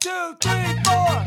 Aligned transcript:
two, 0.00 0.36
three, 0.40 0.74
four. 0.84 1.24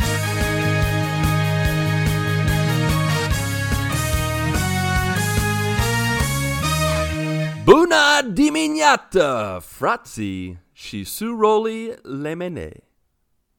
Buna 7.65 8.33
dimignata, 8.33 9.61
frazzi, 9.61 10.57
scisuroli 10.75 11.99
lemene. 12.03 12.81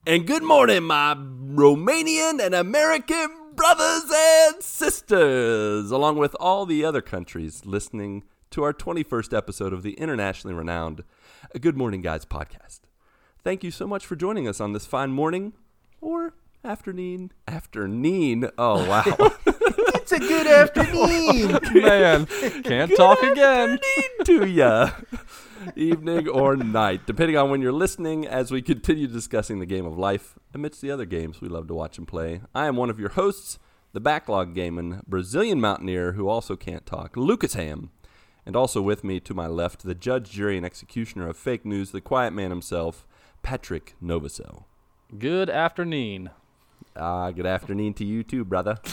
And 0.07 0.27
good 0.27 0.43
morning, 0.43 0.85
my 0.85 1.15
Romanian 1.15 2.45
and 2.45 2.55
American 2.55 3.29
brothers 3.55 4.11
and 4.15 4.63
sisters, 4.63 5.91
along 5.91 6.17
with 6.17 6.35
all 6.41 6.67
the 6.67 6.85
other 6.85 7.01
countries 7.01 7.65
listening 7.65 8.25
to 8.51 8.65
our 8.65 8.73
21st 8.73 9.37
episode 9.37 9.73
of 9.73 9.83
the 9.83 9.93
internationally 9.95 10.55
renowned 10.55 11.05
Good 11.61 11.77
Morning 11.77 12.03
Guys 12.03 12.25
podcast. 12.25 12.81
Thank 13.45 13.65
you 13.65 13.73
so 13.73 13.89
much 13.89 14.07
for 14.07 14.15
joining 14.15 14.47
us 14.47 14.61
on 14.61 14.73
this 14.73 14.87
fine 14.87 15.11
morning 15.11 15.55
or 16.01 16.35
afternoon. 16.65 17.33
Afternoon. 17.49 18.51
Oh, 18.57 18.89
wow. 18.89 19.33
It's 19.95 20.11
a 20.13 20.19
good 20.19 20.47
afternoon. 20.49 21.59
Man, 21.83 22.27
can't 22.65 22.95
talk 22.97 23.23
again. 23.23 23.79
to 24.25 24.45
ya. 24.47 24.91
Evening 25.77 26.29
or 26.29 26.57
night, 26.57 27.07
depending 27.07 27.37
on 27.37 27.51
when 27.51 27.63
you're 27.63 27.73
listening, 27.73 28.27
as 28.27 28.51
we 28.51 28.63
continue 28.63 29.07
discussing 29.07 29.61
the 29.61 29.65
game 29.65 29.87
of 29.87 29.97
life 29.97 30.35
amidst 30.53 30.83
the 30.83 30.91
other 30.91 31.05
games 31.05 31.41
we 31.41 31.49
love 31.49 31.69
to 31.69 31.75
watch 31.75 31.99
and 31.99 32.09
play. 32.09 32.43
I 32.53 32.67
am 32.67 32.75
one 32.75 32.91
of 32.91 32.99
your 32.99 33.11
hosts, 33.11 33.61
the 33.93 34.01
backlog 34.01 34.57
gaming 34.57 35.03
Brazilian 35.07 35.61
mountaineer 35.61 36.13
who 36.13 36.29
also 36.29 36.57
can't 36.57 36.85
talk, 36.85 37.17
Lucas 37.17 37.55
Ham. 37.55 37.91
And 38.45 38.57
also 38.57 38.83
with 38.83 39.05
me 39.05 39.21
to 39.21 39.35
my 39.35 39.47
left, 39.47 39.85
the 39.85 39.95
judge, 39.95 40.33
jury, 40.33 40.57
and 40.57 40.67
executioner 40.67 41.29
of 41.29 41.37
fake 41.37 41.65
news, 41.65 41.93
the 41.93 42.01
quiet 42.01 42.33
man 42.33 42.51
himself, 42.51 43.07
Patrick 43.43 43.95
Novosel. 44.03 44.65
Good 45.19 45.51
afternoon. 45.51 46.31
Ah, 46.97 47.31
good 47.31 47.47
afternoon 47.47 47.95
to 47.95 48.05
you 48.05 48.23
too, 48.23 48.45
brother. 48.45 48.79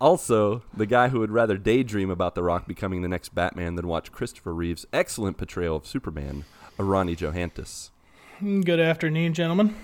Also, 0.00 0.62
the 0.76 0.86
guy 0.86 1.08
who 1.08 1.18
would 1.20 1.30
rather 1.30 1.56
daydream 1.56 2.10
about 2.10 2.34
The 2.34 2.42
Rock 2.42 2.68
becoming 2.68 3.00
the 3.02 3.08
next 3.08 3.34
Batman 3.34 3.74
than 3.74 3.88
watch 3.88 4.12
Christopher 4.12 4.54
Reeve's 4.54 4.86
excellent 4.92 5.38
portrayal 5.38 5.76
of 5.76 5.86
Superman, 5.86 6.44
Arani 6.78 7.16
Johantges. 7.16 7.90
Good 8.40 8.78
afternoon, 8.78 9.34
gentlemen. 9.34 9.74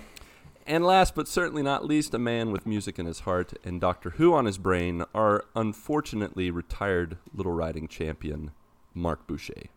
And 0.67 0.85
last 0.85 1.15
but 1.15 1.27
certainly 1.27 1.63
not 1.63 1.85
least, 1.85 2.13
a 2.13 2.19
man 2.19 2.51
with 2.51 2.65
music 2.65 2.97
in 2.97 3.05
his 3.05 3.21
heart 3.21 3.53
and 3.63 3.81
Doctor 3.81 4.11
Who 4.11 4.33
on 4.33 4.45
his 4.45 4.57
brain, 4.57 5.03
our 5.13 5.43
unfortunately 5.55 6.49
retired 6.49 7.17
little 7.33 7.51
riding 7.51 7.87
champion, 7.87 8.51
Marc 8.93 9.27
Boucher. 9.27 9.69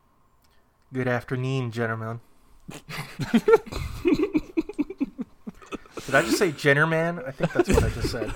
Good 0.92 1.08
afternoon, 1.08 1.70
gentlemen. 1.72 2.20
Did 6.06 6.14
I 6.14 6.22
just 6.22 6.38
say 6.38 6.52
gentleman? 6.52 7.20
I 7.26 7.30
think 7.32 7.52
that's 7.52 7.68
what 7.68 7.84
I 7.84 7.90
just 7.90 8.10
said. 8.10 8.32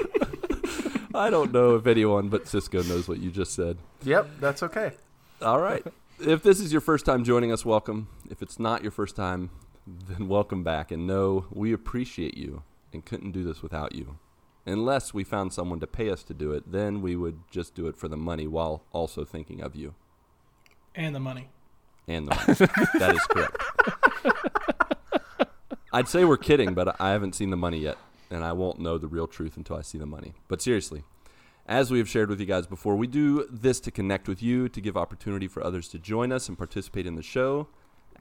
I 1.14 1.30
don't 1.30 1.52
know 1.52 1.76
if 1.76 1.86
anyone 1.86 2.28
but 2.28 2.46
Cisco 2.48 2.82
knows 2.82 3.08
what 3.08 3.18
you 3.18 3.30
just 3.30 3.54
said. 3.54 3.78
Yep, 4.02 4.28
that's 4.40 4.62
okay. 4.62 4.92
All 5.40 5.58
right. 5.60 5.84
If 6.20 6.42
this 6.42 6.60
is 6.60 6.72
your 6.72 6.80
first 6.80 7.04
time 7.06 7.24
joining 7.24 7.50
us, 7.52 7.64
welcome. 7.64 8.08
If 8.30 8.42
it's 8.42 8.58
not 8.60 8.82
your 8.82 8.90
first 8.92 9.16
time, 9.16 9.50
then 9.86 10.28
welcome 10.28 10.62
back. 10.62 10.90
And 10.90 11.06
know 11.06 11.46
we 11.50 11.72
appreciate 11.72 12.36
you 12.36 12.62
and 12.92 13.04
couldn't 13.04 13.32
do 13.32 13.42
this 13.42 13.62
without 13.62 13.94
you. 13.94 14.18
Unless 14.66 15.12
we 15.12 15.24
found 15.24 15.52
someone 15.52 15.80
to 15.80 15.86
pay 15.86 16.10
us 16.10 16.22
to 16.24 16.34
do 16.34 16.52
it, 16.52 16.70
then 16.70 17.00
we 17.02 17.16
would 17.16 17.40
just 17.50 17.74
do 17.74 17.86
it 17.88 17.96
for 17.96 18.06
the 18.06 18.16
money 18.16 18.46
while 18.46 18.84
also 18.92 19.24
thinking 19.24 19.60
of 19.60 19.74
you 19.74 19.94
And 20.94 21.14
the 21.14 21.20
money. 21.20 21.48
and 22.06 22.28
the 22.28 22.34
money. 22.34 22.54
that 22.98 23.14
is 23.16 23.24
correct. 23.26 23.56
I'd 25.94 26.08
say 26.08 26.24
we're 26.24 26.38
kidding, 26.38 26.72
but 26.72 26.98
I 26.98 27.10
haven't 27.10 27.34
seen 27.34 27.50
the 27.50 27.56
money 27.56 27.78
yet, 27.78 27.98
and 28.30 28.42
I 28.42 28.52
won't 28.52 28.80
know 28.80 28.96
the 28.96 29.08
real 29.08 29.26
truth 29.26 29.58
until 29.58 29.76
I 29.76 29.82
see 29.82 29.98
the 29.98 30.06
money. 30.06 30.32
But 30.48 30.62
seriously, 30.62 31.04
as 31.66 31.90
we 31.90 31.98
have 31.98 32.08
shared 32.08 32.30
with 32.30 32.40
you 32.40 32.46
guys 32.46 32.66
before, 32.66 32.96
we 32.96 33.06
do 33.06 33.46
this 33.50 33.78
to 33.80 33.90
connect 33.90 34.26
with 34.26 34.42
you, 34.42 34.70
to 34.70 34.80
give 34.80 34.96
opportunity 34.96 35.46
for 35.46 35.62
others 35.62 35.88
to 35.88 35.98
join 35.98 36.32
us 36.32 36.48
and 36.48 36.56
participate 36.56 37.06
in 37.06 37.16
the 37.16 37.22
show, 37.22 37.68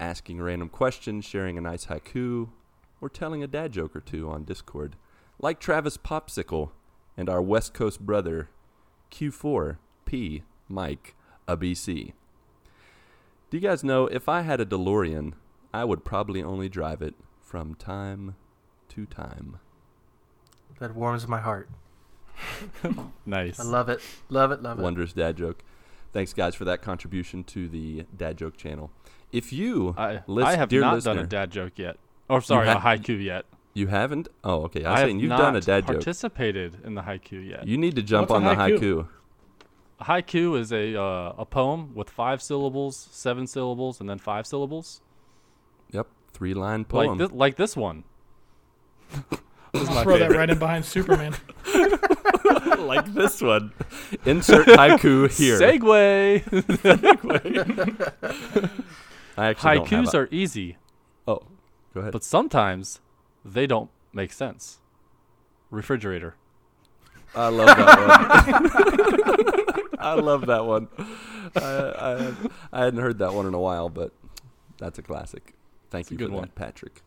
asking 0.02 0.42
random 0.42 0.68
questions, 0.68 1.24
sharing 1.24 1.58
a 1.58 1.62
nice 1.62 1.86
haiku, 1.86 2.50
or 3.00 3.08
telling 3.08 3.42
a 3.42 3.48
dad 3.48 3.72
joke 3.72 3.96
or 3.96 4.02
two 4.02 4.30
on 4.30 4.44
Discord, 4.44 4.98
like 5.40 5.58
Travis 5.58 5.96
Popsicle 5.96 6.72
and 7.16 7.30
our 7.30 7.42
West 7.42 7.74
Coast 7.74 8.02
brother, 8.02 8.50
Q4P 9.12 10.42
Mike 10.68 11.16
ABC. 11.48 12.12
Do 13.50 13.58
you 13.58 13.62
guys 13.62 13.82
know 13.82 14.08
if 14.08 14.28
I 14.28 14.42
had 14.42 14.60
a 14.60 14.66
DeLorean, 14.66 15.34
I 15.74 15.86
would 15.86 16.04
probably 16.04 16.44
only 16.44 16.68
drive 16.68 17.02
it 17.02 17.16
from 17.52 17.76
time 17.76 18.34
to 18.88 19.06
time. 19.06 19.60
That 20.80 20.96
warms 20.96 21.28
my 21.28 21.42
heart. 21.42 21.70
Nice. 23.26 23.60
I 23.60 23.64
love 23.64 23.90
it. 23.90 24.00
Love 24.30 24.52
it. 24.54 24.64
Love 24.64 24.80
it. 24.80 24.82
Wondrous 24.82 25.12
dad 25.12 25.36
joke. 25.36 25.62
Thanks, 26.14 26.32
guys, 26.34 26.56
for 26.56 26.64
that 26.64 26.82
contribution 26.82 27.44
to 27.46 27.68
the 27.68 28.06
dad 28.16 28.38
joke 28.38 28.56
channel. 28.56 28.90
If 29.34 29.52
you, 29.52 29.94
I, 29.98 30.22
lis- 30.28 30.46
I 30.46 30.56
have 30.56 30.70
dear 30.70 30.80
not 30.80 30.96
listener, 30.96 31.16
done 31.16 31.24
a 31.26 31.28
dad 31.28 31.52
joke 31.52 31.74
yet. 31.76 31.98
Or 32.30 32.40
sorry, 32.42 32.68
ha- 32.68 32.78
a 32.78 32.82
haiku 32.98 33.22
yet. 33.22 33.46
you 33.74 33.88
haven't. 33.88 34.30
Oh, 34.46 34.64
okay. 34.64 34.86
I 34.86 34.92
was 34.92 35.00
I 35.00 35.04
saying 35.04 35.18
have 35.18 35.22
you've 35.24 35.30
not 35.30 35.38
done 35.40 35.56
a 35.58 35.62
dad 35.62 35.82
joke. 35.88 35.96
participated 35.98 36.78
in 36.86 36.96
the 36.96 37.02
haiku 37.02 37.48
yet. 37.50 37.68
You 37.68 37.78
need 37.78 37.96
to 37.98 38.02
jump 38.02 38.30
What's 38.30 38.46
on 38.46 38.48
a 38.48 38.56
the 38.56 38.62
haiku? 38.62 38.80
haiku. 38.80 39.08
A 40.00 40.04
haiku 40.06 40.58
is 40.58 40.72
a 40.72 41.00
uh, 41.00 41.34
a 41.38 41.46
poem 41.46 41.94
with 41.94 42.10
five 42.10 42.42
syllables, 42.42 43.10
seven 43.12 43.46
syllables, 43.46 44.00
and 44.00 44.10
then 44.10 44.20
five 44.20 44.48
syllables. 44.48 45.02
Yep, 45.92 46.08
three 46.34 46.54
line 46.54 46.86
poem. 46.86 47.10
Like 47.10 47.18
this, 47.18 47.32
like 47.32 47.56
this 47.58 47.76
one. 47.76 48.04
this 49.72 49.82
is 49.84 49.90
my 49.90 50.04
Throw 50.04 50.18
that 50.18 50.32
right 50.32 50.50
in 50.50 50.58
behind 50.60 50.86
Superman. 50.86 51.36
like 52.80 53.14
this 53.14 53.42
one. 53.42 53.72
Insert 54.26 54.68
haiku 54.68 55.30
here. 55.38 55.60
Segway. 55.60 56.42
I 59.38 59.48
actually 59.48 59.76
don't 59.76 59.90
have 59.90 60.06
Haikus 60.06 60.14
a- 60.14 60.18
are 60.20 60.28
easy, 60.32 60.78
Oh, 61.28 61.42
go 61.94 62.02
ahead. 62.02 62.14
but 62.14 62.24
sometimes 62.24 63.00
they 63.46 63.66
don't 63.66 63.90
make 64.14 64.34
sense. 64.34 64.80
Refrigerator. 65.70 66.36
I 67.34 67.48
love 67.48 67.68
that 67.68 68.58
one. 69.88 70.00
I 70.00 70.14
love 70.16 70.46
that 70.48 70.66
one. 70.66 70.90
I, 71.56 71.62
I, 71.62 72.34
I 72.74 72.84
hadn't 72.86 73.00
heard 73.00 73.20
that 73.20 73.34
one 73.34 73.46
in 73.48 73.54
a 73.54 73.60
while, 73.60 73.88
but 73.90 74.12
that's 74.78 75.00
a 75.00 75.02
classic. 75.02 75.54
Thank 75.92 76.06
It's 76.06 76.12
you 76.12 76.18
good 76.18 76.30
for 76.30 76.36
one. 76.36 76.42
that, 76.44 76.56
Patrick. 76.56 77.02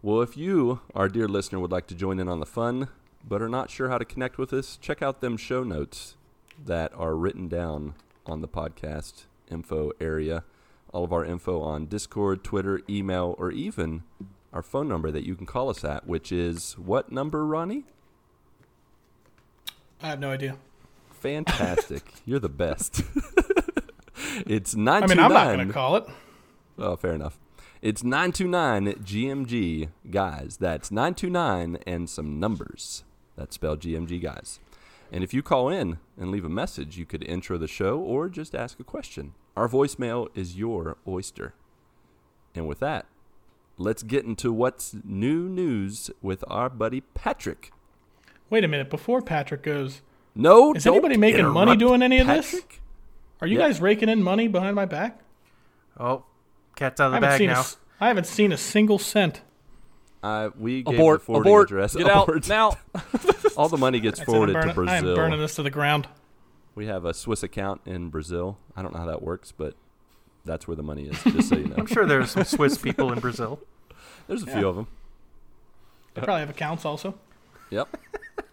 Well, 0.00 0.22
if 0.22 0.36
you, 0.36 0.80
our 0.94 1.08
dear 1.08 1.28
listener, 1.28 1.58
would 1.58 1.72
like 1.72 1.86
to 1.88 1.94
join 1.94 2.18
in 2.20 2.28
on 2.28 2.38
the 2.40 2.46
fun, 2.46 2.88
but 3.26 3.42
are 3.42 3.48
not 3.48 3.68
sure 3.68 3.88
how 3.90 3.98
to 3.98 4.04
connect 4.04 4.38
with 4.38 4.52
us, 4.52 4.78
check 4.80 5.02
out 5.02 5.20
them 5.20 5.36
show 5.36 5.64
notes 5.64 6.14
that 6.64 6.92
are 6.94 7.14
written 7.16 7.48
down 7.48 7.94
on 8.24 8.40
the 8.40 8.48
podcast 8.48 9.24
info 9.50 9.90
area. 10.00 10.44
All 10.92 11.02
of 11.04 11.12
our 11.12 11.24
info 11.24 11.60
on 11.60 11.86
Discord, 11.86 12.44
Twitter, 12.44 12.80
email, 12.88 13.34
or 13.38 13.50
even 13.50 14.04
our 14.52 14.62
phone 14.62 14.88
number 14.88 15.10
that 15.10 15.26
you 15.26 15.34
can 15.34 15.44
call 15.44 15.68
us 15.68 15.84
at, 15.84 16.06
which 16.06 16.30
is 16.32 16.74
what 16.78 17.10
number, 17.12 17.44
Ronnie? 17.44 17.84
I 20.02 20.06
have 20.06 20.20
no 20.20 20.30
idea. 20.30 20.56
Fantastic. 21.10 22.04
You're 22.24 22.38
the 22.38 22.48
best. 22.48 23.02
it's 24.46 24.74
I 24.76 24.78
929. 24.78 25.08
mean, 25.08 25.18
I'm 25.18 25.32
not 25.32 25.54
going 25.56 25.66
to 25.66 25.74
call 25.74 25.96
it. 25.96 26.04
Oh, 26.78 26.94
fair 26.96 27.12
enough. 27.14 27.36
It's 27.80 28.02
929 28.02 29.04
GMG 29.04 29.88
guys. 30.10 30.56
That's 30.56 30.90
929 30.90 31.78
and 31.86 32.10
some 32.10 32.40
numbers. 32.40 33.04
That's 33.36 33.54
spelled 33.54 33.80
GMG 33.80 34.20
guys. 34.20 34.58
And 35.12 35.22
if 35.24 35.32
you 35.32 35.42
call 35.42 35.68
in 35.68 35.98
and 36.18 36.30
leave 36.30 36.44
a 36.44 36.48
message, 36.50 36.98
you 36.98 37.06
could 37.06 37.22
intro 37.22 37.56
the 37.56 37.68
show 37.68 37.98
or 37.98 38.28
just 38.28 38.54
ask 38.54 38.80
a 38.80 38.84
question. 38.84 39.34
Our 39.56 39.68
voicemail 39.68 40.28
is 40.34 40.56
your 40.58 40.96
oyster. 41.06 41.54
And 42.54 42.66
with 42.66 42.80
that, 42.80 43.06
let's 43.76 44.02
get 44.02 44.24
into 44.24 44.52
what's 44.52 44.94
new 45.04 45.48
news 45.48 46.10
with 46.20 46.42
our 46.48 46.68
buddy 46.68 47.00
Patrick. 47.00 47.70
Wait 48.50 48.64
a 48.64 48.68
minute. 48.68 48.90
Before 48.90 49.22
Patrick 49.22 49.62
goes, 49.62 50.02
No, 50.34 50.74
Is 50.74 50.84
don't 50.84 50.94
anybody 50.94 51.16
making 51.16 51.46
money 51.48 51.76
doing 51.76 52.02
any 52.02 52.18
of 52.18 52.26
this? 52.26 52.54
Are 53.40 53.46
you 53.46 53.58
Yeah. 53.58 53.66
guys 53.68 53.80
raking 53.80 54.08
in 54.08 54.22
money 54.22 54.46
behind 54.48 54.74
my 54.76 54.84
back? 54.84 55.20
Oh, 55.98 56.24
cat's 56.78 57.00
out 57.00 57.08
of 57.08 57.14
I 57.14 57.20
the 57.20 57.26
haven't 57.26 57.30
bag 57.30 57.38
seen 57.38 57.50
a 57.50 57.52
now. 57.54 57.60
s- 57.60 57.76
I 58.00 58.08
haven't 58.08 58.26
seen 58.26 58.52
a 58.52 58.56
single 58.56 58.98
cent. 58.98 59.42
Uh, 60.22 60.50
we 60.58 60.82
gave 60.82 60.94
Abort. 60.94 61.20
the 61.20 61.24
forwarding 61.26 61.52
Abort. 61.52 61.64
address. 61.68 61.94
Get 61.96 62.08
out 62.08 62.28
Abort. 62.28 62.48
now. 62.48 62.76
All 63.56 63.68
the 63.68 63.76
money 63.76 64.00
gets 64.00 64.18
That's 64.18 64.28
it, 64.28 64.32
I'm 64.32 64.34
forwarded 64.34 64.54
to 64.62 64.74
burning- 64.74 64.88
I 64.90 64.96
am 64.96 65.02
Brazil. 65.04 65.16
burning 65.16 65.40
this 65.40 65.54
to 65.56 65.62
the 65.62 65.70
ground. 65.70 66.08
We 66.74 66.86
have 66.86 67.04
a 67.04 67.12
Swiss 67.14 67.42
account 67.42 67.80
in 67.86 68.08
Brazil. 68.08 68.58
I 68.76 68.82
don't 68.82 68.92
know 68.94 69.00
how 69.00 69.06
that 69.06 69.22
works, 69.22 69.52
but 69.56 69.74
that's 70.44 70.66
where 70.68 70.76
the 70.76 70.82
money 70.82 71.06
is. 71.08 71.22
Just 71.24 71.48
so 71.48 71.56
you 71.56 71.64
know, 71.68 71.74
I'm 71.76 71.86
sure 71.86 72.06
there's 72.06 72.30
some 72.30 72.44
Swiss 72.44 72.78
people 72.78 73.12
in 73.12 73.18
Brazil. 73.20 73.60
there's 74.28 74.42
a 74.44 74.46
Yeah. 74.46 74.58
few 74.58 74.68
of 74.68 74.76
them. 74.76 74.86
They 76.14 76.22
probably 76.22 76.40
have 76.40 76.50
accounts 76.50 76.84
also. 76.84 77.14
Yep. 77.70 77.96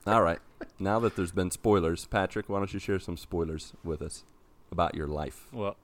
All 0.07 0.21
right. 0.21 0.39
Now 0.79 0.99
that 0.99 1.15
there's 1.15 1.31
been 1.31 1.51
spoilers, 1.51 2.05
Patrick, 2.05 2.49
why 2.49 2.57
don't 2.59 2.73
you 2.73 2.79
share 2.79 2.99
some 2.99 3.17
spoilers 3.17 3.73
with 3.83 4.01
us 4.01 4.23
about 4.71 4.93
your 4.95 5.07
life? 5.07 5.47
Well, 5.51 5.77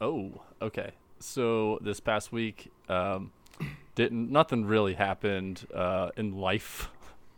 oh, 0.00 0.42
okay. 0.62 0.92
So 1.20 1.78
this 1.82 2.00
past 2.00 2.32
week, 2.32 2.72
um, 2.88 3.30
didn't 3.94 4.30
nothing 4.30 4.64
really 4.64 4.94
happened 4.94 5.66
uh, 5.74 6.10
in 6.16 6.38
life. 6.38 6.88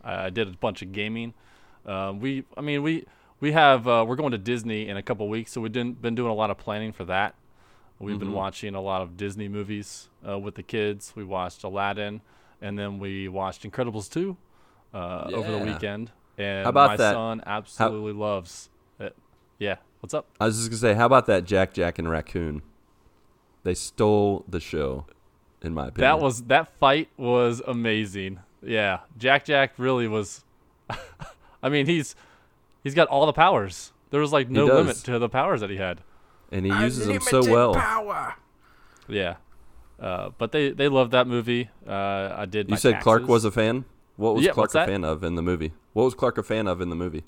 I, 0.03 0.25
I 0.25 0.29
did 0.29 0.47
a 0.47 0.51
bunch 0.51 0.81
of 0.81 0.91
gaming. 0.91 1.33
Um, 1.85 2.19
we, 2.19 2.45
I 2.55 2.61
mean, 2.61 2.81
we 2.81 3.05
we 3.41 3.51
have 3.51 3.87
uh, 3.87 4.05
we're 4.07 4.15
going 4.15 4.31
to 4.31 4.37
Disney 4.37 4.87
in 4.87 4.95
a 4.95 5.03
couple 5.03 5.27
weeks, 5.27 5.51
so 5.51 5.59
we've 5.61 5.71
been 5.71 5.93
been 5.93 6.15
doing 6.15 6.31
a 6.31 6.35
lot 6.35 6.49
of 6.49 6.57
planning 6.57 6.93
for 6.93 7.03
that. 7.05 7.35
We've 7.99 8.19
been 8.19 8.33
watching 8.33 8.75
a 8.75 8.81
lot 8.81 9.01
of 9.01 9.15
Disney 9.15 9.47
movies 9.47 10.09
uh, 10.27 10.37
with 10.37 10.55
the 10.55 10.63
kids. 10.63 11.13
We 11.15 11.23
watched 11.23 11.63
Aladdin, 11.63 12.19
and 12.61 12.77
then 12.77 12.99
we 12.99 13.29
watched 13.29 13.63
Incredibles 13.63 14.11
2 14.11 14.35
uh, 14.93 15.29
over 15.33 15.51
the 15.51 15.59
weekend. 15.59 16.11
And 16.37 16.63
How 16.65 16.69
about 16.71 16.89
my 16.89 16.97
that- 16.97 17.13
son 17.13 17.41
absolutely 17.45 18.11
loves 18.11 18.69
it. 18.99 19.15
Yeah. 19.57 19.77
What's 20.01 20.13
up? 20.13 20.25
I 20.41 20.47
was 20.47 20.57
just 20.57 20.69
gonna 20.69 20.79
say, 20.79 20.93
how 20.95 21.05
about 21.05 21.27
that 21.27 21.45
Jack 21.45 21.73
Jack 21.73 21.97
and 21.97 22.09
Raccoon? 22.09 22.61
They 23.63 23.73
stole 23.73 24.43
the 24.47 24.59
show, 24.59 25.05
in 25.61 25.73
my 25.73 25.87
opinion. 25.87 26.01
That 26.11 26.19
was 26.23 26.43
that 26.43 26.67
fight 26.79 27.09
was 27.17 27.61
amazing. 27.65 28.39
Yeah, 28.61 28.99
Jack 29.17 29.45
Jack 29.45 29.73
really 29.77 30.07
was. 30.07 30.43
I 31.63 31.69
mean, 31.69 31.85
he's 31.85 32.15
he's 32.83 32.93
got 32.95 33.07
all 33.07 33.25
the 33.25 33.33
powers. 33.33 33.91
There 34.09 34.19
was 34.19 34.31
like 34.33 34.49
no 34.49 34.65
limit 34.65 34.97
to 34.97 35.17
the 35.19 35.29
powers 35.29 35.61
that 35.61 35.69
he 35.69 35.77
had. 35.77 36.01
and 36.51 36.65
he 36.65 36.71
uses 36.71 37.07
them 37.07 37.19
so 37.21 37.41
well. 37.49 37.73
Power. 37.73 38.35
Yeah, 39.07 39.35
uh, 39.99 40.29
but 40.37 40.51
they 40.51 40.69
they 40.71 40.87
loved 40.87 41.11
that 41.11 41.27
movie. 41.27 41.69
Uh, 41.87 42.33
I 42.37 42.45
did. 42.45 42.67
You 42.67 42.73
my 42.73 42.77
said 42.77 43.01
Clark 43.01 43.27
was 43.27 43.43
a 43.45 43.51
fan. 43.51 43.85
What 44.17 44.35
was 44.35 44.45
Yeah, 44.45 44.51
Clark 44.51 44.69
a 44.71 44.73
that? 44.73 44.87
fan 44.87 45.03
of 45.03 45.23
in 45.23 45.35
the 45.35 45.41
movie? 45.41 45.73
What 45.93 46.03
was 46.03 46.13
Clark 46.13 46.37
a 46.37 46.43
fan 46.43 46.67
of 46.67 46.81
in 46.81 46.89
the 46.89 46.95
movie? 46.95 47.23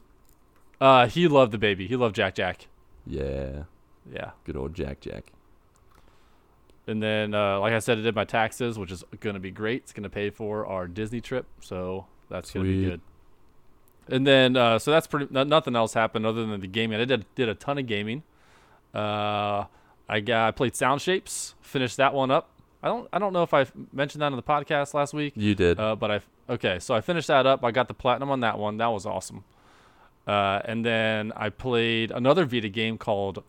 Uh, 0.79 1.07
he 1.07 1.27
loved 1.27 1.51
the 1.51 1.57
baby. 1.57 1.87
He 1.87 1.95
loved 1.95 2.15
Jack 2.15 2.35
Jack. 2.35 2.67
Yeah, 3.07 3.63
Yeah, 4.11 4.31
good 4.43 4.55
old 4.55 4.73
Jack 4.75 4.99
Jack. 4.99 5.31
And 6.87 7.01
then 7.01 7.33
uh, 7.33 7.59
like 7.59 7.73
I 7.73 7.79
said, 7.79 7.97
I 7.97 8.01
did 8.01 8.15
my 8.15 8.25
taxes, 8.25 8.77
which 8.77 8.91
is 8.91 9.03
gonna 9.19 9.39
be 9.39 9.51
great. 9.51 9.83
It's 9.83 9.93
gonna 9.93 10.09
pay 10.09 10.29
for 10.29 10.65
our 10.65 10.87
Disney 10.87 11.21
trip, 11.21 11.45
so 11.61 12.05
that's 12.29 12.51
gonna 12.51 12.65
be 12.65 12.85
good. 12.85 13.01
And 14.07 14.25
then 14.25 14.55
uh, 14.55 14.79
so 14.79 14.91
that's 14.91 15.07
pretty. 15.07 15.27
No, 15.31 15.43
nothing 15.43 15.75
else 15.75 15.93
happened 15.93 16.25
other 16.25 16.45
than 16.45 16.61
the 16.61 16.67
gaming. 16.67 16.99
I 16.99 17.05
did 17.05 17.25
did 17.35 17.49
a 17.49 17.55
ton 17.55 17.77
of 17.77 17.87
gaming. 17.87 18.23
Uh, 18.93 19.65
I 20.07 20.19
got 20.19 20.47
I 20.47 20.51
played 20.51 20.75
Sound 20.75 21.01
Shapes, 21.01 21.55
finished 21.61 21.97
that 21.97 22.13
one 22.13 22.31
up. 22.31 22.49
I 22.83 22.87
don't 22.87 23.09
I 23.11 23.17
don't 23.17 23.33
know 23.33 23.43
if 23.43 23.53
I 23.53 23.65
mentioned 23.91 24.21
that 24.21 24.27
on 24.31 24.35
the 24.35 24.43
podcast 24.43 24.93
last 24.93 25.13
week. 25.13 25.33
You 25.35 25.55
did. 25.55 25.79
Uh, 25.79 25.95
but 25.95 26.11
I 26.11 26.19
okay, 26.49 26.77
so 26.79 26.93
I 26.93 27.01
finished 27.01 27.27
that 27.27 27.47
up. 27.47 27.65
I 27.65 27.71
got 27.71 27.87
the 27.87 27.95
platinum 27.95 28.29
on 28.29 28.41
that 28.41 28.59
one. 28.59 28.77
That 28.77 28.87
was 28.87 29.05
awesome. 29.07 29.43
Uh, 30.27 30.61
and 30.65 30.85
then 30.85 31.31
I 31.35 31.49
played 31.49 32.11
another 32.11 32.45
Vita 32.45 32.69
game 32.69 32.97
called 32.97 33.43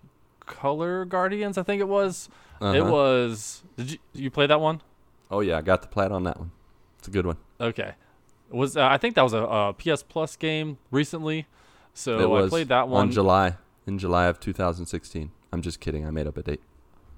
Color 0.46 1.04
Guardians. 1.04 1.58
I 1.58 1.62
think 1.62 1.81
it 1.81 1.88
was. 1.88 2.28
It 2.60 2.64
Uh-huh. 2.64 2.90
was. 2.90 3.62
Did 3.76 3.93
you 3.93 3.98
you 4.14 4.31
play 4.31 4.46
that 4.46 4.60
one? 4.60 4.81
oh 5.31 5.40
yeah, 5.40 5.58
I 5.58 5.60
got 5.62 5.82
the 5.82 5.88
plat 5.88 6.12
on 6.12 6.22
that 6.25 6.38
one. 6.38 6.52
It's 6.98 7.08
a 7.08 7.10
good 7.10 7.26
one. 7.26 7.37
Okay. 7.60 7.94
It 8.48 8.54
was 8.54 8.76
uh, 8.76 8.87
I 8.87 8.96
think 8.96 9.14
that 9.16 9.22
was 9.22 9.32
a, 9.34 9.43
a 9.43 9.75
PS 9.75 10.02
Plus 10.02 10.37
game 10.37 10.78
recently. 10.90 11.46
So 11.94 12.38
it 12.38 12.44
I 12.44 12.48
played 12.48 12.69
that 12.69 12.88
one 12.88 13.02
on. 13.08 13.10
July 13.12 13.56
in 13.87 13.98
July 13.98 14.26
of 14.26 14.38
2016. 14.40 15.31
I'm 15.52 15.62
just 15.62 15.81
kidding. 15.81 16.06
I 16.06 16.10
made 16.10 16.26
up 16.26 16.37
a 16.37 16.43
date. 16.43 16.60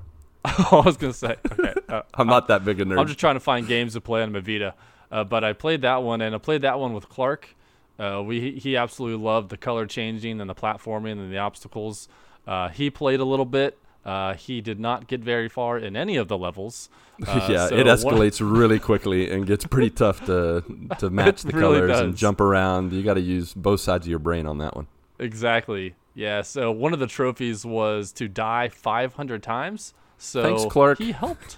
I 0.44 0.82
was 0.84 0.96
gonna 0.96 1.12
say. 1.12 1.36
Okay. 1.52 1.74
Uh, 1.88 2.02
I'm 2.12 2.26
not 2.26 2.48
that 2.48 2.66
big 2.66 2.78
a 2.82 2.84
nerd. 2.84 2.98
I'm 3.00 3.06
just 3.06 3.18
trying 3.18 3.36
to 3.36 3.40
find 3.40 3.66
games 3.66 3.94
to 3.94 4.00
play 4.02 4.22
on 4.22 4.30
my 4.30 4.40
Vita. 4.40 4.74
Uh, 5.10 5.24
but 5.24 5.42
I 5.42 5.54
played 5.54 5.80
that 5.80 6.02
one, 6.02 6.20
and 6.20 6.34
I 6.34 6.38
played 6.38 6.60
that 6.60 6.78
one 6.78 6.92
with 6.92 7.08
Clark. 7.08 7.56
Uh, 7.98 8.22
we 8.22 8.58
he 8.58 8.76
absolutely 8.76 9.24
loved 9.24 9.48
the 9.48 9.56
color 9.56 9.86
changing 9.86 10.38
and 10.38 10.50
the 10.50 10.54
platforming 10.54 11.12
and 11.12 11.32
the 11.32 11.38
obstacles. 11.38 12.06
Uh, 12.48 12.68
he 12.70 12.90
played 12.90 13.20
a 13.20 13.24
little 13.24 13.44
bit. 13.44 13.78
Uh, 14.04 14.32
he 14.34 14.60
did 14.62 14.80
not 14.80 15.06
get 15.06 15.20
very 15.20 15.48
far 15.50 15.76
in 15.78 15.94
any 15.96 16.16
of 16.16 16.28
the 16.28 16.38
levels. 16.38 16.88
Uh, 17.26 17.48
yeah, 17.50 17.66
so 17.66 17.74
it 17.74 17.84
one- 17.84 17.96
escalates 17.96 18.40
really 18.40 18.78
quickly 18.78 19.28
and 19.28 19.44
gets 19.44 19.66
pretty 19.66 19.90
tough 19.90 20.24
to 20.24 20.62
to 21.00 21.10
match 21.20 21.42
the 21.42 21.50
really 21.52 21.80
colors 21.80 21.98
and 21.98 22.16
jump 22.16 22.40
around. 22.40 22.92
You 22.92 23.02
got 23.02 23.14
to 23.14 23.20
use 23.20 23.52
both 23.54 23.80
sides 23.80 24.06
of 24.06 24.10
your 24.10 24.20
brain 24.20 24.46
on 24.46 24.58
that 24.58 24.76
one. 24.76 24.86
Exactly. 25.18 25.96
Yeah. 26.14 26.42
So 26.42 26.70
one 26.70 26.92
of 26.92 27.00
the 27.00 27.08
trophies 27.08 27.66
was 27.66 28.12
to 28.12 28.28
die 28.28 28.68
500 28.68 29.42
times. 29.42 29.94
So 30.16 30.42
Thanks, 30.44 30.64
Clark. 30.72 30.98
He 30.98 31.10
helped. 31.10 31.56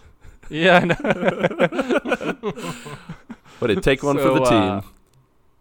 yeah. 0.48 0.87
But 3.60 3.70
it 3.70 3.82
take 3.82 4.02
one 4.02 4.16
for 4.16 4.32
the 4.32 4.44
team. 4.44 4.62
uh, 4.62 4.81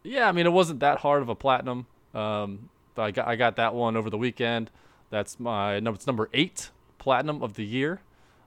Yeah, 0.04 0.30
I 0.30 0.32
mean 0.32 0.46
it 0.46 0.54
wasn't 0.54 0.80
that 0.80 1.00
hard 1.00 1.22
of 1.22 1.28
a 1.30 1.36
platinum. 1.36 1.88
Um, 2.14 2.70
but 2.96 3.02
I 3.04 3.12
got 3.12 3.28
I 3.28 3.36
got 3.36 3.56
that 3.58 3.74
one 3.76 3.98
over 3.98 4.10
the 4.10 4.18
weekend. 4.18 4.72
That's 5.10 5.40
my 5.40 5.80
number. 5.80 5.96
It's 5.96 6.08
number 6.08 6.30
eight 6.34 6.70
platinum 6.98 7.42
of 7.42 7.56
the 7.56 7.66
year. 7.66 8.02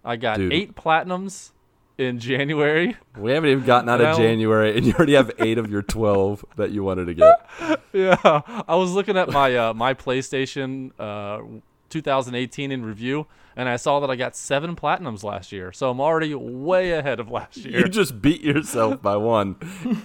I 0.05 0.17
got 0.17 0.39
Dude. 0.39 0.53
eight 0.53 0.75
platinums 0.75 1.53
in 1.99 2.19
January. 2.19 2.97
we 3.17 3.33
haven't 3.33 3.51
even 3.51 3.65
gotten 3.65 3.89
out 3.89 4.01
of 4.01 4.17
January, 4.17 4.77
and 4.77 4.87
you 4.87 4.93
already 4.95 5.15
have 5.15 5.31
eight 5.39 5.59
of 5.59 5.71
your 5.71 5.83
twelve 5.83 6.45
that 6.57 6.71
you 6.71 6.83
wanted 6.83 7.07
to 7.07 7.15
get. 7.15 7.81
yeah, 7.93 8.41
I 8.69 8.75
was 8.77 8.93
looking 8.93 9.17
at 9.17 9.31
my 9.31 9.57
uh, 9.57 9.75
my 9.75 9.95
PlayStation 9.95 10.93
uh, 10.99 11.61
2018 11.93 12.73
in 12.73 12.85
review, 12.85 13.27
and 13.55 13.69
I 13.69 13.77
saw 13.77 14.01
that 14.01 14.11
I 14.11 14.17
got 14.17 14.35
seven 14.35 14.75
platinums 14.75 15.23
last 15.23 15.53
year. 15.53 15.73
So 15.73 15.91
I'm 15.91 16.01
already 16.01 16.35
way 16.35 16.93
ahead 16.93 17.21
of 17.21 17.31
last 17.31 17.59
year. 17.59 17.81
You 17.81 17.89
just 17.89 18.23
beat 18.23 18.43
yourself 18.43 19.03
by 19.03 19.17
one 19.17 19.57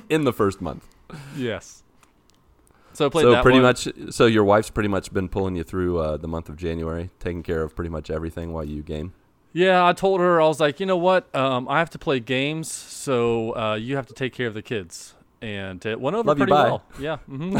in 0.10 0.26
the 0.26 0.34
first 0.34 0.62
month. 0.62 0.86
yes. 1.36 1.84
So 2.98 3.06
I 3.06 3.10
played 3.10 3.24
So 3.26 3.42
pretty 3.44 3.60
one. 3.60 3.62
much, 3.62 3.88
so 4.10 4.26
your 4.26 4.44
wife's 4.44 4.72
pretty 4.72 4.90
much 4.90 5.14
been 5.14 5.30
pulling 5.30 5.56
you 5.56 5.64
through 5.64 6.00
uh, 6.00 6.18
the 6.18 6.28
month 6.28 6.50
of 6.50 6.58
January, 6.58 7.12
taking 7.20 7.44
care 7.44 7.62
of 7.62 7.76
pretty 7.76 7.90
much 7.92 8.10
everything 8.10 8.52
while 8.54 8.64
you 8.64 8.82
game. 8.82 9.14
Yeah, 9.54 9.86
I 9.86 9.94
told 9.94 10.20
her 10.20 10.42
I 10.42 10.48
was 10.48 10.60
like, 10.60 10.80
you 10.80 10.88
know 10.88 10.98
what? 10.98 11.34
Um, 11.36 11.70
I 11.70 11.78
have 11.78 11.92
to 11.92 12.00
play 12.00 12.20
games, 12.20 12.72
so 12.72 13.56
uh, 13.56 13.76
you 13.76 13.96
have 13.98 14.08
to 14.08 14.14
take 14.16 14.34
care 14.34 14.48
of 14.48 14.56
the 14.56 14.64
kids, 14.64 15.14
and 15.44 15.86
it 15.86 16.02
went 16.02 16.16
over 16.16 16.28
Love 16.28 16.38
pretty 16.38 16.52
well. 16.52 16.84
Yeah. 17.00 17.18
hmm 17.28 17.56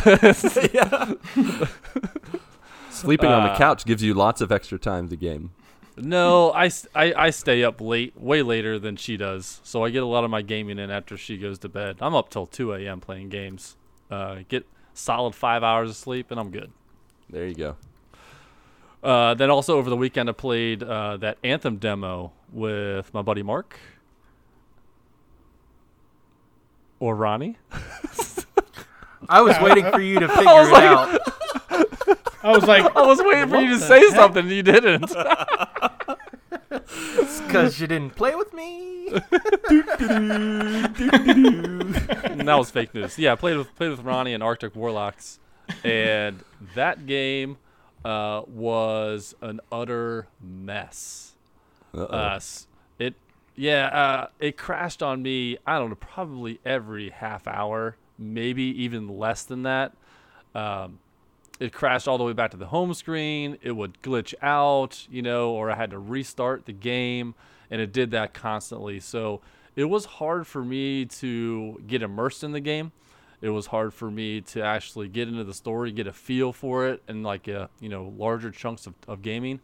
Sleeping 2.90 3.30
on 3.30 3.44
the 3.44 3.52
Uh, 3.52 3.58
couch 3.58 3.86
gives 3.86 4.02
you 4.02 4.16
lots 4.16 4.42
of 4.42 4.52
extra 4.52 4.80
time 4.80 5.08
to 5.10 5.16
game. 5.16 5.52
no, 5.98 6.52
I 6.56 6.72
I 6.96 7.30
stay 7.30 7.64
up 7.64 7.80
late, 7.80 8.20
way 8.20 8.42
later 8.42 8.80
than 8.80 8.96
she 8.96 9.18
does, 9.18 9.62
so 9.64 9.84
I 9.84 9.92
get 9.92 10.02
a 10.02 10.08
lot 10.08 10.24
of 10.24 10.32
my 10.32 10.42
gaming 10.42 10.80
in 10.80 10.90
after 10.90 11.16
she 11.16 11.38
goes 11.38 11.60
to 11.60 11.70
bed. 11.70 11.98
I'm 12.02 12.16
up 12.16 12.30
till 12.30 12.48
2 12.48 12.74
a.m. 12.74 13.00
playing 13.02 13.30
games. 13.30 13.76
Uh, 14.10 14.38
get 14.50 14.66
solid 14.98 15.36
five 15.36 15.64
hours 15.64 15.90
of 15.90 15.96
sleep, 15.96 16.32
and 16.32 16.40
I'm 16.40 16.52
good. 16.52 16.72
There 17.30 17.46
you 17.48 17.56
go. 17.56 17.76
Uh, 19.04 19.34
then 19.36 19.50
also 19.50 19.78
over 19.78 19.90
the 19.90 19.96
weekend, 19.98 20.30
I 20.30 20.34
played 20.34 20.82
uh, 20.84 21.18
that 21.18 21.38
Anthem 21.44 21.78
demo 21.78 22.32
with 22.52 23.14
my 23.14 23.22
buddy 23.22 23.44
Marc. 23.44 23.80
Or 27.00 27.16
Ronnie. 27.16 27.58
I 29.30 29.42
was 29.42 29.56
waiting 29.62 29.86
for 29.92 30.00
you 30.02 30.20
to 30.20 30.28
figure 30.36 30.44
it 30.46 30.72
like- 30.72 30.84
out. 30.84 31.22
I 32.44 32.52
was 32.52 32.64
like, 32.64 32.96
I 32.96 33.02
was 33.06 33.20
waiting 33.22 33.50
for 33.50 33.58
you 33.58 33.78
to 33.78 33.80
say 33.80 34.10
something, 34.12 34.44
and 34.46 34.52
you 34.52 34.64
didn't. 34.64 35.12
Because 36.88 37.80
you 37.82 37.88
didn't 37.88 38.16
play 38.16 38.36
with 38.36 38.54
me. 38.54 39.08
And 41.10 42.48
that 42.48 42.56
was 42.58 42.70
fake 42.72 42.94
news. 42.94 43.18
Yeah, 43.18 43.34
I 43.34 43.36
played 43.36 43.58
with 43.58 43.74
played 43.76 43.90
with 43.92 44.02
Ronnie 44.02 44.34
and 44.34 44.44
Arctic 44.44 44.76
Warlocks, 44.76 45.40
and 45.84 46.44
that 46.76 47.06
game 47.06 47.58
uh, 48.06 48.42
was 48.48 49.36
an 49.42 49.60
utter 49.72 50.28
mess. 50.42 51.34
Uh-oh. 51.94 52.06
Uh, 52.06 52.36
s- 52.36 52.68
it 53.00 53.16
yeah, 53.56 53.88
uh, 53.88 54.28
it 54.40 54.58
crashed 54.58 55.02
on 55.02 55.22
me. 55.22 55.58
I 55.66 55.78
don't 55.80 55.90
know, 55.90 55.96
probably 55.96 56.60
every 56.66 57.10
half 57.10 57.48
hour, 57.48 57.96
maybe 58.18 58.64
even 58.84 59.08
less 59.18 59.44
than 59.44 59.64
that. 59.64 59.94
Um, 60.54 61.00
it 61.60 61.74
crashed 61.74 62.08
all 62.08 62.18
the 62.18 62.24
way 62.24 62.34
back 62.34 62.52
to 62.52 62.58
the 62.58 62.68
home 62.68 62.94
screen. 62.94 63.58
It 63.62 63.72
would 63.72 64.02
glitch 64.02 64.34
out, 64.42 65.08
you 65.10 65.22
know, 65.22 65.52
or 65.52 65.72
I 65.72 65.76
had 65.76 65.92
to 65.92 66.00
restart 66.00 66.66
the 66.66 66.74
game, 66.74 67.36
and 67.72 67.82
it 67.82 67.92
did 67.92 68.12
that 68.12 68.34
constantly. 68.34 69.00
So 69.00 69.42
it 69.76 69.86
was 69.86 70.06
hard 70.06 70.46
for 70.48 70.64
me 70.64 71.06
to 71.06 71.82
get 71.88 72.02
immersed 72.02 72.44
in 72.44 72.52
the 72.52 72.60
game. 72.60 72.92
It 73.42 73.50
was 73.50 73.68
hard 73.68 73.94
for 73.94 74.10
me 74.10 74.42
to 74.42 74.62
actually 74.64 75.08
get 75.10 75.28
into 75.28 75.44
the 75.44 75.54
story, 75.54 75.92
get 75.92 76.08
a 76.08 76.14
feel 76.14 76.52
for 76.54 76.88
it, 76.88 77.04
and 77.08 77.24
like 77.24 77.48
uh, 77.48 77.68
you 77.80 77.90
know 77.90 78.14
larger 78.18 78.50
chunks 78.52 78.88
of, 78.88 78.96
of 79.08 79.22
gaming. 79.22 79.60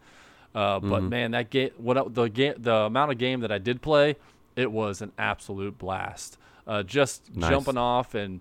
Uh, 0.53 0.79
but 0.79 1.01
man, 1.01 1.31
that 1.31 1.49
game, 1.49 1.71
what 1.77 1.97
I- 1.97 2.03
the 2.07 2.27
game, 2.27 2.53
the 2.59 2.73
amount 2.75 3.11
of 3.11 3.17
game 3.17 3.39
that 3.39 3.51
I 3.51 3.57
did 3.57 3.81
play, 3.81 4.17
it 4.55 4.71
was 4.71 5.01
an 5.01 5.11
absolute 5.17 5.79
blast. 5.79 6.37
Uh, 6.67 6.83
just 6.83 7.35
Nice. 7.35 7.49
jumping 7.49 7.77
off 7.77 8.13
and 8.13 8.39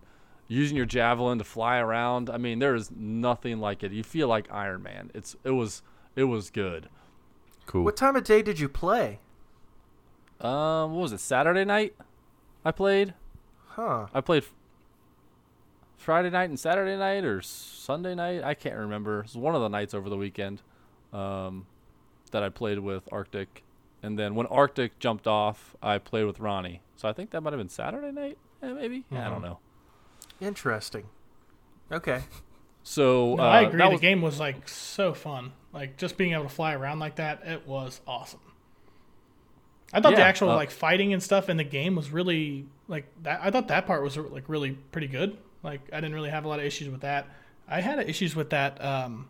using 0.53 0.77
your 0.77 0.87
javelin 0.87 1.39
to 1.39 1.45
fly 1.45 1.79
around. 1.79 2.29
I 2.31 2.37
mean, 2.39 2.59
there 2.59 2.75
is 2.75 2.91
nothing 2.91 3.59
like 3.59 3.83
it. 3.83 3.93
You 3.93 4.03
feel 4.03 4.29
like 4.29 4.51
Iron 4.53 4.83
Man. 4.83 5.11
It's 5.15 5.37
it 5.45 5.51
was 5.51 5.83
it 6.17 6.25
was 6.25 6.51
good. 6.51 6.89
cool. 7.67 7.85
What 7.85 7.97
time 7.97 8.17
of 8.17 8.25
day 8.25 8.43
did 8.43 8.59
you 8.61 8.69
play? 8.69 9.21
Um, 10.41 10.95
what 10.95 11.03
was 11.03 11.13
it? 11.13 11.21
Saturday 11.21 11.65
night, 11.65 11.95
I 12.65 12.73
played. 12.73 13.15
Huh. 13.69 14.07
I 14.13 14.21
played 14.21 14.45
Friday 15.97 16.31
night 16.31 16.49
and 16.51 16.59
Saturday 16.59 16.97
night 16.97 17.25
or 17.25 17.41
Sunday 17.41 18.15
night. 18.15 18.43
I 18.43 18.55
can't 18.55 18.77
remember. 18.77 19.21
It 19.21 19.27
was 19.27 19.37
one 19.37 19.55
of 19.55 19.61
the 19.63 19.69
nights 19.69 19.95
over 19.95 20.11
the 20.11 20.17
weekend 20.17 20.61
um, 21.13 21.67
that 22.33 22.43
I 22.43 22.49
played 22.49 22.81
with 22.81 23.09
Arctic. 23.13 23.63
and 24.03 24.19
then 24.19 24.35
when 24.35 24.47
Arctic 24.49 24.99
jumped 24.99 25.29
off, 25.29 25.77
I 25.81 25.99
played 25.99 26.25
with 26.25 26.41
Ronnie. 26.41 26.83
So 26.97 27.09
I 27.09 27.13
think 27.13 27.31
that 27.31 27.41
might 27.41 27.53
have 27.53 27.61
been 27.61 27.69
Saturday 27.69 28.11
night, 28.11 28.37
eh, 28.61 28.73
maybe. 28.73 29.05
I 29.13 29.29
don't 29.31 29.39
Mhm. 29.39 29.43
know. 29.45 29.59
Interesting. 30.43 31.05
Okay. 31.91 32.23
So 32.83 33.37
No, 33.37 33.43
uh, 33.43 33.47
I 33.47 33.61
agree. 33.63 33.79
that 33.79 33.85
The 33.87 33.91
was- 33.93 34.01
game 34.01 34.23
was 34.23 34.41
like 34.41 34.69
so 34.69 35.15
fun. 35.15 35.53
Like 35.73 35.97
just 35.97 36.17
being 36.19 36.33
able 36.35 36.45
to 36.45 36.49
fly 36.51 36.75
around 36.75 36.99
like 36.99 37.17
that, 37.17 37.43
it 37.47 37.67
was 37.67 38.01
awesome. 38.07 38.41
I 39.93 40.01
thought 40.01 40.17
the 40.17 40.23
actual 40.25 40.51
uh, 40.51 40.57
like 40.57 40.71
fighting 40.71 41.13
and 41.13 41.23
stuff 41.23 41.49
in 41.51 41.59
the 41.59 41.65
game 41.65 41.97
was 41.97 42.11
really 42.11 42.67
like 42.89 43.07
that. 43.23 43.41
I 43.43 43.51
thought 43.51 43.69
that 43.69 43.87
part 43.87 44.03
was 44.03 44.17
like 44.17 44.49
really 44.49 44.73
pretty 44.73 45.07
good. 45.07 45.37
Like 45.63 45.81
I 45.93 45.97
didn't 45.97 46.15
really 46.15 46.31
have 46.31 46.45
a 46.45 46.49
lot 46.49 46.59
of 46.59 46.65
issues 46.65 46.89
with 46.89 47.03
that. 47.03 47.29
I 47.69 47.81
had 47.81 47.99
issues 48.09 48.35
with 48.35 48.51
that. 48.51 48.83
Um, 48.83 49.29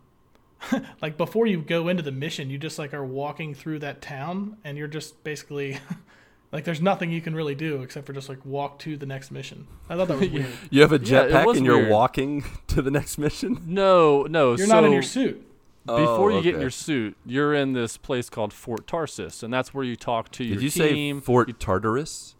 like 1.01 1.17
before 1.17 1.47
you 1.47 1.61
go 1.61 1.89
into 1.89 2.01
the 2.01 2.11
mission, 2.13 2.49
you 2.49 2.57
just 2.57 2.79
like 2.79 2.93
are 2.93 3.05
walking 3.05 3.53
through 3.53 3.79
that 3.79 4.01
town, 4.01 4.57
and 4.63 4.77
you're 4.77 4.87
just 4.87 5.21
basically 5.25 5.77
like 6.53 6.63
there's 6.63 6.81
nothing 6.81 7.11
you 7.11 7.19
can 7.19 7.35
really 7.35 7.55
do 7.55 7.81
except 7.81 8.05
for 8.07 8.13
just 8.13 8.29
like 8.29 8.45
walk 8.45 8.79
to 8.79 8.95
the 8.95 9.05
next 9.05 9.31
mission. 9.31 9.67
I 9.89 9.95
thought 9.97 10.07
that 10.07 10.19
was 10.19 10.29
weird. 10.31 10.45
You 10.69 10.81
have 10.81 10.93
a 10.93 10.99
jetpack 10.99 11.45
was 11.45 11.57
and 11.57 11.65
you're 11.65 11.77
weird. 11.79 11.89
walking 11.91 12.45
to 12.67 12.81
the 12.81 12.91
next 12.91 13.17
mission. 13.17 13.61
no, 13.65 14.23
no. 14.23 14.49
You're 14.55 14.67
so 14.67 14.73
not 14.75 14.83
in 14.85 14.93
your 14.93 15.01
suit. 15.01 15.45
before 15.85 16.31
Oh, 16.31 16.37
you 16.37 16.41
get 16.43 16.55
in 16.55 16.61
your 16.61 16.69
suit, 16.69 17.17
you're 17.25 17.53
in 17.53 17.73
this 17.73 17.97
place 17.97 18.29
called 18.29 18.53
Fort 18.53 18.87
Tarsis, 18.87 19.43
and 19.43 19.53
that's 19.53 19.73
where 19.73 19.83
you 19.83 19.95
talk 19.97 20.31
to 20.33 20.43
your 20.45 20.55
team. 20.55 20.59
Did 20.59 20.63
you 20.63 20.69
team. 20.89 21.19
say 21.19 21.25
Fort 21.25 21.59
Tartarus? 21.59 22.35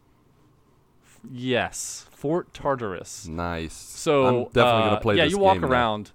yes, 1.31 2.05
Fort 2.11 2.53
Tartarus. 2.53 3.27
Nice. 3.27 3.73
So 3.73 4.25
I'm 4.25 4.43
definitely 4.45 4.61
uh, 4.61 4.89
gonna 4.89 5.01
play 5.01 5.15
Yeah, 5.17 5.23
this 5.25 5.33
you 5.33 5.39
walk 5.39 5.55
game 5.55 5.61
now. 5.61 5.67
around, 5.69 6.11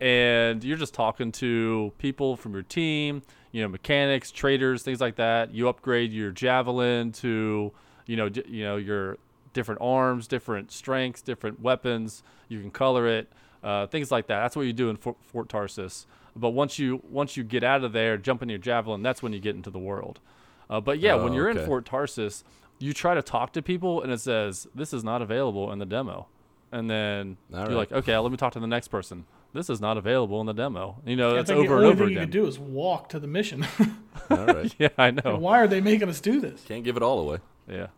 and 0.00 0.62
you're 0.64 0.76
just 0.76 0.94
talking 0.94 1.32
to 1.32 1.92
people 1.98 2.36
from 2.36 2.52
your 2.52 2.62
team. 2.62 3.22
You 3.52 3.62
know, 3.62 3.68
mechanics, 3.68 4.30
traders, 4.30 4.82
things 4.82 5.00
like 5.00 5.16
that. 5.16 5.52
You 5.52 5.68
upgrade 5.68 6.12
your 6.12 6.30
javelin 6.30 7.12
to, 7.12 7.72
you 8.06 8.16
know, 8.16 8.28
d- 8.28 8.44
you 8.46 8.64
know 8.64 8.76
your 8.76 9.18
different 9.52 9.80
arms, 9.80 10.28
different 10.28 10.70
strengths, 10.70 11.20
different 11.22 11.60
weapons. 11.60 12.22
You 12.48 12.60
can 12.60 12.70
color 12.70 13.08
it, 13.08 13.32
uh, 13.64 13.86
things 13.88 14.10
like 14.12 14.28
that. 14.28 14.40
That's 14.40 14.54
what 14.56 14.66
you 14.66 14.72
do 14.72 14.88
in 14.90 14.96
Fort, 14.96 15.16
Fort 15.22 15.48
Tarsis. 15.48 16.06
But 16.36 16.50
once 16.50 16.78
you 16.78 17.02
once 17.10 17.36
you 17.36 17.42
get 17.42 17.64
out 17.64 17.82
of 17.82 17.92
there, 17.92 18.16
jump 18.16 18.42
in 18.42 18.48
your 18.48 18.58
javelin, 18.58 19.02
that's 19.02 19.22
when 19.22 19.32
you 19.32 19.40
get 19.40 19.56
into 19.56 19.70
the 19.70 19.80
world. 19.80 20.20
Uh, 20.68 20.80
but 20.80 21.00
yeah, 21.00 21.14
when 21.16 21.32
Oh, 21.32 21.36
you're 21.36 21.48
in. 21.48 21.58
Fort 21.66 21.84
Tarsis, 21.84 22.44
you 22.78 22.92
try 22.94 23.14
to 23.14 23.22
talk 23.22 23.52
to 23.54 23.62
people, 23.62 24.00
and 24.00 24.12
it 24.12 24.20
says 24.20 24.68
this 24.74 24.92
is 24.94 25.02
not 25.02 25.22
available 25.22 25.72
in 25.72 25.80
the 25.80 25.86
demo. 25.86 26.28
And 26.70 26.88
then 26.88 27.36
All 27.52 27.58
you're 27.60 27.68
right. 27.70 27.76
like, 27.76 27.92
okay, 27.92 28.16
let 28.16 28.30
me 28.30 28.36
talk 28.36 28.52
to 28.52 28.60
the 28.60 28.68
next 28.68 28.88
person. 28.88 29.24
This 29.52 29.68
is 29.68 29.80
not 29.80 29.96
available 29.96 30.40
in 30.40 30.46
the 30.46 30.52
demo. 30.52 30.96
You 31.04 31.16
know, 31.16 31.36
I 31.36 31.40
it's 31.40 31.50
think 31.50 31.68
over 31.68 31.68
the 31.68 31.74
and 31.76 31.84
only 31.84 31.92
over 31.92 32.04
thing 32.04 32.14
you 32.14 32.20
can 32.20 32.30
do 32.30 32.46
is 32.46 32.58
walk 32.58 33.08
to 33.10 33.18
the 33.18 33.26
mission. 33.26 33.66
All 34.30 34.46
right. 34.46 34.74
yeah, 34.78 34.88
I 34.96 35.10
know. 35.10 35.36
Why 35.38 35.60
are 35.60 35.66
they 35.66 35.80
making 35.80 36.08
us 36.08 36.20
do 36.20 36.40
this? 36.40 36.62
Can't 36.62 36.84
give 36.84 36.96
it 36.96 37.02
all 37.02 37.18
away. 37.18 37.38
Yeah, 37.68 37.88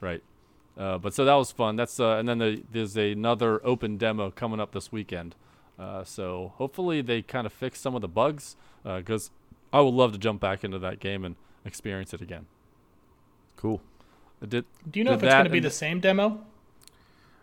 right. 0.00 0.22
Uh, 0.76 0.98
but 0.98 1.14
so 1.14 1.24
that 1.24 1.34
was 1.34 1.50
fun. 1.50 1.76
That's 1.76 1.98
uh, 1.98 2.16
and 2.16 2.28
then 2.28 2.38
the, 2.38 2.62
there's 2.70 2.96
another 2.96 3.64
open 3.64 3.96
demo 3.96 4.30
coming 4.30 4.60
up 4.60 4.72
this 4.72 4.92
weekend. 4.92 5.34
Uh, 5.78 6.04
so 6.04 6.52
hopefully 6.56 7.00
they 7.00 7.22
kind 7.22 7.46
of 7.46 7.52
fix 7.52 7.80
some 7.80 7.94
of 7.94 8.02
the 8.02 8.08
bugs 8.08 8.56
because 8.84 9.30
I 9.72 9.80
would 9.80 9.94
love 9.94 10.12
to 10.12 10.18
jump 10.18 10.40
back 10.40 10.64
into 10.64 10.78
that 10.78 11.00
game 11.00 11.24
and 11.24 11.36
experience 11.64 12.12
it 12.12 12.20
again. 12.20 12.46
Cool. 13.56 13.80
Did 14.46 14.64
Do 14.90 14.98
you 15.00 15.04
know 15.04 15.12
if 15.12 15.22
it's 15.22 15.32
going 15.32 15.44
to 15.44 15.50
be 15.50 15.60
the 15.60 15.70
same 15.70 16.00
demo? 16.00 16.44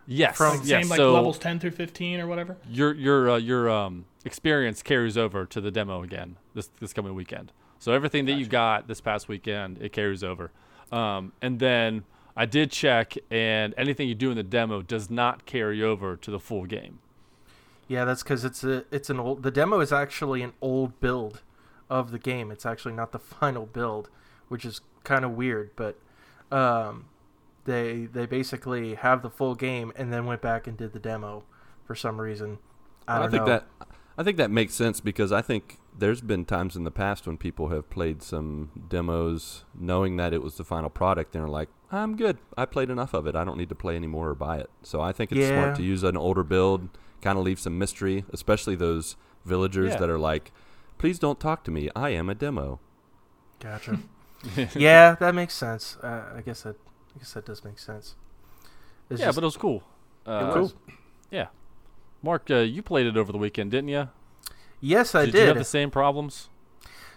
Yes, 0.08 0.36
From- 0.36 0.58
Like 0.58 0.66
yes. 0.66 0.82
same 0.82 0.88
like 0.90 0.96
so 0.96 1.12
levels 1.14 1.38
10 1.38 1.60
through 1.60 1.70
15 1.72 2.18
or 2.20 2.26
whatever? 2.26 2.56
your 2.68 2.92
your 2.94 3.30
uh, 3.30 3.36
your 3.36 3.70
um 3.70 4.06
experience 4.24 4.82
carries 4.82 5.16
over 5.16 5.46
to 5.46 5.60
the 5.60 5.70
demo 5.70 6.02
again 6.02 6.36
this 6.54 6.68
this 6.80 6.92
coming 6.92 7.14
weekend. 7.14 7.52
So 7.78 7.92
everything 7.92 8.24
that 8.26 8.32
you 8.32 8.46
got 8.46 8.88
this 8.88 9.00
past 9.00 9.28
weekend, 9.28 9.78
it 9.80 9.92
carries 9.92 10.24
over. 10.24 10.50
Um, 10.90 11.30
and 11.40 11.60
then 11.60 12.02
I 12.36 12.44
did 12.46 12.72
check, 12.72 13.14
and 13.30 13.72
anything 13.76 14.08
you 14.08 14.16
do 14.16 14.30
in 14.32 14.36
the 14.36 14.42
demo 14.42 14.82
does 14.82 15.08
not 15.10 15.46
carry 15.46 15.80
over 15.82 16.16
to 16.16 16.30
the 16.32 16.40
full 16.40 16.64
game. 16.66 16.98
Yeah, 17.86 18.04
that's 18.04 18.22
because 18.24 18.44
it's 18.44 18.64
a 18.64 18.84
it's 18.90 19.10
an 19.10 19.20
old. 19.20 19.42
The 19.44 19.50
demo 19.52 19.78
is 19.80 19.92
actually 19.92 20.42
an 20.42 20.54
old 20.60 20.98
build 21.00 21.42
of 21.88 22.10
the 22.10 22.18
game. 22.18 22.50
It's 22.50 22.66
actually 22.66 22.94
not 22.94 23.12
the 23.12 23.18
final 23.40 23.66
build, 23.66 24.08
which 24.48 24.64
is 24.64 24.80
kind 25.04 25.24
of 25.24 25.32
weird. 25.32 25.70
But 25.76 25.96
um, 26.50 27.04
they 27.68 28.06
they 28.06 28.26
basically 28.26 28.94
have 28.94 29.22
the 29.22 29.30
full 29.30 29.54
game 29.54 29.92
and 29.94 30.12
then 30.12 30.24
went 30.26 30.40
back 30.40 30.66
and 30.66 30.76
did 30.76 30.92
the 30.92 30.98
demo 30.98 31.44
for 31.84 31.94
some 31.94 32.20
reason. 32.20 32.58
I 33.06 33.18
don't 33.20 33.30
think 33.30 33.44
know. 33.44 33.50
that 33.52 33.66
I 34.16 34.24
think 34.24 34.36
that 34.38 34.50
makes 34.50 34.74
sense 34.74 35.00
because 35.00 35.30
I 35.30 35.42
think 35.42 35.78
there's 35.96 36.20
been 36.20 36.44
times 36.44 36.74
in 36.76 36.84
the 36.84 36.90
past 36.90 37.26
when 37.26 37.36
people 37.36 37.68
have 37.68 37.88
played 37.90 38.22
some 38.22 38.70
demos 38.88 39.64
knowing 39.78 40.16
that 40.16 40.32
it 40.32 40.42
was 40.42 40.56
the 40.56 40.64
final 40.64 40.90
product 40.90 41.34
and 41.36 41.44
are 41.44 41.48
like, 41.48 41.68
I'm 41.92 42.16
good. 42.16 42.38
I 42.56 42.64
played 42.64 42.90
enough 42.90 43.14
of 43.14 43.26
it. 43.26 43.34
I 43.36 43.44
don't 43.44 43.58
need 43.58 43.68
to 43.68 43.74
play 43.74 43.96
anymore 43.96 44.30
or 44.30 44.34
buy 44.34 44.58
it. 44.58 44.70
So 44.82 45.00
I 45.00 45.12
think 45.12 45.30
it's 45.32 45.40
Yeah. 45.40 45.62
smart 45.62 45.76
to 45.76 45.82
use 45.82 46.02
an 46.02 46.16
older 46.16 46.42
build, 46.44 46.88
kind 47.22 47.38
of 47.38 47.44
leave 47.44 47.58
some 47.60 47.78
mystery, 47.78 48.24
especially 48.32 48.74
those 48.76 49.16
villagers 49.44 49.90
Yeah. 49.92 49.98
that 49.98 50.10
are 50.10 50.18
like, 50.18 50.52
please 50.98 51.18
don't 51.18 51.38
talk 51.40 51.62
to 51.64 51.70
me. 51.70 51.88
I 51.94 52.10
am 52.10 52.28
a 52.28 52.34
demo. 52.34 52.80
Gotcha. 53.60 53.98
yeah, 54.74 55.14
that 55.16 55.34
makes 55.34 55.54
sense. 55.54 55.96
Uh, 56.02 56.24
I 56.36 56.40
guess 56.42 56.62
that 56.62 56.76
I 57.18 57.22
guess 57.22 57.32
that 57.32 57.46
does 57.46 57.64
make 57.64 57.80
sense. 57.80 58.14
It's 59.10 59.18
yeah, 59.20 59.26
just- 59.26 59.36
but 59.36 59.42
it 59.42 59.46
was 59.46 59.56
cool. 59.56 59.82
Uh, 60.24 60.52
was. 60.54 60.74
Yeah, 61.32 61.48
Marc, 62.22 62.48
uh, 62.50 62.58
you 62.58 62.80
played 62.82 63.06
it 63.06 63.16
over 63.16 63.32
the 63.32 63.38
weekend, 63.38 63.72
didn't 63.72 63.88
you? 63.88 64.08
yes, 64.80 65.14
I 65.16 65.24
did, 65.24 65.32
did. 65.32 65.40
you 65.40 65.46
have 65.48 65.58
the 65.58 65.64
same 65.64 65.90
problems? 65.90 66.48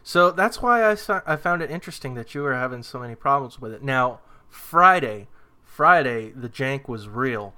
So 0.01 0.31
that's 0.31 0.62
why 0.62 0.84
I, 0.84 0.96
sa- 0.96 1.22
I 1.27 1.36
found 1.36 1.62
it 1.62 1.70
interesting 1.70 2.15
that 2.15 2.34
you 2.34 2.41
were 2.41 2.55
having 2.55 2.81
so 2.81 2.98
many 3.00 3.13
problems 3.13 3.62
with 3.62 3.74
it. 3.74 3.84
Now, 3.84 4.22
Friday, 4.50 5.27
Friday, 5.63 6.31
the 6.31 6.50
jank 6.50 6.88
was 6.88 7.08
real. 7.08 7.53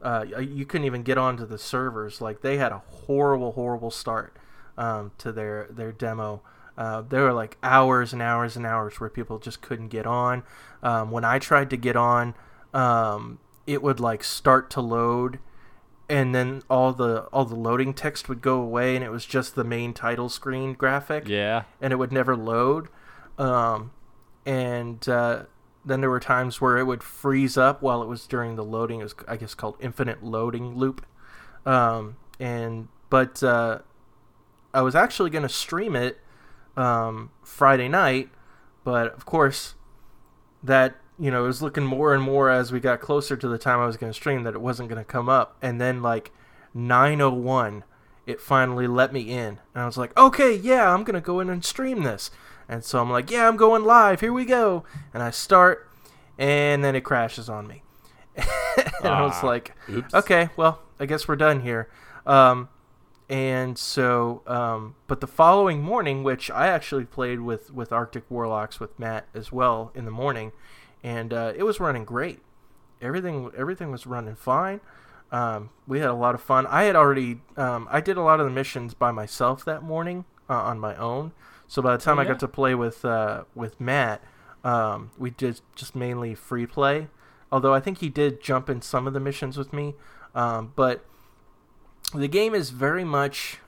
Uh, 0.00 0.24
you 0.40 0.64
couldn't 0.64 0.86
even 0.86 1.02
get 1.02 1.18
onto 1.18 1.44
the 1.44 1.58
servers. 1.58 2.20
Like 2.22 2.40
they 2.40 2.56
had 2.56 2.72
a 2.72 2.78
horrible, 2.78 3.52
horrible 3.52 3.90
start 3.90 4.34
um, 4.78 5.12
to 5.18 5.30
their 5.30 5.66
their 5.68 5.92
demo. 5.92 6.42
Uh, 6.76 7.02
there 7.02 7.22
were 7.24 7.32
like 7.32 7.58
hours 7.62 8.12
and 8.12 8.22
hours 8.22 8.56
and 8.56 8.64
hours 8.66 8.98
where 9.00 9.10
people 9.10 9.38
just 9.38 9.60
couldn't 9.60 9.88
get 9.88 10.06
on. 10.06 10.42
Um, 10.82 11.10
when 11.10 11.24
I 11.24 11.38
tried 11.38 11.70
to 11.70 11.76
get 11.76 11.96
on, 11.96 12.34
um, 12.72 13.38
it 13.66 13.82
would 13.82 14.00
like 14.00 14.24
start 14.24 14.70
to 14.70 14.80
load, 14.80 15.38
and 16.08 16.34
then 16.34 16.62
all 16.70 16.92
the 16.92 17.22
all 17.32 17.44
the 17.44 17.54
loading 17.54 17.92
text 17.94 18.28
would 18.28 18.40
go 18.40 18.60
away, 18.60 18.96
and 18.96 19.04
it 19.04 19.10
was 19.10 19.24
just 19.26 19.54
the 19.54 19.64
main 19.64 19.92
title 19.94 20.28
screen 20.28 20.72
graphic 20.74 21.28
Yeah. 21.28 21.64
and 21.80 21.92
it 21.92 21.96
would 21.96 22.12
never 22.12 22.34
load. 22.36 22.88
Um, 23.38 23.92
and 24.44 25.06
uh, 25.08 25.44
then 25.84 26.00
there 26.00 26.10
were 26.10 26.20
times 26.20 26.60
where 26.60 26.78
it 26.78 26.84
would 26.84 27.02
freeze 27.02 27.56
up 27.56 27.82
while 27.82 28.02
it 28.02 28.08
was 28.08 28.26
during 28.26 28.56
the 28.56 28.64
loading. 28.64 29.00
It 29.00 29.04
was, 29.04 29.14
I 29.28 29.36
guess, 29.36 29.54
called 29.54 29.76
infinite 29.80 30.22
loading 30.24 30.74
loop. 30.76 31.04
Um, 31.64 32.16
and 32.40 32.88
but 33.10 33.42
uh, 33.42 33.80
I 34.74 34.82
was 34.82 34.94
actually 34.94 35.30
going 35.30 35.42
to 35.42 35.48
stream 35.48 35.94
it 35.94 36.18
um, 36.76 37.30
Friday 37.42 37.88
night, 37.88 38.28
but 38.84 39.12
of 39.14 39.24
course, 39.26 39.74
that 40.62 40.96
you 41.18 41.30
know 41.30 41.44
it 41.44 41.46
was 41.46 41.62
looking 41.62 41.84
more 41.84 42.14
and 42.14 42.22
more 42.22 42.50
as 42.50 42.72
we 42.72 42.80
got 42.80 43.00
closer 43.00 43.36
to 43.36 43.48
the 43.48 43.58
time 43.58 43.78
I 43.80 43.86
was 43.86 43.96
going 43.96 44.10
to 44.12 44.16
stream 44.16 44.42
that 44.44 44.54
it 44.54 44.60
wasn't 44.60 44.88
going 44.88 45.00
to 45.02 45.04
come 45.10 45.28
up. 45.28 45.56
And 45.62 45.80
then 45.80 46.02
like 46.02 46.30
9:01 46.74 47.82
it 48.24 48.40
finally 48.40 48.86
let 48.86 49.12
me 49.12 49.22
in. 49.32 49.58
And 49.74 49.82
I 49.82 49.86
was 49.86 49.96
like, 49.98 50.16
okay, 50.16 50.54
yeah, 50.54 50.94
I'm 50.94 51.02
going 51.02 51.14
to 51.16 51.20
go 51.20 51.40
in 51.40 51.50
and 51.50 51.64
stream 51.64 52.04
this. 52.04 52.30
And 52.68 52.84
so 52.84 53.00
I'm 53.00 53.10
like, 53.10 53.32
yeah, 53.32 53.48
I'm 53.48 53.56
going 53.56 53.84
live. 53.84 54.20
Here 54.20 54.32
we 54.32 54.44
go. 54.44 54.84
And 55.12 55.24
I 55.24 55.30
start, 55.30 55.90
and 56.38 56.84
then 56.84 56.94
it 56.94 57.00
crashes 57.00 57.48
on 57.48 57.66
me. 57.66 57.82
and 58.36 58.46
I 59.12 59.22
was 59.22 59.34
Ah. 59.42 59.46
like, 59.46 59.72
Oops. 59.90 60.14
okay, 60.14 60.50
well, 60.56 60.80
I 61.00 61.06
guess 61.06 61.26
we're 61.26 61.34
done 61.34 61.62
here. 61.62 61.90
Um, 62.24 62.68
and 63.32 63.78
so, 63.78 64.42
um, 64.46 64.94
but 65.06 65.22
the 65.22 65.26
following 65.26 65.80
morning, 65.80 66.22
which 66.22 66.50
I 66.50 66.66
actually 66.66 67.06
played 67.06 67.40
with, 67.40 67.72
with 67.72 67.90
Arctic 67.90 68.30
Warlocks 68.30 68.78
with 68.78 68.98
Matt 68.98 69.26
as 69.32 69.50
well 69.50 69.90
in 69.94 70.04
the 70.04 70.10
morning, 70.10 70.52
and 71.02 71.32
uh, 71.32 71.54
it 71.56 71.62
was 71.62 71.80
running 71.80 72.04
great. 72.04 72.40
Everything 73.00 73.50
everything 73.56 73.90
was 73.90 74.06
running 74.06 74.34
fine. 74.34 74.82
Um, 75.30 75.70
we 75.86 76.00
had 76.00 76.10
a 76.10 76.14
lot 76.14 76.34
of 76.34 76.42
fun. 76.42 76.66
I 76.66 76.82
had 76.82 76.94
already 76.94 77.40
um, 77.56 77.88
I 77.90 78.02
did 78.02 78.18
a 78.18 78.22
lot 78.22 78.38
of 78.38 78.44
the 78.44 78.52
missions 78.52 78.92
by 78.92 79.10
myself 79.12 79.64
that 79.64 79.82
morning 79.82 80.26
uh, 80.50 80.60
on 80.60 80.78
my 80.78 80.94
own. 80.96 81.32
So 81.66 81.80
by 81.80 81.96
the 81.96 82.02
time 82.02 82.18
I 82.18 82.24
yeah? 82.24 82.32
got 82.32 82.40
to 82.40 82.48
play 82.48 82.74
with 82.74 83.02
uh, 83.02 83.44
with 83.54 83.80
Matt, 83.80 84.22
um, 84.62 85.10
we 85.16 85.30
did 85.30 85.62
just 85.74 85.96
mainly 85.96 86.34
free 86.34 86.66
play. 86.66 87.08
Although 87.50 87.72
I 87.72 87.80
think 87.80 87.98
he 87.98 88.10
did 88.10 88.42
jump 88.42 88.68
in 88.68 88.82
some 88.82 89.06
of 89.06 89.14
the 89.14 89.20
missions 89.20 89.56
with 89.56 89.72
me, 89.72 89.94
um, 90.34 90.74
but 90.76 91.06
the 92.18 92.28
game 92.28 92.54
is 92.54 92.70
very 92.70 93.04
much 93.04 93.58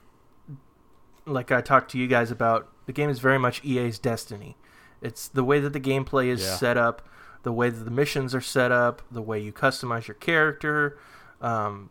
like 1.27 1.51
I 1.51 1.61
talked 1.61 1.91
to 1.93 1.99
you 1.99 2.07
guys 2.07 2.31
about. 2.31 2.69
The 2.87 2.93
game 2.93 3.09
is 3.09 3.19
very 3.19 3.39
much 3.39 3.65
EA's 3.65 3.99
Destiny. 3.99 4.57
It's 5.01 5.29
the 5.29 5.45
way 5.45 5.61
that 5.61 5.73
the 5.73 5.81
gameplay 5.81 6.27
is 6.27 6.43
Yeah. 6.43 6.57
set 6.57 6.77
up, 6.77 7.03
the 7.43 7.53
way 7.53 7.71
that 7.71 7.85
the 7.85 7.91
missions 7.91 8.35
are 8.35 8.41
set 8.41 8.71
up, 8.73 9.03
the 9.11 9.23
way 9.23 9.39
you 9.41 9.53
customize 9.53 10.07
your 10.07 10.15
character. 10.17 10.99
Um, 11.41 11.91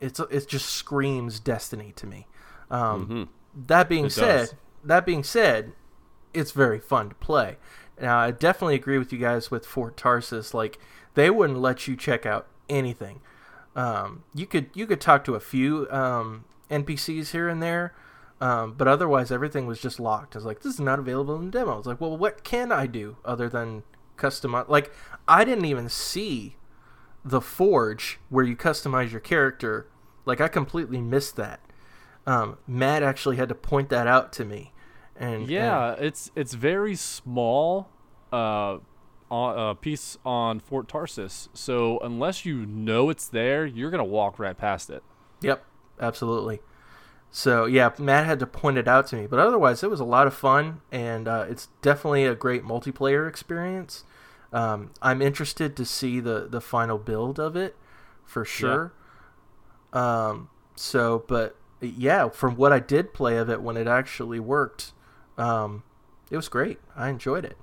it's 0.00 0.18
it 0.20 0.48
just 0.48 0.68
screams 0.70 1.38
Destiny 1.40 1.92
to 1.96 2.06
me. 2.06 2.26
Um, 2.70 3.06
Mhm. 3.08 3.28
That 3.66 3.88
being 3.88 4.06
It 4.06 4.10
said, 4.12 4.38
does. 4.48 4.54
that 4.84 5.04
being 5.06 5.22
said, 5.22 5.72
it's 6.32 6.52
very 6.52 6.78
fun 6.80 7.10
to 7.10 7.14
play. 7.16 7.58
Now, 8.00 8.18
I 8.18 8.30
definitely 8.30 8.74
agree 8.76 8.98
with 8.98 9.12
you 9.12 9.18
guys 9.18 9.50
with 9.50 9.66
Fort 9.66 9.96
Tarsis. 9.96 10.54
Like, 10.54 10.78
they 11.14 11.28
wouldn't 11.28 11.58
let 11.58 11.86
you 11.86 11.94
check 11.94 12.24
out 12.24 12.46
anything. 12.70 13.20
Um, 13.74 14.24
you 14.34 14.46
could 14.46 14.70
you 14.74 14.86
could 14.86 15.00
talk 15.00 15.24
to 15.24 15.34
a 15.34 15.40
few 15.40 15.90
um, 15.90 16.44
NPCs 16.70 17.30
here 17.30 17.48
and 17.48 17.62
there, 17.62 17.94
um, 18.40 18.74
but 18.74 18.86
otherwise 18.88 19.30
everything 19.32 19.66
was 19.66 19.80
just 19.80 19.98
locked. 19.98 20.34
I 20.36 20.38
was 20.38 20.44
like, 20.44 20.60
this 20.62 20.74
is 20.74 20.80
not 20.80 20.98
available 20.98 21.36
in 21.36 21.46
the 21.46 21.50
demo. 21.50 21.74
I 21.74 21.76
was 21.76 21.86
like, 21.86 22.00
well, 22.00 22.16
what 22.16 22.44
can 22.44 22.70
I 22.72 22.86
do 22.86 23.16
other 23.24 23.48
than 23.48 23.82
customize? 24.18 24.68
Like, 24.68 24.92
I 25.26 25.44
didn't 25.44 25.64
even 25.64 25.88
see 25.88 26.56
the 27.24 27.40
forge 27.40 28.18
where 28.28 28.44
you 28.44 28.56
customize 28.56 29.10
your 29.10 29.20
character. 29.20 29.86
Like, 30.26 30.40
I 30.40 30.48
completely 30.48 31.00
missed 31.00 31.36
that. 31.36 31.60
Um, 32.26 32.58
Matt 32.66 33.02
actually 33.02 33.36
had 33.36 33.48
to 33.48 33.54
point 33.54 33.88
that 33.88 34.06
out 34.06 34.32
to 34.34 34.44
me. 34.44 34.72
And 35.16 35.48
Yeah, 35.48 35.94
and- 35.94 36.04
it's 36.04 36.30
it's 36.36 36.54
very 36.54 36.94
small. 36.94 37.88
Uh, 38.32 38.78
on, 39.32 39.58
uh, 39.58 39.74
piece 39.74 40.18
on 40.24 40.60
Fort 40.60 40.86
Tarsis. 40.86 41.48
So 41.54 41.98
unless 42.00 42.44
you 42.44 42.66
know 42.66 43.08
it's 43.08 43.26
there, 43.26 43.64
you're 43.64 43.90
gonna 43.90 44.04
walk 44.04 44.38
right 44.38 44.56
past 44.56 44.90
it. 44.90 45.02
Yep, 45.40 45.64
absolutely. 45.98 46.60
So 47.30 47.64
yeah, 47.64 47.90
Matt 47.98 48.26
had 48.26 48.38
to 48.40 48.46
point 48.46 48.76
it 48.76 48.86
out 48.86 49.06
to 49.08 49.16
me, 49.16 49.26
but 49.26 49.38
otherwise 49.38 49.82
it 49.82 49.88
was 49.90 50.00
a 50.00 50.04
lot 50.04 50.26
of 50.26 50.34
fun, 50.34 50.82
and 50.92 51.26
uh, 51.26 51.46
it's 51.48 51.68
definitely 51.80 52.26
a 52.26 52.34
great 52.34 52.62
multiplayer 52.62 53.26
experience. 53.26 54.04
Um, 54.52 54.90
I'm 55.00 55.22
interested 55.22 55.74
to 55.78 55.86
see 55.86 56.20
the 56.20 56.46
the 56.48 56.60
final 56.60 56.98
build 56.98 57.40
of 57.40 57.56
it 57.56 57.74
for 58.22 58.44
sure. 58.44 58.92
Um, 59.94 60.50
so, 60.76 61.24
but 61.26 61.56
yeah, 61.80 62.28
from 62.28 62.56
what 62.56 62.70
I 62.70 62.80
did 62.80 63.14
play 63.14 63.38
of 63.38 63.48
it 63.48 63.62
when 63.62 63.78
it 63.78 63.86
actually 63.86 64.40
worked, 64.40 64.92
um, 65.38 65.84
it 66.30 66.36
was 66.36 66.48
great. 66.50 66.80
I 66.94 67.08
enjoyed 67.08 67.46
it. 67.46 67.56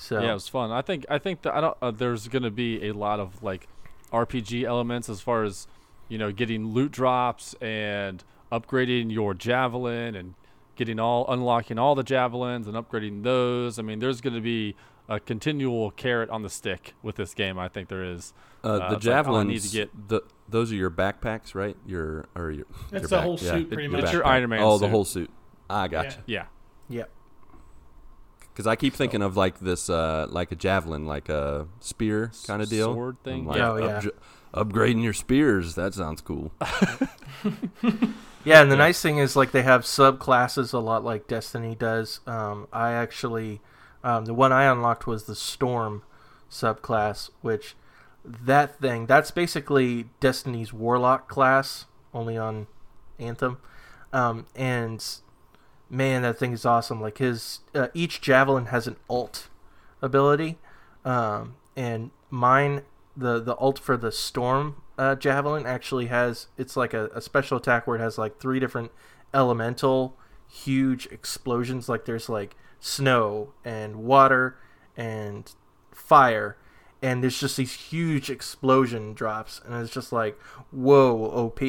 So 0.00 0.20
Yeah, 0.22 0.30
it 0.30 0.34
was 0.34 0.46
fun. 0.48 0.70
I 0.70 0.80
think 0.80 1.04
I 1.10 1.18
think 1.18 1.42
that 1.42 1.54
I 1.54 1.60
don't. 1.60 1.76
Uh, 1.82 1.90
there's 1.90 2.28
gonna 2.28 2.52
be 2.52 2.86
a 2.88 2.92
lot 2.92 3.18
of 3.18 3.42
like 3.42 3.66
RPG 4.12 4.62
elements 4.64 5.08
as 5.08 5.20
far 5.20 5.42
as 5.42 5.66
you 6.08 6.16
know, 6.16 6.30
getting 6.32 6.68
loot 6.68 6.92
drops 6.92 7.54
and 7.60 8.22
upgrading 8.52 9.12
your 9.12 9.34
javelin 9.34 10.14
and 10.14 10.34
getting 10.76 10.98
all 11.00 11.26
unlocking 11.30 11.78
all 11.78 11.94
the 11.96 12.04
javelins 12.04 12.66
and 12.68 12.76
upgrading 12.76 13.24
those. 13.24 13.78
I 13.78 13.82
mean, 13.82 13.98
there's 13.98 14.20
gonna 14.20 14.40
be 14.40 14.76
a 15.08 15.18
continual 15.18 15.90
carrot 15.90 16.30
on 16.30 16.42
the 16.42 16.48
stick 16.48 16.94
with 17.02 17.16
this 17.16 17.34
game. 17.34 17.58
I 17.58 17.68
think 17.68 17.88
there 17.88 18.04
is. 18.04 18.32
Uh, 18.62 18.68
Uh, 18.68 18.90
the 18.90 18.96
it's 18.96 19.06
like, 19.06 19.26
oh, 19.28 19.36
I 19.36 19.42
need 19.42 19.62
to 19.62 19.68
get- 19.68 20.08
the 20.08 20.22
those 20.48 20.72
are 20.72 20.76
your 20.76 20.90
backpacks, 20.90 21.54
right? 21.56 21.76
Your 21.86 22.26
or 22.36 22.52
your. 22.52 22.66
It's 22.84 22.92
your 22.92 23.00
the 23.00 23.08
back- 23.08 23.24
whole 23.24 23.38
yeah, 23.40 23.50
suit, 23.50 23.68
pretty 23.68 23.82
your 23.84 23.92
much. 23.92 24.02
It's 24.04 24.12
your. 24.12 24.24
Iron 24.26 24.48
Man 24.50 24.60
Oh, 24.62 24.78
the 24.78 24.88
whole 24.88 25.04
suit. 25.04 25.30
I 25.68 25.88
gotcha. 25.88 26.22
Yeah. 26.26 26.44
Yeah. 26.88 26.98
yeah, 27.00 27.04
Because 28.58 28.66
I 28.66 28.74
keep 28.74 28.92
thinking 28.92 29.22
of 29.22 29.36
like 29.36 29.60
this, 29.60 29.88
uh, 29.88 30.26
like 30.30 30.50
a 30.50 30.56
javelin, 30.56 31.06
like 31.06 31.28
a 31.28 31.68
spear 31.78 32.32
kind 32.44 32.60
of 32.60 32.68
deal. 32.68 32.92
sword 32.92 33.16
thing? 33.22 33.46
Like, 33.46 33.58
Yeah. 33.58 33.70
Oh, 33.70 33.76
yeah. 33.76 34.00
upj- 34.00 34.10
upgrading 34.52 35.04
your 35.04 35.12
spears. 35.12 35.76
That 35.76 35.94
sounds 35.94 36.20
cool. 36.20 36.50
Yeah, 38.44 38.62
and 38.62 38.70
the 38.70 38.76
Yeah. 38.76 38.82
nice 38.82 39.00
thing 39.02 39.18
is 39.18 39.36
like 39.36 39.50
they 39.52 39.62
have 39.62 39.82
subclasses 39.82 40.72
a 40.72 40.78
lot 40.78 41.04
like 41.04 41.26
Destiny 41.28 41.74
does. 41.74 42.20
Um, 42.26 42.66
I 42.72 42.92
actually, 42.92 43.60
um, 44.02 44.24
the 44.24 44.32
one 44.34 44.52
I 44.52 44.64
unlocked 44.64 45.06
was 45.06 45.24
the 45.24 45.34
Storm 45.34 46.02
subclass, 46.50 47.30
which 47.42 47.76
that 48.24 48.80
thing 48.80 49.06
that's 49.06 49.30
basically 49.30 50.06
Destiny's 50.20 50.72
Warlock 50.72 51.28
class, 51.28 51.86
only 52.14 52.36
on 52.38 52.68
Anthem. 53.18 53.58
Um, 54.12 54.46
and 54.56 55.04
man, 55.90 56.22
that 56.22 56.38
thing 56.38 56.52
is 56.52 56.64
awesome. 56.64 57.00
Like 57.00 57.18
his 57.18 57.60
uh, 57.74 57.88
each 57.94 58.20
javelin 58.20 58.66
has 58.66 58.86
an 58.86 58.96
alt 59.08 59.48
ability, 60.02 60.58
um, 61.04 61.56
and 61.76 62.10
mine 62.30 62.82
the 63.16 63.40
the 63.40 63.56
ult 63.56 63.78
for 63.78 63.96
the 63.96 64.12
storm 64.12 64.76
uh, 64.96 65.16
javelin 65.16 65.66
actually 65.66 66.06
has 66.06 66.46
it's 66.56 66.76
like 66.76 66.94
a, 66.94 67.08
a 67.14 67.20
special 67.20 67.56
attack 67.56 67.86
where 67.86 67.96
it 67.96 68.00
has 68.00 68.16
like 68.16 68.38
three 68.38 68.60
different 68.60 68.92
elemental 69.34 70.16
huge 70.48 71.06
explosions. 71.06 71.88
Like 71.88 72.04
there's 72.04 72.28
like 72.28 72.56
snow 72.80 73.52
and 73.64 73.96
water 73.96 74.56
and 74.96 75.50
fire. 75.92 76.56
And 77.00 77.22
there's 77.22 77.38
just 77.38 77.56
these 77.56 77.74
huge 77.74 78.28
explosion 78.28 79.14
drops, 79.14 79.60
and 79.64 79.72
it's 79.72 79.92
just 79.92 80.12
like, 80.12 80.36
whoa, 80.72 81.26
OP. 81.26 81.60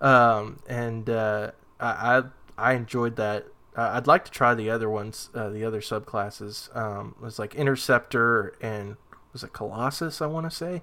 Um, 0.00 0.58
and 0.68 1.08
uh, 1.08 1.52
I, 1.78 2.18
I 2.18 2.22
I 2.58 2.72
enjoyed 2.74 3.16
that. 3.16 3.46
Uh, 3.76 3.90
I'd 3.94 4.06
like 4.06 4.24
to 4.24 4.30
try 4.30 4.54
the 4.54 4.70
other 4.70 4.88
ones, 4.88 5.28
uh, 5.34 5.50
the 5.50 5.64
other 5.64 5.80
subclasses. 5.80 6.74
Um, 6.74 7.14
it 7.18 7.24
was 7.24 7.38
like 7.38 7.54
Interceptor 7.54 8.54
and 8.60 8.96
was 9.32 9.42
it 9.42 9.52
Colossus? 9.52 10.22
I 10.22 10.26
want 10.26 10.50
to 10.50 10.56
say. 10.56 10.82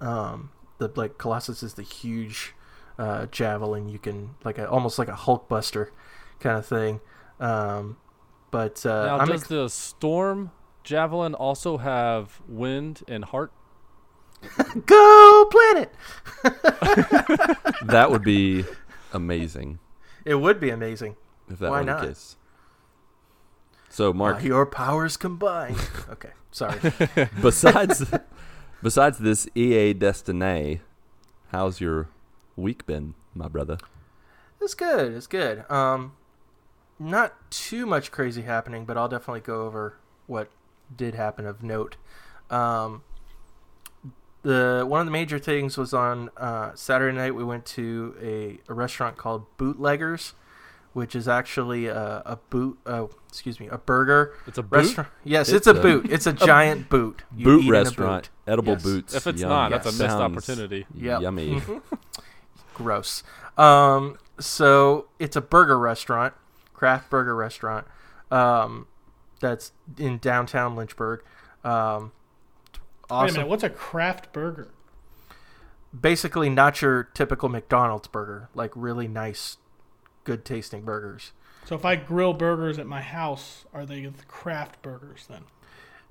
Um, 0.00 0.50
the 0.78 0.90
like 0.96 1.18
Colossus 1.18 1.62
is 1.62 1.74
the 1.74 1.82
huge 1.82 2.54
uh, 2.98 3.26
javelin. 3.26 3.88
You 3.88 3.98
can 3.98 4.34
like 4.44 4.58
a, 4.58 4.68
almost 4.68 4.98
like 4.98 5.08
a 5.08 5.12
Hulkbuster 5.12 5.90
kind 6.40 6.58
of 6.58 6.66
thing. 6.66 7.00
Um, 7.38 7.98
but 8.50 8.84
uh, 8.84 9.06
Now, 9.06 9.18
I'm 9.18 9.28
does 9.28 9.42
ex- 9.42 9.48
the 9.48 9.68
storm 9.68 10.50
javelin 10.82 11.34
also 11.34 11.76
have 11.76 12.40
wind 12.48 13.02
and 13.06 13.24
heart? 13.24 13.52
go 14.86 15.48
planet. 15.50 15.92
that 17.82 18.08
would 18.10 18.22
be 18.22 18.64
amazing 19.12 19.78
It 20.28 20.34
would 20.34 20.60
be 20.60 20.68
amazing. 20.68 21.16
if 21.48 21.58
that 21.60 21.70
Why 21.70 21.82
not? 21.82 22.02
the 22.02 22.08
case. 22.08 22.36
So, 23.88 24.12
Marc, 24.12 24.44
your 24.44 24.66
powers 24.66 25.16
combined. 25.16 25.78
okay, 26.10 26.32
sorry. 26.50 26.78
besides 27.42 28.04
besides 28.82 29.16
this 29.16 29.48
EA 29.54 29.94
Destiny, 29.94 30.82
how's 31.50 31.80
your 31.80 32.10
week 32.56 32.84
been, 32.84 33.14
my 33.34 33.48
brother? 33.48 33.78
It's 34.60 34.74
good. 34.74 35.14
It's 35.14 35.26
good. 35.26 35.64
Um, 35.70 36.12
not 36.98 37.50
too 37.50 37.86
much 37.86 38.12
crazy 38.12 38.42
happening, 38.42 38.84
but 38.84 38.98
I'll 38.98 39.08
definitely 39.08 39.40
go 39.40 39.64
over 39.64 39.96
what 40.26 40.50
did 40.94 41.14
happen 41.14 41.46
of 41.46 41.62
note. 41.62 41.96
Um, 42.50 43.02
the 44.42 44.84
one 44.86 45.00
of 45.00 45.06
the 45.06 45.12
major 45.12 45.38
things 45.38 45.76
was 45.76 45.92
on 45.92 46.30
uh, 46.36 46.72
Saturday 46.74 47.16
night. 47.16 47.34
We 47.34 47.44
went 47.44 47.64
to 47.66 48.16
a, 48.22 48.58
a 48.70 48.74
restaurant 48.74 49.16
called 49.16 49.46
Bootleggers, 49.58 50.34
which 50.92 51.14
is 51.16 51.26
actually 51.28 51.86
a, 51.86 52.22
a 52.24 52.38
boot. 52.50 52.78
Oh, 52.86 53.10
excuse 53.28 53.58
me, 53.60 53.66
a 53.68 53.78
burger 53.78 54.34
It's 54.46 54.58
a 54.58 54.62
boot. 54.62 54.76
restaurant. 54.78 55.08
Yes, 55.24 55.48
It's 55.48 55.66
it's, 55.66 55.66
a, 55.66 55.78
a- 55.78 55.82
boot. 55.82 56.10
It's 56.10 56.26
a 56.28 56.32
giant 56.32 56.88
boot. 56.88 57.22
You 57.36 57.44
boot 57.44 57.62
eat 57.64 57.68
in 57.68 57.74
a 57.74 57.78
restaurant, 57.78 58.30
edible 58.46 58.74
Yes. 58.74 58.82
boots. 58.82 59.14
If 59.14 59.26
it's 59.26 59.40
Yum. 59.40 59.50
not, 59.50 59.70
that's 59.70 59.86
a 59.86 59.90
Yes. 59.90 59.98
missed 59.98 60.10
Sounds 60.12 60.32
opportunity. 60.32 60.86
Yep. 60.94 61.20
Yummy. 61.22 61.62
gross. 62.74 63.22
Um, 63.56 64.18
so 64.38 65.08
it's 65.18 65.36
a 65.36 65.40
burger 65.40 65.78
restaurant, 65.78 66.34
craft 66.74 67.10
burger 67.10 67.34
restaurant, 67.34 67.86
um, 68.30 68.86
that's 69.40 69.72
in 69.98 70.18
downtown 70.18 70.76
Lynchburg. 70.76 71.22
Um, 71.64 72.12
Wait 73.10 73.14
a 73.14 73.18
awesome. 73.18 73.34
minute, 73.36 73.48
what's 73.48 73.62
a 73.62 73.70
craft 73.70 74.32
burger? 74.32 74.68
Basically, 75.98 76.50
not 76.50 76.82
your 76.82 77.04
typical 77.04 77.48
McDonald's 77.48 78.08
burger, 78.08 78.50
like 78.54 78.70
really 78.74 79.08
nice, 79.08 79.56
good 80.24 80.44
tasting 80.44 80.82
burgers. 80.82 81.32
So 81.64 81.74
if 81.74 81.84
I 81.84 81.96
grill 81.96 82.34
burgers 82.34 82.78
at 82.78 82.86
my 82.86 83.00
house, 83.00 83.64
are 83.72 83.86
they 83.86 84.02
the 84.02 84.24
craft 84.26 84.82
burgers 84.82 85.26
then? 85.28 85.44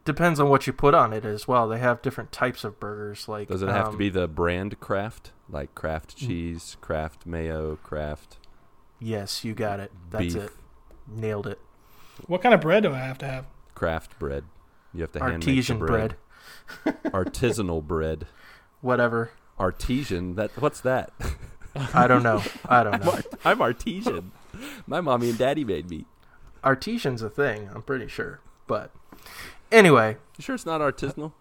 Depends 0.05 0.39
on 0.39 0.49
what 0.49 0.65
you 0.65 0.73
put 0.73 0.93
on 0.93 1.13
it 1.13 1.25
as 1.25 1.47
well. 1.47 1.67
They 1.67 1.79
have 1.79 2.01
different 2.01 2.31
types 2.31 2.63
of 2.63 2.79
burgers. 2.79 3.27
Like 3.27 3.49
Does 3.49 3.61
it 3.61 3.67
have 3.69 3.87
to 3.87 3.91
um, 3.91 3.97
be 3.97 4.09
the 4.09 4.27
brand 4.27 4.79
Kraft, 4.79 5.31
like 5.49 5.75
Kraft 5.75 6.15
Mm. 6.15 6.27
cheese, 6.27 6.77
Kraft 6.79 7.25
mayo, 7.25 7.75
Kraft 7.83 8.37
Yes, 8.99 9.43
you 9.43 9.53
got 9.53 9.79
it. 9.79 9.91
That's 10.09 10.33
beef, 10.33 10.43
it. 10.43 10.51
Nailed 11.07 11.47
it. 11.47 11.59
What 12.25 12.41
kind 12.41 12.55
of 12.55 12.61
bread 12.61 12.83
do 12.83 12.93
I 12.93 12.99
have 12.99 13.17
to 13.19 13.27
have? 13.27 13.45
Kraft 13.75 14.17
bread? 14.17 14.45
You 14.93 15.01
have 15.01 15.11
to 15.11 15.19
hand 15.19 15.33
make 15.33 15.41
the 15.41 15.51
Artesian 15.51 15.77
bread. 15.79 16.15
Artisanal 16.85 17.83
bread. 17.83 18.27
Whatever. 18.81 19.31
Artesian. 19.59 20.35
That 20.35 20.51
what's 20.59 20.81
that? 20.81 21.11
I 21.93 22.07
don't 22.07 22.23
know. 22.23 22.41
I 22.67 22.83
don't 22.83 23.03
know. 23.03 23.19
I'm 23.45 23.61
artesian. 23.61 24.31
My 24.85 25.01
mommy 25.01 25.29
and 25.29 25.37
daddy 25.37 25.63
made 25.63 25.89
me. 25.89 26.05
Artesian's 26.63 27.21
a 27.21 27.29
thing. 27.29 27.69
I'm 27.73 27.81
pretty 27.83 28.07
sure. 28.07 28.39
But 28.65 28.91
anyway, 29.71 30.17
You 30.37 30.41
sure 30.43 30.55
it's 30.55 30.65
not 30.65 30.81
artisanal? 30.81 31.33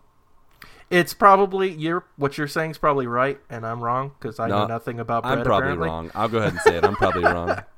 It's 0.88 1.14
probably 1.14 1.72
you're 1.72 2.04
what 2.16 2.38
you're 2.38 2.46
saying 2.46 2.70
is 2.72 2.78
probably 2.78 3.06
right, 3.08 3.40
and 3.50 3.66
I'm 3.66 3.82
wrong 3.82 4.12
because 4.18 4.38
I 4.38 4.46
know 4.48 4.66
nothing 4.66 5.00
about 5.00 5.24
bread. 5.24 5.38
I'm 5.38 5.44
probably 5.44 5.70
apparently. 5.72 5.88
wrong. 5.88 6.10
I'll 6.14 6.28
go 6.28 6.38
ahead 6.38 6.52
and 6.52 6.60
say 6.60 6.76
it. 6.76 6.84
I'm 6.84 6.94
probably 6.96 7.24
wrong. 7.24 7.62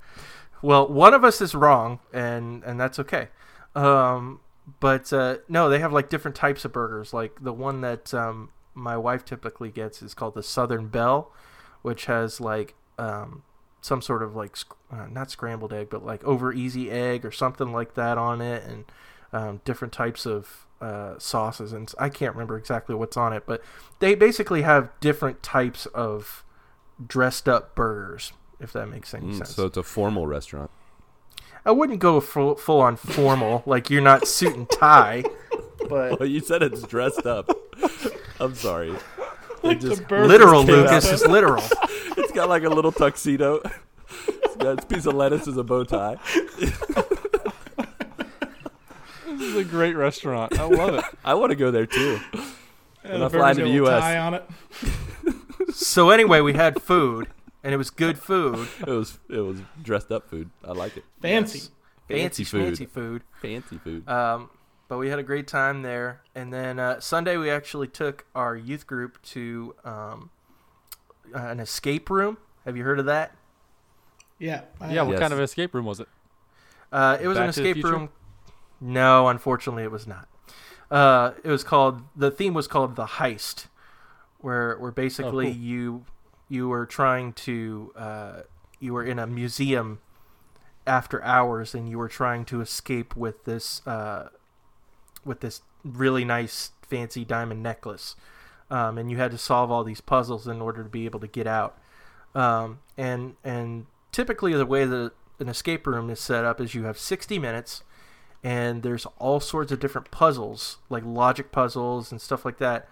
Well, 0.60 0.88
one 0.88 1.14
of 1.14 1.22
us 1.22 1.40
is 1.40 1.54
wrong, 1.54 2.00
and 2.12 2.64
and 2.64 2.80
that's 2.80 2.98
okay. 2.98 3.28
Um, 3.76 4.40
but 4.80 5.12
uh, 5.12 5.38
no, 5.48 5.68
they 5.68 5.78
have 5.78 5.92
like 5.92 6.08
different 6.08 6.36
types 6.36 6.64
of 6.64 6.72
burgers. 6.72 7.12
Like 7.14 7.42
the 7.42 7.52
one 7.52 7.80
that 7.82 8.12
um, 8.14 8.50
my 8.74 8.96
wife 8.96 9.24
typically 9.24 9.70
gets 9.70 10.02
is 10.02 10.14
called 10.14 10.34
the 10.34 10.42
Southern 10.42 10.88
Belle, 10.88 11.32
which 11.82 12.06
has 12.06 12.40
like 12.40 12.74
um, 12.98 13.42
some 13.80 14.02
sort 14.02 14.22
of 14.22 14.34
like 14.36 14.56
uh, 14.90 15.06
not 15.10 15.30
scrambled 15.30 15.72
egg, 15.72 15.88
but 15.90 16.04
like 16.04 16.22
over 16.24 16.52
easy 16.52 16.90
egg 16.90 17.24
or 17.24 17.30
something 17.32 17.72
like 17.72 17.94
that 17.94 18.18
on 18.18 18.40
it, 18.40 18.62
and 18.64 18.84
um, 19.32 19.60
different 19.64 19.92
types 19.92 20.26
of 20.26 20.66
uh, 20.80 21.18
sauces. 21.18 21.72
And 21.72 21.92
I 21.98 22.08
can't 22.08 22.34
remember 22.34 22.56
exactly 22.56 22.94
what's 22.94 23.16
on 23.16 23.32
it, 23.32 23.44
but 23.46 23.62
they 24.00 24.14
basically 24.14 24.62
have 24.62 24.90
different 25.00 25.42
types 25.42 25.86
of 25.86 26.44
dressed 27.06 27.48
up 27.48 27.74
burgers. 27.74 28.32
If 28.60 28.72
that 28.72 28.88
makes 28.88 29.14
any 29.14 29.26
Mm, 29.28 29.36
sense. 29.38 29.54
so 29.54 29.66
it's 29.66 29.76
a 29.76 29.84
formal 29.84 30.26
restaurant. 30.26 30.68
I 31.64 31.70
wouldn't 31.72 31.98
go 32.00 32.20
full 32.20 32.56
full 32.56 32.80
on 32.80 32.96
formal, 32.96 33.62
like 33.66 33.90
you're 33.90 34.02
not 34.02 34.26
suit 34.26 34.54
and 34.56 34.68
tie, 34.70 35.24
but 35.88 36.18
Well, 36.20 36.28
you 36.28 36.40
said 36.40 36.62
it's 36.62 36.82
dressed 36.82 37.26
up. 37.26 37.50
I'm 38.40 38.54
sorry. 38.54 38.94
Like 39.62 39.80
just 39.80 40.06
the 40.08 40.26
literal 40.26 40.64
came 40.64 40.76
Lucas 40.76 41.06
out. 41.08 41.12
is 41.14 41.26
literal. 41.26 41.64
It's 42.20 42.32
got 42.32 42.48
like 42.48 42.64
a 42.64 42.68
little 42.68 42.92
tuxedo. 42.92 43.60
It's 44.26 44.56
got 44.56 44.78
its 44.78 44.84
piece 44.84 45.06
of 45.06 45.14
lettuce 45.14 45.46
as 45.48 45.56
a 45.56 45.62
bow 45.64 45.84
tie. 45.84 46.16
This 49.26 49.40
is 49.40 49.56
a 49.56 49.64
great 49.64 49.94
restaurant. 49.94 50.58
I 50.58 50.64
love 50.64 50.94
it. 50.94 51.04
I 51.24 51.34
want 51.34 51.50
to 51.50 51.56
go 51.56 51.70
there 51.70 51.86
too. 51.86 52.18
And 53.04 53.22
I 53.22 53.28
the 53.28 53.30
fly 53.38 53.52
to 53.54 53.62
the 53.62 53.68
a 53.70 53.84
US. 53.84 54.00
tie 54.02 54.18
on 54.18 54.34
it. 54.34 54.44
So 55.72 56.10
anyway, 56.10 56.40
we 56.40 56.54
had 56.54 56.82
food, 56.82 57.28
and 57.68 57.74
it 57.74 57.76
was 57.76 57.90
good 57.90 58.18
food, 58.30 58.66
It 58.80 58.86
was 58.90 59.18
it 59.28 59.40
was 59.40 59.58
dressed 59.82 60.10
up 60.10 60.30
food. 60.30 60.48
I 60.64 60.72
like 60.72 60.96
it. 60.96 61.04
Fancy. 61.20 61.58
Yes. 61.58 61.70
Fancy 62.08 62.44
fancy, 62.44 62.44
food. 62.44 62.64
fancy 62.64 62.86
food. 62.86 63.22
Fancy 63.42 63.76
food. 63.78 64.08
Um, 64.08 64.48
but 64.88 64.96
we 64.96 65.10
had 65.10 65.18
a 65.18 65.22
great 65.22 65.46
time 65.46 65.82
there, 65.82 66.22
and 66.34 66.50
then 66.50 66.78
uh, 66.78 66.98
Sunday 67.00 67.36
we 67.36 67.50
actually 67.50 67.88
took 67.88 68.24
our 68.34 68.56
youth 68.56 68.86
group 68.86 69.20
to 69.22 69.74
um, 69.84 70.30
uh, 71.34 71.38
an 71.38 71.60
escape 71.60 72.08
room. 72.08 72.38
Have 72.64 72.78
you 72.78 72.84
heard 72.84 72.98
of 72.98 73.04
that? 73.04 73.34
Yeah. 74.38 74.62
I- 74.80 74.94
Yeah, 74.94 75.02
what 75.02 75.10
Yes. 75.12 75.20
kind 75.20 75.34
of 75.34 75.40
escape 75.40 75.74
room 75.74 75.84
was 75.84 76.00
it? 76.00 76.08
Uh, 76.90 77.18
it 77.20 77.28
was 77.28 77.36
an 77.36 77.44
Back 77.48 77.54
to 77.56 77.60
the 77.62 77.68
escape 77.70 77.84
room. 77.84 78.08
No, 78.80 79.28
unfortunately, 79.28 79.82
it 79.82 79.90
was 79.90 80.06
not. 80.06 80.26
Uh, 80.90 81.32
it 81.44 81.50
was 81.50 81.62
called 81.64 82.00
the 82.16 82.30
theme 82.30 82.54
was 82.54 82.66
called 82.66 82.96
the 82.96 83.04
heist, 83.04 83.66
where 84.38 84.78
where 84.78 84.90
basically 84.92 85.48
Oh, 85.48 85.52
cool. 85.52 85.60
you 85.60 86.04
you 86.48 86.68
were 86.68 86.86
trying 86.86 87.32
to 87.34 87.92
uh, 87.96 88.40
you 88.80 88.92
were 88.92 89.04
in 89.04 89.18
a 89.18 89.26
museum 89.26 90.00
after 90.86 91.22
hours 91.22 91.74
and 91.74 91.88
you 91.88 91.98
were 91.98 92.08
trying 92.08 92.44
to 92.46 92.60
escape 92.60 93.14
with 93.16 93.44
this 93.44 93.86
uh, 93.86 94.28
with 95.24 95.40
this 95.40 95.62
really 95.84 96.24
nice 96.24 96.72
fancy 96.82 97.24
diamond 97.24 97.62
necklace, 97.62 98.16
um, 98.70 98.98
and 98.98 99.10
you 99.10 99.18
had 99.18 99.30
to 99.30 99.38
solve 99.38 99.70
all 99.70 99.84
these 99.84 100.00
puzzles 100.00 100.46
in 100.46 100.60
order 100.60 100.82
to 100.82 100.88
be 100.88 101.04
able 101.04 101.20
to 101.20 101.26
get 101.26 101.46
out. 101.46 101.78
Um, 102.34 102.80
and 102.96 103.36
and 103.44 103.86
typically 104.12 104.54
the 104.54 104.66
way 104.66 104.84
that 104.84 105.12
an 105.38 105.48
escape 105.48 105.86
room 105.86 106.10
is 106.10 106.20
set 106.20 106.44
up 106.44 106.60
is 106.60 106.74
you 106.74 106.84
have 106.84 106.98
60 106.98 107.38
minutes 107.38 107.84
and 108.42 108.82
there's 108.82 109.06
all 109.18 109.40
sorts 109.40 109.72
of 109.72 109.80
different 109.80 110.10
puzzles 110.10 110.78
like 110.88 111.04
logic 111.04 111.52
puzzles 111.52 112.10
and 112.10 112.20
stuff 112.20 112.44
like 112.44 112.58
that 112.58 112.88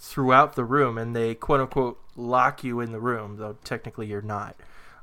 throughout 0.00 0.56
the 0.56 0.64
room 0.64 0.98
and 0.98 1.14
they 1.14 1.34
quote 1.34 1.60
unquote 1.60 2.00
lock 2.16 2.64
you 2.64 2.80
in 2.80 2.90
the 2.90 3.00
room 3.00 3.36
though 3.36 3.56
technically 3.62 4.06
you're 4.06 4.22
not 4.22 4.56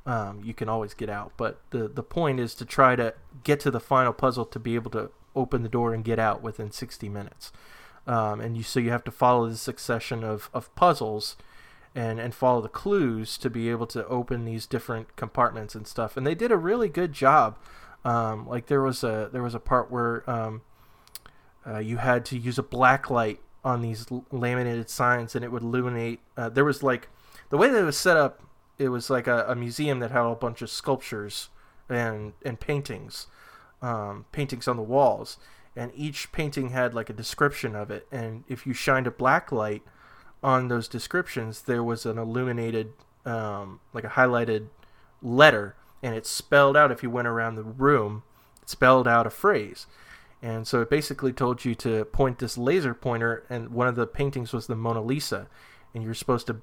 um, 0.04 0.42
you 0.44 0.52
can 0.52 0.68
always 0.68 0.92
get 0.92 1.08
out 1.08 1.32
but 1.36 1.60
the 1.70 1.88
the 1.88 2.02
point 2.02 2.40
is 2.40 2.54
to 2.54 2.64
try 2.64 2.96
to 2.96 3.14
get 3.44 3.60
to 3.60 3.70
the 3.70 3.80
final 3.80 4.12
puzzle 4.12 4.44
to 4.44 4.58
be 4.58 4.74
able 4.74 4.90
to 4.90 5.10
open 5.36 5.62
the 5.62 5.68
door 5.68 5.94
and 5.94 6.04
get 6.04 6.18
out 6.18 6.42
within 6.42 6.70
60 6.70 7.08
minutes 7.08 7.52
um, 8.06 8.40
and 8.40 8.56
you 8.56 8.62
so 8.62 8.80
you 8.80 8.90
have 8.90 9.04
to 9.04 9.10
follow 9.10 9.48
the 9.48 9.56
succession 9.56 10.24
of, 10.24 10.50
of 10.52 10.74
puzzles 10.74 11.36
and 11.94 12.20
and 12.20 12.34
follow 12.34 12.60
the 12.60 12.68
clues 12.68 13.36
to 13.38 13.50
be 13.50 13.70
able 13.70 13.86
to 13.86 14.06
open 14.06 14.44
these 14.44 14.66
different 14.66 15.16
compartments 15.16 15.74
and 15.74 15.86
stuff. 15.86 16.16
And 16.16 16.26
they 16.26 16.34
did 16.34 16.52
a 16.52 16.56
really 16.56 16.88
good 16.88 17.12
job. 17.12 17.58
Um, 18.04 18.48
like 18.48 18.66
there 18.66 18.82
was 18.82 19.02
a 19.02 19.28
there 19.32 19.42
was 19.42 19.54
a 19.54 19.60
part 19.60 19.90
where 19.90 20.28
um, 20.28 20.62
uh, 21.66 21.78
you 21.78 21.96
had 21.96 22.24
to 22.26 22.38
use 22.38 22.58
a 22.58 22.62
black 22.62 23.10
light 23.10 23.40
on 23.64 23.82
these 23.82 24.06
laminated 24.30 24.88
signs, 24.88 25.34
and 25.34 25.44
it 25.44 25.52
would 25.52 25.62
illuminate. 25.62 26.20
Uh, 26.36 26.48
there 26.48 26.64
was 26.64 26.82
like 26.82 27.08
the 27.50 27.56
way 27.56 27.68
that 27.68 27.80
it 27.80 27.84
was 27.84 27.96
set 27.96 28.16
up. 28.16 28.42
It 28.78 28.88
was 28.90 29.10
like 29.10 29.26
a, 29.26 29.44
a 29.48 29.54
museum 29.54 29.98
that 30.00 30.10
had 30.10 30.24
a 30.24 30.34
bunch 30.34 30.62
of 30.62 30.70
sculptures 30.70 31.48
and 31.88 32.32
and 32.44 32.60
paintings, 32.60 33.26
um, 33.82 34.26
paintings 34.32 34.68
on 34.68 34.76
the 34.76 34.82
walls, 34.82 35.38
and 35.74 35.90
each 35.94 36.32
painting 36.32 36.70
had 36.70 36.94
like 36.94 37.10
a 37.10 37.14
description 37.14 37.74
of 37.74 37.90
it. 37.90 38.06
And 38.12 38.44
if 38.48 38.66
you 38.66 38.72
shined 38.72 39.06
a 39.06 39.10
black 39.10 39.50
light 39.50 39.82
on 40.42 40.68
those 40.68 40.88
descriptions, 40.88 41.62
there 41.62 41.82
was 41.82 42.06
an 42.06 42.18
illuminated, 42.18 42.92
um, 43.24 43.80
like 43.92 44.04
a 44.04 44.08
highlighted 44.10 44.68
letter, 45.20 45.74
and 46.02 46.14
it 46.14 46.26
spelled 46.26 46.76
out 46.76 46.92
if 46.92 47.02
you 47.02 47.10
went 47.10 47.28
around 47.28 47.56
the 47.56 47.64
room, 47.64 48.22
it 48.62 48.68
spelled 48.68 49.08
out 49.08 49.26
a 49.26 49.30
phrase. 49.30 49.86
And 50.40 50.66
so 50.66 50.80
it 50.80 50.90
basically 50.90 51.32
told 51.32 51.64
you 51.64 51.74
to 51.76 52.04
point 52.06 52.38
this 52.38 52.56
laser 52.56 52.94
pointer, 52.94 53.44
and 53.50 53.70
one 53.70 53.88
of 53.88 53.96
the 53.96 54.06
paintings 54.06 54.52
was 54.52 54.66
the 54.66 54.76
Mona 54.76 55.02
Lisa, 55.02 55.48
and 55.94 56.04
you're 56.04 56.14
supposed 56.14 56.46
to 56.46 56.60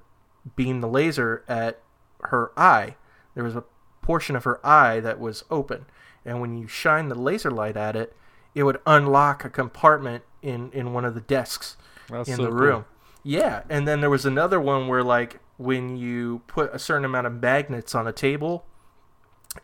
beam 0.54 0.80
the 0.80 0.88
laser 0.88 1.44
at 1.46 1.80
her 2.22 2.52
eye. 2.58 2.96
There 3.34 3.44
was 3.44 3.56
a 3.56 3.64
portion 4.00 4.34
of 4.34 4.44
her 4.44 4.64
eye 4.66 5.00
that 5.00 5.20
was 5.20 5.44
open, 5.50 5.86
and 6.24 6.40
when 6.40 6.56
you 6.56 6.66
shine 6.66 7.08
the 7.08 7.14
laser 7.14 7.50
light 7.50 7.76
at 7.76 7.96
it, 7.96 8.16
it 8.54 8.62
would 8.62 8.80
unlock 8.86 9.44
a 9.44 9.50
compartment 9.50 10.24
in, 10.40 10.70
in 10.72 10.94
one 10.94 11.04
of 11.04 11.14
the 11.14 11.20
desks 11.20 11.76
That's 12.08 12.28
in 12.28 12.36
so 12.36 12.42
the 12.44 12.48
cool. 12.48 12.58
room. 12.58 12.84
Yeah, 13.22 13.64
and 13.68 13.86
then 13.86 14.00
there 14.00 14.08
was 14.08 14.24
another 14.24 14.60
one 14.60 14.88
where 14.88 15.02
like 15.02 15.40
when 15.58 15.96
you 15.96 16.42
put 16.46 16.72
a 16.74 16.78
certain 16.78 17.04
amount 17.04 17.26
of 17.26 17.42
magnets 17.42 17.94
on 17.94 18.06
a 18.06 18.12
table, 18.12 18.64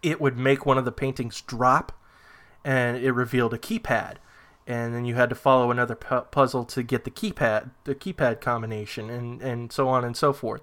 it 0.02 0.20
would 0.20 0.36
make 0.36 0.66
one 0.66 0.78
of 0.78 0.84
the 0.84 0.92
paintings 0.92 1.40
drop, 1.40 1.92
and 2.64 2.96
it 2.96 3.12
revealed 3.12 3.54
a 3.54 3.58
keypad, 3.58 4.16
and 4.66 4.94
then 4.94 5.04
you 5.04 5.14
had 5.14 5.28
to 5.30 5.34
follow 5.34 5.70
another 5.70 5.94
pu- 5.94 6.22
puzzle 6.30 6.64
to 6.66 6.82
get 6.82 7.04
the 7.04 7.10
keypad, 7.10 7.70
the 7.84 7.94
keypad 7.94 8.40
combination, 8.40 9.10
and 9.10 9.42
and 9.42 9.72
so 9.72 9.88
on 9.88 10.04
and 10.04 10.16
so 10.16 10.32
forth. 10.32 10.62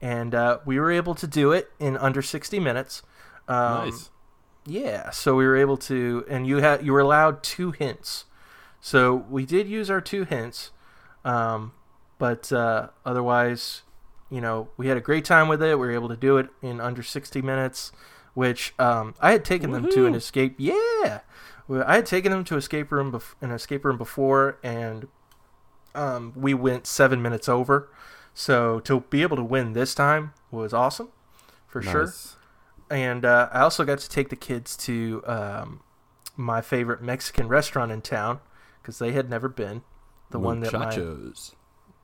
And 0.00 0.34
uh, 0.34 0.58
we 0.64 0.78
were 0.78 0.90
able 0.90 1.14
to 1.14 1.26
do 1.26 1.52
it 1.52 1.70
in 1.78 1.96
under 1.96 2.22
sixty 2.22 2.60
minutes. 2.60 3.02
Um, 3.48 3.86
nice. 3.86 4.10
yeah, 4.66 5.10
so 5.10 5.34
we 5.34 5.46
were 5.46 5.56
able 5.56 5.76
to, 5.78 6.24
and 6.28 6.46
you 6.46 6.58
had 6.58 6.84
you 6.84 6.92
were 6.92 7.00
allowed 7.00 7.42
two 7.42 7.72
hints. 7.72 8.24
So 8.80 9.14
we 9.14 9.46
did 9.46 9.66
use 9.66 9.90
our 9.90 10.00
two 10.00 10.24
hints, 10.24 10.70
um, 11.24 11.72
but 12.18 12.52
uh, 12.52 12.88
otherwise, 13.04 13.82
you 14.30 14.40
know, 14.40 14.68
we 14.76 14.88
had 14.88 14.96
a 14.96 15.00
great 15.00 15.24
time 15.24 15.48
with 15.48 15.62
it. 15.62 15.78
We 15.78 15.86
were 15.86 15.92
able 15.92 16.08
to 16.08 16.16
do 16.16 16.36
it 16.38 16.48
in 16.60 16.80
under 16.80 17.02
sixty 17.02 17.40
minutes, 17.40 17.92
which 18.34 18.74
um, 18.78 19.14
I 19.20 19.32
had 19.32 19.44
taken 19.44 19.70
them 19.72 19.88
to 19.90 20.06
an 20.06 20.12
Woohoo. 20.12 20.16
escape. 20.16 20.56
Yeah, 20.58 21.20
I 21.70 21.96
had 21.96 22.06
taken 22.06 22.30
them 22.30 22.44
to 22.44 22.56
escape 22.56 22.92
room 22.92 23.12
bef- 23.12 23.34
an 23.40 23.50
escape 23.50 23.84
room 23.84 23.96
before, 23.96 24.58
and 24.62 25.08
um, 25.94 26.32
we 26.36 26.54
went 26.54 26.86
seven 26.86 27.22
minutes 27.22 27.48
over. 27.48 27.88
So 28.34 28.80
to 28.80 29.00
be 29.00 29.22
able 29.22 29.36
to 29.36 29.44
win 29.44 29.72
this 29.72 29.94
time 29.94 30.32
was 30.50 30.74
awesome, 30.74 31.10
for 31.66 31.80
sure 31.80 32.12
and 32.90 33.24
uh, 33.24 33.48
I 33.52 33.60
also 33.60 33.84
got 33.84 33.98
to 33.98 34.08
take 34.08 34.28
the 34.28 34.36
kids 34.36 34.76
to 34.78 35.22
um, 35.26 35.80
my 36.36 36.60
favorite 36.60 37.02
Mexican 37.02 37.48
restaurant 37.48 37.90
in 37.90 38.00
town 38.02 38.40
because 38.80 38.98
they 38.98 39.12
had 39.12 39.30
never 39.30 39.48
been. 39.48 39.82
The 40.30 40.38
one 40.38 40.60
that 40.60 40.72
my 40.72 40.86
Muchachos. 40.86 41.54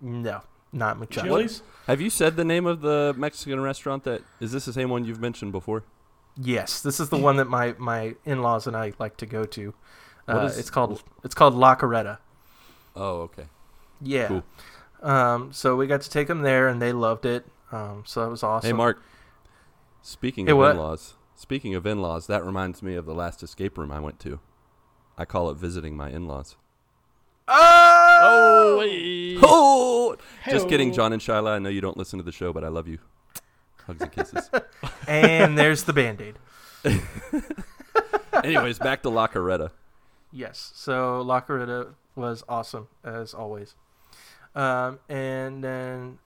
no, 0.01 0.43
not 0.73 0.99
muchachos. 0.99 1.25
Chili's? 1.25 1.62
Have 1.87 2.01
you 2.01 2.11
said 2.11 2.37
the 2.37 2.45
name 2.45 2.66
of 2.66 2.81
the 2.81 3.14
Mexican 3.16 3.61
restaurant 3.61 4.05
that 4.05 4.23
is 4.38 4.53
this 4.53 4.66
the 4.66 4.73
same 4.73 4.88
one 4.88 5.05
you've 5.05 5.21
mentioned 5.21 5.51
before? 5.53 5.85
Yes, 6.37 6.81
this 6.81 7.01
is 7.01 7.09
the 7.11 7.16
one 7.19 7.37
that 7.37 7.47
my 7.49 7.75
my 7.79 8.14
in 8.25 8.43
laws 8.43 8.66
and 8.66 8.77
I 8.77 8.93
like 8.99 9.16
to 9.19 9.27
go 9.27 9.45
to. 9.45 9.75
Uh, 10.29 10.47
is- 10.51 10.59
it's 10.59 10.71
called 10.71 11.03
it's 11.25 11.35
called 11.35 11.55
La 11.55 11.75
Carreta. 11.77 12.19
Oh, 12.97 13.23
okay. 13.23 13.45
Yeah. 14.01 14.29
Cool. 14.29 14.45
Um, 15.03 15.53
so 15.53 15.77
we 15.77 15.87
got 15.87 16.01
to 16.03 16.11
take 16.11 16.29
them 16.29 16.43
there, 16.43 16.69
and 16.69 16.81
they 16.81 16.93
loved 16.93 17.25
it. 17.25 17.47
Um, 17.73 18.03
so 18.07 18.23
that 18.23 18.29
was 18.31 18.43
awesome. 18.43 18.69
Hey, 18.69 18.73
Marc. 18.73 19.03
Speaking 20.03 20.47
Hey, 20.47 20.53
of 20.53 20.59
in-laws, 20.71 21.14
speaking 21.37 21.75
of 21.75 21.87
in-laws, 21.87 22.27
that 22.27 22.45
reminds 22.45 22.83
me 22.83 22.95
of 22.97 23.07
the 23.07 23.14
last 23.14 23.43
escape 23.43 23.77
room 23.79 23.90
I 23.93 24.01
went 24.01 24.19
to. 24.21 24.40
I 25.19 25.25
call 25.25 25.51
it 25.51 25.57
visiting 25.57 25.97
my 25.97 26.11
in-laws. 26.11 26.57
Oh, 27.49 28.77
wait. 28.79 29.38
Oh, 29.43 30.16
just 30.49 30.69
kidding, 30.69 30.93
John 30.93 31.12
and 31.12 31.21
Shyla. 31.21 31.51
I 31.51 31.59
know 31.59 31.69
you 31.69 31.81
don't 31.81 31.97
listen 31.97 32.19
to 32.19 32.23
the 32.23 32.33
show, 32.33 32.53
but 32.53 32.64
I 32.64 32.69
love 32.69 32.87
you. 32.88 32.99
Hugs 33.90 34.03
and 34.03 34.12
kisses. 34.12 34.50
And 35.09 35.59
there's 35.59 35.83
the 35.85 35.92
band 35.92 36.20
aid. 36.20 36.37
Anyways, 38.44 38.79
back 38.79 39.03
to 39.03 39.09
La 39.09 39.26
Carreta. 39.26 39.72
Yes. 40.31 40.70
So 40.76 41.20
La 41.22 41.40
Carreta 41.40 41.94
was 42.14 42.44
awesome 42.48 42.87
as 43.03 43.35
always. 43.35 43.74
Um, 44.55 45.00
and 45.09 45.64
then 45.64 46.18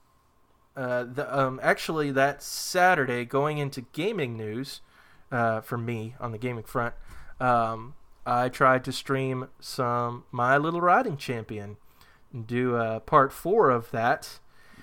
uh, 0.77 1.05
the, 1.05 1.27
um, 1.38 1.59
actually 1.62 2.11
that 2.11 2.42
Saturday, 2.42 3.24
going 3.24 3.57
into 3.57 3.83
gaming 3.92 4.37
news 4.37 4.83
uh, 5.33 5.62
for 5.62 5.79
me 5.79 6.14
on 6.20 6.33
the 6.33 6.38
gaming 6.38 6.64
front, 6.64 6.94
um, 7.40 7.94
I 8.27 8.50
tried 8.50 8.85
to 8.85 8.92
stream 8.92 9.48
some 9.61 10.24
My 10.31 10.59
Little 10.59 10.83
Riding 10.83 11.16
Champion, 11.16 11.79
and 12.35 12.46
do 12.46 12.77
uh, 12.77 13.00
part 13.00 13.33
four 13.33 13.70
of 13.70 13.90
that. 13.92 14.40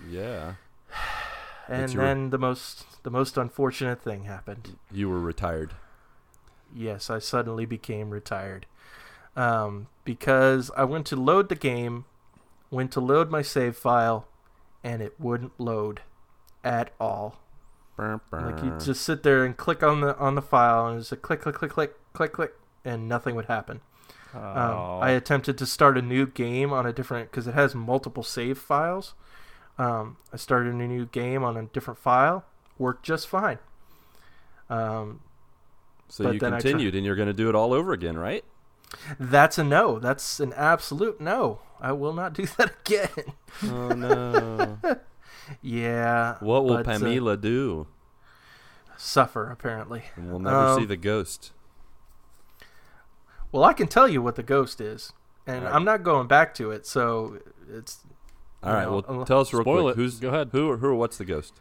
Yeah. 0.09 0.55
And 1.71 1.93
you 1.93 1.99
were- 1.99 2.05
then 2.05 2.29
the 2.31 2.37
most 2.37 3.03
the 3.03 3.09
most 3.11 3.37
unfortunate 3.37 4.01
thing 4.01 4.23
happened. 4.25 4.77
You 4.91 5.09
were 5.09 5.19
retired. 5.19 5.73
Yes, 6.73 7.09
I 7.09 7.19
suddenly 7.19 7.65
became 7.65 8.09
retired. 8.11 8.65
Um, 9.35 9.87
because 10.03 10.71
I 10.77 10.83
went 10.83 11.05
to 11.07 11.15
load 11.15 11.49
the 11.49 11.55
game, 11.55 12.05
went 12.69 12.91
to 12.93 12.99
load 12.99 13.29
my 13.31 13.41
save 13.41 13.75
file, 13.77 14.27
and 14.83 15.01
it 15.01 15.19
wouldn't 15.19 15.59
load 15.59 16.01
at 16.63 16.93
all. 16.99 17.37
Like 18.53 18.63
you 18.63 18.71
just 18.79 19.01
sit 19.03 19.23
there 19.23 19.43
and 19.45 19.55
click 19.55 19.83
on 19.83 20.01
the 20.01 20.17
on 20.17 20.35
the 20.35 20.41
file, 20.41 20.87
and 20.87 20.99
it's 20.99 21.11
a 21.11 21.17
click, 21.17 21.41
click, 21.41 21.55
click, 21.55 21.71
click, 21.71 21.93
click, 22.13 22.33
click, 22.33 22.53
and 22.85 23.07
nothing 23.07 23.35
would 23.35 23.45
happen. 23.45 23.81
Um, 24.33 24.41
Oh. 24.41 24.99
I 25.01 25.09
attempted 25.11 25.57
to 25.57 25.65
start 25.65 25.97
a 25.97 26.01
new 26.01 26.25
game 26.25 26.71
on 26.71 26.85
a 26.85 26.93
different 26.93 27.31
because 27.31 27.47
it 27.47 27.53
has 27.53 27.75
multiple 27.75 28.23
save 28.23 28.57
files. 28.57 29.13
Um, 29.77 30.17
I 30.31 30.37
started 30.37 30.73
a 30.73 30.77
new 30.77 31.05
game 31.05 31.43
on 31.43 31.57
a 31.57 31.63
different 31.63 31.99
file, 31.99 32.45
worked 32.77 33.03
just 33.03 33.27
fine. 33.27 33.59
Um, 34.69 35.21
so 36.07 36.31
you 36.31 36.39
then 36.39 36.53
I 36.53 36.59
tr- 36.59 36.67
continued, 36.67 36.95
and 36.95 37.05
you're 37.05 37.15
going 37.15 37.27
to 37.27 37.33
do 37.33 37.49
it 37.49 37.55
all 37.55 37.73
over 37.73 37.93
again, 37.93 38.17
right? 38.17 38.43
that's 39.19 39.57
a 39.57 39.63
no. 39.63 39.99
That's 39.99 40.39
an 40.39 40.53
absolute 40.53 41.21
no. 41.21 41.59
I 41.79 41.93
will 41.93 42.13
not 42.13 42.33
do 42.33 42.45
that 42.57 42.73
again. 42.85 43.33
Oh 43.63 43.89
no! 43.89 44.77
yeah. 45.61 46.35
what 46.39 46.63
will 46.63 46.75
but, 46.75 46.87
uh, 46.87 46.99
Pamela 46.99 47.37
do? 47.37 47.87
suffer 48.97 49.49
apparently? 49.49 50.03
And 50.15 50.29
we'll 50.29 50.39
never 50.39 50.75
see 50.75 50.81
um, 50.81 50.87
the 50.87 50.97
ghost. 50.97 51.51
Well, 53.51 53.63
I 53.63 53.73
can 53.73 53.87
tell 53.87 54.07
you 54.07 54.21
what 54.21 54.35
the 54.35 54.43
ghost 54.43 54.79
is, 54.79 55.11
and 55.45 55.59
Alright. 55.59 55.73
I'm 55.73 55.83
not 55.83 56.03
going 56.03 56.27
back 56.27 56.53
to 56.55 56.71
it. 56.71 56.85
So 56.85 57.39
it's 57.69 58.01
All 58.63 58.73
right. 58.73 58.87
Well, 58.89 59.03
unle- 59.03 59.25
tell 59.25 59.39
us 59.41 59.51
real 59.53 59.63
Spoil 59.63 59.83
quick. 59.83 59.93
it. 59.93 59.97
Who's 59.97 60.19
Go 60.19 60.29
ahead. 60.29 60.49
Who? 60.51 60.77
Who? 60.77 60.95
What's 60.95 61.17
the 61.17 61.25
ghost? 61.25 61.53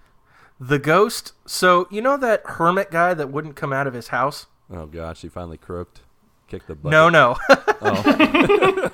the 0.62 0.78
ghost. 0.78 1.32
So 1.46 1.88
you 1.90 2.02
know 2.02 2.16
that 2.18 2.42
hermit 2.44 2.90
guy 2.90 3.14
that 3.14 3.30
wouldn't 3.32 3.56
come 3.56 3.72
out 3.72 3.86
of 3.86 3.94
his 3.94 4.08
house? 4.08 4.46
Oh 4.70 4.86
gosh, 4.86 5.22
he 5.22 5.28
finally 5.28 5.56
croaked. 5.56 6.02
Kicked 6.48 6.66
the 6.66 6.74
bucket. 6.74 6.90
No, 6.90 7.08
no. 7.08 7.36
Oh, 7.48 8.02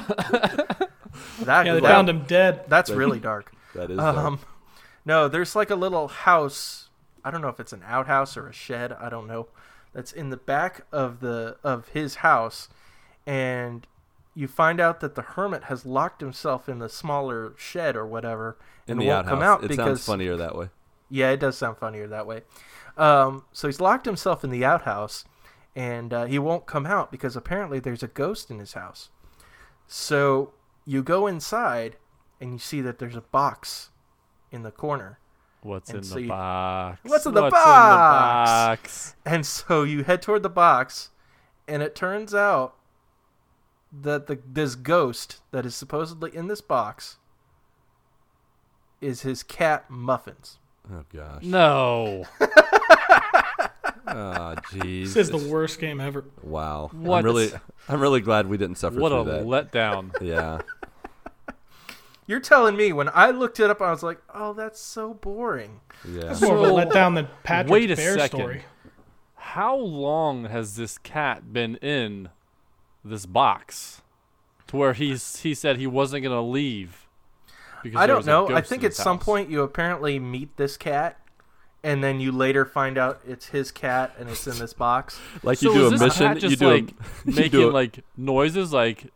that, 1.40 1.66
Yeah, 1.66 1.74
they 1.74 1.80
that- 1.80 1.82
found 1.82 2.08
him 2.08 2.24
dead. 2.24 2.64
That's 2.68 2.90
really 2.90 3.20
dark. 3.20 3.52
that 3.74 3.90
is. 3.90 3.96
dark. 3.98 4.16
Um, 4.16 4.40
no, 5.04 5.28
there's 5.28 5.54
like 5.56 5.70
a 5.70 5.74
little 5.76 6.08
house. 6.08 6.88
I 7.24 7.30
don't 7.30 7.42
know 7.42 7.48
if 7.48 7.60
it's 7.60 7.72
an 7.72 7.82
outhouse 7.86 8.36
or 8.36 8.48
a 8.48 8.52
shed. 8.52 8.92
I 8.92 9.08
don't 9.08 9.26
know. 9.26 9.48
That's 9.92 10.12
in 10.12 10.30
the 10.30 10.36
back 10.36 10.82
of 10.92 11.20
the 11.20 11.56
of 11.64 11.88
his 11.88 12.16
house, 12.16 12.68
and 13.26 13.86
you 14.34 14.46
find 14.48 14.80
out 14.80 15.00
that 15.00 15.14
the 15.16 15.22
hermit 15.22 15.64
has 15.64 15.84
locked 15.84 16.20
himself 16.20 16.68
in 16.68 16.78
the 16.78 16.88
smaller 16.88 17.52
shed 17.56 17.96
or 17.96 18.06
whatever, 18.06 18.56
in 18.86 18.92
and 18.92 19.00
the 19.00 19.06
won't 19.06 19.18
outhouse. 19.26 19.30
come 19.30 19.42
out 19.42 19.64
it 19.64 19.68
because 19.68 19.86
sounds 20.02 20.06
funnier 20.06 20.36
that 20.36 20.54
way. 20.56 20.68
yeah, 21.08 21.30
it 21.30 21.40
does 21.40 21.56
sound 21.58 21.76
funnier 21.78 22.06
that 22.06 22.26
way. 22.26 22.42
Um, 22.96 23.44
so 23.52 23.66
he's 23.68 23.80
locked 23.80 24.06
himself 24.06 24.44
in 24.44 24.50
the 24.50 24.64
outhouse, 24.64 25.24
and 25.74 26.12
uh, 26.12 26.24
he 26.26 26.38
won't 26.38 26.66
come 26.66 26.86
out 26.86 27.10
because 27.10 27.34
apparently 27.36 27.80
there's 27.80 28.02
a 28.02 28.08
ghost 28.08 28.50
in 28.50 28.58
his 28.58 28.74
house. 28.74 29.08
So 29.86 30.52
you 30.84 31.02
go 31.02 31.26
inside, 31.26 31.96
and 32.40 32.52
you 32.52 32.58
see 32.58 32.80
that 32.82 32.98
there's 32.98 33.16
a 33.16 33.20
box 33.22 33.90
in 34.52 34.62
the 34.62 34.70
corner. 34.70 35.18
What's 35.62 35.90
and 35.90 35.98
in 35.98 36.04
so 36.04 36.14
the 36.14 36.22
you- 36.22 36.28
box? 36.28 36.98
What's 37.04 37.26
in 37.26 37.34
the 37.34 37.42
What's 37.42 37.52
box? 37.54 38.50
box? 38.82 39.16
And 39.26 39.44
so 39.44 39.82
you 39.82 40.04
head 40.04 40.22
toward 40.22 40.42
the 40.42 40.48
box, 40.50 41.10
and 41.68 41.82
it 41.82 41.94
turns 41.94 42.34
out 42.34 42.76
that 43.92 44.26
the 44.26 44.38
this 44.46 44.74
ghost 44.74 45.40
that 45.50 45.66
is 45.66 45.74
supposedly 45.74 46.34
in 46.34 46.46
this 46.48 46.60
box 46.60 47.16
is 49.00 49.22
his 49.22 49.42
cat 49.42 49.90
Muffins. 49.90 50.58
Oh 50.92 51.04
gosh. 51.12 51.42
No. 51.42 52.24
Ah, 54.12 54.56
jeez. 54.72 55.14
This 55.14 55.16
is 55.16 55.30
the 55.30 55.48
worst 55.48 55.78
game 55.78 56.00
ever. 56.00 56.24
Wow. 56.42 56.90
What? 56.92 57.18
I'm 57.18 57.24
really, 57.24 57.52
I'm 57.88 58.00
really 58.00 58.20
glad 58.20 58.48
we 58.48 58.56
didn't 58.56 58.76
suffer 58.76 58.98
What 58.98 59.12
a 59.12 59.22
through 59.22 59.32
that. 59.32 59.44
letdown. 59.44 60.10
yeah. 60.20 60.62
You're 62.26 62.40
telling 62.40 62.76
me 62.76 62.92
when 62.92 63.08
I 63.14 63.30
looked 63.30 63.60
it 63.60 63.70
up, 63.70 63.80
I 63.80 63.90
was 63.92 64.02
like, 64.02 64.20
"Oh, 64.34 64.52
that's 64.52 64.80
so 64.80 65.14
boring." 65.14 65.80
Yeah. 66.08 66.22
That's 66.22 66.40
more 66.42 66.56
of 66.56 66.62
a 66.62 66.66
So, 66.66 66.74
letdown 66.74 67.14
than 67.14 67.28
Patrick's 67.44 67.70
wait 67.70 67.90
a 67.92 67.96
bear 67.96 68.18
second. 68.18 68.38
story. 68.40 68.62
How 69.36 69.76
long 69.76 70.46
has 70.46 70.74
this 70.74 70.98
cat 70.98 71.52
been 71.52 71.76
in 71.76 72.30
this 73.04 73.26
box? 73.26 74.02
To 74.68 74.76
where 74.76 74.92
he's 74.92 75.40
he 75.40 75.54
said 75.54 75.76
he 75.78 75.86
wasn't 75.86 76.22
gonna 76.22 76.42
leave. 76.42 77.06
Because 77.82 77.98
I 78.00 78.06
don't 78.06 78.26
know. 78.26 78.48
I 78.50 78.60
think 78.60 78.84
at 78.84 78.90
his 78.90 78.96
some 78.96 79.16
house. 79.16 79.24
point 79.24 79.50
you 79.50 79.62
apparently 79.62 80.18
meet 80.18 80.56
this 80.56 80.76
cat, 80.76 81.18
and 81.82 82.04
then 82.04 82.20
you 82.20 82.30
later 82.30 82.64
find 82.64 82.98
out 82.98 83.20
it's 83.26 83.46
his 83.46 83.72
cat 83.72 84.14
and 84.18 84.28
it's 84.28 84.46
in 84.46 84.58
this 84.58 84.72
box. 84.74 85.18
Like 85.42 85.58
So 85.58 85.68
you 85.72 85.78
do 85.78 85.86
a 85.88 85.98
mission, 85.98 86.38
you 86.40 86.56
do 86.56 86.68
like 86.70 86.90
a, 86.90 86.94
making 87.30 87.50
do 87.50 87.70
a- 87.70 87.72
like 87.72 88.04
noises 88.16 88.72
like 88.72 89.06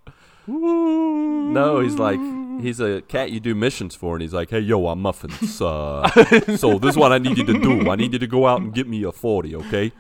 No, 0.47 1.81
he's 1.81 1.99
like 1.99 2.21
he's 2.61 2.81
a 2.81 3.03
cat 3.03 3.31
you 3.31 3.41
do 3.41 3.55
missions 3.55 3.95
for, 3.95 4.15
and 4.15 4.23
he's 4.23 4.35
like, 4.35 4.51
"Hey, 4.51 4.61
yo, 4.61 4.87
I'm 4.89 5.01
muffins. 5.01 5.61
Uh, 5.65 6.09
so 6.57 6.79
this 6.79 6.91
is 6.91 6.97
what 6.97 7.13
I 7.13 7.19
need 7.19 7.39
you 7.39 7.45
to 7.45 7.59
do. 7.59 7.91
I 7.91 7.97
need 7.97 8.13
you 8.13 8.19
to 8.19 8.27
go 8.27 8.47
out 8.47 8.61
and 8.61 8.75
get 8.75 8.87
me 8.87 9.03
a 9.05 9.13
forty, 9.13 9.55
okay? 9.57 9.93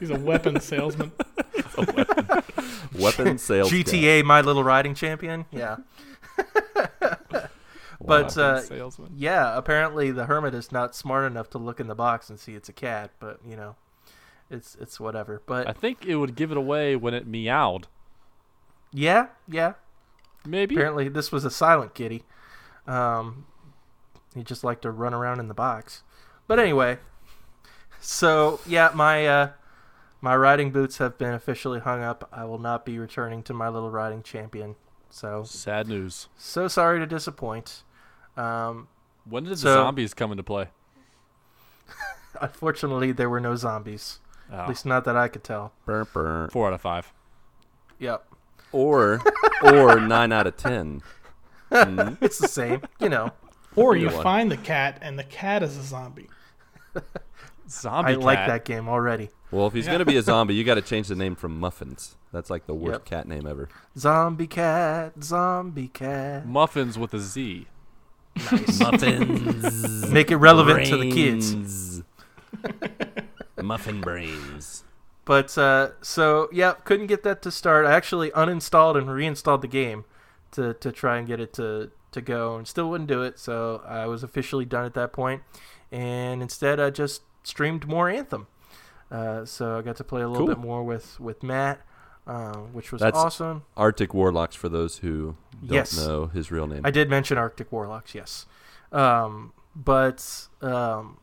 He's 0.00 0.10
a 0.10 0.18
weapons 0.18 0.64
salesman. 0.64 1.12
Weapon 2.98 3.38
sales. 3.38 3.70
cat. 3.70 3.86
GTA, 3.86 4.24
My 4.24 4.40
Little 4.42 4.62
Riding 4.64 4.94
Champion. 4.94 5.46
Yeah, 5.50 5.76
but 7.00 7.50
weapons 8.00 8.38
uh, 8.38 8.60
salesman. 8.60 9.12
yeah. 9.16 9.56
Apparently, 9.56 10.10
the 10.10 10.26
hermit 10.26 10.54
is 10.54 10.72
not 10.72 10.94
smart 10.94 11.24
enough 11.30 11.48
to 11.50 11.58
look 11.58 11.80
in 11.80 11.86
the 11.86 11.94
box 11.94 12.28
and 12.30 12.38
see 12.38 12.54
it's 12.54 12.68
a 12.68 12.72
cat. 12.72 13.10
But 13.18 13.40
you 13.48 13.56
know, 13.56 13.76
it's 14.50 14.76
it's 14.80 15.00
whatever. 15.00 15.42
But 15.46 15.68
I 15.68 15.72
think 15.72 16.04
it 16.04 16.16
would 16.16 16.34
give 16.34 16.50
it 16.50 16.56
away 16.56 16.96
when 16.96 17.14
it 17.14 17.26
meowed. 17.26 17.86
yeah, 18.92 19.28
yeah. 19.48 19.74
Maybe. 20.46 20.74
Apparently, 20.74 21.08
this 21.08 21.30
was 21.32 21.44
a 21.44 21.50
silent 21.50 21.94
kitty. 21.94 22.24
Um, 22.86 23.46
he 24.34 24.42
just 24.42 24.64
liked 24.64 24.82
to 24.82 24.90
run 24.90 25.14
around 25.14 25.40
in 25.40 25.48
the 25.48 25.54
box. 25.54 26.02
But 26.48 26.58
anyway, 26.58 26.98
so 28.00 28.60
yeah, 28.66 28.90
my 28.94 29.26
uh, 29.26 29.50
my 30.20 30.34
riding 30.36 30.70
boots 30.72 30.98
have 30.98 31.16
been 31.18 31.32
officially 31.34 31.80
hung 31.80 32.02
up. 32.02 32.28
I 32.32 32.44
will 32.44 32.58
not 32.58 32.84
be 32.84 32.98
returning 32.98 33.42
to 33.44 33.54
my 33.54 33.68
little 33.68 33.90
riding 33.90 34.22
champion. 34.22 34.74
So 35.10 35.44
Sad 35.44 35.88
news. 35.88 36.28
so 36.36 36.68
sorry 36.68 36.98
to 36.98 37.06
disappoint. 37.06 37.82
Um, 38.36 38.88
When 39.28 39.44
did 39.44 39.50
the 39.52 39.56
zombies 39.56 40.14
come 40.14 40.30
into 40.32 40.42
play? 40.42 40.68
unfortunately, 42.40 43.12
there 43.12 43.28
were 43.30 43.40
no 43.40 43.54
zombies. 43.56 44.20
At 44.50 44.64
Oh, 44.64 44.68
least 44.68 44.84
not 44.86 45.04
that 45.04 45.16
I 45.16 45.28
could 45.28 45.44
tell. 45.44 45.72
Burr, 45.86 46.04
burr. 46.06 46.48
four 46.50 46.66
out 46.68 46.72
of 46.72 46.80
five. 46.80 47.12
Yep, 47.98 48.26
Or 48.72 49.20
or 49.62 50.00
nine 50.00 50.32
out 50.32 50.46
of 50.46 50.56
ten. 50.56 51.02
Mhm. 51.70 52.18
it's 52.22 52.38
the 52.38 52.48
same. 52.48 52.82
You 53.00 53.08
know, 53.08 53.32
Or 53.76 53.96
you 53.96 54.08
one. 54.08 54.22
find 54.22 54.50
the 54.50 54.56
cat 54.56 54.98
and 55.02 55.18
the 55.18 55.24
cat 55.24 55.62
is 55.62 55.76
a 55.76 55.82
zombie. 55.82 56.28
Zombie 57.68 58.12
I 58.12 58.14
like 58.16 58.46
that 58.46 58.64
game 58.64 58.88
already. 58.88 59.30
Well, 59.50 59.66
if 59.66 59.72
he's 59.72 59.86
Yeah. 59.86 59.92
gonna 59.92 60.04
be 60.04 60.16
a 60.16 60.22
zombie, 60.30 60.54
you 60.54 60.64
got 60.64 60.74
to 60.74 60.82
change 60.82 61.08
the 61.08 61.14
name 61.14 61.34
from 61.36 61.58
Muffins. 61.58 62.16
That's 62.32 62.50
like 62.50 62.66
the 62.66 62.74
worst 62.74 62.92
Yep. 63.00 63.04
cat 63.04 63.28
name 63.28 63.46
ever. 63.46 63.68
Zombie 63.98 64.46
cat, 64.46 65.12
zombie 65.22 65.88
cat. 65.88 66.46
Muffins 66.46 66.98
with 66.98 67.12
a 67.14 67.18
Z. 67.18 67.66
Nice. 68.50 68.80
Muffins. 68.80 70.10
Make 70.10 70.30
it 70.30 70.36
relevant 70.36 70.86
to 70.86 70.96
the 70.96 71.10
kids. 71.10 72.02
Muffin 73.62 74.00
brains. 74.00 74.84
But 75.24 75.56
uh, 75.56 75.90
so 76.00 76.48
yeah, 76.52 76.72
couldn't 76.84 77.06
get 77.06 77.22
that 77.22 77.42
to 77.42 77.50
start. 77.50 77.86
I 77.86 77.92
actually 77.92 78.30
uninstalled 78.32 78.96
and 78.98 79.08
reinstalled 79.10 79.62
the 79.62 79.68
game 79.68 80.04
to 80.52 80.74
to 80.74 80.90
try 80.92 81.18
and 81.18 81.26
get 81.26 81.38
it 81.40 81.52
to 81.54 81.90
to 82.10 82.20
go, 82.20 82.56
and 82.56 82.66
still 82.66 82.90
wouldn't 82.90 83.08
do 83.08 83.22
it. 83.22 83.38
So 83.38 83.82
I 83.86 84.06
was 84.06 84.22
officially 84.22 84.64
done 84.64 84.84
at 84.84 84.94
that 84.94 85.12
point, 85.12 85.42
and 85.92 86.42
instead 86.42 86.80
I 86.80 86.90
just 86.90 87.22
streamed 87.44 87.86
more 87.86 88.08
Anthem. 88.08 88.46
Uh, 89.10 89.44
so 89.44 89.78
I 89.78 89.82
got 89.82 89.96
to 89.96 90.04
play 90.04 90.22
a 90.22 90.28
little 90.28 90.46
Cool. 90.46 90.56
bit 90.56 90.62
more 90.64 90.82
with 90.82 91.20
with 91.20 91.42
Matt, 91.42 91.82
uh, 92.26 92.54
which 92.72 92.90
was 92.90 93.00
That's- 93.00 93.22
awesome. 93.22 93.62
Arctic 93.76 94.12
Warlocks 94.14 94.56
for 94.56 94.68
those 94.68 94.98
who 94.98 95.36
don't 95.64 95.70
Yes. 95.76 95.96
know 95.96 96.26
his 96.26 96.50
real 96.50 96.66
name. 96.66 96.80
I 96.84 96.90
did 96.90 97.08
mention 97.08 97.38
Arctic 97.38 97.70
Warlocks, 97.70 98.14
yes. 98.14 98.46
Um, 98.90 99.52
but 99.76 100.48
um, 100.60 101.18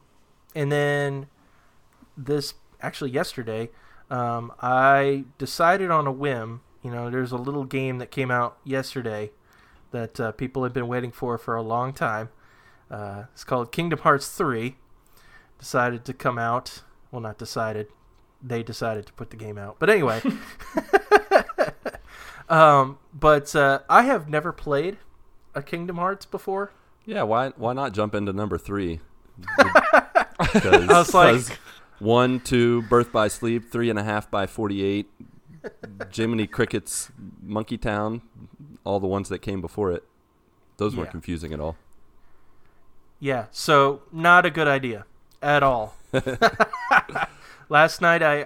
and 0.55 0.71
then 0.71 1.27
this 2.15 2.53
actually 2.81 3.11
yesterday, 3.11 3.69
um, 4.09 4.51
I 4.61 5.25
decided 5.37 5.91
on 5.91 6.07
a 6.07 6.11
whim. 6.11 6.61
You 6.83 6.91
know, 6.91 7.09
there's 7.09 7.31
a 7.31 7.37
little 7.37 7.63
game 7.65 7.97
that 7.99 8.11
came 8.11 8.31
out 8.31 8.57
yesterday 8.63 9.31
that 9.91 10.19
uh, 10.19 10.31
people 10.33 10.63
have 10.63 10.73
been 10.73 10.87
waiting 10.87 11.11
for 11.11 11.37
for 11.37 11.55
a 11.55 11.61
long 11.61 11.93
time. 11.93 12.29
Uh, 12.89 13.23
it's 13.33 13.43
called 13.43 13.71
Kingdom 13.71 13.99
Hearts 13.99 14.27
3. 14.29 14.75
Decided 15.59 16.05
to 16.05 16.13
come 16.13 16.37
out. 16.39 16.83
Well, 17.11 17.21
not 17.21 17.37
decided. 17.37 17.87
They 18.41 18.63
decided 18.63 19.05
to 19.07 19.13
put 19.13 19.29
the 19.31 19.37
game 19.37 19.57
out. 19.57 19.75
But 19.79 19.89
anyway. 19.89 20.21
um, 22.49 22.97
but 23.13 23.55
uh, 23.55 23.79
I 23.89 24.03
have 24.03 24.29
never 24.29 24.51
played 24.51 24.97
a 25.53 25.61
Kingdom 25.61 25.97
Hearts 25.97 26.25
before. 26.25 26.71
yeah, 27.05 27.23
why 27.23 27.49
why 27.57 27.73
not 27.73 27.93
jump 27.93 28.15
into 28.15 28.33
number 28.33 28.57
three? 28.57 28.99
I 29.59 30.85
was 30.89 31.13
like- 31.13 31.33
'cause 31.35 31.51
one, 31.99 32.39
two, 32.39 32.81
Birth 32.83 33.11
by 33.11 33.27
Sleep, 33.27 33.69
three 33.71 33.89
and 33.89 33.99
a 33.99 34.03
half 34.03 34.29
by 34.31 34.47
48, 34.47 35.09
Jiminy 36.13 36.47
Cricket's 36.47 37.11
Monkey 37.41 37.77
Town, 37.77 38.21
all 38.83 38.99
the 38.99 39.07
ones 39.07 39.29
that 39.29 39.39
came 39.39 39.61
before 39.61 39.91
it. 39.91 40.03
Those 40.77 40.95
weren't 40.95 41.11
confusing 41.11 41.53
at 41.53 41.59
all. 41.59 41.75
Yeah, 43.19 43.47
so 43.51 44.01
not 44.13 44.45
a 44.45 44.49
good 44.49 44.67
idea 44.67 45.05
at 45.41 45.61
all. 45.61 45.95
Last 47.69 48.01
night 48.01 48.23
I 48.23 48.45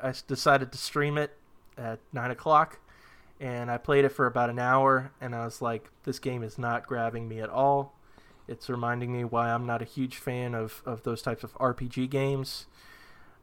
I 0.00 0.14
decided 0.26 0.70
to 0.72 0.78
stream 0.78 1.18
it 1.18 1.36
at 1.76 1.98
9 2.12 2.30
o'clock, 2.30 2.78
and 3.40 3.70
I 3.70 3.78
played 3.78 4.04
it 4.04 4.10
for 4.10 4.26
about 4.26 4.48
an 4.48 4.58
hour, 4.58 5.10
and 5.20 5.34
I 5.34 5.44
was 5.44 5.60
like, 5.60 5.90
this 6.04 6.18
game 6.18 6.42
is 6.42 6.58
not 6.58 6.86
grabbing 6.86 7.28
me 7.28 7.40
at 7.40 7.50
all. 7.50 7.94
It's 8.48 8.68
reminding 8.68 9.12
me 9.12 9.24
why 9.24 9.50
I'm 9.50 9.66
not 9.66 9.82
a 9.82 9.84
huge 9.84 10.16
fan 10.16 10.54
of, 10.54 10.82
of 10.84 11.02
those 11.02 11.22
types 11.22 11.42
of 11.42 11.54
RPG 11.54 12.10
games. 12.10 12.66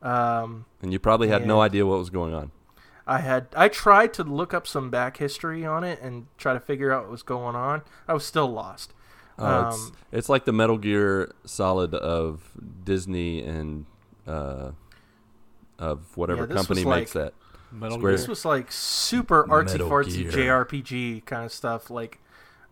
Um, 0.02 0.66
And 0.82 0.94
you 0.94 1.00
probably 1.00 1.28
had 1.28 1.46
no 1.46 1.62
idea 1.62 1.86
what 1.86 2.00
was 2.00 2.10
going 2.10 2.34
on. 2.34 2.52
I 3.06 3.20
had 3.20 3.48
I 3.56 3.68
tried 3.70 4.14
to 4.14 4.24
look 4.24 4.54
up 4.54 4.68
some 4.68 4.90
back 4.92 5.18
history 5.18 5.66
on 5.66 5.84
it 5.84 6.00
and 6.02 6.28
try 6.38 6.54
to 6.54 6.60
figure 6.60 6.92
out 6.92 7.04
what 7.04 7.12
was 7.12 7.24
going 7.24 7.56
on. 7.56 7.82
I 8.08 8.14
was 8.14 8.24
still 8.24 8.48
lost. 8.48 8.94
It's, 9.38 9.44
Um, 9.44 9.94
it's 10.12 10.30
like 10.30 10.46
the 10.46 10.52
Metal 10.54 10.78
Gear 10.78 11.34
Solid 11.46 11.96
of 11.96 12.52
Disney 12.84 13.42
and 13.44 13.86
uh, 14.28 14.72
of 15.80 16.16
whatever 16.18 16.46
Yeah, 16.48 16.54
company 16.56 16.86
was 16.86 16.96
makes 16.98 17.14
that. 17.14 17.34
Metal 17.72 17.98
Square- 17.98 18.12
This 18.12 18.28
was 18.28 18.46
like 18.46 18.72
super 18.72 19.44
artsy 19.46 19.72
Metal 19.74 19.90
fartsy 19.90 20.32
Gear. 20.32 20.66
JRPG 20.66 21.26
kind 21.26 21.46
of 21.46 21.52
stuff. 21.52 21.90
Like 21.90 22.20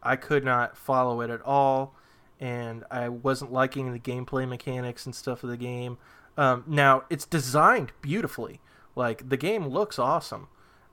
I 0.03 0.15
could 0.15 0.43
not 0.45 0.77
follow 0.77 1.21
it 1.21 1.29
at 1.29 1.41
all, 1.41 1.95
and 2.39 2.83
I 2.91 3.09
wasn't 3.09 3.51
liking 3.51 3.91
the 3.91 3.99
gameplay 3.99 4.47
mechanics 4.47 5.05
and 5.05 5.15
stuff 5.15 5.43
of 5.43 5.49
the 5.49 5.57
game. 5.57 5.97
Um, 6.37 6.63
now 6.67 7.03
it's 7.09 7.25
designed 7.25 7.91
beautifully. 8.01 8.59
Like 8.95 9.29
the 9.29 9.37
game 9.37 9.67
looks 9.67 9.99
awesome, 9.99 10.47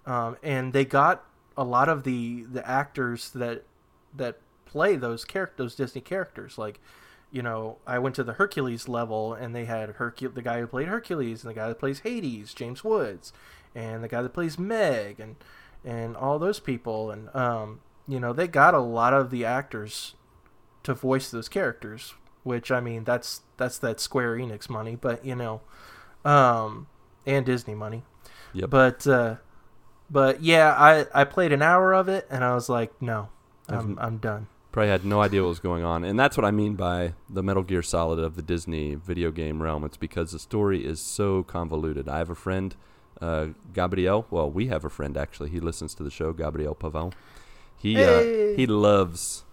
um, 0.07 0.37
and 0.43 0.73
they 0.73 0.85
got 0.85 1.25
a 1.57 1.65
lot 1.65 1.89
of 1.89 2.03
the 2.05 2.45
the 2.45 2.67
actors 2.69 3.31
that 3.31 3.65
that 4.17 4.39
play 4.67 4.97
those 4.97 5.25
characters, 5.25 5.57
those 5.57 5.75
Disney 5.77 6.01
characters. 6.01 6.59
Like, 6.59 6.81
you 7.31 7.43
know, 7.43 7.79
I 7.87 7.99
went 7.99 8.17
to 8.17 8.25
the 8.25 8.35
Hercules 8.35 8.89
level, 8.89 9.33
and 9.33 9.55
they 9.55 9.65
had 9.67 9.91
Hercule, 9.91 10.33
the 10.33 10.43
guy 10.43 10.61
who 10.61 10.67
played 10.67 10.89
Hercules, 10.89 11.45
and 11.45 11.51
the 11.51 11.55
guy 11.55 11.69
that 11.69 11.79
plays 11.79 12.01
Hades, 12.01 12.55
James 12.55 12.83
Woods, 12.83 13.33
and 13.75 14.03
the 14.03 14.09
guy 14.09 14.23
that 14.23 14.35
plays 14.35 14.59
Meg, 14.59 15.21
and 15.21 15.37
and 15.85 16.17
all 16.17 16.39
those 16.39 16.61
people, 16.61 17.11
and 17.11 17.35
um, 17.35 17.81
you 18.09 18.19
know, 18.19 18.33
they 18.33 18.49
got 18.49 18.75
a 18.75 18.81
lot 18.81 19.15
of 19.15 19.31
the 19.31 19.45
actors 19.45 20.15
to 20.83 20.95
voice 20.95 21.31
those 21.31 21.49
characters. 21.49 22.15
Which 22.45 22.71
I 22.71 22.81
mean, 22.81 23.05
that's 23.05 23.41
that's 23.57 23.79
that 23.79 24.01
Square 24.01 24.37
Enix 24.37 24.69
money, 24.69 24.97
but 24.97 25.25
you 25.25 25.35
know, 25.35 25.63
um, 26.25 26.87
and 27.27 27.45
Disney 27.45 27.75
money. 27.75 28.03
Yep. 28.53 28.71
But 28.71 29.07
uh, 29.07 29.37
but 30.11 30.43
yeah, 30.43 30.75
I 30.79 31.07
I 31.13 31.25
played 31.25 31.53
an 31.53 31.63
hour 31.63 31.93
of 31.93 32.09
it, 32.09 32.27
and 32.31 32.45
I 32.45 32.55
was 32.55 32.69
like, 32.69 33.01
no, 33.03 33.29
I'm 33.69 33.99
I'm 33.99 34.19
done. 34.19 34.47
Probably 34.73 34.91
had 34.91 35.05
no 35.05 35.21
idea 35.21 35.41
what 35.43 35.49
was 35.51 35.61
going 35.61 35.85
on. 35.85 36.05
And 36.05 36.19
that's 36.19 36.37
what 36.37 36.45
I 36.45 36.51
mean 36.51 36.75
by 36.75 37.15
the 37.31 37.45
Metal 37.45 37.63
Gear 37.63 37.81
Solid 37.81 38.19
of 38.19 38.35
the 38.35 38.43
Disney 38.43 38.97
video 38.97 39.31
game 39.31 39.63
realm. 39.63 39.85
It's 39.85 39.97
because 39.97 40.33
the 40.33 40.39
story 40.41 40.85
is 40.85 41.01
so 41.01 41.45
convoluted. 41.45 42.09
I 42.09 42.19
have 42.19 42.29
a 42.29 42.35
friend, 42.35 42.75
uh, 43.23 43.47
Gabriel. 43.73 44.27
Well, 44.31 44.51
we 44.51 44.67
have 44.67 44.85
a 44.85 44.91
friend 44.91 45.17
actually. 45.17 45.51
He 45.51 45.61
listens 45.61 45.95
to 45.95 46.03
the 46.03 46.11
show, 46.11 46.33
Gabriel 46.33 46.75
Pavon. 46.75 47.13
He 47.77 47.95
Hey. 47.95 48.53
uh, 48.53 48.57
he 48.57 48.67
loves 48.67 49.45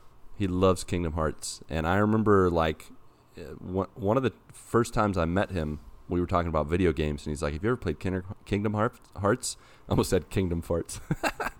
he 0.41 0.47
loves 0.47 0.83
Kingdom 0.83 1.13
Hearts. 1.13 1.61
And 1.69 1.87
I 1.87 1.97
remember 1.97 2.49
like 2.49 2.87
uh, 3.37 3.53
one 3.93 4.17
of 4.17 4.23
the 4.23 4.33
first 4.51 4.91
times 4.91 5.15
I 5.15 5.25
met 5.25 5.51
him, 5.51 5.79
we 6.09 6.19
were 6.19 6.25
talking 6.25 6.49
about 6.49 6.65
video 6.65 6.91
games, 6.91 7.25
and 7.25 7.31
he's 7.31 7.43
like, 7.43 7.53
"Have 7.53 7.63
you 7.63 7.69
ever 7.69 7.77
played 7.77 7.99
Kingdom 7.99 8.73
Hearts?" 8.73 9.57
I 9.87 9.91
almost 9.91 10.09
said 10.09 10.29
Kingdom 10.29 10.61
Farts. 10.61 10.99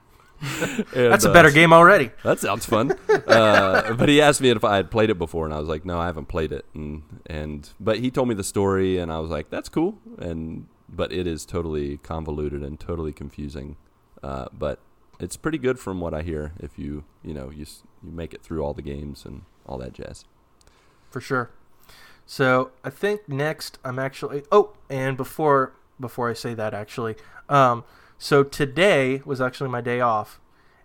And, 0.43 1.11
That's 1.13 1.23
a 1.23 1.29
uh, 1.29 1.33
better 1.33 1.51
game 1.51 1.71
already. 1.71 2.09
that 2.23 2.39
sounds 2.39 2.65
fun. 2.65 2.97
uh, 3.27 3.93
but 3.93 4.09
he 4.09 4.19
asked 4.19 4.41
me 4.41 4.49
if 4.49 4.63
I 4.63 4.75
had 4.75 4.89
played 4.89 5.11
it 5.11 5.19
before, 5.19 5.45
and 5.45 5.53
I 5.53 5.59
was 5.59 5.69
like, 5.69 5.85
no, 5.85 5.99
I 5.99 6.07
haven't 6.07 6.29
played 6.29 6.51
it. 6.51 6.65
And 6.73 7.03
and 7.27 7.69
but 7.79 7.99
he 7.99 8.09
told 8.09 8.27
me 8.27 8.33
the 8.33 8.43
story, 8.43 8.97
and 8.97 9.11
I 9.11 9.19
was 9.19 9.29
like, 9.29 9.51
that's 9.51 9.69
cool. 9.69 9.99
And 10.17 10.65
but 10.89 11.13
it 11.13 11.27
is 11.27 11.45
totally 11.45 11.97
convoluted 11.97 12.63
and 12.63 12.79
totally 12.79 13.13
confusing. 13.13 13.77
Uh, 14.23 14.47
but 14.51 14.79
it's 15.21 15.37
pretty 15.37 15.57
good 15.57 15.79
from 15.79 15.99
what 16.01 16.13
I 16.13 16.21
hear. 16.23 16.53
If 16.59 16.77
you 16.77 17.03
you 17.23 17.33
know 17.33 17.49
you 17.49 17.65
you 18.03 18.11
make 18.11 18.33
it 18.33 18.41
through 18.41 18.63
all 18.63 18.73
the 18.73 18.81
games 18.81 19.25
and 19.25 19.43
all 19.65 19.77
that 19.77 19.93
jazz. 19.93 20.25
for 21.09 21.21
sure. 21.21 21.51
So 22.25 22.71
I 22.83 22.89
think 22.89 23.27
next 23.27 23.77
I'm 23.83 23.99
actually. 23.99 24.43
Oh, 24.51 24.73
and 24.89 25.17
before 25.17 25.73
before 25.99 26.29
I 26.29 26.33
say 26.33 26.53
that, 26.53 26.73
actually, 26.73 27.15
um, 27.49 27.83
so 28.17 28.43
today 28.43 29.21
was 29.25 29.39
actually 29.41 29.69
my 29.69 29.81
day 29.81 29.99
off, 30.01 30.39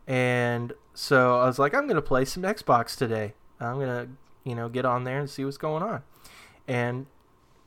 and 0.06 0.72
so 0.94 1.38
I 1.38 1.46
was 1.46 1.58
like, 1.58 1.74
I'm 1.74 1.86
gonna 1.86 2.02
play 2.02 2.24
some 2.24 2.42
Xbox 2.42 2.96
today. 2.96 3.34
I'm 3.60 3.78
gonna 3.78 4.08
you 4.44 4.54
know 4.54 4.68
get 4.68 4.84
on 4.84 5.04
there 5.04 5.18
and 5.20 5.30
see 5.30 5.44
what's 5.44 5.56
going 5.58 5.82
on, 5.82 6.02
and 6.66 7.06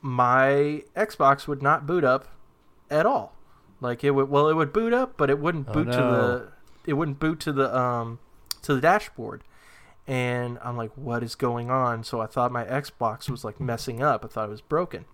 my 0.01 0.83
Xbox 0.95 1.47
would 1.47 1.61
not 1.61 1.85
boot 1.85 2.03
up 2.03 2.27
at 2.89 3.05
all. 3.05 3.33
Like 3.81 4.03
it 4.03 4.11
would, 4.11 4.29
well, 4.29 4.49
it 4.49 4.55
would 4.55 4.73
boot 4.73 4.93
up, 4.93 5.15
but 5.15 5.29
it 5.29 5.39
wouldn't 5.39 5.67
Oh, 5.69 5.73
boot 5.73 5.85
to 5.91 5.97
the, 5.97 6.51
it 6.89 6.93
wouldn't 6.93 7.19
boot 7.19 7.39
to 7.41 7.51
the 7.51 7.75
um 7.77 8.19
to 8.61 8.75
the 8.75 8.81
dashboard 8.81 9.43
and 10.09 10.57
I'm 10.63 10.75
like, 10.75 10.89
what 10.95 11.21
is 11.21 11.35
going 11.35 11.69
on? 11.69 12.03
So 12.03 12.19
I 12.19 12.25
thought 12.25 12.51
my 12.51 12.65
Xbox 12.65 13.29
was 13.29 13.43
like 13.43 13.59
messing 13.59 14.01
up. 14.01 14.25
I 14.25 14.27
thought 14.27 14.47
it 14.47 14.51
was 14.51 14.59
broken. 14.59 15.05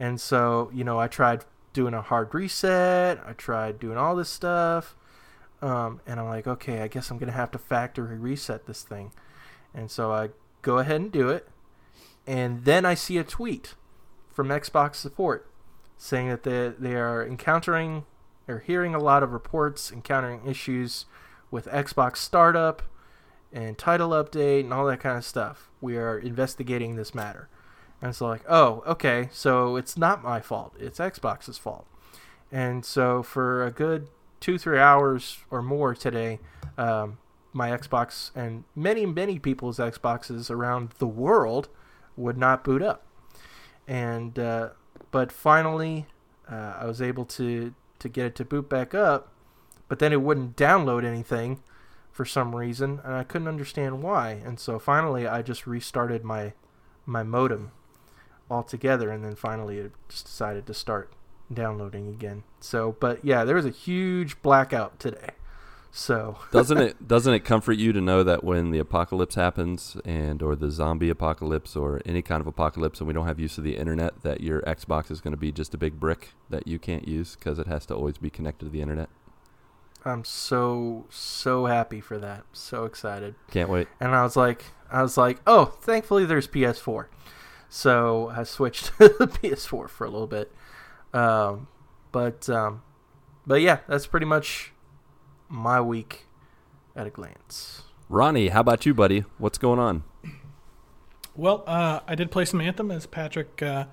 And 0.00 0.18
so, 0.18 0.70
you 0.72 0.82
know, 0.82 0.98
I 0.98 1.08
tried 1.08 1.44
doing 1.74 1.92
a 1.92 2.00
hard 2.00 2.34
reset. 2.34 3.20
I 3.26 3.34
tried 3.34 3.78
doing 3.78 3.98
all 3.98 4.16
this 4.16 4.30
stuff. 4.30 4.96
Um, 5.60 6.00
and 6.06 6.18
I'm 6.18 6.26
like, 6.26 6.46
okay, 6.46 6.80
I 6.80 6.88
guess 6.88 7.10
I'm 7.10 7.18
going 7.18 7.30
to 7.30 7.36
have 7.36 7.50
to 7.50 7.58
factory 7.58 8.16
reset 8.16 8.64
this 8.64 8.82
thing. 8.82 9.12
And 9.74 9.90
so 9.90 10.10
I 10.10 10.30
go 10.62 10.78
ahead 10.78 11.02
and 11.02 11.12
do 11.12 11.28
it. 11.28 11.46
And 12.26 12.64
then 12.64 12.86
I 12.86 12.94
see 12.94 13.18
a 13.18 13.24
tweet 13.24 13.74
from 14.32 14.48
Xbox 14.48 14.94
support 14.94 15.50
saying 15.98 16.30
that 16.30 16.44
they, 16.44 16.72
they 16.78 16.94
are 16.94 17.26
encountering 17.26 18.06
or 18.48 18.60
hearing 18.60 18.94
a 18.94 18.98
lot 18.98 19.22
of 19.22 19.32
reports 19.32 19.92
encountering 19.92 20.46
issues 20.46 21.06
with 21.50 21.66
Xbox 21.66 22.18
startup 22.18 22.82
and 23.52 23.78
title 23.78 24.10
update 24.10 24.60
and 24.60 24.72
all 24.72 24.86
that 24.86 25.00
kind 25.00 25.16
of 25.16 25.24
stuff. 25.24 25.70
We 25.80 25.96
are 25.96 26.18
investigating 26.18 26.96
this 26.96 27.14
matter. 27.14 27.48
And 28.00 28.10
it's 28.10 28.20
like, 28.20 28.42
oh, 28.48 28.82
okay, 28.86 29.28
so 29.32 29.76
it's 29.76 29.96
not 29.96 30.22
my 30.22 30.40
fault. 30.40 30.74
It's 30.78 30.98
Xbox's 30.98 31.56
fault. 31.56 31.86
And 32.50 32.84
so 32.84 33.22
for 33.22 33.64
a 33.64 33.70
good 33.70 34.08
two, 34.40 34.58
three 34.58 34.78
hours 34.78 35.38
or 35.50 35.62
more 35.62 35.94
today, 35.94 36.40
um, 36.76 37.18
my 37.52 37.70
Xbox 37.70 38.30
and 38.34 38.64
many, 38.74 39.06
many 39.06 39.38
people's 39.38 39.78
Xboxes 39.78 40.50
around 40.50 40.90
the 40.98 41.06
world 41.06 41.68
would 42.16 42.36
not 42.36 42.64
boot 42.64 42.82
up. 42.82 43.06
And 43.86 44.38
uh, 44.38 44.70
but 45.10 45.30
finally, 45.30 46.06
uh, 46.50 46.74
I 46.80 46.86
was 46.86 47.00
able 47.00 47.24
to 47.26 47.74
to 48.04 48.08
get 48.10 48.26
it 48.26 48.34
to 48.36 48.44
boot 48.44 48.68
back 48.68 48.94
up, 48.94 49.32
but 49.88 49.98
then 49.98 50.12
it 50.12 50.20
wouldn't 50.20 50.56
download 50.56 51.04
anything 51.04 51.62
for 52.12 52.24
some 52.24 52.54
reason, 52.54 53.00
and 53.02 53.14
I 53.14 53.24
couldn't 53.24 53.48
understand 53.48 54.02
why. 54.02 54.42
And 54.44 54.60
so 54.60 54.78
finally, 54.78 55.26
I 55.26 55.42
just 55.42 55.66
restarted 55.66 56.22
my 56.22 56.52
my 57.06 57.22
modem 57.22 57.72
altogether, 58.50 59.10
and 59.10 59.24
then 59.24 59.34
finally, 59.34 59.78
it 59.78 59.92
just 60.08 60.26
decided 60.26 60.66
to 60.66 60.74
start 60.74 61.12
downloading 61.52 62.08
again. 62.08 62.44
So, 62.60 62.96
but 63.00 63.24
yeah, 63.24 63.44
there 63.44 63.56
was 63.56 63.66
a 63.66 63.70
huge 63.70 64.40
blackout 64.42 65.00
today. 65.00 65.30
So 65.96 66.38
doesn't 66.50 66.78
it 66.78 67.06
doesn't 67.06 67.32
it 67.32 67.44
comfort 67.44 67.74
you 67.74 67.92
to 67.92 68.00
know 68.00 68.24
that 68.24 68.42
when 68.42 68.72
the 68.72 68.80
apocalypse 68.80 69.36
happens 69.36 69.96
and 70.04 70.42
or 70.42 70.56
the 70.56 70.68
zombie 70.68 71.08
apocalypse 71.08 71.76
or 71.76 72.02
any 72.04 72.20
kind 72.20 72.40
of 72.40 72.48
apocalypse 72.48 72.98
and 72.98 73.06
we 73.06 73.14
don't 73.14 73.28
have 73.28 73.38
use 73.38 73.58
of 73.58 73.64
the 73.64 73.76
internet 73.76 74.24
that 74.24 74.40
your 74.40 74.60
Xbox 74.62 75.08
is 75.12 75.20
going 75.20 75.30
to 75.30 75.38
be 75.38 75.52
just 75.52 75.72
a 75.72 75.78
big 75.78 76.00
brick 76.00 76.30
that 76.50 76.66
you 76.66 76.80
can't 76.80 77.06
use 77.06 77.36
because 77.36 77.60
it 77.60 77.68
has 77.68 77.86
to 77.86 77.94
always 77.94 78.18
be 78.18 78.28
connected 78.28 78.64
to 78.64 78.70
the 78.72 78.80
internet. 78.80 79.08
I'm 80.04 80.24
so 80.24 81.06
so 81.10 81.66
happy 81.66 82.00
for 82.00 82.18
that. 82.18 82.42
So 82.52 82.86
excited. 82.86 83.36
Can't 83.52 83.70
wait. 83.70 83.86
and 84.00 84.16
I 84.16 84.24
was 84.24 84.34
like, 84.34 84.64
I 84.90 85.00
was 85.00 85.16
like, 85.16 85.38
oh, 85.46 85.66
thankfully 85.80 86.24
there's 86.24 86.48
PS4. 86.48 87.06
So 87.68 88.32
I 88.34 88.42
switched 88.42 88.86
to 88.98 89.14
the 89.16 89.28
PS4 89.28 89.88
for 89.88 90.04
a 90.04 90.10
little 90.10 90.26
bit. 90.26 90.50
Um, 91.12 91.68
but 92.10 92.50
um, 92.50 92.82
but 93.46 93.60
yeah, 93.60 93.78
that's 93.86 94.08
pretty 94.08 94.26
much 94.26 94.72
my 95.48 95.80
week 95.80 96.26
at 96.96 97.06
a 97.06 97.10
glance. 97.10 97.82
Ronnie, 98.08 98.48
how 98.48 98.60
about 98.60 98.86
you, 98.86 98.94
buddy? 98.94 99.24
What's 99.38 99.58
going 99.58 99.78
on? 99.78 100.04
Well, 101.34 101.64
uh, 101.66 102.00
I 102.06 102.14
did 102.14 102.30
play 102.30 102.44
some 102.44 102.60
Anthem, 102.60 102.90
as 102.90 103.06
Patrick 103.06 103.60
uh, 103.62 103.86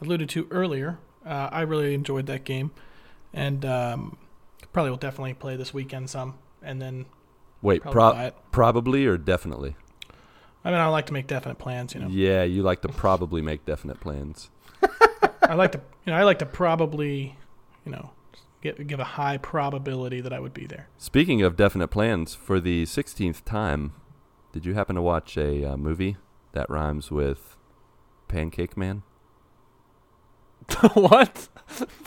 alluded 0.00 0.28
to 0.30 0.48
earlier. 0.50 0.98
Uh, 1.24 1.48
I 1.52 1.60
really 1.60 1.94
enjoyed 1.94 2.26
that 2.26 2.44
game, 2.44 2.72
and 3.32 3.64
um, 3.64 4.18
probably 4.72 4.90
will 4.90 4.96
definitely 4.96 5.34
play 5.34 5.56
this 5.56 5.72
weekend 5.72 6.10
some, 6.10 6.34
and 6.62 6.80
then 6.80 7.06
Wait, 7.62 7.82
Probably 7.82 8.30
pro- 8.30 8.40
probably 8.52 9.06
or 9.06 9.18
definitely? 9.18 9.76
I 10.64 10.70
mean, 10.70 10.80
I 10.80 10.88
like 10.88 11.06
to 11.06 11.12
make 11.12 11.26
definite 11.26 11.58
plans. 11.58 11.94
You 11.94 12.00
know, 12.00 12.08
Yeah, 12.08 12.42
you 12.42 12.62
like 12.62 12.82
to 12.82 12.88
probably 12.88 13.42
make 13.42 13.64
definite 13.64 14.00
plans. 14.00 14.50
I 15.42 15.54
like 15.54 15.72
to, 15.72 15.80
you 16.04 16.12
know, 16.12 16.18
I 16.18 16.22
like 16.22 16.38
to 16.40 16.46
probably, 16.46 17.36
you 17.84 17.92
know, 17.92 18.10
give 18.62 18.86
give 18.86 19.00
a 19.00 19.04
high 19.04 19.38
probability 19.38 20.20
that 20.20 20.32
I 20.32 20.40
would 20.40 20.54
be 20.54 20.66
there. 20.66 20.88
Speaking 20.98 21.42
of 21.42 21.56
definite 21.56 21.88
plans, 21.88 22.34
for 22.34 22.60
the 22.60 22.84
16th 22.84 23.44
time, 23.44 23.92
did 24.52 24.66
you 24.66 24.74
happen 24.74 24.96
to 24.96 25.02
watch 25.02 25.36
a 25.36 25.64
uh, 25.72 25.76
movie 25.76 26.16
that 26.52 26.68
rhymes 26.68 27.10
with 27.10 27.56
Pancake 28.28 28.76
Man? 28.76 29.02
what? 30.94 31.48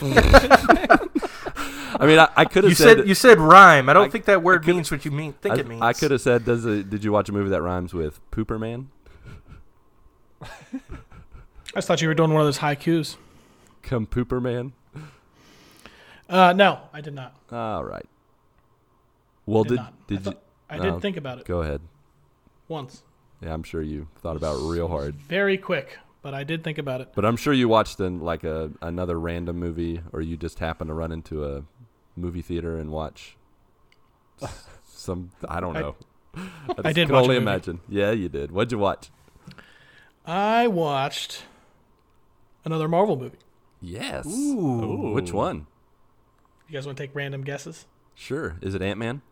I 1.96 2.06
mean, 2.06 2.18
I, 2.18 2.28
I 2.36 2.44
could 2.44 2.64
have 2.64 2.70
You 2.70 2.74
said, 2.74 2.98
said 2.98 3.08
you 3.08 3.14
said 3.14 3.38
rhyme. 3.38 3.88
I 3.88 3.92
don't 3.92 4.06
I- 4.06 4.10
think 4.10 4.24
that 4.24 4.42
word 4.42 4.66
means 4.66 4.90
what 4.90 5.04
you 5.04 5.10
mean. 5.10 5.32
Think 5.34 5.54
I, 5.54 5.58
it 5.58 5.68
means. 5.68 5.82
I 5.82 5.92
could 5.92 6.10
have 6.10 6.20
said, 6.20 6.44
does 6.44 6.64
it, 6.64 6.90
did 6.90 7.04
you 7.04 7.12
watch 7.12 7.28
a 7.28 7.32
movie 7.32 7.50
that 7.50 7.62
rhymes 7.62 7.94
with 7.94 8.18
Pooper 8.30 8.58
Man? 8.58 8.90
I 10.42 10.48
just 11.76 11.88
thought 11.88 12.02
you 12.02 12.08
were 12.08 12.14
doing 12.14 12.32
one 12.32 12.40
of 12.40 12.46
those 12.46 12.58
haikus. 12.58 13.16
Come 13.82 14.06
Pooper 14.06 14.40
Man? 14.42 14.72
Uh, 16.28 16.52
no, 16.52 16.80
I 16.92 17.00
did 17.00 17.14
not. 17.14 17.34
All 17.52 17.84
right. 17.84 18.06
Well, 19.46 19.64
did 19.64 19.70
did, 19.70 19.76
not. 19.76 19.92
I 19.92 20.06
did 20.06 20.14
you? 20.14 20.18
thought- 20.32 20.42
I 20.70 20.78
did 20.78 20.92
Oh, 20.94 21.00
think 21.00 21.16
about 21.18 21.38
it 21.38 21.44
Go 21.44 21.60
ahead. 21.60 21.82
once, 22.68 23.02
Yeah, 23.42 23.52
I'm 23.52 23.62
sure 23.62 23.82
you 23.82 24.08
thought 24.16 24.36
about 24.36 24.56
it 24.58 24.62
real 24.72 24.88
hard. 24.88 25.16
very 25.16 25.58
quick, 25.58 25.98
but 26.22 26.32
I 26.34 26.42
did 26.44 26.64
think 26.64 26.78
about 26.78 27.02
it. 27.02 27.12
But 27.14 27.24
I'm 27.26 27.36
sure 27.36 27.52
you 27.52 27.68
watched 27.68 28.00
in 28.00 28.20
like 28.20 28.42
a 28.44 28.70
another 28.80 29.20
random 29.20 29.58
movie, 29.58 30.00
or 30.12 30.22
you 30.22 30.36
just 30.38 30.58
happened 30.60 30.88
to 30.88 30.94
run 30.94 31.12
into 31.12 31.44
a 31.44 31.64
movie 32.16 32.40
theater 32.42 32.78
and 32.78 32.90
watch 32.90 33.36
some. 34.84 35.30
I 35.46 35.60
don't 35.60 35.76
I- 35.76 35.80
know. 35.80 35.96
I 36.82 36.92
did 36.92 37.06
Can 37.08 37.14
watch 37.14 37.20
a 37.20 37.24
only 37.24 37.34
movie. 37.34 37.42
imagine. 37.42 37.80
Yeah, 37.88 38.10
you 38.12 38.28
did. 38.30 38.50
What'd 38.50 38.72
you 38.72 38.78
watch? 38.78 39.10
I 40.26 40.66
watched 40.68 41.44
another 42.64 42.88
Marvel 42.88 43.16
movie. 43.16 43.38
Yes. 43.80 44.26
Ooh. 44.26 45.12
Which 45.12 45.32
one? 45.32 45.66
You 46.68 46.74
guys 46.74 46.86
want 46.86 46.96
to 46.96 47.02
take 47.02 47.14
random 47.14 47.42
guesses? 47.44 47.86
Sure. 48.14 48.56
Is 48.62 48.74
it 48.74 48.82
Ant 48.82 48.98
Man? 48.98 49.22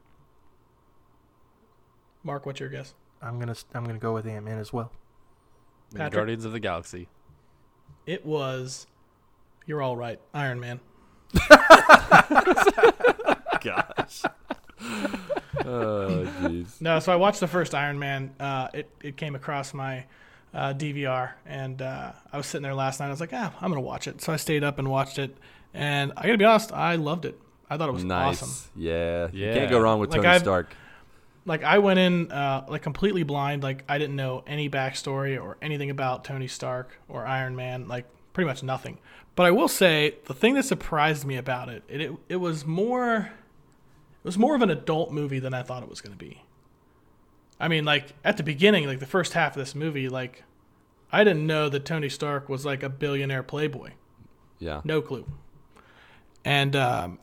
Mark, 2.24 2.46
what's 2.46 2.60
your 2.60 2.68
guess? 2.68 2.94
I'm 3.20 3.38
gonna 3.38 3.56
I'm 3.74 3.84
gonna 3.84 3.98
go 3.98 4.12
with 4.12 4.26
Ant 4.26 4.44
Man 4.44 4.58
as 4.58 4.72
well. 4.72 4.92
Patrick? 5.94 6.12
Guardians 6.12 6.44
of 6.44 6.52
the 6.52 6.60
Galaxy. 6.60 7.08
It 8.06 8.26
was. 8.26 8.86
You're 9.66 9.82
all 9.82 9.96
right, 9.96 10.20
Iron 10.34 10.60
Man. 10.60 10.80
Gosh. 13.60 14.22
oh, 15.64 16.26
jeez. 16.40 16.80
No, 16.80 16.98
so 16.98 17.12
I 17.12 17.16
watched 17.16 17.40
the 17.40 17.46
first 17.46 17.74
Iron 17.74 17.98
Man. 17.98 18.34
Uh, 18.40 18.68
it 18.74 18.90
it 19.00 19.16
came 19.16 19.34
across 19.34 19.72
my 19.72 20.04
uh, 20.52 20.74
DVR, 20.74 21.32
and 21.46 21.80
uh, 21.80 22.12
I 22.32 22.36
was 22.36 22.46
sitting 22.46 22.62
there 22.62 22.74
last 22.74 23.00
night. 23.00 23.06
I 23.06 23.10
was 23.10 23.20
like, 23.20 23.32
ah, 23.32 23.54
I'm 23.60 23.70
gonna 23.70 23.80
watch 23.80 24.06
it. 24.06 24.20
So 24.20 24.32
I 24.32 24.36
stayed 24.36 24.64
up 24.64 24.78
and 24.78 24.90
watched 24.90 25.18
it, 25.18 25.36
and 25.74 26.12
I 26.16 26.22
gotta 26.26 26.38
be 26.38 26.44
honest, 26.44 26.72
I 26.72 26.96
loved 26.96 27.24
it. 27.24 27.38
I 27.70 27.76
thought 27.78 27.88
it 27.88 27.92
was 27.92 28.04
Nice. 28.04 28.42
awesome. 28.42 28.70
Yeah. 28.76 29.28
You 29.32 29.52
can't 29.54 29.70
go 29.70 29.80
wrong 29.80 29.98
with 29.98 30.10
Like, 30.10 30.18
Tony 30.22 30.28
I've- 30.28 30.44
Stark. 30.44 30.74
Like 31.44 31.64
I 31.64 31.78
went 31.78 31.98
in 31.98 32.30
uh, 32.30 32.66
like 32.68 32.82
completely 32.82 33.24
blind. 33.24 33.62
Like 33.64 33.82
I 33.88 33.98
didn't 33.98 34.14
know 34.14 34.44
any 34.46 34.70
backstory 34.70 35.42
or 35.42 35.56
anything 35.60 35.90
about 35.90 36.24
Tony 36.24 36.46
Stark 36.46 36.98
or 37.08 37.26
Iron 37.26 37.56
Man. 37.56 37.88
Like 37.88 38.06
pretty 38.32 38.46
much 38.46 38.62
nothing. 38.62 38.98
But 39.34 39.46
I 39.46 39.50
will 39.50 39.66
say 39.66 40.16
the 40.26 40.34
thing 40.34 40.54
that 40.54 40.64
surprised 40.64 41.24
me 41.24 41.36
about 41.36 41.68
it, 41.68 41.82
it 41.88 42.00
it, 42.02 42.12
it 42.28 42.36
was 42.36 42.64
more, 42.64 43.16
it 43.16 44.24
was 44.24 44.38
more 44.38 44.54
of 44.54 44.62
an 44.62 44.70
adult 44.70 45.10
movie 45.10 45.40
than 45.40 45.52
I 45.52 45.62
thought 45.64 45.82
it 45.82 45.88
was 45.88 46.00
going 46.00 46.12
to 46.16 46.18
be. 46.24 46.42
I 47.58 47.66
mean, 47.66 47.84
like 47.84 48.12
at 48.22 48.36
the 48.36 48.42
beginning, 48.44 48.86
like 48.86 49.00
the 49.00 49.06
first 49.06 49.32
half 49.32 49.56
of 49.56 49.60
this 49.62 49.74
movie, 49.74 50.08
like 50.08 50.44
I 51.10 51.24
didn't 51.24 51.46
know 51.46 51.68
that 51.70 51.84
Tony 51.84 52.08
Stark 52.08 52.48
was 52.48 52.64
like 52.64 52.84
a 52.84 52.88
billionaire 52.88 53.42
playboy. 53.42 53.90
Yeah. 54.60 54.80
No 54.84 55.02
clue. 55.02 55.26
And 56.44 56.74
um, 56.76 57.18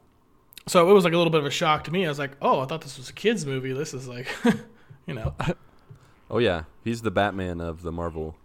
so 0.67 0.89
it 0.89 0.93
was 0.93 1.03
like 1.03 1.13
a 1.13 1.17
little 1.17 1.31
bit 1.31 1.39
of 1.39 1.45
a 1.45 1.51
shock 1.51 1.83
to 1.85 1.91
me. 1.91 2.05
I 2.05 2.09
was 2.09 2.19
like, 2.19 2.31
oh, 2.41 2.59
I 2.61 2.65
thought 2.65 2.81
this 2.81 2.97
was 2.97 3.09
a 3.09 3.13
kids' 3.13 3.45
movie. 3.45 3.73
This 3.73 3.93
is 3.93 4.07
like, 4.07 4.27
you 5.07 5.13
know, 5.13 5.35
Oh 6.31 6.37
yeah. 6.37 6.63
He's 6.83 7.01
the 7.01 7.11
Batman 7.11 7.59
of 7.59 7.81
the 7.81 7.91
Marvel 7.91 8.35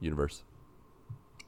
universe. 0.00 0.42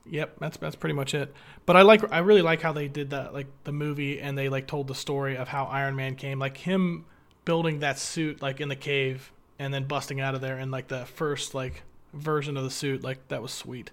yep, 0.04 0.36
that's 0.38 0.56
that's 0.58 0.76
pretty 0.76 0.94
much 0.94 1.14
it. 1.14 1.32
But 1.64 1.76
I 1.76 1.82
like, 1.82 2.10
I 2.12 2.18
really 2.18 2.42
like 2.42 2.60
how 2.62 2.72
they 2.72 2.88
did 2.88 3.10
that, 3.10 3.32
like 3.32 3.46
the 3.64 3.72
movie, 3.72 4.20
and 4.20 4.36
they 4.36 4.48
like 4.48 4.66
told 4.66 4.88
the 4.88 4.94
story 4.94 5.36
of 5.36 5.48
how 5.48 5.64
Iron 5.64 5.96
Man 5.96 6.16
came, 6.16 6.38
like 6.38 6.58
him 6.58 7.06
building 7.44 7.80
that 7.80 7.98
suit 7.98 8.42
like 8.42 8.60
in 8.60 8.68
the 8.68 8.76
cave 8.76 9.32
and 9.58 9.72
then 9.72 9.84
busting 9.84 10.20
out 10.20 10.34
of 10.34 10.40
there, 10.40 10.58
and 10.58 10.70
like 10.70 10.88
the 10.88 11.06
first 11.06 11.54
like 11.54 11.82
version 12.12 12.56
of 12.58 12.64
the 12.64 12.70
suit, 12.70 13.02
like 13.02 13.28
that 13.28 13.40
was 13.42 13.52
sweet. 13.52 13.90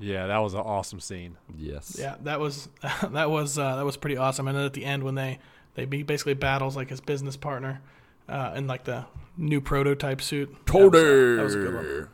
Yeah, 0.00 0.26
that 0.28 0.38
was 0.38 0.54
an 0.54 0.60
awesome 0.60 1.00
scene. 1.00 1.36
Yes. 1.56 1.96
Yeah, 1.98 2.16
that 2.22 2.38
was 2.40 2.68
that 3.10 3.30
was 3.30 3.58
uh, 3.58 3.76
that 3.76 3.84
was 3.84 3.96
pretty 3.96 4.16
awesome. 4.16 4.48
And 4.48 4.56
then 4.56 4.64
at 4.64 4.72
the 4.72 4.84
end, 4.84 5.02
when 5.02 5.14
they 5.14 5.38
they 5.74 5.84
basically 5.86 6.34
battles 6.34 6.76
like 6.76 6.88
his 6.90 7.00
business 7.00 7.36
partner 7.36 7.80
uh, 8.28 8.52
in 8.56 8.66
like 8.66 8.84
the 8.84 9.06
new 9.36 9.60
prototype 9.60 10.20
suit. 10.20 10.54
That 10.66 10.74
was, 10.74 10.94
uh, 10.94 11.36
that 11.36 11.42
was 11.44 11.54
a 11.54 11.58
good 11.58 11.74
one. 11.74 12.08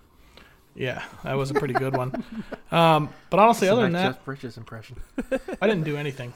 Yeah, 0.76 1.02
that 1.22 1.34
was 1.34 1.50
a 1.50 1.54
pretty 1.54 1.74
good 1.74 1.96
one. 1.96 2.24
Um, 2.72 3.08
but 3.30 3.38
honestly, 3.38 3.68
other 3.68 3.82
than 3.82 3.92
Nice 3.92 4.02
that, 4.02 4.12
Jeff 4.16 4.24
Bridges 4.24 4.56
impression. 4.56 4.96
I 5.62 5.68
didn't 5.68 5.84
do 5.84 5.96
anything. 5.96 6.32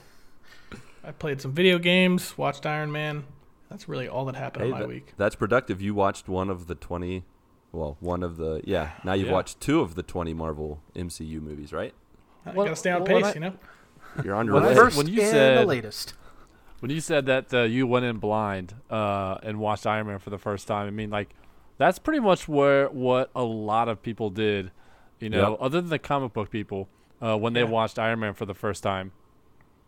I 1.05 1.11
played 1.13 1.41
some 1.41 1.53
video 1.53 1.79
games, 1.79 2.37
watched 2.39 2.65
Iron 2.67 2.93
Man. 2.93 3.25
That's 3.69 3.89
really 3.89 4.09
all 4.09 4.25
that 4.27 4.37
happened 4.37 4.63
Hey, 4.63 4.69
in 4.69 4.73
my 4.75 4.81
that- 4.81 4.89
week. 4.89 5.13
That's 5.17 5.35
productive. 5.35 5.83
You 5.83 5.93
watched 5.95 6.29
one 6.29 6.51
of 6.51 6.69
the 6.69 6.75
20, 6.77 7.25
well, 7.73 7.97
one 8.01 8.23
of 8.23 8.37
the, 8.37 8.61
yeah, 8.65 8.93
now 9.05 9.13
you've 9.13 9.29
Yeah. 9.29 9.33
watched 9.35 9.61
two 9.61 9.81
of 9.81 9.95
the 9.95 10.03
20 10.03 10.33
Marvel 10.35 10.81
MCU 10.95 11.41
movies, 11.41 11.73
right? 11.73 11.95
I 12.47 12.53
Well- 12.53 12.67
gotta 12.67 12.77
stay 12.77 12.91
on 12.91 13.05
well, 13.05 13.21
pace, 13.23 13.25
I- 13.27 13.35
you 13.35 13.41
know. 13.41 13.53
You're 14.25 14.35
on 14.35 14.47
your 14.47 14.55
When 14.55 14.63
way. 14.65 14.69
first- 14.75 14.97
First 14.97 14.97
when 14.97 15.07
you 15.09 15.21
and 15.21 15.29
the 15.29 15.33
said- 15.33 15.67
latest. 15.69 16.15
When 16.81 16.91
you 16.93 17.01
said 17.01 17.27
that 17.27 17.53
uh, 17.53 17.63
you 17.63 17.87
went 17.89 18.05
in 18.05 18.19
blind 18.19 18.75
uh, 18.89 19.39
and 19.43 19.59
watched 19.59 19.87
Iron 19.87 20.07
Man 20.07 20.19
for 20.21 20.31
the 20.31 20.39
first 20.39 20.69
time, 20.69 20.87
I 20.87 20.91
mean, 20.91 21.11
like, 21.11 21.31
that's 21.77 21.99
pretty 21.99 22.21
much 22.21 22.47
where 22.49 22.89
what 22.89 23.31
a 23.35 23.43
lot 23.43 23.89
of 23.89 24.01
people 24.03 24.31
did. 24.31 24.71
You 25.19 25.29
know, 25.31 25.51
Yep. 25.51 25.59
other 25.61 25.81
than 25.81 25.91
the 25.91 25.99
comic 25.99 26.33
book 26.33 26.51
people, 26.51 26.89
uh, 27.21 27.37
when 27.37 27.53
they 27.53 27.63
Yeah. 27.63 27.67
watched 27.69 27.99
Iron 27.99 28.21
Man 28.21 28.33
for 28.33 28.47
the 28.47 28.55
first 28.55 28.83
time, 28.85 29.11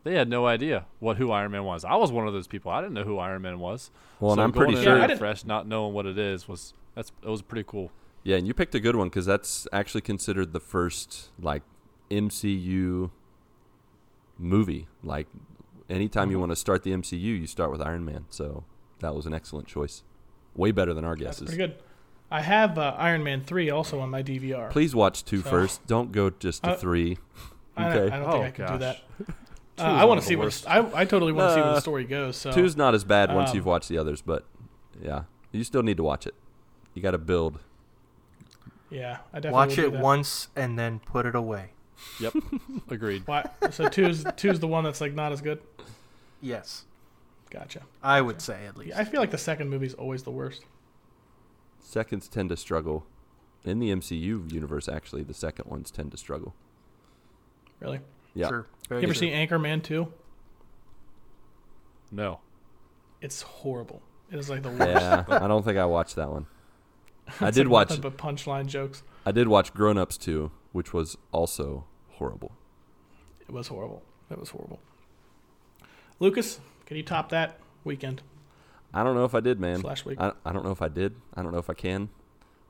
they 0.05 0.15
had 0.15 0.29
no 0.29 0.47
idea 0.47 0.87
what 0.99 1.17
who 1.19 1.31
Iron 1.31 1.53
Man 1.53 1.65
was. 1.65 1.85
I 1.85 1.95
was 1.97 2.11
one 2.11 2.27
of 2.27 2.33
those 2.33 2.47
people. 2.47 2.71
I 2.73 2.81
didn't 2.81 2.95
know 2.95 3.05
who 3.05 3.19
Iron 3.19 3.43
Man 3.43 3.59
was. 3.59 3.91
Well, 4.19 4.33
and 4.33 4.41
I'm 4.41 4.53
pretty 4.53 4.73
going 4.75 4.79
in 4.79 4.85
sure, 4.85 4.97
Yeah, 4.99 5.05
I 5.05 5.07
didn't- 5.07 5.19
fresh, 5.19 5.45
not 5.45 5.67
knowing 5.67 5.93
what 5.95 6.07
it 6.07 6.19
is, 6.19 6.49
was 6.49 6.75
that's 6.95 7.13
it 7.23 7.29
was 7.29 7.43
pretty 7.43 7.65
cool. 7.67 7.91
yeah, 8.25 8.37
and 8.37 8.47
you 8.47 8.55
picked 8.55 8.75
a 8.75 8.81
good 8.81 8.97
one 8.97 9.09
because 9.09 9.27
that's 9.27 9.67
actually 9.73 10.01
considered 10.03 10.53
the 10.53 10.61
first, 10.61 11.31
like, 11.41 11.63
MCU 12.11 13.11
movie. 14.39 14.89
Like, 15.03 15.27
anytime 15.89 16.31
you 16.31 16.35
Mm-hmm. 16.37 16.41
want 16.41 16.53
to 16.53 16.57
start 16.57 16.83
the 16.83 16.93
MCU, 16.93 17.21
you 17.41 17.47
start 17.47 17.71
with 17.71 17.81
Iron 17.81 18.05
Man. 18.05 18.25
So 18.31 18.65
that 19.01 19.15
was 19.15 19.27
an 19.27 19.35
excellent 19.35 19.67
choice. 19.69 20.03
Way 20.55 20.71
better 20.73 20.93
than 20.95 21.05
our 21.05 21.15
That's 21.17 21.41
guesses. 21.41 21.55
pretty 21.55 21.59
good. 21.59 21.83
I 22.31 22.43
have 22.43 22.79
uh, 22.79 22.95
Iron 22.99 23.23
Man 23.25 23.43
three 23.43 23.71
also 23.71 24.01
on 24.01 24.11
my 24.11 24.23
DVR. 24.23 24.71
Please 24.71 24.95
watch 24.95 25.25
two 25.25 25.41
So- 25.43 25.51
first. 25.51 25.87
Don't 25.87 26.13
go 26.13 26.31
just 26.31 26.63
to 26.65 26.71
Uh, 26.71 26.77
three. 26.77 27.19
I, 27.77 27.83
don't- 27.89 27.93
okay. 28.09 28.15
I 28.15 28.19
don't 28.19 28.29
Oh, 28.29 28.33
think 28.33 28.45
I 28.45 28.51
can 28.51 28.65
do 28.67 28.85
gosh. 28.85 29.03
that. 29.27 29.35
Two 29.81 29.87
Uh, 29.87 29.93
I 29.93 30.05
want 30.05 30.21
to 30.21 30.27
see 30.27 30.37
what. 30.37 30.65
I, 30.67 31.01
I 31.01 31.05
totally 31.05 31.33
want 31.33 31.51
to 31.51 31.55
see 31.55 31.61
where 31.61 31.75
the 31.75 31.81
story 31.81 32.05
goes. 32.05 32.37
So 32.37 32.53
Two's 32.53 32.77
not 32.77 32.95
as 32.95 33.05
bad 33.05 33.35
once 33.35 33.51
um, 33.51 33.57
you've 33.57 33.67
watched 33.67 33.89
the 33.89 33.99
others, 33.99 34.23
but 34.23 34.45
yeah, 35.03 35.25
you 35.53 35.65
still 35.65 35.83
need 35.83 35.97
to 35.97 36.03
watch 36.03 36.27
it. 36.27 36.35
You 36.95 37.03
got 37.03 37.13
to 37.13 37.19
build. 37.19 37.61
yeah, 38.91 39.19
I 39.33 39.41
definitely 39.41 39.53
Watch 39.53 39.79
it 39.79 39.93
once 39.93 40.49
and 40.57 40.79
then 40.79 41.01
put 41.01 41.27
it 41.27 41.35
away. 41.35 41.71
Yep, 42.21 42.35
agreed. 42.91 43.23
Why? 43.27 43.49
So 43.71 43.89
two's 43.89 44.25
two's 44.37 44.61
the 44.61 44.69
one 44.69 44.85
that's 44.85 45.01
like 45.01 45.15
not 45.15 45.33
as 45.33 45.41
good. 45.41 45.61
Yes, 46.41 46.85
Gotcha. 47.51 47.83
I 48.03 48.21
would 48.21 48.41
say 48.41 48.67
at 48.67 48.77
least. 48.77 48.91
Yeah, 48.91 49.01
I 49.01 49.05
feel 49.05 49.21
like 49.21 49.33
the 49.33 49.39
second 49.39 49.69
movie's 49.69 49.95
always 49.95 50.23
the 50.23 50.31
worst. 50.31 50.65
Seconds 51.81 52.29
tend 52.29 52.49
to 52.51 52.57
struggle. 52.57 53.05
In 53.65 53.81
the 53.81 53.91
MCU 53.91 54.51
universe, 54.51 54.89
actually, 54.89 55.25
the 55.25 55.35
second 55.35 55.69
ones 55.69 55.91
tend 55.91 56.13
to 56.13 56.17
struggle. 56.17 56.55
Really. 57.81 58.01
Yeah. 58.35 58.49
Sure. 58.49 58.67
Very 58.89 59.01
You 59.03 59.09
ever 59.09 59.15
true. 59.15 59.21
see 59.29 59.31
Anchorman 59.31 59.83
two? 59.83 60.13
No, 62.13 62.41
It's 63.21 63.43
horrible. 63.43 64.03
It 64.33 64.39
is 64.39 64.51
like 64.51 64.63
the 64.63 64.71
worst. 64.71 64.81
Yeah, 64.81 65.25
I 65.29 65.47
don't 65.47 65.65
think 65.65 65.79
I 65.79 65.85
watched 65.85 66.17
that 66.17 66.29
one. 66.31 66.47
I 67.41 67.51
did 67.51 67.67
like 67.69 67.91
watch. 67.91 68.01
but 68.01 68.17
punchline 68.17 68.67
jokes. 68.67 69.03
I 69.25 69.31
did 69.33 69.47
watch 69.49 69.73
Grown 69.75 69.97
Ups 69.99 70.17
2, 70.17 70.51
which 70.73 70.93
was 70.93 71.17
also 71.31 71.85
horrible. 72.13 72.53
It 73.41 73.53
was 73.53 73.69
horrible. 73.69 74.03
It 74.31 74.39
was 74.39 74.51
horrible. 74.51 74.81
Lucas, 76.19 76.59
can 76.87 76.97
you 76.97 77.03
top 77.03 77.29
that 77.31 77.59
weekend 77.85 78.23
I 78.93 79.05
don't 79.05 79.15
know 79.15 79.25
if 79.25 79.35
I 79.35 79.41
did, 79.41 79.61
man. 79.61 79.81
slash 79.81 80.05
week? 80.05 80.21
I, 80.21 80.33
I 80.45 80.53
don't 80.53 80.65
know 80.65 80.73
if 80.73 80.83
I 80.83 80.89
did. 80.89 81.15
I 81.35 81.43
don't 81.43 81.53
know 81.53 81.59
if 81.59 81.71
I 81.71 81.75
can. 81.75 82.09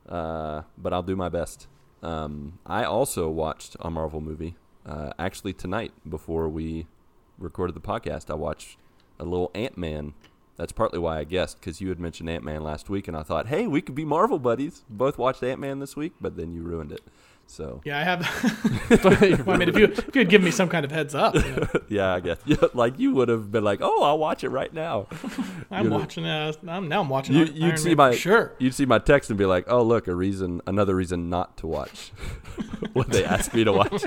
Uh, 0.07 0.63
but 0.77 0.93
I'll 0.93 1.03
do 1.03 1.17
my 1.17 1.31
best. 1.31 1.67
Um, 2.03 2.59
I 2.67 2.85
also 2.85 3.31
watched 3.31 3.77
a 3.81 3.91
Marvel 3.91 4.21
movie. 4.21 4.57
Uh, 4.87 5.11
actually, 5.19 5.53
tonight 5.53 5.93
before 6.09 6.49
we 6.49 6.87
recorded 7.39 7.75
the 7.75 7.81
podcast, 7.81 8.31
I 8.31 8.35
watched 8.35 8.77
a 9.19 9.25
little 9.25 9.51
Ant 9.55 9.77
Man 9.77 10.15
that's 10.57 10.73
partly 10.73 10.99
why 10.99 11.19
I 11.19 11.25
guessed 11.25 11.59
because 11.59 11.81
you 11.81 11.89
had 11.89 11.99
mentioned 11.99 12.29
Ant 12.29 12.45
Man 12.45 12.63
last 12.63 12.91
week, 12.91 13.09
and 13.09 13.17
I 13.17 13.23
thought, 13.23 13.47
hey, 13.47 13.67
we 13.67 13.81
could 13.81 13.95
be 13.95 14.05
Marvel 14.05 14.39
buddies. 14.39 14.85
Both 14.91 15.17
watched 15.17 15.43
Ant 15.43 15.61
Man 15.61 15.79
this 15.79 15.97
week, 15.97 16.13
but 16.21 16.37
then 16.37 16.53
you 16.53 16.63
ruined 16.63 16.93
it. 16.93 17.03
So 17.51 17.81
Yeah, 17.85 17.99
I 17.99 18.05
have. 18.05 18.21
well, 19.45 19.55
I 19.55 19.59
mean, 19.59 19.69
if 19.69 19.77
you 19.77 19.87
if 19.87 20.15
you 20.15 20.21
had 20.21 20.29
given 20.29 20.45
me 20.45 20.53
some 20.53 20.69
kind 20.69 20.85
of 20.85 20.93
heads 20.93 21.17
up, 21.17 21.35
you 21.35 21.41
know, 21.41 21.67
yeah, 21.89 22.15
I 22.15 22.21
guess 22.21 22.39
yeah, 22.47 22.57
like 22.75 22.97
you 22.99 23.13
would 23.15 23.29
have 23.29 23.51
been 23.51 23.65
like, 23.65 23.81
oh, 23.83 24.05
I'll 24.05 24.19
watch 24.19 24.45
it 24.45 24.51
right 24.51 24.73
now. 24.73 25.09
I'm 25.71 25.87
You'd- 25.87 25.97
watching. 25.97 26.27
Uh, 26.27 26.53
I'm 26.69 26.89
now 26.89 27.01
I'm 27.01 27.09
watching. 27.09 27.35
You, 27.35 27.47
you'd 27.47 27.79
see 27.81 27.89
Man 27.89 27.97
my 27.97 28.15
sure. 28.15 28.55
You'd 28.61 28.75
see 28.75 28.87
my 28.87 29.01
text 29.01 29.31
and 29.31 29.39
be 29.39 29.47
like, 29.47 29.65
oh, 29.67 29.83
look, 29.83 30.07
a 30.07 30.15
reason, 30.15 30.61
another 30.67 30.95
reason 30.95 31.29
not 31.29 31.57
to 31.59 31.67
watch 31.67 32.13
what 32.93 33.09
they 33.09 33.25
asked 33.25 33.53
me 33.53 33.65
to 33.65 33.73
watch. 33.73 34.05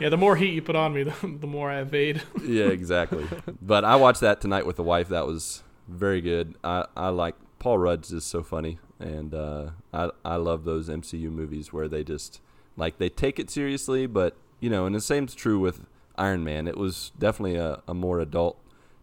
Yeah, 0.00 0.08
the 0.08 0.16
more 0.16 0.36
heat 0.36 0.54
you 0.54 0.62
put 0.62 0.74
on 0.76 0.94
me, 0.94 1.02
the, 1.02 1.14
the 1.22 1.46
more 1.46 1.70
I 1.70 1.80
evade. 1.80 2.22
yeah, 2.42 2.66
exactly. 2.66 3.26
But 3.60 3.84
I 3.84 3.96
watched 3.96 4.20
that 4.20 4.40
tonight 4.40 4.64
with 4.66 4.76
the 4.76 4.82
wife. 4.82 5.08
That 5.08 5.26
was 5.26 5.62
very 5.86 6.20
good. 6.20 6.54
I, 6.64 6.86
I 6.96 7.08
like 7.10 7.34
Paul 7.58 7.78
Rudd's 7.78 8.12
is 8.12 8.24
so 8.24 8.42
funny, 8.42 8.78
and 9.00 9.34
uh, 9.34 9.70
I 9.92 10.10
I 10.24 10.36
love 10.36 10.64
those 10.64 10.88
MCU 10.88 11.30
movies 11.30 11.72
where 11.72 11.88
they 11.88 12.04
just 12.04 12.40
like 12.76 12.98
they 12.98 13.08
take 13.08 13.38
it 13.38 13.50
seriously, 13.50 14.06
but 14.06 14.36
you 14.60 14.70
know, 14.70 14.86
and 14.86 14.94
the 14.94 15.00
same's 15.00 15.34
true 15.34 15.58
with 15.58 15.84
Iron 16.16 16.44
Man. 16.44 16.66
It 16.66 16.76
was 16.76 17.12
definitely 17.18 17.56
a, 17.56 17.82
a 17.86 17.94
more 17.94 18.20
adult 18.20 18.58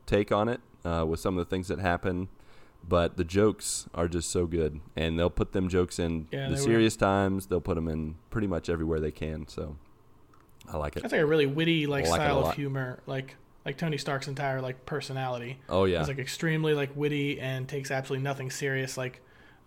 take 0.05 0.31
on 0.31 0.49
it 0.49 0.61
uh, 0.83 1.05
with 1.07 1.19
some 1.19 1.37
of 1.37 1.45
the 1.45 1.49
things 1.49 1.67
that 1.69 1.79
happen. 1.79 2.27
But 2.87 3.17
the 3.17 3.23
jokes 3.23 3.87
are 3.95 4.07
just 4.07 4.29
so 4.29 4.45
good, 4.45 4.79
and 4.95 5.17
they'll 5.17 5.31
put 5.31 5.53
them 5.53 5.69
jokes 5.69 5.97
in 5.97 6.27
Yeah, 6.31 6.49
the 6.49 6.55
they 6.55 6.61
were. 6.61 6.65
serious 6.67 6.95
times. 6.95 7.47
They'll 7.47 7.59
put 7.59 7.73
them 7.75 7.87
in 7.87 8.15
pretty 8.29 8.45
much 8.45 8.69
everywhere 8.69 8.99
they 8.99 9.09
can. 9.11 9.47
So 9.47 9.75
I 10.71 10.77
like 10.77 10.95
it. 10.95 11.01
That's 11.01 11.11
like 11.11 11.21
a 11.21 11.25
really 11.25 11.47
witty 11.47 11.87
like 11.87 12.05
like 12.05 12.13
style 12.21 12.45
of 12.45 12.55
humor, 12.55 12.99
like 13.07 13.37
like 13.65 13.77
Tony 13.79 13.97
Stark's 13.97 14.27
entire 14.27 14.61
like 14.61 14.85
personality. 14.85 15.57
Oh 15.67 15.85
yeah, 15.85 15.99
It's 16.01 16.07
like 16.07 16.19
extremely 16.19 16.75
like 16.75 16.95
witty 16.95 17.39
and 17.39 17.67
takes 17.67 17.89
absolutely 17.89 18.23
nothing 18.23 18.51
serious. 18.51 18.97
Like 18.97 19.19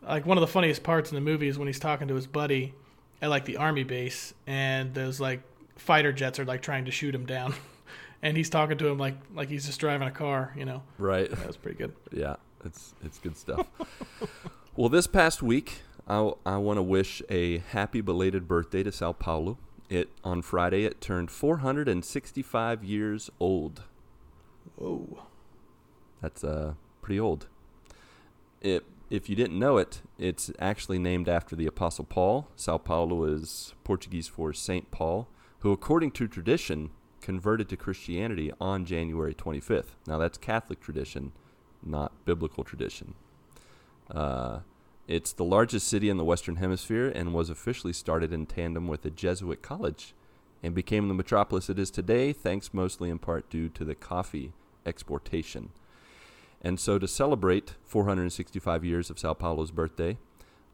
like 0.03 0.27
one 0.27 0.37
of 0.37 0.41
the 0.41 0.47
funniest 0.47 0.83
parts 0.83 1.11
in 1.11 1.15
the 1.15 1.21
movie 1.21 1.49
is 1.49 1.59
when 1.59 1.67
he's 1.67 1.79
talking 1.81 2.09
to 2.09 2.15
his 2.15 2.27
buddy 2.27 2.75
at 3.21 3.31
like 3.31 3.45
the 3.45 3.57
army 3.57 3.85
base 3.85 4.33
and 4.47 4.95
those 4.95 5.21
like 5.21 5.43
fighter 5.77 6.13
jets 6.13 6.39
are 6.39 6.45
like 6.45 6.63
trying 6.63 6.85
to 6.85 6.91
shoot 6.91 7.15
him 7.15 7.27
down. 7.27 7.55
And 8.21 8.37
he's 8.37 8.51
talking 8.51 8.77
to 8.79 8.89
him 8.89 8.99
like 8.99 9.15
like 9.33 9.49
he's 9.49 9.65
just 9.65 9.79
driving 9.79 10.09
a 10.09 10.11
car, 10.11 10.53
you 10.57 10.65
know. 10.65 10.83
right. 10.99 11.31
That 11.31 11.47
was 11.47 11.57
pretty 11.57 11.79
good. 11.79 11.93
Yeah, 12.13 12.35
it's 12.65 12.93
it's 13.05 13.21
good 13.21 13.37
stuff. 13.37 13.69
well, 14.75 14.89
this 14.89 15.07
past 15.07 15.41
week, 15.41 15.83
I 16.09 16.33
I 16.45 16.57
want 16.57 16.79
to 16.79 16.83
wish 16.83 17.23
a 17.31 17.59
happy 17.59 18.01
belated 18.01 18.49
birthday 18.49 18.83
to 18.83 18.91
Sao 18.91 19.13
Paulo. 19.13 19.57
It 19.89 20.09
on 20.25 20.43
Friday 20.43 20.83
it 20.83 21.01
turned 21.01 21.31
465 21.31 22.83
years 22.83 23.31
old. 23.39 23.85
Whoa. 24.75 25.23
That's 26.21 26.43
uh 26.43 26.75
pretty 27.01 27.21
old. 27.21 27.47
It 28.61 28.85
if 29.11 29.29
you 29.29 29.37
didn't 29.37 29.59
know 29.59 29.79
it, 29.79 30.03
it's 30.19 30.51
actually 30.59 30.99
named 30.99 31.29
after 31.29 31.57
the 31.57 31.67
Apostle 31.67 32.05
Paul. 32.05 32.49
Sao 32.57 32.79
Paulo 32.79 33.25
is 33.25 33.75
Portuguese 33.85 34.29
for 34.29 34.53
Saint 34.53 34.91
Paul, 34.91 35.29
who, 35.61 35.73
according 35.73 36.11
to 36.13 36.29
tradition, 36.29 36.91
converted 37.21 37.69
to 37.69 37.77
Christianity 37.77 38.53
on 38.61 38.85
January 38.85 39.35
25th. 39.35 39.97
Now 40.07 40.19
that's 40.19 40.39
Catholic 40.39 40.81
tradition, 40.81 41.33
not 41.83 42.25
biblical 42.25 42.65
tradition. 42.65 43.15
Uh, 44.11 44.61
it's 45.07 45.33
the 45.33 45.45
largest 45.45 45.89
city 45.89 46.11
in 46.11 46.19
the 46.19 46.25
Western 46.25 46.57
Hemisphere 46.57 47.09
and 47.09 47.33
was 47.33 47.51
officially 47.51 47.95
started 47.95 48.33
in 48.33 48.47
tandem 48.47 48.87
with 48.87 49.05
a 49.07 49.11
Jesuit 49.11 49.63
college 49.63 50.15
and 50.63 50.75
became 50.75 51.09
the 51.09 51.15
metropolis 51.15 51.71
it 51.71 51.79
is 51.79 51.91
today, 51.91 52.33
thanks 52.33 52.75
mostly 52.75 53.09
in 53.09 53.19
part 53.19 53.49
due 53.49 53.69
to 53.71 53.85
the 53.85 53.95
coffee 53.95 54.53
exportation. 54.85 55.71
And 56.63 56.81
so, 56.81 56.99
to 56.99 57.07
celebrate 57.07 57.75
465 57.85 58.85
years 58.85 59.11
of 59.11 59.19
Sao 59.19 59.35
Paulo's 59.35 59.71
birthday, 59.71 60.19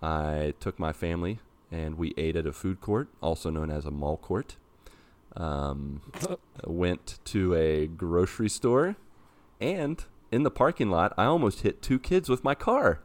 I 0.02 0.54
took 0.60 0.78
my 0.78 0.92
family 0.92 1.40
and 1.70 1.96
we 1.96 2.14
ate 2.16 2.36
at 2.36 2.46
a 2.46 2.52
food 2.52 2.80
court, 2.80 3.08
also 3.20 3.50
known 3.50 3.70
as 3.70 3.84
a 3.84 3.90
mall 3.90 4.16
court. 4.16 4.56
Um, 5.36 6.02
went 6.64 7.18
to 7.24 7.54
a 7.54 7.86
grocery 7.88 8.48
store, 8.48 8.96
and 9.60 10.04
in 10.30 10.44
the 10.44 10.50
parking 10.50 10.90
lot, 10.90 11.12
I 11.18 11.24
almost 11.24 11.62
hit 11.62 11.82
two 11.82 11.98
kids 11.98 12.28
with 12.28 12.44
my 12.44 12.54
car. 12.54 13.00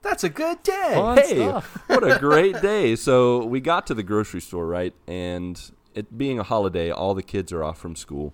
That's 0.00 0.24
a 0.24 0.28
good 0.28 0.62
day. 0.62 0.92
Fun 0.94 1.18
hey, 1.18 1.36
stuff. 1.36 1.78
what 1.86 2.10
a 2.10 2.18
great 2.18 2.60
day! 2.62 2.96
So 2.96 3.44
we 3.44 3.60
got 3.60 3.86
to 3.88 3.94
the 3.94 4.02
grocery 4.02 4.40
store, 4.40 4.66
right? 4.66 4.94
And 5.06 5.60
it 5.94 6.16
being 6.16 6.38
a 6.38 6.42
holiday, 6.42 6.90
all 6.90 7.14
the 7.14 7.22
kids 7.22 7.52
are 7.52 7.62
off 7.62 7.78
from 7.78 7.94
school. 7.94 8.32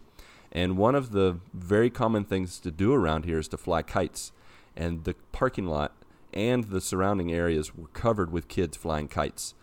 And 0.53 0.77
one 0.77 0.95
of 0.95 1.13
the 1.13 1.39
very 1.53 1.91
common 1.91 2.25
things 2.25 2.59
to 2.61 2.71
do 2.71 2.93
around 2.95 3.25
here 3.25 3.39
is 3.39 3.49
to 3.49 3.57
fly 3.57 3.83
kites. 3.83 4.33
And 4.77 5.05
the 5.05 5.15
parking 5.33 5.67
lot 5.67 5.93
and 6.33 6.65
the 6.65 6.81
surrounding 6.81 7.33
areas 7.33 7.75
were 7.75 7.89
covered 7.89 8.33
with 8.33 8.49
kids 8.49 8.77
flying 8.77 9.09
kites. 9.09 9.55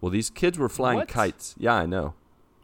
Well, 0.00 0.10
these 0.10 0.30
kids 0.30 0.58
were 0.58 0.68
flying 0.68 0.98
What? 0.98 1.08
kites. 1.08 1.54
Yeah, 1.58 1.74
I 1.74 1.86
know. 1.86 2.14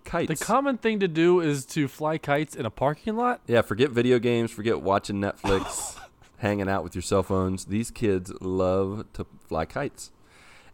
Kites. 0.05 0.39
The 0.41 0.45
common 0.45 0.79
thing 0.79 0.99
to 1.01 1.09
do 1.09 1.41
is 1.41 1.65
to 1.67 1.87
fly 1.89 2.19
kites 2.19 2.57
in 2.57 2.67
a 2.67 2.71
parking 2.71 3.17
lot. 3.17 3.41
Yeah, 3.47 3.63
forget 3.63 3.91
video 3.91 4.19
games, 4.19 4.51
forget 4.51 4.81
watching 4.83 5.17
Netflix, 5.21 5.99
hanging 6.39 6.69
out 6.69 6.83
with 6.85 6.95
your 6.95 7.03
cell 7.03 7.23
phones. 7.23 7.67
These 7.67 7.91
kids 7.91 8.33
love 8.41 9.05
to 9.15 9.27
fly 9.47 9.67
kites. 9.67 10.11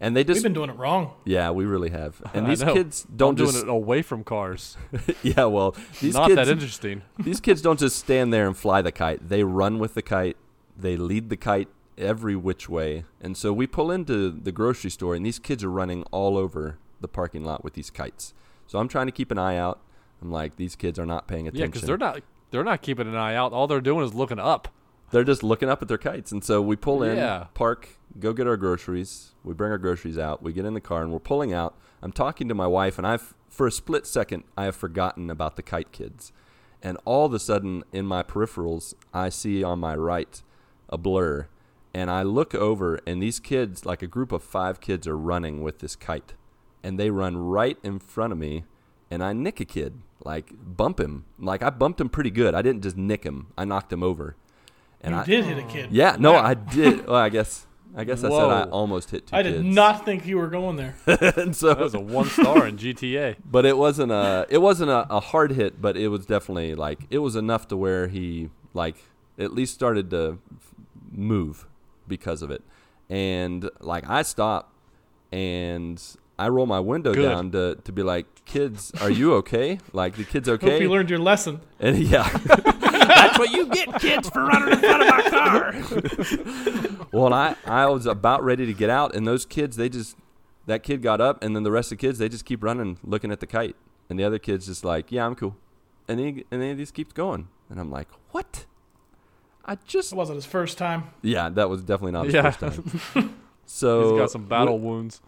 And 0.00 0.16
they 0.16 0.24
just 0.24 0.38
We've 0.38 0.42
been 0.44 0.52
doing 0.52 0.70
it 0.70 0.76
wrong. 0.76 1.12
Yeah, 1.24 1.50
we 1.50 1.64
really 1.64 1.90
have. 1.90 2.20
And 2.34 2.46
I 2.46 2.50
these 2.50 2.62
know. 2.62 2.74
kids 2.74 3.06
I'm 3.08 3.16
don't 3.16 3.36
just 3.38 3.52
doing 3.54 3.66
it 3.66 3.70
away 3.70 4.02
from 4.02 4.24
cars. 4.24 4.76
Yeah, 5.22 5.44
well, 5.44 5.74
these 6.00 6.14
Not 6.14 6.28
kids 6.28 6.36
that 6.36 6.48
interesting. 6.48 7.02
these 7.18 7.40
kids 7.40 7.62
don't 7.62 7.78
just 7.78 7.98
stand 7.98 8.32
there 8.32 8.46
and 8.46 8.56
fly 8.56 8.82
the 8.82 8.92
kite. 8.92 9.28
They 9.28 9.42
run 9.42 9.78
with 9.78 9.94
the 9.94 10.02
kite. 10.02 10.36
They 10.76 10.96
lead 10.96 11.30
the 11.30 11.36
kite 11.36 11.68
every 11.96 12.36
which 12.36 12.68
way. 12.68 13.04
And 13.20 13.36
so 13.36 13.52
we 13.52 13.66
pull 13.66 13.90
into 13.90 14.30
the 14.30 14.52
grocery 14.52 14.90
store 14.90 15.14
and 15.14 15.24
these 15.24 15.38
kids 15.38 15.64
are 15.64 15.70
running 15.70 16.02
all 16.10 16.36
over 16.36 16.78
the 17.00 17.08
parking 17.08 17.44
lot 17.44 17.64
with 17.64 17.74
these 17.74 17.90
kites. 17.90 18.34
So 18.66 18.78
I'm 18.78 18.88
trying 18.88 19.06
to 19.06 19.12
keep 19.12 19.30
an 19.30 19.38
eye 19.38 19.56
out. 19.56 19.80
I'm 20.20 20.30
like 20.30 20.56
these 20.56 20.76
kids 20.76 20.98
are 20.98 21.06
not 21.06 21.26
paying 21.26 21.46
attention. 21.48 21.60
Yeah, 21.60 21.66
because 21.66 21.82
they're 21.82 21.98
not 21.98 22.22
they're 22.50 22.64
not 22.64 22.82
keeping 22.82 23.06
an 23.08 23.16
eye 23.16 23.34
out. 23.34 23.52
All 23.52 23.66
they're 23.66 23.80
doing 23.80 24.04
is 24.04 24.14
looking 24.14 24.38
up. 24.38 24.68
They're 25.10 25.24
just 25.24 25.42
looking 25.42 25.68
up 25.68 25.82
at 25.82 25.88
their 25.88 25.98
kites. 25.98 26.32
And 26.32 26.42
so 26.42 26.60
we 26.60 26.76
pull 26.76 27.02
in, 27.02 27.16
Yeah. 27.16 27.46
park, 27.54 27.88
go 28.18 28.32
get 28.32 28.46
our 28.46 28.56
groceries. 28.56 29.32
We 29.44 29.54
bring 29.54 29.70
our 29.70 29.78
groceries 29.78 30.18
out. 30.18 30.42
We 30.42 30.52
get 30.52 30.64
in 30.64 30.74
the 30.74 30.80
car 30.80 31.02
and 31.02 31.12
we're 31.12 31.18
pulling 31.20 31.52
out. 31.52 31.74
I'm 32.02 32.12
talking 32.12 32.48
to 32.48 32.54
my 32.54 32.66
wife, 32.66 32.98
and 32.98 33.06
I've, 33.06 33.34
for 33.48 33.66
a 33.66 33.72
split 33.72 34.06
second, 34.06 34.44
I 34.56 34.64
have 34.64 34.76
forgotten 34.76 35.30
about 35.30 35.56
the 35.56 35.62
kite 35.62 35.92
kids. 35.92 36.32
And 36.82 36.98
all 37.04 37.24
of 37.26 37.32
a 37.32 37.38
sudden, 37.38 37.84
in 37.92 38.06
my 38.06 38.22
peripherals, 38.22 38.94
I 39.14 39.28
see 39.30 39.64
on 39.64 39.78
my 39.78 39.94
right 39.96 40.42
a 40.88 40.98
blur. 40.98 41.48
And 41.94 42.10
I 42.10 42.22
look 42.22 42.54
over, 42.54 43.00
and 43.06 43.22
these 43.22 43.40
kids, 43.40 43.86
like 43.86 44.02
a 44.02 44.06
group 44.06 44.30
of 44.30 44.42
five 44.42 44.80
kids, 44.80 45.06
are 45.08 45.16
running 45.16 45.62
with 45.62 45.78
this 45.78 45.96
kite. 45.96 46.34
And 46.82 46.98
they 47.00 47.10
run 47.10 47.36
right 47.38 47.78
in 47.82 47.98
front 47.98 48.32
of 48.32 48.38
me, 48.38 48.64
and 49.10 49.24
I 49.24 49.32
nick 49.32 49.58
a 49.60 49.64
kid, 49.64 50.00
like 50.22 50.52
bump 50.76 51.00
him. 51.00 51.24
Like 51.38 51.62
I 51.62 51.70
bumped 51.70 52.00
him 52.00 52.10
pretty 52.10 52.30
good. 52.30 52.54
I 52.54 52.60
didn't 52.60 52.82
just 52.82 52.96
nick 52.96 53.24
him, 53.24 53.46
I 53.56 53.64
knocked 53.64 53.92
him 53.92 54.02
over. 54.02 54.36
And 55.02 55.14
you 55.14 55.20
I, 55.20 55.24
did 55.24 55.44
hit 55.44 55.58
a 55.58 55.62
kid. 55.62 55.88
yeah, 55.92 56.16
no, 56.18 56.32
Wow. 56.32 56.44
I 56.44 56.54
did. 56.54 57.06
Well, 57.06 57.16
I 57.16 57.28
guess 57.28 57.66
I 57.98 58.04
guess 58.04 58.22
I 58.24 58.28
said 58.28 58.50
I 58.50 58.62
almost 58.64 59.10
hit 59.10 59.26
two 59.28 59.36
I 59.36 59.42
did 59.42 59.62
kids. 59.62 59.74
not 59.74 60.04
think 60.04 60.26
you 60.26 60.36
were 60.36 60.48
going 60.48 60.76
there. 60.76 60.96
and 61.06 61.54
so, 61.56 61.68
That 61.68 61.78
was 61.80 61.94
a 61.94 62.00
one 62.00 62.26
star 62.26 62.66
in 62.66 62.76
GTA. 62.76 63.36
but 63.44 63.64
it 63.64 63.76
wasn't 63.78 64.12
a 64.12 64.46
it 64.50 64.58
wasn't 64.58 64.90
a, 64.90 65.06
a 65.08 65.20
hard 65.20 65.52
hit, 65.52 65.80
but 65.80 65.96
it 65.96 66.08
was 66.08 66.26
definitely 66.26 66.74
like 66.74 67.00
it 67.10 67.18
was 67.18 67.36
enough 67.36 67.68
to 67.68 67.76
where 67.76 68.08
he 68.08 68.50
like 68.74 68.96
at 69.38 69.52
least 69.54 69.72
started 69.74 70.10
to 70.10 70.38
move 71.10 71.66
because 72.08 72.42
of 72.42 72.50
it. 72.50 72.62
And 73.08 73.70
like 73.80 74.08
I 74.10 74.22
stop 74.22 74.72
and 75.32 76.02
I 76.38 76.48
roll 76.48 76.66
my 76.66 76.80
window 76.80 77.14
Good. 77.14 77.22
down 77.28 77.50
to 77.52 77.76
to 77.84 77.92
be 77.92 78.02
like, 78.02 78.26
"Kids, 78.44 78.92
are 79.00 79.10
you 79.10 79.32
okay? 79.34 79.78
Like 79.92 80.16
the 80.16 80.24
kids 80.24 80.48
Hope 80.50 80.62
okay?" 80.62 80.82
you 80.82 80.90
learned 80.90 81.08
your 81.08 81.18
lesson. 81.18 81.60
And 81.80 81.96
yeah, 81.98 82.28
That's 83.06 83.38
what 83.38 83.50
you 83.50 83.66
get, 83.68 84.00
kids, 84.00 84.28
for 84.30 84.44
running 84.44 84.72
in 84.74 84.78
front 84.80 85.02
of 85.02 85.08
my 85.08 85.22
car. 85.30 87.06
Well, 87.12 87.26
and 87.26 87.34
I, 87.34 87.56
I 87.64 87.86
was 87.86 88.04
about 88.04 88.42
ready 88.44 88.66
to 88.66 88.74
get 88.74 88.90
out, 88.90 89.14
and 89.14 89.26
those 89.26 89.46
kids, 89.46 89.76
they 89.76 89.88
just, 89.88 90.16
that 90.66 90.82
kid 90.82 91.02
got 91.02 91.20
up, 91.20 91.42
and 91.42 91.54
then 91.56 91.62
the 91.62 91.70
rest 91.70 91.90
of 91.92 91.98
the 91.98 92.06
kids, 92.06 92.18
they 92.18 92.28
just 92.28 92.44
keep 92.44 92.62
running, 92.62 92.98
looking 93.04 93.30
at 93.30 93.40
the 93.40 93.46
kite. 93.46 93.76
And 94.10 94.18
the 94.18 94.24
other 94.24 94.38
kid's 94.38 94.66
just 94.66 94.84
like, 94.84 95.10
yeah, 95.10 95.24
I'm 95.24 95.34
cool. 95.34 95.56
And 96.08 96.18
then, 96.18 96.26
he, 96.36 96.44
and 96.50 96.60
then 96.60 96.76
he 96.76 96.82
just 96.82 96.94
keeps 96.94 97.12
going. 97.12 97.48
And 97.70 97.80
I'm 97.80 97.90
like, 97.90 98.08
what? 98.32 98.66
I 99.64 99.76
just, 99.86 100.12
It 100.12 100.16
wasn't 100.16 100.36
his 100.36 100.44
first 100.44 100.76
time. 100.78 101.04
yeah, 101.22 101.48
that 101.48 101.68
was 101.70 101.82
definitely 101.82 102.12
not 102.12 102.26
his 102.26 102.34
Yeah. 102.34 102.50
first 102.50 102.60
time. 103.14 103.34
So 103.68 104.10
He's 104.12 104.20
got 104.20 104.30
some 104.30 104.44
battle 104.44 104.78
wounds. 104.78 105.20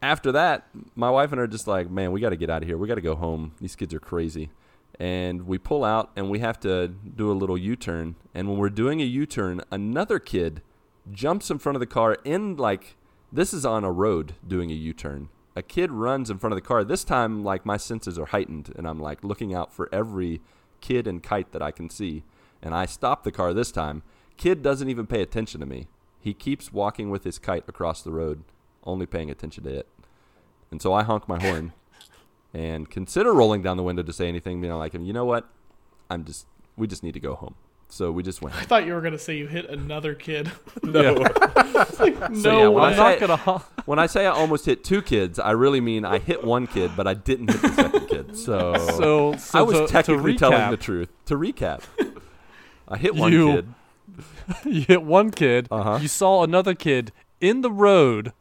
after 0.00 0.32
that, 0.32 0.66
my 0.94 1.10
wife 1.10 1.32
and 1.32 1.40
I 1.40 1.44
are 1.44 1.46
just 1.46 1.66
like, 1.66 1.90
man, 1.90 2.12
we 2.12 2.20
got 2.20 2.30
to 2.30 2.36
get 2.36 2.48
out 2.48 2.62
of 2.62 2.68
here. 2.68 2.78
We 2.78 2.88
got 2.88 2.94
to 2.94 3.02
go 3.02 3.14
home. 3.14 3.52
These 3.60 3.76
kids 3.76 3.92
are 3.92 4.00
crazy. 4.00 4.48
And 5.00 5.46
we 5.46 5.58
pull 5.58 5.84
out 5.84 6.10
and 6.14 6.30
we 6.30 6.38
have 6.38 6.60
to 6.60 6.88
do 6.88 7.30
a 7.30 7.34
little 7.34 7.58
U 7.58 7.74
turn. 7.76 8.14
And 8.32 8.48
when 8.48 8.58
we're 8.58 8.70
doing 8.70 9.00
a 9.00 9.04
U 9.04 9.26
turn, 9.26 9.60
another 9.70 10.18
kid 10.18 10.62
jumps 11.10 11.50
in 11.50 11.58
front 11.58 11.76
of 11.76 11.80
the 11.80 11.86
car 11.86 12.16
in 12.24 12.56
like, 12.56 12.96
this 13.32 13.52
is 13.52 13.66
on 13.66 13.82
a 13.84 13.90
road 13.90 14.34
doing 14.46 14.70
a 14.70 14.74
U 14.74 14.92
turn. 14.92 15.28
A 15.56 15.62
kid 15.62 15.90
runs 15.90 16.30
in 16.30 16.38
front 16.38 16.52
of 16.52 16.56
the 16.56 16.66
car. 16.66 16.84
This 16.84 17.04
time, 17.04 17.44
like, 17.44 17.64
my 17.66 17.76
senses 17.76 18.18
are 18.18 18.26
heightened 18.26 18.72
and 18.76 18.86
I'm 18.88 19.00
like 19.00 19.22
looking 19.24 19.54
out 19.54 19.72
for 19.72 19.88
every 19.92 20.40
kid 20.80 21.06
and 21.06 21.22
kite 21.22 21.52
that 21.52 21.62
I 21.62 21.70
can 21.70 21.90
see. 21.90 22.22
and 22.62 22.74
I 22.74 22.86
stop 22.86 23.24
the 23.24 23.32
car 23.32 23.52
this 23.52 23.70
time. 23.70 24.02
Kid 24.36 24.62
doesn't 24.62 24.88
even 24.88 25.06
pay 25.06 25.20
attention 25.20 25.60
to 25.60 25.66
me. 25.66 25.86
He 26.18 26.32
keeps 26.32 26.72
walking 26.72 27.10
with 27.10 27.24
his 27.24 27.38
kite 27.38 27.64
across 27.68 28.00
the 28.00 28.10
road, 28.10 28.42
only 28.84 29.04
paying 29.06 29.30
attention 29.30 29.64
to 29.64 29.70
it. 29.70 29.88
And 30.70 30.80
so 30.80 30.92
I 30.92 31.02
honk 31.02 31.28
my 31.28 31.40
horn 31.40 31.72
and 32.54 32.88
consider 32.88 33.34
rolling 33.34 33.60
down 33.62 33.76
the 33.76 33.82
window 33.82 34.02
to 34.02 34.12
say 34.12 34.28
anything, 34.28 34.60
being 34.60 34.72
like, 34.74 34.94
you 34.94 35.12
know 35.12 35.24
what? 35.26 35.46
I'm 36.08 36.24
just, 36.24 36.46
we 36.76 36.86
just 36.86 37.02
need 37.02 37.12
to 37.14 37.20
go 37.20 37.34
home. 37.34 37.56
So 37.90 38.10
we 38.10 38.22
just 38.22 38.40
went. 38.42 38.56
I 38.56 38.62
thought 38.62 38.86
you 38.86 38.94
were 38.94 39.00
gonna 39.02 39.18
say 39.18 39.36
you 39.36 39.46
hit 39.46 39.68
another 39.68 40.14
kid. 40.14 40.50
No. 40.82 41.12
no 41.14 41.84
So, 42.34 42.58
yeah, 42.58 42.68
when 42.68 42.84
I 42.84 42.88
I'm 42.88 42.94
say- 42.96 43.26
not 43.26 43.44
gonna. 43.44 43.58
when 43.84 43.98
I 43.98 44.06
say 44.06 44.26
I 44.26 44.30
almost 44.30 44.64
hit 44.66 44.82
two 44.82 45.02
kids, 45.02 45.38
I 45.38 45.50
really 45.52 45.80
mean 45.80 46.04
I 46.04 46.18
hit 46.18 46.42
one 46.42 46.66
kid, 46.66 46.92
but 46.96 47.06
I 47.06 47.14
didn't 47.14 47.50
hit 47.52 47.60
the 47.62 47.68
second 47.72 48.08
kid. 48.08 48.36
So, 48.36 48.74
So, 48.96 49.36
so 49.36 49.58
I 49.58 49.62
was 49.62 49.78
to, 49.78 49.86
technically 49.86 50.32
to 50.32 50.38
telling 50.38 50.70
the 50.70 50.76
truth. 50.76 51.08
To 51.26 51.36
recap, 51.36 51.82
I 52.88 52.96
hit 52.96 53.14
one 53.14 53.32
You- 53.32 53.52
kid. 53.54 53.68
you 54.64 54.80
hit 54.82 55.02
one 55.02 55.30
kid. 55.30 55.68
Uh-huh. 55.70 55.98
You 56.00 56.08
saw 56.08 56.42
another 56.42 56.74
kid 56.74 57.12
in 57.40 57.60
the 57.60 57.70
road, 57.70 58.32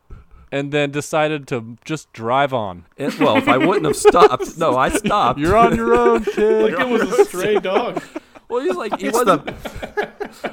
and 0.54 0.72
then 0.72 0.92
decided 0.92 1.48
to 1.48 1.78
just 1.84 2.14
drive 2.14 2.54
on. 2.54 2.86
And, 2.98 3.12
well, 3.16 3.38
if 3.38 3.48
I 3.48 3.58
wouldn't 3.58 3.86
have 3.88 3.96
stopped, 3.98 4.56
no, 4.58 4.78
I 4.78 4.90
stopped. 5.04 5.40
You're 5.40 5.58
on 5.58 5.76
your 5.76 5.96
own, 5.96 6.24
kid. 6.36 6.72
like 6.72 6.80
it 6.80 6.88
was 6.88 7.02
a 7.02 7.26
stray 7.26 7.60
dog. 7.60 8.02
Well, 8.50 8.62
he's 8.64 8.76
like 8.76 9.00
he 9.00 9.10
wasn't. 9.10 9.50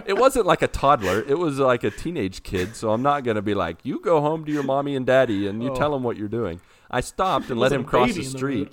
it 0.07 0.17
wasn't 0.17 0.47
like 0.47 0.63
a 0.63 0.69
toddler. 0.69 1.23
It 1.23 1.39
was 1.39 1.59
like 1.59 1.85
a 1.85 1.91
teenage 1.91 2.43
kid. 2.43 2.75
So 2.75 2.91
I'm 2.93 3.03
not 3.03 3.25
gonna 3.25 3.43
be 3.43 3.53
like, 3.55 3.77
you 3.85 4.01
go 4.01 4.21
home 4.23 4.45
to 4.47 4.53
your 4.53 4.63
mommy 4.63 4.97
and 4.97 5.05
daddy, 5.05 5.47
and 5.47 5.63
you 5.63 5.71
Oh. 5.71 5.75
tell 5.77 5.91
them 5.93 6.03
what 6.03 6.17
you're 6.17 6.29
doing. 6.29 6.61
I 6.91 7.03
stopped 7.03 7.51
and 7.51 7.61
let 7.61 7.71
him 7.73 7.85
cross 7.85 8.15
the 8.15 8.21
in 8.21 8.25
the 8.25 8.31
street, 8.39 8.73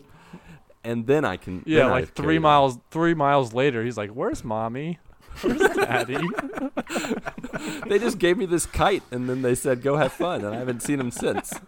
and 0.86 1.06
then 1.08 1.26
I 1.26 1.36
can. 1.36 1.62
Yeah, 1.66 1.80
then 1.80 1.88
I 1.88 1.92
like 1.92 2.14
three 2.16 2.24
carried 2.26 2.38
on. 2.38 2.42
miles. 2.44 2.80
Three 2.90 3.14
miles 3.14 3.54
later, 3.54 3.84
he's 3.84 3.98
like, 3.98 4.12
"Where's 4.12 4.44
mommy? 4.46 5.00
Where's 5.42 5.60
daddy?" 5.76 6.18
They 7.88 8.00
just 8.00 8.20
gave 8.20 8.38
me 8.38 8.46
this 8.46 8.66
kite, 8.66 9.04
and 9.12 9.28
then 9.30 9.42
they 9.42 9.56
said, 9.56 9.82
"Go 9.82 9.96
have 9.98 10.14
fun," 10.14 10.44
and 10.46 10.54
I 10.54 10.60
haven't 10.60 10.82
seen 10.84 11.00
him 11.00 11.12
since. 11.12 11.54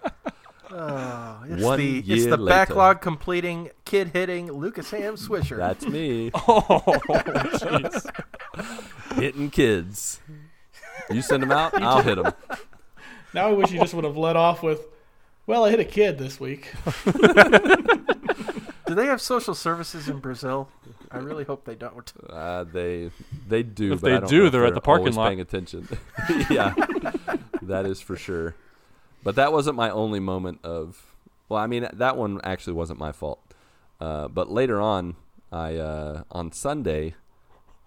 Oh, 0.72 1.42
it's 1.50 1.64
One 1.64 1.80
the 1.80 1.98
it's 2.08 2.26
the 2.26 2.38
later. 2.38 2.46
backlog 2.46 3.02
completing 3.02 3.72
kid 3.86 4.10
hitting 4.14 4.52
Lucas 4.52 4.92
Ham 4.92 5.16
Swisher. 5.16 5.58
That's 5.58 5.84
me 5.84 6.30
oh, 6.36 6.80
jeez. 7.58 8.08
hitting 9.16 9.50
kids. 9.50 10.22
You 11.10 11.24
send 11.24 11.42
them 11.42 11.52
out, 11.52 11.74
I'll 11.82 12.04
hit 12.04 12.24
them. 12.24 12.34
Now 13.34 13.48
I 13.50 13.54
wish 13.54 13.72
you 13.72 13.80
just 13.80 13.96
would 13.96 14.04
have 14.04 14.16
let 14.16 14.36
off 14.36 14.62
with, 14.62 14.82
"Well, 15.48 15.66
I 15.66 15.72
hit 15.72 15.80
a 15.80 15.86
kid 15.86 16.20
this 16.20 16.40
week." 16.40 16.72
Do 18.90 18.96
they 18.96 19.06
have 19.06 19.22
social 19.22 19.54
services 19.54 20.10
in 20.10 20.18
Brazil? 20.18 20.68
I 21.12 21.20
really 21.20 21.44
hope 21.44 21.64
they 21.64 21.76
don't. 21.76 22.12
Uh, 22.28 22.64
they 22.64 23.12
they 23.48 23.62
do. 23.62 23.94
If 23.94 24.02
but 24.02 24.12
I 24.12 24.16
they 24.16 24.20
don't 24.22 24.30
do, 24.32 24.40
know 24.40 24.46
if 24.48 24.52
they're 24.52 24.66
at 24.66 24.74
the 24.74 24.82
parking 24.82 25.10
always 25.10 25.18
lot. 25.18 25.28
paying 25.28 25.40
attention. 25.42 25.88
yeah, 26.50 26.74
that 27.62 27.86
is 27.86 28.02
for 28.02 28.16
sure. 28.16 28.56
But 29.24 29.36
that 29.36 29.54
wasn't 29.54 29.76
my 29.76 29.92
only 29.92 30.20
moment 30.20 30.62
of. 30.64 31.14
Well, 31.50 31.62
I 31.62 31.68
mean, 31.68 31.88
that 31.94 32.18
one 32.18 32.42
actually 32.44 32.74
wasn't 32.74 32.98
my 32.98 33.12
fault. 33.12 33.40
Uh, 34.02 34.28
but 34.28 34.50
later 34.50 34.82
on, 34.82 35.18
I 35.52 35.76
uh, 35.76 36.24
on 36.32 36.52
Sunday, 36.52 37.14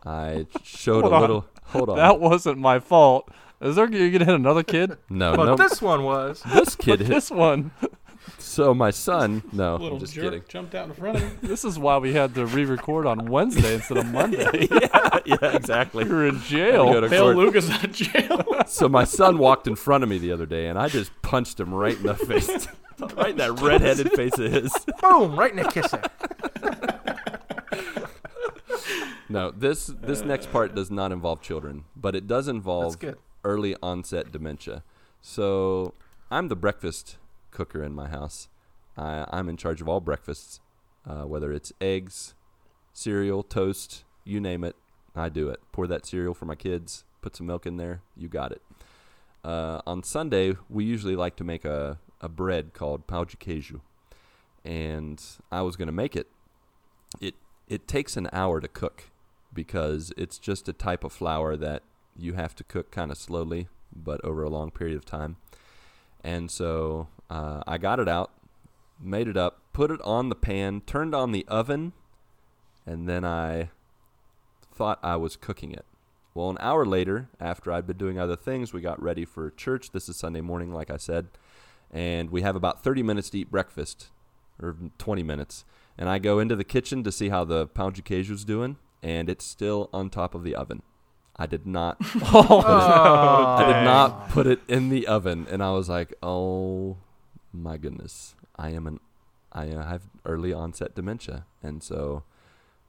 I 0.07 0.47
showed 0.63 1.01
Hold 1.01 1.13
a 1.13 1.17
on. 1.17 1.21
little. 1.21 1.47
Hold 1.65 1.89
on. 1.89 1.97
That 1.97 2.21
wasn't 2.21 2.59
my 2.59 2.79
fault. 2.79 3.29
Is 3.61 3.75
there 3.75 3.91
you 3.91 4.13
gonna 4.13 4.25
hit 4.25 4.35
another 4.37 4.63
kid? 4.63 4.99
no, 5.11 5.33
no. 5.33 5.37
But 5.37 5.45
no. 5.47 5.57
this 5.57 5.83
one 5.83 6.05
was. 6.05 6.45
This 6.55 6.77
kid 6.77 7.01
hit. 7.01 7.09
This 7.09 7.29
one. 7.29 7.73
So 8.39 8.75
my 8.75 8.91
son. 8.91 9.43
No, 9.53 9.77
Little 9.77 9.95
I'm 9.95 10.01
just 10.01 10.15
jerk 10.15 10.25
kidding. 10.25 10.43
jumped 10.49 10.75
out 10.75 10.89
in 10.89 10.95
front 10.95 11.17
of 11.19 11.43
me. 11.43 11.49
This 11.49 11.65
is 11.65 11.79
why 11.79 11.99
we 11.99 12.13
had 12.13 12.35
to 12.37 12.47
re-record 12.47 13.07
on 13.07 13.27
Wednesday 13.27 13.75
instead 13.75 13.99
of 13.99 14.07
Monday. 14.07 14.69
yeah, 14.71 15.19
yeah, 15.27 15.57
exactly. 15.57 16.05
We 16.05 16.11
were 16.11 16.27
in 16.29 16.35
Go 16.37 16.41
jail. 16.41 17.01
to 17.01 17.09
Bail 17.09 17.25
court. 17.25 17.37
Lucas 17.37 17.71
out 17.71 17.85
of 17.85 17.93
jail. 17.93 18.45
So 18.67 18.89
my 18.89 19.05
son 19.05 19.39
walked 19.39 19.67
in 19.67 19.75
front 19.77 20.03
of 20.05 20.11
me 20.11 20.19
the 20.19 20.33
other 20.33 20.47
day, 20.47 20.69
and 20.69 20.79
I 20.79 20.89
just 20.89 21.11
punched 21.23 21.59
him 21.61 21.75
right 21.75 21.97
in 21.97 22.05
the 22.05 22.15
face, 22.15 22.67
right 23.17 23.31
in 23.31 23.37
that 23.37 23.61
redheaded 23.61 24.13
face 24.13 24.39
of 24.39 24.51
his. 24.53 24.73
Boom! 25.01 25.37
Right 25.39 25.51
in 25.51 25.57
the 25.59 25.65
kisser. 25.65 26.01
No, 29.29 29.51
this 29.51 29.87
this 29.87 30.23
next 30.23 30.51
part 30.53 30.75
does 30.75 30.91
not 30.91 31.11
involve 31.13 31.41
children, 31.41 31.85
but 31.97 32.15
it 32.15 32.27
does 32.27 32.49
involve 32.49 32.97
early 33.45 33.77
onset 33.83 34.31
dementia. 34.31 34.83
So 35.21 35.95
I'm 36.31 36.49
the 36.49 36.57
breakfast 36.57 37.17
cooker 37.53 37.83
in 37.83 37.95
my 37.95 38.09
house. 38.09 38.49
I, 38.97 39.25
I'm 39.31 39.49
in 39.49 39.57
charge 39.57 39.81
of 39.81 39.89
all 39.89 40.01
breakfasts, 40.01 40.61
uh, 41.07 41.23
whether 41.23 41.53
it's 41.53 41.73
eggs, 41.81 42.35
cereal, 42.93 43.43
toast, 43.43 44.05
you 44.25 44.41
name 44.41 44.65
it. 44.65 44.77
I 45.15 45.29
do 45.29 45.49
it. 45.49 45.61
Pour 45.73 45.87
that 45.87 46.07
cereal 46.07 46.35
for 46.35 46.47
my 46.47 46.55
kids. 46.55 47.05
Put 47.21 47.37
some 47.37 47.47
milk 47.47 47.67
in 47.67 47.77
there. 47.77 48.01
You 48.17 48.29
got 48.29 48.53
it. 48.53 48.63
Uh, 49.45 49.81
on 49.87 50.03
Sunday, 50.03 50.57
we 50.69 50.85
usually 50.85 51.17
like 51.17 51.37
to 51.37 51.45
make 51.45 51.65
a, 51.65 51.99
a 52.21 52.29
bread 52.29 52.73
called 52.73 53.07
pão 53.07 53.29
de 53.29 53.37
queijo, 53.37 53.81
and 54.65 55.23
I 55.51 55.63
was 55.63 55.77
going 55.77 55.87
to 55.87 55.93
make 55.93 56.17
it. 56.17 56.29
It 57.21 57.35
it 57.69 57.89
takes 57.89 58.17
an 58.17 58.29
hour 58.33 58.61
to 58.61 58.69
cook 58.69 59.11
because 59.53 60.13
it's 60.17 60.39
just 60.39 60.69
a 60.69 60.73
type 60.73 61.05
of 61.05 61.13
flour 61.13 61.57
that 61.57 61.83
you 62.17 62.35
have 62.35 62.55
to 62.57 62.65
cook 62.65 62.91
kind 62.91 63.11
of 63.11 63.19
slowly, 63.19 63.69
but 63.95 64.25
over 64.25 64.43
a 64.43 64.51
long 64.51 64.71
period 64.71 64.97
of 64.97 65.05
time. 65.05 65.37
And 66.23 66.51
so 66.51 67.09
uh, 67.33 67.63
I 67.67 67.79
got 67.79 67.99
it 67.99 68.09
out, 68.09 68.31
made 69.01 69.27
it 69.27 69.39
up, 69.39 69.63
put 69.73 69.91
it 69.91 70.03
on 70.03 70.29
the 70.29 70.35
pan, 70.35 70.83
turned 70.83 71.15
on 71.15 71.33
the 71.33 71.47
oven, 71.49 71.95
and 72.85 73.09
then 73.09 73.25
I 73.25 73.71
thought 74.71 74.99
I 75.03 75.17
was 75.17 75.37
cooking 75.37 75.73
it. 75.73 75.87
Well, 76.35 76.51
an 76.51 76.59
hour 76.61 76.85
later, 76.85 77.31
after 77.41 77.73
I'd 77.73 77.87
been 77.87 77.97
doing 77.97 78.19
other 78.19 78.37
things, 78.37 78.75
we 78.75 78.83
got 78.83 79.03
ready 79.03 79.25
for 79.25 79.51
church. 79.51 79.93
This 79.93 80.11
is 80.11 80.17
Sunday 80.17 80.43
morning, 80.43 80.75
like 80.75 80.91
I 80.91 80.99
said, 80.99 81.29
and 81.91 82.29
we 82.29 82.43
have 82.43 82.55
about 82.55 82.83
30 82.85 83.03
minutes 83.03 83.31
to 83.31 83.39
eat 83.39 83.51
breakfast, 83.51 84.11
or 84.63 84.77
20 84.99 85.23
minutes. 85.23 85.65
And 85.97 86.11
I 86.11 86.19
go 86.19 86.39
into 86.39 86.55
the 86.55 86.65
kitchen 86.65 87.03
to 87.03 87.13
see 87.13 87.31
how 87.31 87.45
the 87.47 87.67
pão 87.67 87.95
de 87.95 88.03
queijo's 88.03 88.45
doing, 88.45 88.77
and 89.03 89.31
it's 89.31 89.47
still 89.47 89.89
on 89.91 90.11
top 90.11 90.35
of 90.35 90.43
the 90.43 90.55
oven. 90.55 90.83
I 91.37 91.47
did 91.47 91.67
not 91.67 91.97
Oh, 92.35 92.61
I 92.61 93.65
did 93.65 93.85
not 93.87 94.29
put 94.29 94.47
it 94.47 94.61
in 94.69 94.91
the 94.91 95.07
oven, 95.07 95.47
and 95.51 95.63
I 95.63 95.73
was 95.73 95.89
like, 95.89 96.13
"Oh 96.23 96.99
my 97.53 97.77
goodness, 97.77 98.35
I 98.57 98.71
am 98.71 98.87
an, 98.87 99.01
I 99.53 99.69
uh, 99.69 99.87
have 99.87 100.03
early 100.25 100.53
onset 100.53 100.95
dementia," 100.95 101.47
and 101.63 101.83
so 101.83 102.25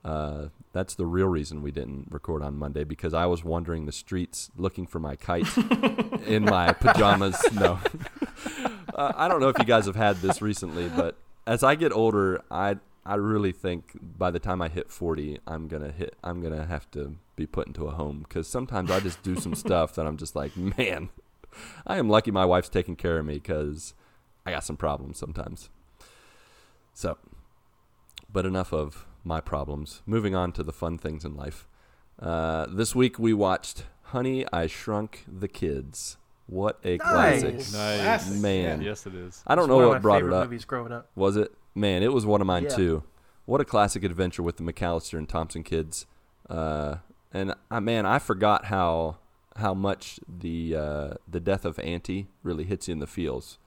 uh, 0.06 0.48
that's 0.74 0.96
the 0.96 1.06
real 1.06 1.28
reason 1.28 1.62
we 1.62 1.72
didn't 1.72 2.08
record 2.12 2.42
on 2.42 2.58
Monday 2.58 2.84
because 2.84 3.14
I 3.14 3.26
was 3.26 3.44
wandering 3.44 3.86
the 3.86 3.92
streets 3.92 4.52
looking 4.58 4.86
for 4.86 5.00
my 5.00 5.16
kite 5.16 5.48
in 6.28 6.44
my 6.46 6.74
pajamas. 6.74 7.42
No, 7.54 7.80
uh, 8.96 9.14
I 9.16 9.28
don't 9.28 9.40
know 9.40 9.50
if 9.50 9.58
you 9.58 9.66
guys 9.66 9.86
have 9.86 9.96
had 9.96 10.18
this 10.18 10.42
recently, 10.42 10.90
but 10.90 11.18
as 11.48 11.64
I 11.64 11.76
get 11.76 11.94
older, 11.94 12.42
I 12.52 12.78
I 13.06 13.16
really 13.16 13.52
think 13.52 13.98
by 14.02 14.32
the 14.32 14.40
time 14.40 14.62
I 14.62 14.70
hit 14.70 14.90
40, 14.90 15.40
I'm 15.46 15.68
gonna 15.68 15.92
hit. 15.92 16.16
I'm 16.24 16.42
gonna 16.42 16.66
have 16.66 16.90
to 16.92 17.16
be 17.36 17.46
put 17.46 17.68
into 17.68 17.88
a 17.88 17.92
home 17.92 18.26
because 18.28 18.48
sometimes 18.48 18.92
I 18.92 19.00
just 19.00 19.24
do 19.24 19.36
some 19.36 19.56
stuff 19.56 19.96
that 19.96 20.06
I'm 20.06 20.18
just 20.18 20.36
like, 20.36 20.56
man, 20.56 21.10
I 21.86 21.98
am 21.98 22.10
lucky 22.10 22.32
my 22.32 22.46
wife's 22.46 22.70
taking 22.70 22.96
care 22.96 23.20
of 23.20 23.26
me 23.26 23.36
because 23.36 23.94
I 24.46 24.52
got 24.52 24.64
some 24.64 24.78
problems 24.78 25.18
sometimes. 25.18 25.70
So, 26.94 27.18
but 28.32 28.46
enough 28.46 28.74
of 28.74 29.06
my 29.24 29.42
problems. 29.42 30.02
Moving 30.06 30.36
on 30.36 30.52
to 30.54 30.64
the 30.64 30.74
fun 30.74 30.98
things 30.98 31.24
in 31.26 31.36
life. 31.36 31.68
Uh, 32.20 32.68
this 32.70 32.94
week 32.96 33.18
we 33.18 33.34
watched 33.34 33.86
Honey, 34.04 34.46
I 34.52 34.68
Shrunk 34.68 35.26
the 35.28 35.48
Kids. 35.48 36.18
What 36.46 36.80
a 36.84 36.98
classic! 36.98 37.56
Nice. 37.56 37.74
Nice. 37.74 38.02
Classic, 38.02 38.42
Man. 38.42 38.82
Yes, 38.82 39.08
it 39.08 39.16
is. 39.16 39.42
I 39.48 39.56
don't 39.56 39.64
It's 39.66 39.70
know 39.70 39.88
what 39.90 40.02
brought 40.02 40.24
it 40.24 40.32
up. 40.34 40.44
Movies 40.50 40.66
growing 40.66 40.92
up. 40.92 41.10
Was 41.16 41.38
it? 41.38 41.52
Man, 41.74 42.04
it 42.04 42.12
was 42.14 42.26
one 42.26 42.42
of 42.42 42.48
mine 42.48 42.64
Yeah. 42.64 42.70
too. 42.70 43.04
What 43.46 43.62
a 43.62 43.66
classic 43.66 44.04
adventure 44.04 44.44
with 44.44 44.58
the 44.58 44.64
McAllister 44.64 45.18
and 45.18 45.28
Thompson 45.28 45.64
kids. 45.64 46.06
Uh, 46.50 46.98
and 47.34 47.56
I 47.72 47.80
man, 47.80 48.06
I 48.06 48.20
forgot 48.20 48.66
how 48.66 49.18
how 49.56 49.74
much 49.74 50.20
the 50.28 50.76
uh, 50.76 51.14
the 51.28 51.40
death 51.40 51.64
of 51.66 51.80
Auntie 51.80 52.28
really 52.44 52.66
hits 52.66 52.88
you 52.88 52.92
in 52.92 53.00
the 53.00 53.08
feels. 53.08 53.58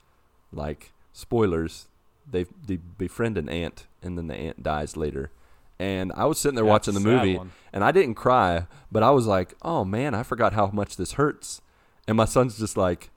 Like 0.53 0.93
spoilers, 1.13 1.89
they 2.31 2.47
they 2.67 2.77
befriend 2.77 3.37
an 3.39 3.49
ant, 3.49 3.87
and 4.03 4.17
then 4.17 4.27
the 4.29 4.35
ant 4.37 4.63
dies 4.63 4.97
later. 4.97 5.31
And 5.79 6.11
I 6.17 6.25
was 6.25 6.39
sitting 6.39 6.57
there 6.57 6.65
Yeah, 6.65 6.71
watching 6.71 6.95
the 6.95 7.01
it's 7.01 7.07
a 7.07 7.11
sad 7.11 7.17
movie, 7.25 7.37
one. 7.39 7.53
and 7.73 7.85
I 7.85 7.93
didn't 7.93 8.15
cry, 8.15 8.67
but 8.91 9.03
I 9.03 9.11
was 9.11 9.27
like, 9.27 9.55
"Oh 9.63 9.85
man, 9.85 10.15
I 10.15 10.23
forgot 10.23 10.55
how 10.55 10.69
much 10.69 10.97
this 10.97 11.13
hurts." 11.13 11.61
And 12.09 12.17
my 12.17 12.25
son's 12.25 12.59
just 12.59 12.77
like, 12.79 13.11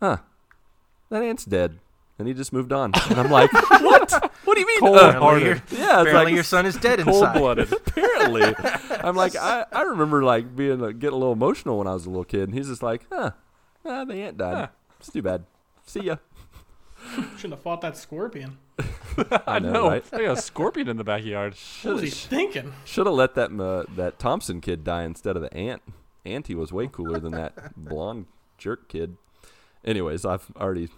"Huh, 0.00 0.18
that 1.10 1.22
ant's 1.22 1.44
dead," 1.44 1.78
and 2.18 2.26
he 2.26 2.32
just 2.32 2.52
moved 2.54 2.72
on. 2.72 2.92
And 3.10 3.18
I'm 3.20 3.30
like, 3.30 3.52
"What? 3.52 4.30
What 4.44 4.54
do 4.54 4.60
you 4.60 4.66
mean?" 4.66 4.80
Cold 4.80 4.96
Apparently, 4.96 5.44
your, 5.44 5.54
hearted. 5.56 5.62
yeah, 5.72 5.82
it's 5.82 5.90
apparently 6.08 6.24
like 6.24 6.34
your 6.34 6.44
son 6.44 6.64
is 6.64 6.76
dead 6.76 7.00
Cold 7.00 7.16
inside. 7.16 7.38
blooded. 7.38 7.72
apparently. 7.86 8.54
I'm 9.04 9.16
like, 9.16 9.36
I, 9.36 9.66
I 9.70 9.82
remember 9.82 10.22
like 10.22 10.56
being 10.56 10.82
uh, 10.82 10.86
getting 10.92 11.14
a 11.14 11.18
little 11.18 11.32
emotional 11.34 11.76
when 11.76 11.86
I 11.86 11.92
was 11.92 12.06
a 12.06 12.08
little 12.08 12.24
kid, 12.24 12.48
and 12.48 12.54
he's 12.54 12.68
just 12.68 12.82
like, 12.82 13.04
"Huh, 13.12 13.32
ah, 13.84 14.04
the 14.06 14.14
ant 14.14 14.38
died. 14.38 14.54
Huh. 14.56 14.66
It's 15.00 15.12
too 15.12 15.20
bad. 15.20 15.44
See 15.84 16.00
ya." 16.04 16.16
Shouldn't 17.36 17.54
have 17.54 17.62
fought 17.62 17.80
that 17.80 17.96
scorpion. 17.96 18.58
I 19.46 19.58
know, 19.58 19.88
right? 19.88 20.04
I 20.12 20.22
got 20.22 20.38
a 20.38 20.40
scorpion 20.40 20.88
in 20.88 20.96
the 20.96 21.04
backyard. 21.04 21.54
What 21.82 21.94
was 21.94 22.02
he 22.02 22.10
thinking? 22.10 22.72
Should 22.84 23.06
have 23.06 23.14
let 23.14 23.34
that 23.34 23.50
uh, 23.58 23.84
that 23.96 24.18
Thompson 24.18 24.60
kid 24.60 24.84
die 24.84 25.02
instead 25.02 25.36
of 25.36 25.42
the 25.42 25.52
ant. 25.54 25.82
Auntie 26.24 26.54
was 26.54 26.72
way 26.72 26.86
cooler 26.86 27.18
than 27.18 27.32
that 27.32 27.74
blonde 27.76 28.26
jerk 28.56 28.88
kid. 28.88 29.16
Anyways, 29.84 30.24
I've 30.24 30.50
already 30.56 30.88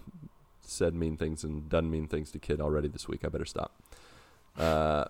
said 0.61 0.93
mean 0.93 1.17
things 1.17 1.43
and 1.43 1.67
done 1.69 1.89
mean 1.89 2.07
things 2.07 2.31
to 2.31 2.39
kid 2.39 2.61
already 2.61 2.87
this 2.87 3.07
week. 3.07 3.21
I 3.25 3.29
better 3.29 3.45
stop. 3.45 3.73
Uh, 4.57 5.05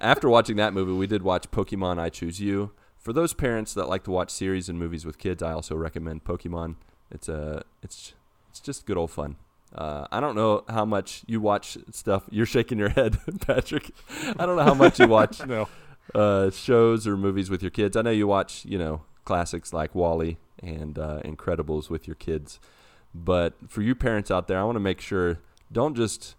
after 0.00 0.28
watching 0.28 0.56
that 0.56 0.72
movie, 0.72 0.92
we 0.92 1.06
did 1.06 1.22
watch 1.22 1.50
Pokemon 1.50 1.98
I 1.98 2.08
Choose 2.08 2.40
You. 2.40 2.72
For 2.98 3.12
those 3.12 3.34
parents 3.34 3.74
that 3.74 3.88
like 3.88 4.04
to 4.04 4.10
watch 4.10 4.30
series 4.30 4.68
and 4.68 4.78
movies 4.78 5.04
with 5.04 5.18
kids, 5.18 5.42
I 5.42 5.52
also 5.52 5.74
recommend 5.74 6.24
Pokemon. 6.24 6.76
It's 7.10 7.28
a 7.28 7.64
it's 7.82 8.14
it's 8.48 8.60
just 8.60 8.86
good 8.86 8.96
old 8.96 9.10
fun. 9.10 9.36
Uh, 9.74 10.06
I 10.12 10.20
don't 10.20 10.34
know 10.34 10.64
how 10.68 10.84
much 10.84 11.22
you 11.26 11.40
watch 11.40 11.78
stuff. 11.90 12.24
You're 12.30 12.46
shaking 12.46 12.78
your 12.78 12.90
head, 12.90 13.18
Patrick. 13.46 13.90
I 14.38 14.46
don't 14.46 14.56
know 14.56 14.64
how 14.64 14.74
much 14.74 15.00
you 15.00 15.08
watch 15.08 15.44
No. 15.46 15.68
uh, 16.14 16.50
shows 16.50 17.06
or 17.06 17.16
movies 17.16 17.48
with 17.48 17.62
your 17.62 17.70
kids. 17.70 17.96
I 17.96 18.02
know 18.02 18.10
you 18.10 18.26
watch, 18.26 18.64
you 18.64 18.78
know, 18.78 19.02
classics 19.24 19.72
like 19.72 19.94
WALL-E 19.94 20.36
and 20.62 20.98
uh, 20.98 21.20
Incredibles 21.24 21.88
with 21.88 22.06
your 22.06 22.16
kids. 22.16 22.60
But 23.14 23.54
for 23.68 23.82
you 23.82 23.94
parents 23.94 24.30
out 24.30 24.46
there, 24.48 24.58
I 24.58 24.64
want 24.64 24.76
to 24.76 24.80
make 24.80 25.00
sure 25.00 25.38
don't 25.70 25.96
just 25.96 26.34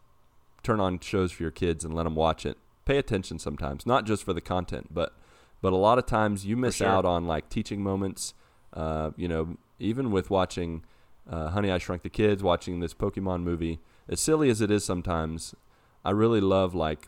turn 0.63 0.79
on 0.79 0.99
shows 0.99 1.31
for 1.31 1.43
your 1.43 1.51
kids 1.51 1.83
and 1.83 1.93
let 1.93 2.03
them 2.03 2.15
watch 2.15 2.45
it. 2.45 2.57
Pay 2.85 2.97
attention 2.97 3.39
sometimes, 3.39 3.85
not 3.85 4.05
just 4.05 4.23
for 4.23 4.33
the 4.33 4.41
content, 4.41 4.93
but 4.93 5.13
but 5.61 5.71
a 5.71 5.77
lot 5.77 5.97
of 5.97 6.05
times 6.05 6.45
you 6.45 6.57
miss 6.57 6.75
sure. 6.75 6.87
out 6.87 7.05
on 7.05 7.25
like 7.25 7.49
teaching 7.49 7.81
moments. 7.81 8.33
Uh, 8.73 9.11
you 9.15 9.27
know, 9.27 9.57
even 9.79 10.11
with 10.11 10.29
watching 10.29 10.83
uh, 11.29 11.49
Honey 11.49 11.71
I 11.71 11.77
Shrunk 11.77 12.03
the 12.03 12.09
Kids, 12.09 12.43
watching 12.43 12.79
this 12.79 12.93
Pokemon 12.93 13.43
movie, 13.43 13.79
as 14.09 14.19
silly 14.19 14.49
as 14.49 14.61
it 14.61 14.69
is 14.69 14.83
sometimes, 14.83 15.55
I 16.03 16.11
really 16.11 16.41
love 16.41 16.75
like 16.75 17.07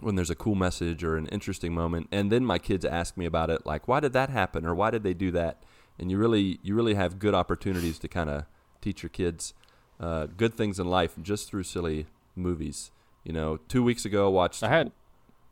when 0.00 0.16
there's 0.16 0.30
a 0.30 0.34
cool 0.34 0.54
message 0.54 1.04
or 1.04 1.16
an 1.16 1.26
interesting 1.28 1.72
moment 1.72 2.08
and 2.10 2.30
then 2.30 2.44
my 2.44 2.58
kids 2.58 2.84
ask 2.84 3.16
me 3.16 3.24
about 3.24 3.50
it 3.50 3.64
like 3.64 3.86
why 3.86 4.00
did 4.00 4.12
that 4.12 4.30
happen? 4.30 4.66
or 4.66 4.74
why 4.74 4.90
did 4.90 5.02
they 5.02 5.14
do 5.14 5.30
that? 5.30 5.62
And 5.98 6.10
you 6.10 6.18
really 6.18 6.58
you 6.62 6.74
really 6.74 6.94
have 6.94 7.18
good 7.18 7.34
opportunities 7.34 7.98
to 8.00 8.08
kind 8.08 8.28
of 8.28 8.44
teach 8.80 9.02
your 9.02 9.10
kids 9.10 9.54
uh, 10.00 10.26
good 10.36 10.54
things 10.54 10.80
in 10.80 10.88
life 10.88 11.14
just 11.22 11.48
through 11.48 11.62
silly 11.62 12.06
movies. 12.34 12.90
You 13.24 13.32
know 13.32 13.58
two 13.68 13.82
weeks 13.82 14.04
ago 14.04 14.26
I 14.26 14.30
watched 14.30 14.62
I 14.62 14.68
had 14.68 14.92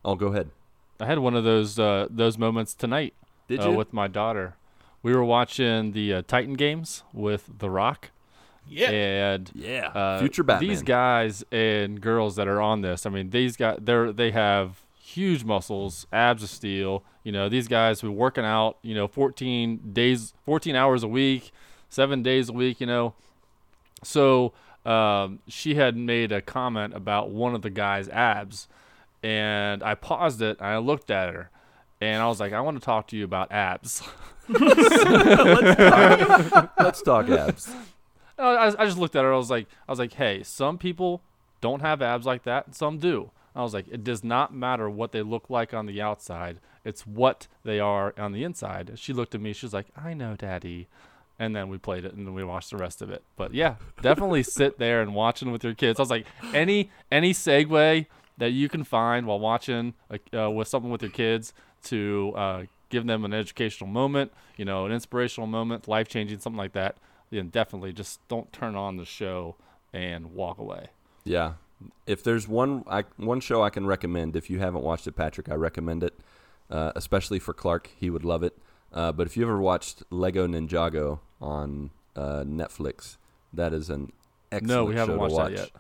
oh 0.05 0.17
go 0.17 0.29
ahead. 0.29 0.51
I 0.99 1.07
had 1.07 1.21
one 1.21 1.35
of 1.35 1.45
those 1.45 1.79
uh, 1.79 2.09
those 2.11 2.37
moments 2.37 2.75
tonight 2.75 3.15
did 3.49 3.61
uh, 3.61 3.71
you? 3.71 3.77
with 3.77 3.93
my 3.93 4.09
daughter. 4.09 4.57
We 5.03 5.15
were 5.15 5.25
watching 5.25 5.93
the 5.93 6.15
uh, 6.15 6.23
Titan 6.27 6.55
games 6.55 7.03
with 7.13 7.49
The 7.59 7.71
Rock. 7.71 8.11
Yeah. 8.69 8.91
And 8.91 9.51
yeah 9.55 9.89
uh, 9.89 10.21
future 10.21 10.45
batman 10.45 10.69
These 10.69 10.83
guys 10.83 11.45
and 11.51 12.01
girls 12.01 12.37
that 12.37 12.47
are 12.47 12.61
on 12.61 12.83
this, 12.83 13.05
I 13.05 13.11
mean, 13.11 13.31
these 13.31 13.57
guys, 13.57 13.79
they're 13.81 14.13
they 14.13 14.31
have 14.31 14.83
huge 15.11 15.45
muscles, 15.45 16.07
abs 16.13 16.43
of 16.43 16.51
steel. 16.51 17.03
You 17.25 17.33
know, 17.33 17.49
these 17.49 17.69
guys 17.69 18.03
were 18.03 18.11
working 18.11 18.45
out. 18.45 18.79
You 18.83 18.95
know, 18.95 19.09
14 19.09 19.93
days, 19.93 20.35
14 20.45 20.77
hours 20.77 21.03
a 21.03 21.09
week, 21.09 21.51
seven 21.89 22.23
days 22.23 22.49
a 22.49 22.53
week. 22.53 22.81
You 22.81 22.87
know, 22.87 23.15
so 24.03 24.53
um, 24.85 25.41
she 25.49 25.75
had 25.75 25.97
made 25.97 26.33
a 26.33 26.41
comment 26.41 26.95
about 26.95 27.31
one 27.31 27.55
of 27.55 27.63
the 27.63 27.71
guys' 27.71 28.09
abs, 28.09 28.69
and 29.23 29.83
I 29.83 29.95
paused 29.95 30.41
it 30.41 30.59
and 30.59 30.67
I 30.67 30.79
looked 30.79 31.11
at 31.11 31.33
her. 31.33 31.51
And 32.01 32.23
I 32.23 32.27
was 32.29 32.41
like, 32.41 32.53
I 32.53 32.61
want 32.61 32.79
to 32.81 32.85
talk 32.85 33.09
to 33.09 33.17
you 33.17 33.25
about 33.25 33.53
abs. 33.53 34.03
let's 36.79 37.03
talk 37.03 37.29
abs 37.29 37.73
I, 38.39 38.43
I- 38.69 38.83
I 38.83 38.87
just 38.87 38.99
looked 38.99 39.15
at 39.17 39.23
her. 39.25 39.33
I 39.33 39.37
was 39.37 39.51
like, 39.51 39.67
I 39.87 39.93
was 39.93 39.99
like, 39.99 40.15
hey, 40.15 40.43
some 40.43 40.79
people 40.79 41.23
don't 41.61 41.81
have 41.83 42.01
abs 42.01 42.25
like 42.27 42.45
that, 42.45 42.67
and 42.67 42.75
some 42.75 42.99
do. 42.99 43.31
I 43.55 43.63
was 43.63 43.75
like, 43.75 43.87
it 43.89 44.03
does 44.03 44.25
not 44.25 44.55
matter 44.55 44.89
what 44.89 45.13
they 45.13 45.21
look 45.23 45.51
like 45.51 45.75
on 45.75 45.85
the 45.87 46.01
outside. 46.01 46.59
It's 46.85 47.07
what 47.07 47.49
they 47.65 47.79
are 47.81 48.15
on 48.17 48.33
the 48.33 48.43
inside. 48.45 48.93
She 48.95 49.13
looked 49.13 49.35
at 49.35 49.41
me. 49.43 49.53
She 49.53 49.67
was 49.67 49.75
like, 49.75 49.89
I 49.97 50.15
know, 50.15 50.37
Daddy. 50.37 50.89
And 51.39 51.55
then 51.55 51.69
we 51.69 51.77
played 51.79 52.05
it, 52.07 52.15
and 52.15 52.27
then 52.27 52.33
we 52.35 52.45
watched 52.45 52.71
the 52.71 52.77
rest 52.79 53.03
of 53.03 53.11
it. 53.11 53.23
But 53.37 53.53
yeah, 53.53 53.75
definitely 54.01 54.43
sit 54.59 54.79
there 54.79 55.03
and 55.03 55.15
watching 55.15 55.53
with 55.53 55.63
your 55.63 55.75
kids. 55.75 55.99
I 55.99 56.03
was 56.03 56.11
like, 56.11 56.27
any 56.55 56.91
any 57.13 57.33
segue 57.35 58.07
that 58.39 58.51
you 58.53 58.69
can 58.71 58.85
find 58.85 59.27
while 59.27 59.39
watching 59.39 59.93
like, 60.09 60.23
uh, 60.35 60.51
with 60.51 60.67
something 60.69 60.91
with 60.91 61.03
your 61.03 61.11
kids 61.11 61.53
to 61.85 62.33
uh, 62.37 62.63
give 62.89 63.07
them 63.07 63.25
an 63.25 63.33
educational 63.33 63.89
moment, 63.89 64.33
you 64.57 64.65
know, 64.65 64.87
an 64.87 64.93
inspirational 64.93 65.47
moment, 65.47 65.89
life 65.89 66.09
changing, 66.09 66.39
something 66.39 66.59
like 66.59 66.73
that. 66.73 66.97
Then 67.31 67.49
definitely 67.49 67.93
just 67.93 68.27
don't 68.29 68.53
turn 68.53 68.75
on 68.75 68.97
the 68.97 69.05
show 69.05 69.57
and 69.93 70.35
walk 70.35 70.59
away. 70.59 70.89
Yeah. 71.25 71.55
If 72.07 72.23
there's 72.23 72.47
one 72.47 72.85
I, 72.89 73.05
one 73.17 73.41
show 73.41 73.63
I 73.63 73.71
can 73.71 73.87
recommend, 73.87 74.37
if 74.37 74.51
you 74.51 74.59
haven't 74.59 74.83
watched 74.83 75.07
it, 75.07 75.13
Patrick, 75.13 75.49
I 75.49 75.55
recommend 75.55 76.03
it, 76.03 76.19
uh, 76.69 76.93
especially 76.95 77.39
for 77.39 77.55
Clark. 77.55 77.91
He 77.97 78.11
would 78.11 78.25
love 78.25 78.43
it. 78.43 78.59
Uh, 78.93 79.13
but 79.13 79.27
if 79.27 79.37
you 79.37 79.45
ever 79.45 79.61
watched 79.61 80.03
Lego 80.11 80.47
Ninjago 80.47 81.21
on 81.41 81.91
uh, 82.17 82.43
Netflix, 82.45 83.17
that 83.53 83.73
is 83.73 83.89
an 83.89 84.13
excellent 84.51 84.69
no, 84.69 84.85
we 84.85 84.97
haven't 84.97 85.15
show 85.15 85.21
watched 85.21 85.31
to 85.31 85.37
watch. 85.37 85.53
that 85.53 85.59
yet. 85.59 85.71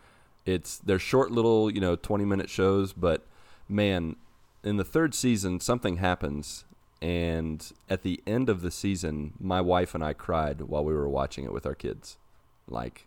It's 0.46 0.78
they're 0.78 0.98
short 0.98 1.30
little, 1.32 1.70
you 1.70 1.80
know, 1.80 1.96
20 1.96 2.24
minute 2.24 2.48
shows, 2.48 2.92
but 2.92 3.26
man, 3.68 4.16
in 4.62 4.76
the 4.76 4.84
third 4.84 5.14
season 5.14 5.60
something 5.60 5.96
happens 5.96 6.64
and 7.02 7.72
at 7.88 8.02
the 8.02 8.22
end 8.26 8.50
of 8.50 8.60
the 8.60 8.70
season, 8.70 9.32
my 9.40 9.60
wife 9.60 9.94
and 9.94 10.04
I 10.04 10.12
cried 10.12 10.60
while 10.62 10.84
we 10.84 10.92
were 10.92 11.08
watching 11.08 11.44
it 11.44 11.52
with 11.52 11.64
our 11.64 11.74
kids. 11.74 12.18
Like 12.68 13.06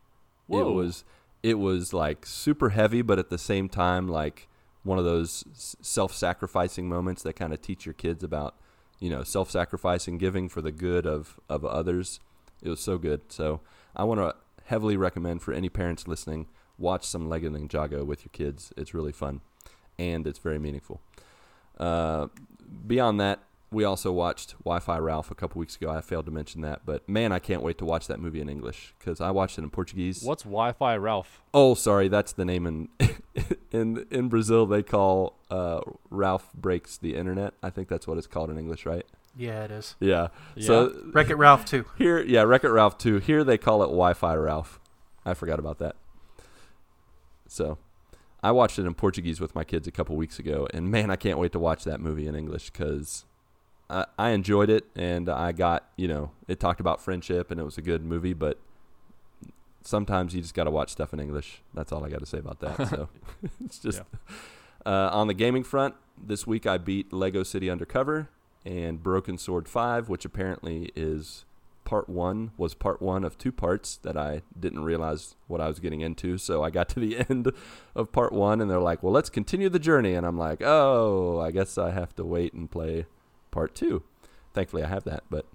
it 0.50 0.64
was 0.64 1.04
it 1.42 1.60
was 1.60 1.94
like 1.94 2.26
super 2.26 2.70
heavy 2.70 3.02
but 3.02 3.20
at 3.20 3.30
the 3.30 3.38
same 3.38 3.70
time 3.70 4.08
like 4.08 4.48
one 4.84 4.98
of 4.98 5.06
those 5.06 5.46
self-sacrificing 5.82 6.90
moments 6.90 7.24
that 7.24 7.34
kind 7.34 7.54
of 7.54 7.62
teach 7.62 7.86
your 7.86 7.94
kids 7.94 8.24
about, 8.24 8.56
you 9.00 9.10
know, 9.10 9.24
self-sacrificing, 9.24 10.18
giving 10.18 10.50
for 10.50 10.62
the 10.62 10.72
good 10.72 11.06
of 11.06 11.40
of 11.48 11.64
others. 11.64 12.20
It 12.62 12.70
was 12.70 12.80
so 12.80 12.98
good. 12.98 13.22
So, 13.32 13.62
I 13.96 14.04
want 14.04 14.20
to 14.20 14.36
heavily 14.66 14.98
recommend 14.98 15.42
for 15.42 15.54
any 15.54 15.70
parents 15.70 16.08
listening, 16.08 16.48
watch 16.78 17.06
some 17.06 17.30
Lego 17.30 17.50
Ninjago 17.50 18.06
with 18.06 18.26
your 18.26 18.32
kids. 18.32 18.74
It's 18.76 18.94
really 18.94 19.12
fun 19.12 19.42
and 20.00 20.26
it's 20.26 20.40
very 20.40 20.60
meaningful. 20.60 21.02
Uh, 21.80 22.28
beyond 22.88 23.20
that, 23.20 23.40
we 23.72 23.84
also 23.84 24.12
watched 24.12 24.52
Wi-Fi 24.60 24.98
Ralph 25.00 25.32
a 25.32 25.36
couple 25.36 25.60
weeks 25.60 25.76
ago. 25.76 25.90
I 25.90 26.02
failed 26.02 26.26
to 26.28 26.32
mention 26.32 26.62
that, 26.62 26.86
but 26.86 27.08
man, 27.10 27.32
I 27.32 27.40
can't 27.40 27.64
wait 27.64 27.78
to 27.80 27.86
watch 27.86 28.06
that 28.08 28.20
movie 28.20 28.40
in 28.40 28.48
English 28.48 28.94
because 29.00 29.20
I 29.20 29.32
watched 29.32 29.58
it 29.58 29.64
in 29.64 29.70
Portuguese. 29.72 30.22
What's 30.24 30.44
Wi-Fi 30.44 30.96
Ralph? 30.98 31.42
Oh, 31.54 31.74
sorry, 31.74 32.08
that's 32.08 32.34
the 32.34 32.46
name 32.46 32.68
in 32.68 32.90
in 33.72 34.06
in 34.12 34.30
Brazil. 34.30 34.66
They 34.68 34.84
call 34.84 35.40
uh, 35.50 35.82
Ralph 36.12 36.54
breaks 36.54 36.98
the 36.98 37.16
internet. 37.16 37.56
I 37.64 37.72
think 37.72 37.88
that's 37.88 38.08
what 38.08 38.18
it's 38.20 38.28
called 38.28 38.52
in 38.52 38.60
English, 38.60 38.86
right? 38.86 39.06
Yeah, 39.36 39.64
it 39.64 39.72
is. 39.72 39.96
Yeah. 40.00 40.28
Yeah. 40.56 40.68
So 40.68 41.02
Wreck 41.12 41.32
It 41.32 41.36
Ralph 41.36 41.66
too. 41.66 41.86
here, 41.98 42.22
yeah, 42.22 42.44
Wreck 42.44 42.64
It 42.64 42.70
Ralph 42.70 43.00
too. 43.00 43.18
Here 43.18 43.44
they 43.44 43.58
call 43.58 43.82
it 43.82 43.88
Wi-Fi 43.88 44.36
Ralph. 44.36 44.80
I 45.26 45.34
forgot 45.34 45.58
about 45.58 45.80
that. 45.80 45.96
So, 47.48 47.78
I 48.44 48.52
watched 48.52 48.78
it 48.78 48.86
in 48.86 48.94
Portuguese 48.94 49.40
with 49.40 49.56
my 49.56 49.64
kids 49.64 49.88
a 49.88 49.92
couple 49.92 50.18
weeks 50.18 50.38
ago, 50.38 50.68
and 50.74 50.92
man, 50.92 51.10
I 51.10 51.16
can't 51.16 51.40
wait 51.40 51.54
to 51.54 51.60
watch 51.60 51.86
that 51.86 52.02
movie 52.02 52.28
in 52.28 52.36
English 52.36 52.70
because 52.70 53.24
I, 53.90 54.06
I 54.20 54.30
enjoyed 54.32 54.70
it, 54.70 54.86
and 54.96 55.30
I 55.30 55.54
got 55.54 55.88
you 55.96 56.10
know 56.10 56.32
it 56.48 56.60
talked 56.60 56.82
about 56.82 57.02
friendship, 57.02 57.50
and 57.50 57.60
it 57.60 57.64
was 57.64 57.78
a 57.78 57.82
good 57.82 58.04
movie, 58.04 58.34
but 58.34 58.60
sometimes 59.82 60.36
you 60.36 60.42
just 60.42 60.54
got 60.54 60.66
to 60.66 60.72
watch 60.72 60.90
stuff 60.90 61.14
in 61.14 61.22
English. 61.22 61.62
That's 61.74 61.92
all 61.92 62.04
I 62.06 62.10
got 62.10 62.20
to 62.20 62.26
say 62.26 62.40
about 62.40 62.60
that. 62.60 62.90
So, 62.90 63.10
it's 63.66 63.80
just 63.80 64.02
uh, 64.86 65.10
on 65.12 65.28
the 65.28 65.34
gaming 65.34 65.64
front. 65.64 65.96
This 66.22 66.46
week 66.46 66.68
I 66.68 66.78
beat 66.78 67.14
Lego 67.14 67.44
City 67.44 67.70
Undercover 67.70 68.30
and 68.66 69.02
Broken 69.02 69.38
Sword 69.38 69.68
5, 69.68 70.10
which 70.10 70.26
apparently 70.26 70.92
is 70.96 71.46
part 71.86 72.10
one, 72.10 72.52
was 72.58 72.74
part 72.74 73.02
one 73.02 73.24
of 73.24 73.38
two 73.38 73.52
parts 73.52 73.98
that 73.98 74.18
I 74.18 74.42
didn't 74.58 74.84
realize 74.84 75.36
what 75.48 75.62
I 75.62 75.68
was 75.68 75.80
getting 75.80 76.02
into. 76.02 76.38
So 76.38 76.64
I 76.64 76.70
got 76.70 76.90
to 76.90 77.00
the 77.00 77.18
end 77.30 77.52
of 77.96 78.12
part 78.12 78.34
one 78.34 78.62
and 78.62 78.70
they're 78.70 78.80
like, 78.80 79.04
well, 79.04 79.14
let's 79.14 79.30
continue 79.30 79.70
the 79.70 79.80
journey. 79.80 80.14
And 80.14 80.26
I'm 80.26 80.38
like, 80.38 80.62
oh, 80.62 81.40
I 81.40 81.52
guess 81.52 81.78
I 81.78 81.92
have 81.92 82.16
to 82.16 82.26
wait 82.26 82.54
and 82.54 82.70
play 82.70 83.06
part 83.52 83.76
two. 83.76 84.04
Thankfully, 84.54 84.84
I 84.84 84.88
have 84.88 85.04
that. 85.06 85.24
But 85.30 85.46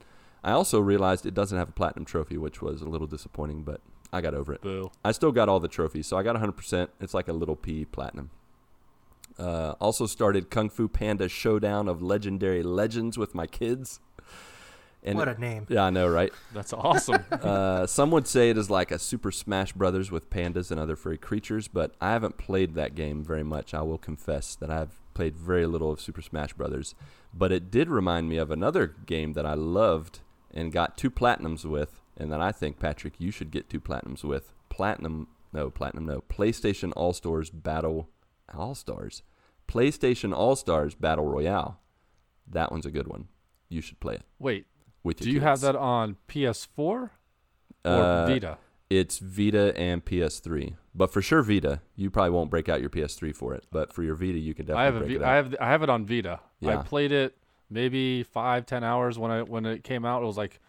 I 0.42 0.52
also 0.52 0.80
realized 0.80 1.26
it 1.26 1.34
doesn't 1.34 1.58
have 1.58 1.68
a 1.68 1.72
platinum 1.72 2.04
trophy, 2.04 2.38
which 2.38 2.62
was 2.62 2.82
a 2.82 2.88
little 2.88 3.06
disappointing, 3.06 3.62
but 3.62 3.80
I 4.12 4.20
got 4.20 4.34
over 4.34 4.52
it. 4.52 4.62
Boo. 4.62 4.90
I 5.04 5.12
still 5.12 5.32
got 5.32 5.48
all 5.48 5.60
the 5.60 5.68
trophies, 5.68 6.06
so 6.06 6.16
I 6.16 6.22
got 6.22 6.36
100%. 6.36 6.88
It's 7.00 7.14
like 7.14 7.28
a 7.28 7.32
little 7.32 7.56
P 7.56 7.84
platinum. 7.84 8.30
Uh, 9.38 9.74
also 9.80 10.06
started 10.06 10.50
Kung 10.50 10.68
Fu 10.68 10.88
Panda 10.88 11.28
Showdown 11.28 11.88
of 11.88 12.02
Legendary 12.02 12.62
Legends 12.62 13.16
with 13.16 13.34
my 13.34 13.46
kids. 13.46 14.00
And 15.02 15.16
what 15.16 15.28
a 15.28 15.40
name. 15.40 15.66
yeah, 15.68 15.84
I 15.84 15.90
know, 15.90 16.08
right? 16.08 16.32
That's 16.52 16.72
awesome. 16.72 17.24
uh, 17.30 17.86
some 17.86 18.10
would 18.10 18.26
say 18.26 18.50
it 18.50 18.58
is 18.58 18.68
like 18.68 18.90
a 18.90 18.98
Super 18.98 19.30
Smash 19.30 19.72
Brothers 19.72 20.10
with 20.10 20.28
pandas 20.28 20.70
and 20.70 20.80
other 20.80 20.96
furry 20.96 21.18
creatures, 21.18 21.68
but 21.68 21.94
I 22.00 22.12
haven't 22.12 22.36
played 22.36 22.74
that 22.74 22.94
game 22.94 23.22
very 23.22 23.44
much. 23.44 23.74
I 23.74 23.82
will 23.82 23.98
confess 23.98 24.54
that 24.56 24.70
I've 24.70 25.00
played 25.14 25.36
very 25.36 25.66
little 25.66 25.90
of 25.90 26.00
Super 26.00 26.22
Smash 26.22 26.52
Brothers, 26.52 26.94
but 27.32 27.52
it 27.52 27.70
did 27.70 27.88
remind 27.88 28.28
me 28.28 28.38
of 28.38 28.50
another 28.50 28.86
game 29.06 29.34
that 29.34 29.46
I 29.46 29.54
loved 29.54 30.20
and 30.52 30.72
got 30.72 30.98
two 30.98 31.10
platinums 31.10 31.64
with, 31.64 32.00
and 32.16 32.32
that 32.32 32.40
I 32.40 32.52
think 32.52 32.80
Patrick 32.80 33.14
you 33.18 33.30
should 33.30 33.50
get 33.50 33.70
two 33.70 33.80
platinums 33.80 34.24
with. 34.24 34.52
Platinum 34.68 35.28
no 35.52 35.70
platinum, 35.70 36.06
no 36.06 36.22
PlayStation 36.28 36.92
All 36.96 37.12
Stars 37.12 37.50
Battle 37.50 38.08
All 38.54 38.74
Stars, 38.74 39.22
PlayStation 39.66 40.34
All 40.34 40.56
Stars 40.56 40.94
Battle 40.94 41.26
Royale. 41.26 41.80
That 42.46 42.72
one's 42.72 42.86
a 42.86 42.90
good 42.90 43.06
one. 43.06 43.28
You 43.68 43.82
should 43.82 44.00
play 44.00 44.14
it 44.14 44.22
Wait, 44.38 44.66
with 45.08 45.18
do 45.18 45.30
you 45.30 45.40
have 45.40 45.60
that 45.62 45.74
on 45.76 46.16
PS4 46.28 46.78
or 46.78 47.10
Uh, 47.84 48.26
Vita? 48.26 48.58
It's 48.90 49.18
Vita 49.18 49.76
and 49.76 50.02
PS3, 50.04 50.76
but 50.94 51.12
for 51.12 51.20
sure 51.20 51.42
Vita. 51.42 51.82
You 51.94 52.10
probably 52.10 52.30
won't 52.30 52.50
break 52.50 52.68
out 52.70 52.80
your 52.80 52.88
PS3 52.90 53.34
for 53.34 53.52
it, 53.54 53.64
but 53.70 53.92
for 53.92 54.02
your 54.02 54.14
Vita, 54.14 54.38
you 54.38 54.54
can 54.54 54.64
definitely 54.66 54.82
I 54.82 54.84
have 54.86 54.98
break 54.98 55.08
v- 55.08 55.14
it 55.16 55.22
I 55.22 55.34
have 55.36 55.56
I 55.60 55.66
have 55.68 55.82
it 55.82 55.90
on 55.90 56.06
Vita. 56.06 56.40
I 56.64 56.76
played 56.76 57.12
it 57.12 57.36
maybe 57.68 58.22
five 58.22 58.64
ten 58.64 58.82
hours 58.84 59.18
when 59.18 59.30
I 59.30 59.42
when 59.42 59.66
it 59.66 59.84
came 59.84 60.04
out. 60.06 60.22
It 60.22 60.26
was 60.26 60.36
like 60.38 60.60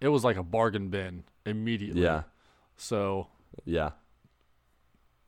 it 0.00 0.08
was 0.08 0.24
like 0.24 0.36
a 0.36 0.42
bargain 0.42 0.88
bin 0.90 1.24
immediately. 1.46 2.02
yeah, 2.02 2.24
So 2.76 3.28
yeah. 3.64 3.92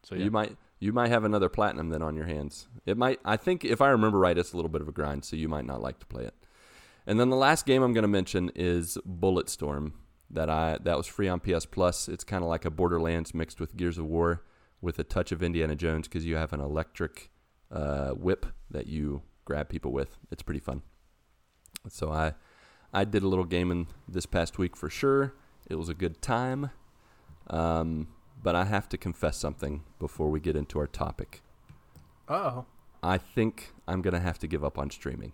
so 0.03 0.15
yeah. 0.15 0.25
You 0.25 0.31
might 0.31 0.57
you 0.79 0.93
might 0.93 1.09
have 1.09 1.25
another 1.25 1.49
platinum 1.49 1.89
then 1.89 2.03
on 2.03 2.15
your 2.17 2.27
hands. 2.27 2.69
It 2.85 2.99
might. 2.99 3.19
I 3.25 3.37
think 3.39 3.65
if 3.65 3.81
I 3.81 3.89
remember 3.89 4.19
right, 4.19 4.37
it's 4.37 4.53
a 4.53 4.57
little 4.57 4.69
bit 4.69 4.83
of 4.83 4.89
a 4.89 4.93
grind, 4.93 5.25
so 5.25 5.37
you 5.37 5.49
might 5.49 5.65
not 5.65 5.81
like 5.81 5.99
to 6.01 6.07
play 6.07 6.25
it. 6.25 6.35
And 7.09 7.19
then 7.19 7.31
the 7.31 7.37
last 7.37 7.65
game 7.65 7.83
I'm 7.83 7.95
going 7.95 8.03
to 8.03 8.09
mention 8.09 8.53
is 8.55 8.99
Bulletstorm. 9.09 9.93
That 10.31 10.51
I 10.51 10.77
that 10.83 10.99
was 10.99 11.07
free 11.07 11.27
on 11.27 11.41
PS 11.41 11.65
Plus. 11.65 12.07
It's 12.07 12.23
kind 12.23 12.45
of 12.45 12.51
like 12.51 12.67
a 12.67 12.71
Borderlands 12.71 13.33
mixed 13.33 13.61
with 13.61 13.79
Gears 13.79 13.97
of 13.97 14.05
War, 14.05 14.45
with 14.83 14.99
a 14.99 15.05
touch 15.05 15.33
of 15.33 15.43
Indiana 15.43 15.75
Jones 15.75 16.07
because 16.07 16.27
you 16.27 16.37
have 16.37 16.53
an 16.53 16.61
electric 16.61 17.31
uh, 17.73 18.11
whip 18.11 18.45
that 18.71 18.89
you 18.89 19.23
grab 19.47 19.71
people 19.71 19.91
with. 19.91 20.19
It's 20.31 20.43
pretty 20.43 20.61
fun. 20.61 20.83
So 21.89 22.13
I 22.13 22.35
I 22.93 23.05
did 23.05 23.23
a 23.23 23.29
little 23.29 23.47
gaming 23.47 23.87
this 24.07 24.27
past 24.27 24.59
week 24.59 24.77
for 24.77 24.91
sure. 24.91 25.33
It 25.67 25.77
was 25.77 25.89
a 25.89 25.95
good 25.95 26.21
time. 26.21 26.73
Um, 27.49 28.09
but 28.43 28.55
I 28.55 28.67
have 28.67 28.87
to 28.91 28.99
confess 28.99 29.39
something 29.39 29.83
before 29.99 30.29
we 30.31 30.41
get 30.41 30.57
into 30.57 30.79
our 30.79 30.87
topic. 30.87 31.41
Oh. 32.29 32.67
I 33.03 33.17
think 33.17 33.73
I'm 33.87 34.03
gonna 34.03 34.21
have 34.21 34.39
to 34.41 34.47
give 34.47 34.63
up 34.63 34.77
on 34.77 34.91
streaming, 34.91 35.33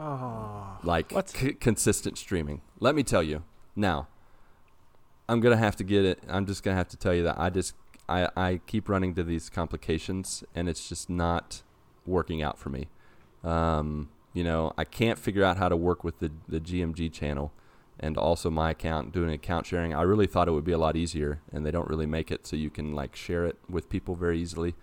Oh. 0.00 0.78
like 0.84 1.12
c- 1.28 1.54
consistent 1.54 2.18
streaming. 2.18 2.60
Let 2.78 2.94
me 2.94 3.02
tell 3.02 3.22
you 3.22 3.42
now. 3.74 4.06
I'm 5.28 5.40
gonna 5.40 5.56
have 5.56 5.76
to 5.76 5.84
get 5.84 6.04
it. 6.04 6.20
I'm 6.28 6.46
just 6.46 6.62
gonna 6.62 6.76
have 6.76 6.88
to 6.88 6.96
tell 6.96 7.12
you 7.12 7.24
that 7.24 7.38
I 7.38 7.50
just 7.50 7.74
I 8.08 8.28
I 8.36 8.60
keep 8.66 8.88
running 8.88 9.14
to 9.16 9.24
these 9.24 9.50
complications, 9.50 10.44
and 10.54 10.68
it's 10.68 10.88
just 10.88 11.10
not 11.10 11.62
working 12.06 12.42
out 12.42 12.58
for 12.58 12.70
me. 12.70 12.88
Um, 13.44 14.08
you 14.32 14.44
know, 14.44 14.72
I 14.78 14.84
can't 14.84 15.18
figure 15.18 15.44
out 15.44 15.56
how 15.56 15.68
to 15.68 15.76
work 15.76 16.04
with 16.04 16.20
the 16.20 16.30
the 16.48 16.60
GMG 16.60 17.12
channel 17.12 17.52
and 18.00 18.16
also 18.16 18.48
my 18.48 18.70
account 18.70 19.12
doing 19.12 19.30
account 19.30 19.66
sharing. 19.66 19.92
I 19.92 20.02
really 20.02 20.28
thought 20.28 20.46
it 20.46 20.52
would 20.52 20.64
be 20.64 20.72
a 20.72 20.78
lot 20.78 20.96
easier, 20.96 21.40
and 21.52 21.66
they 21.66 21.72
don't 21.72 21.88
really 21.88 22.06
make 22.06 22.30
it 22.30 22.46
so 22.46 22.54
you 22.56 22.70
can 22.70 22.94
like 22.94 23.16
share 23.16 23.44
it 23.44 23.56
with 23.68 23.90
people 23.90 24.14
very 24.14 24.40
easily. 24.40 24.74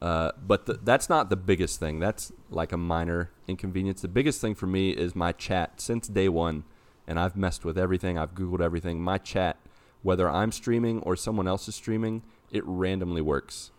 Uh, 0.00 0.30
but 0.46 0.66
the, 0.66 0.74
that's 0.74 1.08
not 1.08 1.28
the 1.28 1.36
biggest 1.36 1.80
thing. 1.80 1.98
That's 1.98 2.32
like 2.50 2.72
a 2.72 2.76
minor 2.76 3.30
inconvenience. 3.48 4.00
The 4.00 4.08
biggest 4.08 4.40
thing 4.40 4.54
for 4.54 4.66
me 4.66 4.90
is 4.90 5.16
my 5.16 5.32
chat 5.32 5.80
since 5.80 6.06
day 6.06 6.28
one, 6.28 6.64
and 7.06 7.18
I've 7.18 7.36
messed 7.36 7.64
with 7.64 7.76
everything. 7.76 8.16
I've 8.16 8.34
googled 8.34 8.60
everything. 8.60 9.02
My 9.02 9.18
chat, 9.18 9.56
whether 10.02 10.28
I'm 10.28 10.52
streaming 10.52 11.00
or 11.00 11.16
someone 11.16 11.48
else 11.48 11.66
is 11.66 11.74
streaming, 11.74 12.22
it 12.52 12.62
randomly 12.64 13.20
works. 13.20 13.72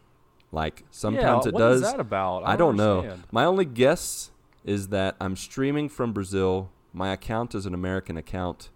Like 0.52 0.84
sometimes 0.90 1.46
yeah, 1.46 1.50
it 1.50 1.54
what 1.54 1.60
does. 1.60 1.82
is 1.82 1.92
that 1.92 2.00
about? 2.00 2.44
I 2.46 2.56
don't 2.56 2.76
know. 2.76 3.18
My 3.32 3.46
only 3.46 3.66
guess 3.66 4.32
is 4.66 4.90
that 4.90 5.16
I'm 5.22 5.36
streaming 5.36 5.90
from 5.90 6.12
Brazil. 6.12 6.70
My 6.92 7.14
account 7.14 7.56
is 7.56 7.66
an 7.66 7.74
American 7.74 8.18
account, 8.18 8.72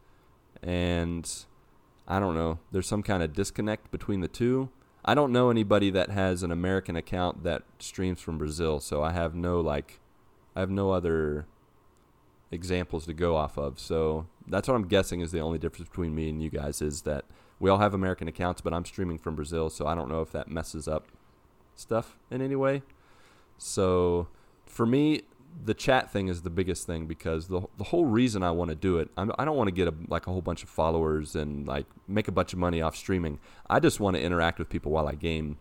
and 0.62 1.30
I 2.08 2.20
don't 2.20 2.36
know. 2.36 2.60
There's 2.72 2.88
some 2.88 3.04
kind 3.04 3.24
of 3.24 3.34
disconnect 3.34 3.92
between 3.92 4.22
the 4.22 4.28
two. 4.28 4.70
I 5.06 5.16
don't 5.16 5.32
know 5.32 5.50
anybody 5.50 5.90
that 5.92 6.10
has 6.10 6.44
an 6.44 6.52
American 6.52 6.96
account 6.96 7.44
that 7.44 7.64
streams 7.80 8.22
from 8.22 8.38
Brazil, 8.38 8.80
so 8.80 9.04
I 9.04 9.12
have 9.12 9.36
no 9.36 9.60
like, 9.60 10.00
I 10.56 10.62
have 10.62 10.70
no 10.70 10.92
other 10.92 11.46
examples 12.52 13.06
to 13.08 13.14
go 13.14 13.36
off 13.36 13.58
of. 13.58 13.80
So 13.80 14.28
that's 14.48 14.68
what 14.68 14.76
I'm 14.76 14.88
guessing 14.88 15.22
is 15.22 15.32
the 15.32 15.42
only 15.42 15.60
difference 15.60 15.90
between 15.90 16.16
me 16.16 16.30
and 16.30 16.42
you 16.42 16.50
guys 16.50 16.82
is 16.82 17.02
that 17.02 17.26
we 17.60 17.70
all 17.70 17.80
have 17.80 17.94
American 17.94 18.28
accounts, 18.28 18.62
but 18.62 18.74
I'm 18.74 18.86
streaming 18.86 19.18
from 19.18 19.36
Brazil, 19.36 19.70
so 19.70 19.88
I 19.88 19.96
don't 19.96 20.10
know 20.10 20.22
if 20.22 20.32
that 20.32 20.50
messes 20.50 20.88
up 20.88 21.08
stuff 21.76 22.18
in 22.32 22.42
any 22.42 22.56
way. 22.56 22.84
So 23.58 24.28
for 24.66 24.86
me, 24.86 25.24
the 25.66 25.74
chat 25.74 26.12
thing 26.12 26.28
is 26.28 26.42
the 26.42 26.50
biggest 26.50 26.86
thing 26.88 27.06
because 27.06 27.48
the 27.48 27.62
the 27.78 27.86
whole 27.86 28.06
reason 28.06 28.44
I 28.44 28.52
want 28.52 28.70
to 28.70 28.76
do 28.76 28.98
it, 28.98 29.10
I'm, 29.18 29.32
I 29.38 29.46
don't 29.46 29.56
want 29.58 29.68
to 29.68 29.72
get 29.74 29.88
a, 29.88 29.94
like 30.08 30.28
a 30.28 30.32
whole 30.32 30.42
bunch 30.42 30.64
of 30.64 30.70
followers 30.70 31.36
and 31.36 31.68
like 31.68 31.86
make 32.08 32.28
a 32.28 32.32
bunch 32.32 32.54
of 32.54 32.60
money 32.60 32.82
off 32.82 32.96
streaming. 32.96 33.40
I 33.70 33.80
just 33.80 34.00
want 34.00 34.16
to 34.16 34.22
interact 34.22 34.60
with 34.60 34.70
people 34.70 34.92
while 34.92 35.08
I 35.08 35.16
game, 35.16 35.58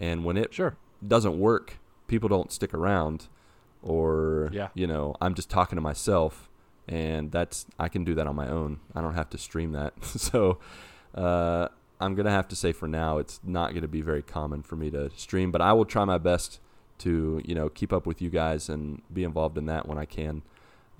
and 0.00 0.24
when 0.24 0.36
it 0.36 0.52
Sure. 0.54 0.76
doesn't 1.06 1.38
work, 1.38 1.78
people 2.06 2.28
don't 2.28 2.50
stick 2.52 2.72
around, 2.74 3.28
or 3.82 4.48
Yeah. 4.52 4.68
you 4.74 4.86
know, 4.86 5.14
I'm 5.20 5.34
just 5.34 5.50
talking 5.50 5.76
to 5.76 5.82
myself, 5.82 6.48
and 6.88 7.30
that's 7.30 7.66
I 7.78 7.88
can 7.88 8.04
do 8.04 8.14
that 8.14 8.26
on 8.26 8.34
my 8.36 8.48
own. 8.48 8.80
I 8.94 9.00
don't 9.02 9.14
have 9.14 9.30
to 9.30 9.38
stream 9.38 9.72
that. 9.72 9.92
so 10.04 10.58
uh, 11.14 11.68
I'm 12.00 12.14
gonna 12.14 12.30
have 12.30 12.48
to 12.48 12.56
say 12.56 12.72
for 12.72 12.88
now, 12.88 13.18
it's 13.18 13.40
not 13.44 13.74
gonna 13.74 13.88
be 13.88 14.00
very 14.00 14.22
common 14.22 14.62
for 14.62 14.76
me 14.76 14.90
to 14.90 15.10
stream, 15.16 15.50
but 15.52 15.60
I 15.60 15.72
will 15.74 15.84
try 15.84 16.04
my 16.04 16.18
best 16.18 16.60
to 16.98 17.40
you 17.44 17.54
know 17.54 17.68
keep 17.68 17.92
up 17.92 18.06
with 18.06 18.22
you 18.22 18.30
guys 18.30 18.68
and 18.68 19.02
be 19.12 19.24
involved 19.24 19.58
in 19.58 19.66
that 19.66 19.86
when 19.88 19.98
I 19.98 20.04
can. 20.04 20.42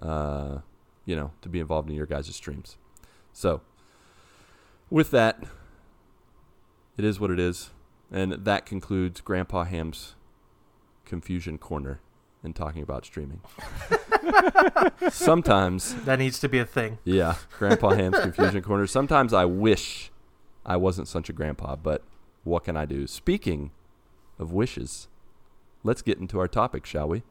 Uh, 0.01 0.59
you 1.07 1.15
know, 1.15 1.33
to 1.43 1.49
be 1.51 1.61
involved 1.61 1.89
in 1.91 1.95
your 1.95 2.07
guys' 2.07 2.35
streams. 2.35 2.79
So 3.33 3.61
with 4.91 5.11
that, 5.11 5.43
it 6.97 7.05
is 7.05 7.21
what 7.21 7.31
it 7.31 7.39
is. 7.39 7.71
And 8.11 8.33
that 8.33 8.65
concludes 8.65 9.21
Grandpa 9.21 9.65
Ham's 9.65 10.15
confusion 11.05 11.59
corner 11.59 12.01
in 12.43 12.55
talking 12.55 12.83
about 12.83 13.05
streaming. 13.05 13.41
Sometimes, 15.11 15.95
That 16.05 16.19
needs 16.19 16.39
to 16.41 16.49
be 16.49 16.59
a 16.59 16.65
thing. 16.65 16.99
yeah, 17.05 17.35
Grandpa 17.59 17.91
Ham's 17.95 18.19
confusion 18.21 18.63
corner. 18.63 18.87
Sometimes 18.87 19.33
I 19.33 19.45
wish 19.45 20.11
I 20.65 20.77
wasn't 20.77 21.09
such 21.09 21.29
a 21.29 21.33
grandpa, 21.33 21.77
but 21.77 22.03
what 22.45 22.65
can 22.65 22.77
I 22.77 22.85
do? 22.87 23.07
Speaking 23.07 23.71
of 24.39 24.53
wishes, 24.53 25.09
let's 25.85 26.03
get 26.03 26.19
into 26.19 26.41
our 26.41 26.49
topic, 26.49 26.85
shall 26.85 27.09
we? 27.09 27.23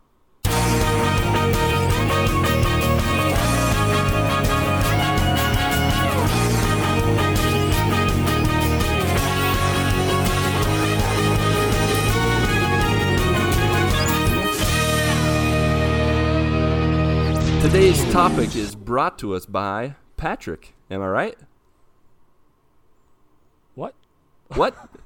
Today's 17.63 18.11
topic 18.11 18.55
is 18.55 18.75
brought 18.75 19.17
to 19.19 19.33
us 19.33 19.45
by 19.45 19.95
Patrick. 20.15 20.75
Am 20.91 21.01
I 21.01 21.07
right? 21.07 21.37
What? 23.73 23.95
What? 24.49 24.75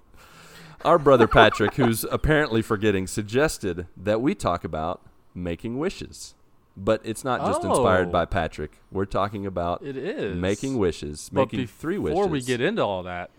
Our 0.87 0.97
brother 0.97 1.27
Patrick, 1.27 1.73
who's 1.73 2.05
apparently 2.05 2.61
forgetting, 2.61 3.07
suggested 3.07 3.87
that 3.97 4.21
we 4.21 4.33
talk 4.33 4.63
about 4.63 5.01
making 5.35 5.77
wishes. 5.77 6.33
But 6.77 7.01
it's 7.03 7.25
not 7.25 7.41
just 7.41 7.61
inspired 7.61 8.07
Oh. 8.07 8.11
by 8.11 8.23
Patrick. 8.23 8.79
We're 8.89 9.03
talking 9.03 9.45
about 9.45 9.81
It 9.83 9.97
is 9.97 10.37
making 10.37 10.77
wishes, 10.77 11.29
But 11.29 11.51
making 11.51 11.67
three 11.67 11.97
wishes. 11.97 12.17
Before 12.17 12.29
we 12.29 12.39
get 12.39 12.61
into 12.61 12.83
all 12.85 13.03
that, 13.03 13.31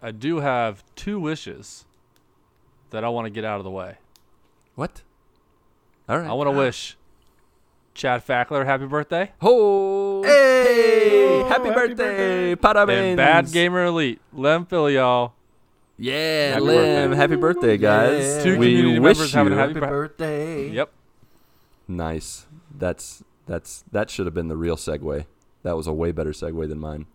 I 0.00 0.12
do 0.12 0.38
have 0.38 0.84
two 0.94 1.18
wishes 1.18 1.86
that 2.90 3.02
I 3.02 3.08
want 3.08 3.24
to 3.24 3.30
get 3.30 3.44
out 3.44 3.58
of 3.58 3.64
the 3.64 3.70
way. 3.70 3.96
what? 4.76 5.02
All 6.08 6.20
right. 6.20 6.30
I 6.30 6.34
want 6.34 6.48
to 6.48 6.54
ah. 6.54 6.58
wish 6.58 6.96
Chad 7.94 8.24
Fackler 8.24 8.64
happy 8.64 8.86
birthday 8.86 9.32
Ho! 9.40 10.22
Hey! 10.22 11.42
Happy, 11.48 11.68
Happy 11.68 11.74
birthday! 11.74 12.54
Parabéns! 12.54 13.08
and 13.08 13.16
Bad 13.16 13.50
Gamer 13.50 13.86
Elite 13.86 14.20
Lem 14.32 14.64
Fillyaw. 14.66 15.32
Yeah, 15.98 16.52
Happy 16.54 16.60
Lem. 16.62 16.76
birthday. 17.10 17.16
Happy 17.16 17.36
birthday, 17.36 17.76
guys. 17.78 18.24
Yeah. 18.24 18.42
Two 18.42 18.58
we 18.58 18.66
community 18.76 18.98
wish 18.98 19.16
members 19.18 19.32
having 19.32 19.52
a 19.52 19.56
you 19.56 19.60
happy 19.60 19.74
Happy 19.74 19.86
birthday. 19.86 20.70
Yep. 20.70 20.92
Nice. 21.88 22.46
That's 22.76 23.22
that's 23.46 23.84
that 23.92 24.10
should 24.10 24.26
have 24.26 24.34
been 24.34 24.48
the 24.48 24.56
real 24.56 24.76
segue. 24.76 25.26
That 25.62 25.76
was 25.76 25.86
a 25.86 25.92
way 25.92 26.12
better 26.12 26.32
segue 26.32 26.68
than 26.68 26.78
mine. 26.78 27.06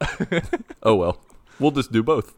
oh 0.82 0.94
well, 0.94 1.20
we'll 1.58 1.70
just 1.70 1.92
do 1.92 2.02
both. 2.02 2.34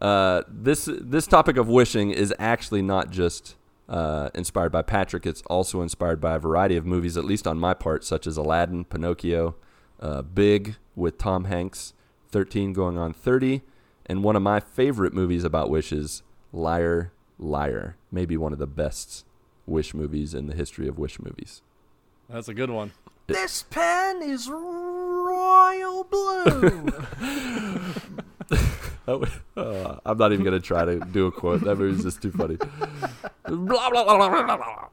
Uh, 0.00 0.42
this 0.48 0.88
this 0.90 1.26
topic 1.26 1.56
of 1.56 1.68
wishing 1.68 2.10
is 2.10 2.34
actually 2.38 2.82
not 2.82 3.10
just 3.10 3.56
uh, 3.88 4.30
inspired 4.34 4.72
by 4.72 4.82
Patrick. 4.82 5.26
It's 5.26 5.42
also 5.42 5.82
inspired 5.82 6.20
by 6.20 6.34
a 6.34 6.38
variety 6.38 6.76
of 6.76 6.84
movies, 6.86 7.16
at 7.16 7.24
least 7.24 7.46
on 7.46 7.58
my 7.58 7.74
part, 7.74 8.04
such 8.04 8.26
as 8.26 8.36
Aladdin, 8.36 8.84
Pinocchio, 8.84 9.56
uh, 10.00 10.22
Big 10.22 10.76
with 10.94 11.18
Tom 11.18 11.44
Hanks, 11.44 11.92
Thirteen 12.30 12.72
going 12.72 12.98
on 12.98 13.12
thirty, 13.12 13.62
and 14.06 14.22
one 14.22 14.36
of 14.36 14.42
my 14.42 14.60
favorite 14.60 15.12
movies 15.12 15.44
about 15.44 15.70
wishes, 15.70 16.22
Liar 16.52 17.12
Liar. 17.38 17.96
Maybe 18.10 18.36
one 18.36 18.52
of 18.52 18.58
the 18.58 18.66
best 18.66 19.26
wish 19.66 19.92
movies 19.94 20.32
in 20.34 20.46
the 20.46 20.54
history 20.54 20.88
of 20.88 20.98
wish 20.98 21.20
movies. 21.20 21.62
That's 22.28 22.48
a 22.48 22.54
good 22.54 22.70
one. 22.70 22.92
This 23.26 23.64
pen 23.64 24.22
is 24.22 24.48
royal 24.48 26.04
blue. 26.04 26.92
That 29.06 29.30
uh, 29.56 30.00
I'm 30.04 30.18
not 30.18 30.32
even 30.32 30.44
gonna 30.44 30.58
try 30.58 30.84
to 30.84 30.98
do 30.98 31.26
a 31.26 31.32
quote. 31.32 31.62
That 31.62 31.76
movie's 31.76 32.02
just 32.02 32.20
too 32.20 32.32
funny. 32.32 32.56
Blah, 33.44 33.90
blah, 33.90 33.90
blah, 33.90 34.28
blah, 34.28 34.42
blah, 34.42 34.56
blah. 34.56 34.88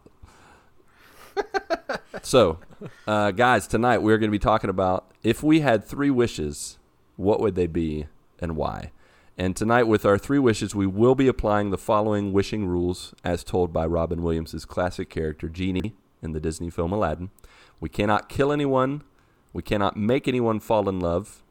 so, 2.22 2.59
uh, 3.07 3.32
guys, 3.32 3.66
tonight 3.66 4.03
we're 4.03 4.20
going 4.20 4.30
to 4.30 4.32
be 4.32 4.38
talking 4.38 4.70
about 4.70 5.11
if 5.24 5.41
we 5.41 5.61
had 5.61 5.84
three 5.84 6.11
wishes, 6.11 6.78
what 7.16 7.39
would 7.39 7.55
they 7.55 7.66
be 7.66 8.05
and 8.39 8.55
why? 8.55 8.91
And 9.38 9.55
tonight, 9.55 9.84
with 9.84 10.05
our 10.05 10.19
three 10.19 10.38
wishes, 10.38 10.75
we 10.75 10.86
will 10.86 11.15
be 11.15 11.27
applying 11.27 11.71
the 11.71 11.77
following 11.77 12.34
wishing 12.34 12.67
rules 12.67 13.15
as 13.23 13.43
told 13.43 13.73
by 13.73 13.86
Robin 13.86 14.21
Williams' 14.21 14.65
classic 14.65 15.09
character, 15.09 15.49
Genie, 15.49 15.95
in 16.21 16.34
the 16.34 16.39
Disney 16.39 16.69
film 16.69 16.93
Aladdin. 16.93 17.31
We 17.79 17.89
cannot 17.89 18.29
kill 18.29 18.51
anyone, 18.51 19.03
we 19.51 19.63
cannot 19.63 19.97
make 19.97 20.27
anyone 20.27 20.59
fall 20.59 20.88
in 20.88 20.99
love, 20.99 21.41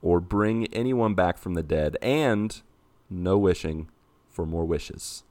or 0.00 0.20
bring 0.20 0.66
anyone 0.68 1.14
back 1.14 1.38
from 1.38 1.54
the 1.54 1.62
dead, 1.62 1.96
and 2.00 2.62
no 3.10 3.36
wishing 3.36 3.88
for 4.30 4.46
more 4.46 4.64
wishes. 4.64 5.24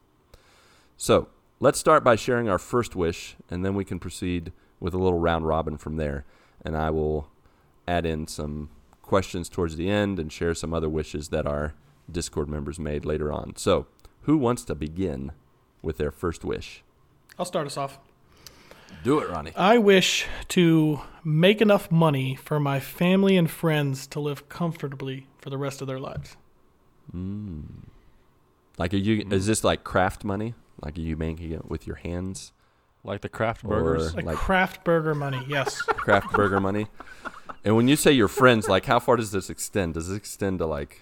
So, 0.97 1.29
let's 1.61 1.79
start 1.79 2.03
by 2.03 2.17
sharing 2.17 2.49
our 2.49 2.59
first 2.59 2.97
wish, 2.97 3.37
and 3.49 3.63
then 3.63 3.75
we 3.75 3.85
can 3.85 3.99
proceed 3.99 4.51
with 4.81 4.93
a 4.93 4.97
little 4.97 5.19
round 5.19 5.47
robin 5.47 5.77
from 5.77 5.95
there. 5.95 6.25
And 6.65 6.75
I 6.75 6.89
will 6.89 7.29
add 7.87 8.05
in 8.05 8.27
some 8.27 8.69
questions 9.05 9.49
towards 9.49 9.75
the 9.75 9.89
end 9.89 10.19
and 10.19 10.31
share 10.31 10.53
some 10.53 10.73
other 10.73 10.89
wishes 10.89 11.29
that 11.29 11.45
our 11.45 11.73
Discord 12.11 12.49
members 12.49 12.79
made 12.79 13.05
later 13.05 13.31
on. 13.31 13.55
So, 13.55 13.87
who 14.21 14.37
wants 14.37 14.63
to 14.65 14.75
begin 14.75 15.31
with 15.81 15.97
their 15.97 16.11
first 16.11 16.43
wish? 16.43 16.83
I'll 17.37 17.45
start 17.45 17.67
us 17.67 17.77
off. 17.77 17.99
Do 19.03 19.19
it, 19.19 19.29
Ronnie. 19.29 19.51
I 19.55 19.77
wish 19.77 20.25
to 20.49 21.01
make 21.23 21.61
enough 21.61 21.91
money 21.91 22.35
for 22.35 22.59
my 22.59 22.79
family 22.79 23.35
and 23.37 23.49
friends 23.49 24.07
to 24.07 24.19
live 24.19 24.47
comfortably 24.49 25.27
for 25.39 25.49
the 25.49 25.57
rest 25.57 25.81
of 25.81 25.87
their 25.87 25.99
lives. 25.99 26.37
Mm. 27.15 27.63
Like, 28.77 28.93
are 28.93 28.97
you? 28.97 29.25
Is 29.31 29.47
this 29.47 29.63
like 29.63 29.83
craft 29.83 30.23
money? 30.23 30.53
Like, 30.81 30.97
are 30.97 31.01
you 31.01 31.15
making 31.15 31.51
it 31.51 31.69
with 31.69 31.87
your 31.87 31.97
hands? 31.97 32.51
Like 33.03 33.21
the 33.21 33.29
craft 33.29 33.63
Or- 33.63 33.69
burgers. 33.69 34.15
Like, 34.15 34.25
Like- 34.25 34.37
craft 34.37 34.83
burger 34.83 35.13
money, 35.15 35.43
yes. 35.47 35.81
craft 35.81 36.31
burger 36.33 36.59
money. 36.59 36.87
And 37.65 37.75
when 37.75 37.87
you 37.87 37.95
say 37.95 38.11
your 38.11 38.27
friends, 38.27 38.69
like 38.69 38.85
how 38.85 38.99
far 38.99 39.15
does 39.17 39.31
this 39.31 39.49
extend? 39.49 39.95
Does 39.95 40.09
it 40.11 40.15
extend 40.15 40.59
to 40.59 40.65
like 40.67 41.01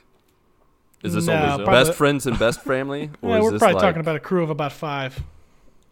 is 1.03 1.13
this 1.13 1.27
No, 1.27 1.33
only 1.33 1.47
probably- 1.65 1.65
best 1.65 1.93
friends 1.93 2.25
and 2.25 2.39
best 2.39 2.61
family? 2.61 3.11
Or 3.21 3.29
yeah, 3.31 3.37
is 3.37 3.43
we're 3.43 3.51
this 3.51 3.59
probably 3.59 3.75
like, 3.75 3.81
talking 3.83 3.99
about 3.99 4.15
a 4.15 4.19
crew 4.21 4.41
of 4.43 4.49
about 4.49 4.71
five. 4.71 5.21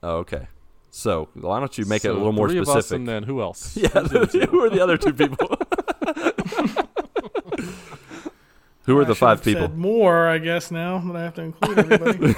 Oh, 0.02 0.18
okay. 0.20 0.48
So 0.90 1.28
why 1.34 1.60
don't 1.60 1.78
you 1.78 1.86
make 1.86 2.06
it 2.06 2.10
a 2.10 2.14
little 2.14 2.32
more 2.32 2.50
three 2.50 2.58
Of 2.60 2.68
us 2.70 2.86
specific? 2.86 3.00
and 3.00 3.08
then 3.08 3.24
who 3.24 3.42
else? 3.42 3.76
yeah, 3.78 3.88
who 3.90 4.64
are 4.64 4.70
the 4.70 4.80
other 4.82 4.98
two 4.98 5.14
people? 5.14 5.48
who 8.86 8.98
are 8.98 9.04
I 9.04 9.06
the 9.06 9.16
five 9.16 9.38
have 9.40 9.44
people? 9.46 9.64
Said 9.68 9.78
more, 9.78 10.28
I 10.28 10.38
guess. 10.38 10.72
Now 10.72 11.00
that 11.00 11.16
I 11.16 11.22
have 11.24 11.34
to 11.36 11.42
include 11.44 11.78
everybody. 11.80 12.36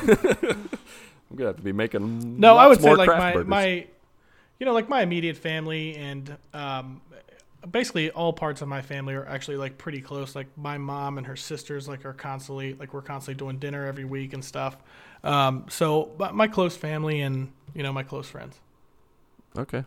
I'm 1.29 1.37
gonna 1.37 1.49
have 1.49 1.57
to 1.57 1.63
be 1.63 1.71
making. 1.71 2.39
no, 2.39 2.57
I 2.57 2.65
lots 2.67 2.81
would 2.81 2.83
say 2.83 2.95
like 2.95 3.07
my 3.07 3.33
burgers. 3.33 3.47
my, 3.47 3.87
you 4.59 4.65
know, 4.65 4.73
like 4.73 4.89
my 4.89 5.01
immediate 5.01 5.37
family 5.37 5.95
and 5.95 6.37
um, 6.53 7.01
basically 7.69 8.11
all 8.11 8.33
parts 8.33 8.61
of 8.61 8.67
my 8.67 8.81
family 8.81 9.13
are 9.13 9.25
actually 9.25 9.57
like 9.57 9.77
pretty 9.77 10.01
close. 10.01 10.35
Like 10.35 10.47
my 10.57 10.77
mom 10.77 11.17
and 11.17 11.27
her 11.27 11.35
sisters 11.35 11.87
like 11.87 12.05
are 12.05 12.13
constantly 12.13 12.73
like 12.73 12.93
we're 12.93 13.01
constantly 13.01 13.37
doing 13.37 13.59
dinner 13.59 13.85
every 13.85 14.05
week 14.05 14.33
and 14.33 14.43
stuff. 14.43 14.77
Um, 15.23 15.65
so 15.69 16.11
but 16.17 16.35
my 16.35 16.47
close 16.47 16.75
family 16.75 17.21
and 17.21 17.51
you 17.73 17.83
know 17.83 17.93
my 17.93 18.03
close 18.03 18.27
friends. 18.27 18.59
Okay. 19.57 19.85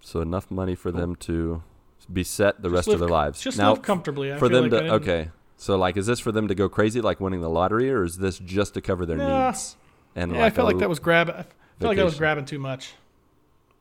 So 0.00 0.20
enough 0.20 0.50
money 0.50 0.74
for 0.74 0.92
them 0.92 1.16
to 1.16 1.62
be 2.10 2.24
set 2.24 2.62
the 2.62 2.68
Just 2.68 2.74
rest 2.74 2.88
live 2.88 2.94
of 2.94 3.00
their 3.00 3.08
lives. 3.08 3.40
Just 3.40 3.58
now, 3.58 3.72
live 3.74 3.82
comfortably. 3.82 4.32
I 4.32 4.38
for 4.38 4.48
them 4.48 4.70
like 4.70 4.70
to 4.70 4.94
okay. 4.94 5.30
So 5.56 5.76
like, 5.76 5.96
is 5.96 6.06
this 6.06 6.20
for 6.20 6.30
them 6.30 6.48
to 6.48 6.54
go 6.54 6.68
crazy, 6.68 7.00
like 7.00 7.20
winning 7.20 7.40
the 7.40 7.50
lottery, 7.50 7.90
or 7.90 8.04
is 8.04 8.18
this 8.18 8.38
just 8.38 8.74
to 8.74 8.80
cover 8.80 9.04
their 9.04 9.16
Nah. 9.16 9.48
needs? 9.48 9.76
And 10.14 10.32
Yeah, 10.32 10.44
I 10.44 10.50
felt 10.50 10.68
like 10.68 10.78
that 10.78 10.88
was 10.88 11.00
grab. 11.00 11.28
I 11.28 11.42
felt 11.80 11.90
like 11.90 11.98
I 11.98 12.04
was 12.04 12.16
grabbing 12.16 12.44
too 12.44 12.58
much. 12.58 12.94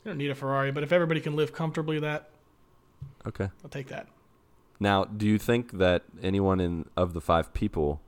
You 0.04 0.12
don't 0.12 0.18
need 0.18 0.32
a 0.32 0.36
Ferrari, 0.36 0.72
but 0.72 0.84
if 0.84 0.92
everybody 0.92 1.22
can 1.22 1.36
live 1.36 1.54
comfortably, 1.54 2.00
that 2.00 2.30
okay. 3.28 3.50
I'll 3.64 3.70
take 3.70 3.88
that. 3.88 4.08
Now, 4.80 5.06
do 5.06 5.26
you 5.28 5.38
think 5.38 5.78
that 5.80 6.04
anyone 6.22 6.60
in 6.60 6.86
of 6.96 7.14
the 7.14 7.22
five 7.22 7.54
people 7.54 8.02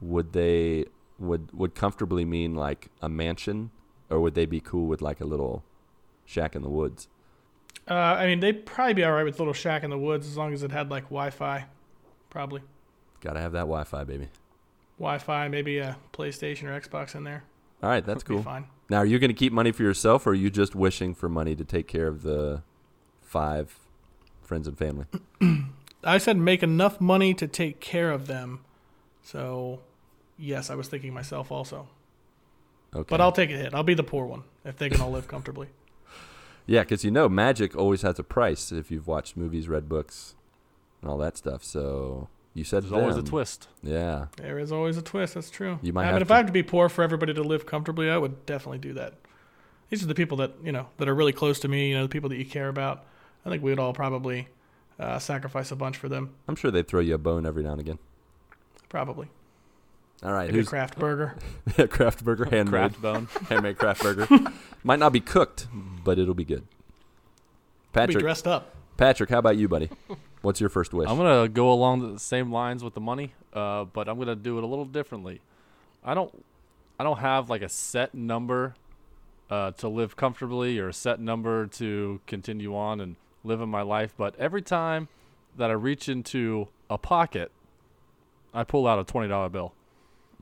would 0.00 0.32
they 0.32 0.86
would 1.18 1.52
would 1.52 1.74
comfortably 1.74 2.24
mean 2.24 2.54
like 2.54 2.88
a 3.00 3.08
mansion, 3.08 3.70
or 4.10 4.20
would 4.20 4.34
they 4.34 4.46
be 4.46 4.60
cool 4.60 4.86
with 4.86 5.02
like 5.02 5.20
a 5.20 5.24
little 5.24 5.64
shack 6.24 6.54
in 6.54 6.62
the 6.62 6.68
woods? 6.68 7.08
Uh, 7.90 7.94
I 7.94 8.26
mean, 8.26 8.40
they'd 8.40 8.64
probably 8.64 8.94
be 8.94 9.04
all 9.04 9.12
right 9.12 9.24
with 9.24 9.38
little 9.38 9.54
shack 9.54 9.82
in 9.82 9.90
the 9.90 9.98
woods 9.98 10.26
as 10.28 10.36
long 10.36 10.52
as 10.52 10.62
it 10.62 10.70
had 10.70 10.88
like 10.90 11.04
Wi-Fi, 11.04 11.64
probably 12.30 12.62
Got 13.20 13.32
to 13.34 13.40
have 13.40 13.52
that 13.52 13.62
Wi-Fi, 13.62 14.04
baby. 14.04 14.28
Wi-Fi, 14.98 15.48
maybe 15.48 15.78
a 15.78 15.96
PlayStation 16.12 16.64
or 16.64 16.80
Xbox 16.80 17.14
in 17.14 17.24
there. 17.24 17.44
All 17.82 17.88
right, 17.88 18.04
that's 18.04 18.22
Would 18.28 18.34
cool. 18.34 18.42
fine. 18.42 18.66
Now, 18.90 18.98
are 18.98 19.06
you 19.06 19.18
going 19.18 19.30
to 19.30 19.34
keep 19.34 19.52
money 19.52 19.72
for 19.72 19.82
yourself, 19.82 20.26
or 20.26 20.30
are 20.30 20.34
you 20.34 20.50
just 20.50 20.74
wishing 20.74 21.14
for 21.14 21.28
money 21.28 21.54
to 21.56 21.64
take 21.64 21.88
care 21.88 22.06
of 22.08 22.22
the 22.22 22.62
five 23.20 23.78
friends 24.52 24.68
and 24.68 24.76
family? 24.76 25.06
I 26.04 26.18
said 26.18 26.36
make 26.36 26.62
enough 26.62 27.00
money 27.00 27.32
to 27.32 27.48
take 27.48 27.80
care 27.80 28.10
of 28.10 28.26
them. 28.26 28.60
So, 29.22 29.80
yes, 30.36 30.68
I 30.68 30.74
was 30.74 30.88
thinking 30.88 31.14
myself 31.14 31.50
also. 31.50 31.88
Okay. 32.94 33.06
But 33.08 33.22
I'll 33.22 33.32
take 33.32 33.48
a 33.48 33.56
hit. 33.56 33.72
I'll 33.72 33.82
be 33.82 33.94
the 33.94 34.02
poor 34.02 34.26
one 34.26 34.42
if 34.66 34.76
they 34.76 34.90
can 34.90 35.00
all 35.00 35.10
live 35.10 35.26
comfortably. 35.26 35.68
Yeah, 36.64 36.82
because 36.82 37.04
you 37.04 37.10
know 37.10 37.28
magic 37.28 37.74
always 37.74 38.02
has 38.02 38.20
a 38.20 38.22
price 38.22 38.70
if 38.70 38.88
you've 38.88 39.08
watched 39.08 39.36
movies, 39.36 39.68
read 39.68 39.88
books, 39.88 40.36
and 41.00 41.10
all 41.10 41.18
that 41.18 41.36
stuff. 41.36 41.64
So 41.64 42.28
you 42.54 42.62
said 42.62 42.84
There's 42.84 42.92
always 42.92 43.16
a 43.16 43.22
twist. 43.24 43.66
Yeah, 43.82 44.26
There 44.36 44.60
is 44.60 44.70
always 44.70 44.96
a 44.96 45.02
twist. 45.02 45.34
That's 45.34 45.50
true. 45.50 45.80
You 45.82 45.92
might 45.92 46.02
I 46.02 46.06
have 46.06 46.14
mean, 46.14 46.22
if 46.22 46.30
I 46.30 46.36
have 46.36 46.46
to 46.46 46.52
be 46.52 46.62
poor 46.62 46.88
for 46.88 47.02
everybody 47.02 47.34
to 47.34 47.42
live 47.42 47.66
comfortably, 47.66 48.08
I 48.08 48.16
would 48.16 48.46
definitely 48.46 48.78
do 48.78 48.92
that. 48.92 49.14
These 49.90 50.04
are 50.04 50.06
the 50.06 50.14
people 50.14 50.36
that 50.36 50.52
you 50.62 50.70
know 50.70 50.86
that 50.98 51.08
are 51.08 51.14
really 51.16 51.32
close 51.32 51.58
to 51.58 51.68
me. 51.68 51.88
You 51.88 51.96
know, 51.96 52.04
the 52.04 52.08
people 52.08 52.28
that 52.28 52.36
you 52.36 52.46
care 52.46 52.68
about. 52.68 53.06
I 53.44 53.50
think 53.50 53.62
we 53.62 53.70
would 53.70 53.78
all 53.78 53.92
probably 53.92 54.48
uh, 54.98 55.18
sacrifice 55.18 55.70
a 55.70 55.76
bunch 55.76 55.96
for 55.96 56.08
them. 56.08 56.34
I'm 56.48 56.56
sure 56.56 56.70
they'd 56.70 56.86
throw 56.86 57.00
you 57.00 57.14
a 57.14 57.18
bone 57.18 57.44
every 57.46 57.62
now 57.62 57.72
and 57.72 57.80
again. 57.80 57.98
Probably. 58.88 59.28
All 60.22 60.32
right, 60.32 60.46
Maybe 60.46 60.58
a 60.58 60.60
who's 60.60 60.68
craft 60.68 60.98
burger. 60.98 61.34
craft 61.88 62.24
burger 62.24 62.44
handmade 62.44 62.70
Craft 62.70 63.02
bone. 63.02 63.28
handmade 63.48 63.76
craft 63.78 64.02
burger? 64.02 64.28
Might 64.84 65.00
not 65.00 65.12
be 65.12 65.20
cooked, 65.20 65.66
but 66.04 66.18
it'll 66.18 66.34
be 66.34 66.44
good. 66.44 66.60
Be 66.62 66.68
Patrick, 67.92 68.20
dressed 68.20 68.46
up. 68.46 68.76
Patrick, 68.96 69.30
how 69.30 69.38
about 69.38 69.56
you, 69.56 69.68
buddy? 69.68 69.90
What's 70.42 70.60
your 70.60 70.70
first 70.70 70.94
wish? 70.94 71.08
I'm 71.08 71.16
gonna 71.16 71.48
go 71.48 71.72
along 71.72 72.12
the 72.12 72.20
same 72.20 72.52
lines 72.52 72.84
with 72.84 72.94
the 72.94 73.00
money, 73.00 73.34
uh, 73.52 73.84
but 73.84 74.08
I'm 74.08 74.18
gonna 74.18 74.36
do 74.36 74.58
it 74.58 74.64
a 74.64 74.66
little 74.66 74.84
differently. 74.84 75.40
I 76.04 76.14
don't, 76.14 76.32
I 77.00 77.04
don't 77.04 77.18
have 77.18 77.50
like 77.50 77.62
a 77.62 77.68
set 77.68 78.14
number 78.14 78.74
uh, 79.50 79.72
to 79.72 79.88
live 79.88 80.16
comfortably 80.16 80.78
or 80.78 80.88
a 80.88 80.92
set 80.92 81.18
number 81.18 81.66
to 81.66 82.20
continue 82.26 82.76
on 82.76 83.00
and 83.00 83.16
live 83.44 83.60
in 83.60 83.68
my 83.68 83.82
life. 83.82 84.14
But 84.16 84.34
every 84.38 84.62
time 84.62 85.08
that 85.56 85.70
I 85.70 85.74
reach 85.74 86.08
into 86.08 86.68
a 86.88 86.98
pocket, 86.98 87.50
I 88.54 88.64
pull 88.64 88.86
out 88.86 88.98
a 88.98 89.04
twenty 89.04 89.28
dollar 89.28 89.48
bill. 89.48 89.74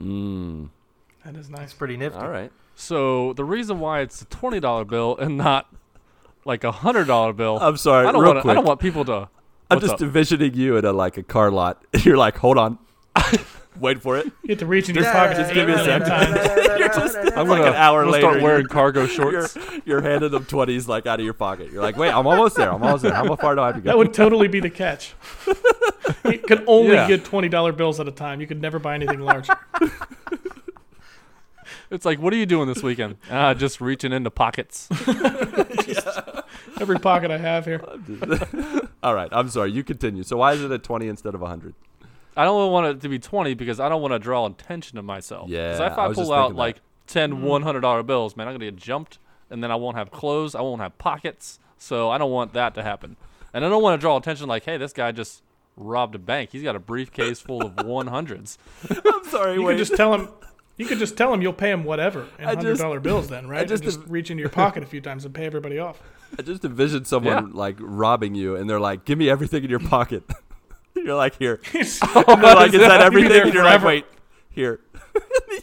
Mm, 0.01 0.71
That 1.25 1.37
is 1.37 1.51
nice. 1.51 1.65
It's 1.65 1.75
pretty 1.75 1.97
nifty. 1.97 2.19
all 2.19 2.29
right. 2.29 2.51
So 2.75 3.33
the 3.35 3.45
reason 3.45 3.79
why 3.81 4.01
it's 4.01 4.23
a 4.23 4.25
twenty 4.27 4.61
dollar 4.61 4.85
bill 4.85 5.17
and 5.19 5.37
not 5.37 5.73
like 6.45 6.65
a 6.65 6.73
hundred 6.73 7.07
dollar 7.07 7.33
bill, 7.33 7.59
I'm 7.61 7.77
sorry. 7.77 8.07
I 8.07 8.13
don't 8.13 8.23
real 8.23 8.33
want. 8.33 8.43
quick. 8.43 8.51
I 8.51 8.55
don't 8.55 8.65
want 8.67 8.81
people 8.81 9.05
to. 9.07 9.29
I'm 9.71 9.79
just 9.81 9.95
up? 9.95 10.03
envisioning 10.03 10.55
you 10.55 10.77
in 10.79 10.85
a 10.85 10.93
like 10.93 11.17
a 11.17 11.23
car 11.23 11.51
lot. 11.51 11.85
You're 12.03 12.17
like, 12.17 12.37
hold 12.39 12.59
on, 12.59 12.79
wait 13.81 14.01
for 14.03 14.17
it. 14.19 14.27
You 14.43 14.49
get 14.49 14.59
to 14.61 14.67
reach 14.67 14.89
in 14.89 14.95
your 14.95 15.05
pocket. 15.05 15.37
just 15.39 15.53
give 15.55 15.67
me 15.67 15.75
a 15.75 15.77
million 15.77 16.05
second. 16.05 16.35
times. 16.35 17.15
I'm 17.37 17.49
like 17.49 17.59
gonna, 17.59 17.71
an 17.71 17.75
hour 17.75 18.01
I'm 18.01 18.07
gonna 18.07 18.13
later, 18.13 18.27
start 18.29 18.43
wearing 18.43 18.61
you're- 18.63 18.69
cargo 18.73 19.01
You're, 19.05 19.09
shorts. 19.49 19.59
you're 19.85 20.01
handing 20.03 20.31
them 20.31 20.45
twenties 20.45 20.87
like 20.89 21.07
out 21.07 21.19
of 21.21 21.25
your 21.25 21.35
pocket. 21.35 21.71
You're 21.73 21.83
like, 21.83 21.97
wait, 21.97 22.11
I'm 22.13 22.27
almost 22.27 22.57
there. 22.57 22.73
I'm 22.73 22.83
almost 22.83 23.03
there. 23.03 23.13
How 23.15 23.35
far 23.37 23.55
do 23.55 23.61
I 23.63 23.67
have 23.67 23.75
to 23.77 23.81
go? 23.81 23.89
That 23.91 23.99
would 23.99 24.13
totally 24.15 24.49
be 24.49 24.61
the 24.61 24.71
catch. 24.71 25.15
you 26.25 26.39
could 26.39 26.65
only 26.67 26.93
Yeah. 26.95 27.09
get 27.09 27.25
twenty 27.25 27.49
dollar 27.49 27.73
bills 27.73 27.99
at 28.01 28.07
a 28.09 28.13
time. 28.13 28.41
You 28.41 28.47
could 28.47 28.61
never 28.61 28.79
buy 28.79 28.95
anything 28.95 29.21
large. 29.21 29.49
It's 31.91 32.05
like, 32.05 32.21
what 32.21 32.33
are 32.33 32.37
you 32.37 32.47
doing 32.47 32.69
this 32.69 32.85
weekend? 32.85 33.17
Ah, 33.29 33.53
just 33.53 33.81
reaching 33.81 34.13
into 34.13 34.31
pockets. 34.31 34.89
Every 36.81 36.99
pocket 37.01 37.33
I 37.33 37.39
have 37.39 37.65
here. 37.65 37.83
All 39.03 39.13
right, 39.15 39.29
I'm 39.33 39.49
sorry. 39.49 39.73
You 39.73 39.83
continue. 39.83 40.23
So 40.23 40.37
why 40.37 40.53
is 40.53 40.63
it 40.63 40.71
at 40.71 40.85
20 40.85 41.09
instead 41.09 41.35
of 41.35 41.41
100? 41.41 41.75
I 42.41 42.45
don't 42.45 42.73
want 42.73 42.87
it 42.87 43.01
to 43.03 43.09
be 43.11 43.19
20 43.19 43.53
because 43.53 43.81
I 43.81 43.91
don't 43.91 44.01
want 44.01 44.13
to 44.13 44.19
draw 44.19 44.47
attention 44.47 44.97
to 44.97 45.03
myself. 45.03 45.51
Yeah, 45.51 45.73
Because 45.73 45.93
if 45.93 45.99
I 45.99 46.07
I 46.07 46.13
pull 46.15 46.33
out 46.33 46.43
thinking 46.45 46.57
that. 46.57 46.59
like 46.59 46.81
10 47.07 47.33
mm-hmm. 47.35 47.47
$100 47.47 48.07
bills, 48.07 48.35
man, 48.35 48.49
I'm 48.49 48.53
going 48.53 48.61
to 48.61 48.71
get 48.71 48.77
jumped 48.77 49.19
and 49.51 49.63
then 49.63 49.71
I 49.71 49.75
won't 49.75 49.99
have 49.99 50.11
clothes. 50.11 50.55
I 50.55 50.63
won't 50.63 50.81
have 50.81 50.97
pockets. 50.97 51.59
So 51.77 52.09
I 52.09 52.17
don't 52.17 52.31
want 52.31 52.55
that 52.55 52.75
to 52.77 52.83
happen. 52.83 53.19
And 53.53 53.63
I 53.63 53.69
don't 53.69 53.83
want 53.83 54.01
to 54.01 54.01
draw 54.01 54.17
attention 54.17 54.49
like, 54.49 54.65
hey, 54.65 54.79
this 54.79 54.95
guy 54.95 55.13
just 55.13 55.43
robbed 55.77 56.15
a 56.15 56.19
bank. 56.19 56.49
He's 56.53 56.63
got 56.63 56.77
a 56.77 56.79
briefcase 56.79 57.41
full 57.41 57.63
of 57.63 57.73
100s. 57.77 58.57
I'm 58.89 59.29
sorry. 59.29 59.55
You 59.55 59.67
could 59.67 59.77
just 59.77 59.95
tell 59.95 60.15
him. 60.15 60.29
You 60.79 60.87
could 60.87 60.99
just 60.99 61.19
tell 61.19 61.35
him 61.35 61.43
you'll 61.43 61.53
pay 61.53 61.71
him 61.71 61.85
whatever 61.85 62.27
in 62.39 62.45
hundred 62.47 62.79
dollar 62.79 63.01
bills. 63.01 63.29
Then 63.29 63.49
right? 63.49 63.69
just- 63.69 63.85
and 63.85 63.93
just 63.93 64.09
reach 64.09 64.31
into 64.31 64.41
your 64.41 64.49
pocket 64.49 64.83
a 64.83 64.87
few 64.87 65.03
times 65.03 65.27
and 65.27 65.35
pay 65.35 65.45
everybody 65.45 65.79
off. 65.79 66.01
I 66.39 66.41
just 66.43 66.65
envision 66.65 67.05
someone 67.05 67.53
like 67.53 67.77
robbing 67.79 68.35
you, 68.35 68.57
and 68.57 68.71
they're 68.71 68.81
like, 68.81 69.05
"Give 69.05 69.19
me 69.19 69.29
everything 69.29 69.63
in 69.63 69.69
your 69.69 69.79
pocket." 69.81 70.23
you're 71.05 71.17
like, 71.17 71.37
"Here." 71.39 71.61
And 71.75 71.87
they're 72.43 72.55
like, 72.55 72.73
"Is 72.75 72.81
that 72.81 73.01
everything?" 73.01 73.53
you're 73.53 73.65
like, 73.65 73.83
"Wait, 73.83 74.05
here." 74.51 74.81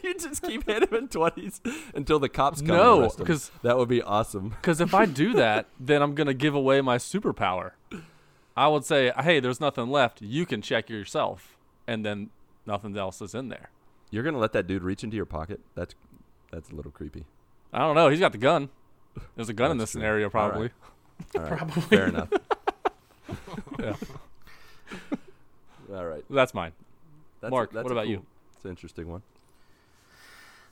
you 0.04 0.14
just 0.16 0.42
keep 0.44 0.66
hitting 0.66 0.90
him 0.90 1.08
twenties 1.08 1.62
until 1.96 2.20
the 2.20 2.28
cops 2.30 2.60
come. 2.62 2.76
No, 2.76 3.02
arrest 3.02 3.20
him. 3.20 3.26
'cause- 3.26 3.52
that 3.64 3.78
would 3.78 3.88
be 3.90 4.02
awesome. 4.02 4.50
Because 4.50 4.82
if 4.82 4.94
I 4.94 5.06
do 5.06 5.34
that, 5.34 5.68
then 5.80 6.02
I'm 6.02 6.16
gonna 6.16 6.34
give 6.34 6.54
away 6.56 6.82
my 6.82 6.98
superpower. 6.98 7.72
I 8.56 8.68
would 8.68 8.84
say, 8.86 9.12
"Hey, 9.20 9.40
there's 9.40 9.62
nothing 9.62 9.88
left. 9.90 10.22
You 10.22 10.46
can 10.46 10.62
check 10.62 10.90
yourself," 10.90 11.56
and 11.88 12.06
then 12.06 12.30
nothing 12.66 12.98
else 12.98 13.22
is 13.22 13.34
in 13.36 13.50
there. 13.50 13.70
You're 14.12 14.24
gonna 14.24 14.40
let 14.40 14.52
that 14.54 14.68
dude 14.68 14.84
reach 14.84 15.04
into 15.04 15.16
your 15.16 15.26
pocket? 15.26 15.60
That's 15.76 15.96
that's 16.52 16.70
a 16.70 16.76
little 16.76 16.92
creepy. 16.92 17.26
I 17.74 17.80
don't 17.80 17.96
know. 17.96 18.10
He's 18.10 18.20
got 18.20 18.32
the 18.32 18.38
gun. 18.38 18.70
There's 19.36 19.50
a 19.50 19.54
gun 19.54 19.72
in 19.72 19.78
this 19.78 19.92
true. 19.92 20.00
scenario, 20.00 20.30
probably. 20.30 20.72
right. 21.34 21.36
All 21.36 21.42
right, 21.50 21.58
Probably. 21.58 21.82
fair 21.84 22.08
enough. 22.08 22.30
Yeah. 23.80 23.96
All 25.94 26.06
right, 26.06 26.24
That's 26.30 26.54
mine. 26.54 26.74
that's 27.42 27.52
Marc, 27.52 27.72
that's 27.72 27.84
what 27.84 27.92
about 27.92 28.04
cool- 28.06 28.12
you? 28.12 28.26
It's 28.56 28.66
an 28.66 28.72
interesting 28.72 29.08
one. 29.08 29.22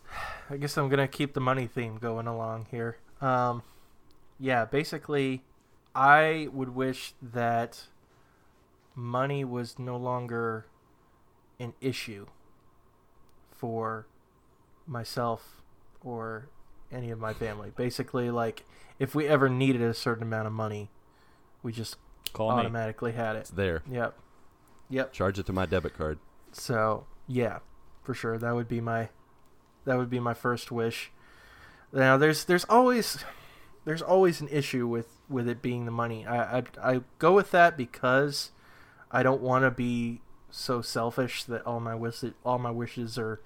I 0.50 0.58
guess 0.58 0.78
I'm 0.78 0.90
gonna 0.90 1.08
keep 1.08 1.34
the 1.34 1.40
money 1.42 1.68
theme 1.68 1.98
going 1.98 2.28
along 2.28 2.68
here. 2.72 2.98
Um, 3.22 3.64
yeah, 4.40 4.66
basically, 4.66 5.44
I 5.94 6.50
would 6.52 6.76
wish 6.76 7.14
that 7.22 7.86
money 8.96 9.44
was 9.46 9.80
no 9.80 9.96
longer 9.98 10.66
an 11.60 11.74
issue 11.82 12.28
for 13.52 14.06
myself 14.86 15.62
or 16.04 16.50
any 16.92 17.10
of 17.12 17.20
my 17.20 17.34
family. 17.34 17.72
Basically, 17.76 18.30
like 18.30 18.66
if 19.00 19.16
we 19.16 19.28
ever 19.28 19.50
needed 19.50 19.82
a 19.82 19.94
certain 19.94 20.24
amount 20.24 20.48
of 20.48 20.54
money, 20.54 20.90
we 21.64 21.72
just 21.72 21.98
Call 22.34 22.52
me. 22.52 22.60
automatically 22.60 23.14
had 23.14 23.36
it. 23.36 23.40
It's 23.40 23.50
there. 23.52 23.82
Yep. 23.90 24.18
Yep. 24.90 25.14
Charge 25.14 25.40
it 25.40 25.46
to 25.48 25.54
my 25.54 25.66
debit 25.66 25.98
card. 25.98 26.20
So 26.52 27.06
yeah, 27.28 27.60
for 28.04 28.14
sure 28.14 28.38
that 28.38 28.56
would 28.56 28.68
be 28.68 28.82
my 28.82 29.10
that 29.86 29.98
would 29.98 30.10
be 30.10 30.20
my 30.20 30.34
first 30.34 30.72
wish. 30.72 31.12
Now 31.92 32.18
there's 32.18 32.46
there's 32.46 32.66
always 32.66 33.24
there's 33.86 34.02
always 34.02 34.42
an 34.42 34.48
issue 34.50 34.88
with 34.88 35.08
with 35.30 35.48
it 35.48 35.62
being 35.62 35.86
the 35.86 35.92
money. 35.92 36.26
I 36.26 36.60
I, 36.60 36.64
I 36.82 37.02
go 37.20 37.34
with 37.34 37.52
that 37.52 37.78
because 37.78 38.52
I 39.12 39.24
don't 39.24 39.42
want 39.42 39.64
to 39.64 39.72
be 39.72 40.22
so 40.50 40.82
selfish 40.82 41.44
that 41.44 41.66
all 41.66 41.80
my 41.80 41.96
wishes 41.96 42.34
all 42.44 42.60
my 42.60 42.72
wishes 42.72 43.18
are 43.18 43.42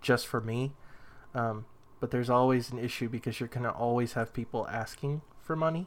just 0.00 0.26
for 0.26 0.40
me. 0.40 0.72
Um, 1.34 1.66
but 2.00 2.10
there's 2.10 2.28
always 2.30 2.70
an 2.70 2.78
issue 2.78 3.08
because 3.08 3.40
you're 3.40 3.48
gonna 3.48 3.70
always 3.70 4.12
have 4.14 4.32
people 4.32 4.66
asking 4.68 5.22
for 5.40 5.56
money 5.56 5.86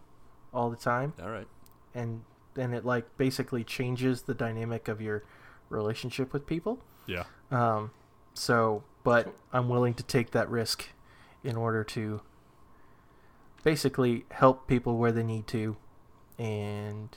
all 0.53 0.69
the 0.69 0.77
time 0.77 1.13
All 1.21 1.29
right. 1.29 1.47
and 1.93 2.23
then 2.55 2.73
it 2.73 2.85
like 2.85 3.17
basically 3.17 3.63
changes 3.63 4.23
the 4.23 4.33
dynamic 4.33 4.87
of 4.87 5.01
your 5.01 5.23
relationship 5.69 6.33
with 6.33 6.45
people. 6.47 6.79
Yeah. 7.05 7.23
Um, 7.51 7.91
so, 8.33 8.83
but 9.03 9.33
I'm 9.53 9.69
willing 9.69 9.93
to 9.95 10.03
take 10.03 10.31
that 10.31 10.49
risk 10.49 10.89
in 11.43 11.55
order 11.55 11.83
to 11.83 12.21
basically 13.63 14.25
help 14.31 14.67
people 14.67 14.97
where 14.97 15.11
they 15.11 15.23
need 15.23 15.47
to, 15.47 15.77
and 16.39 17.09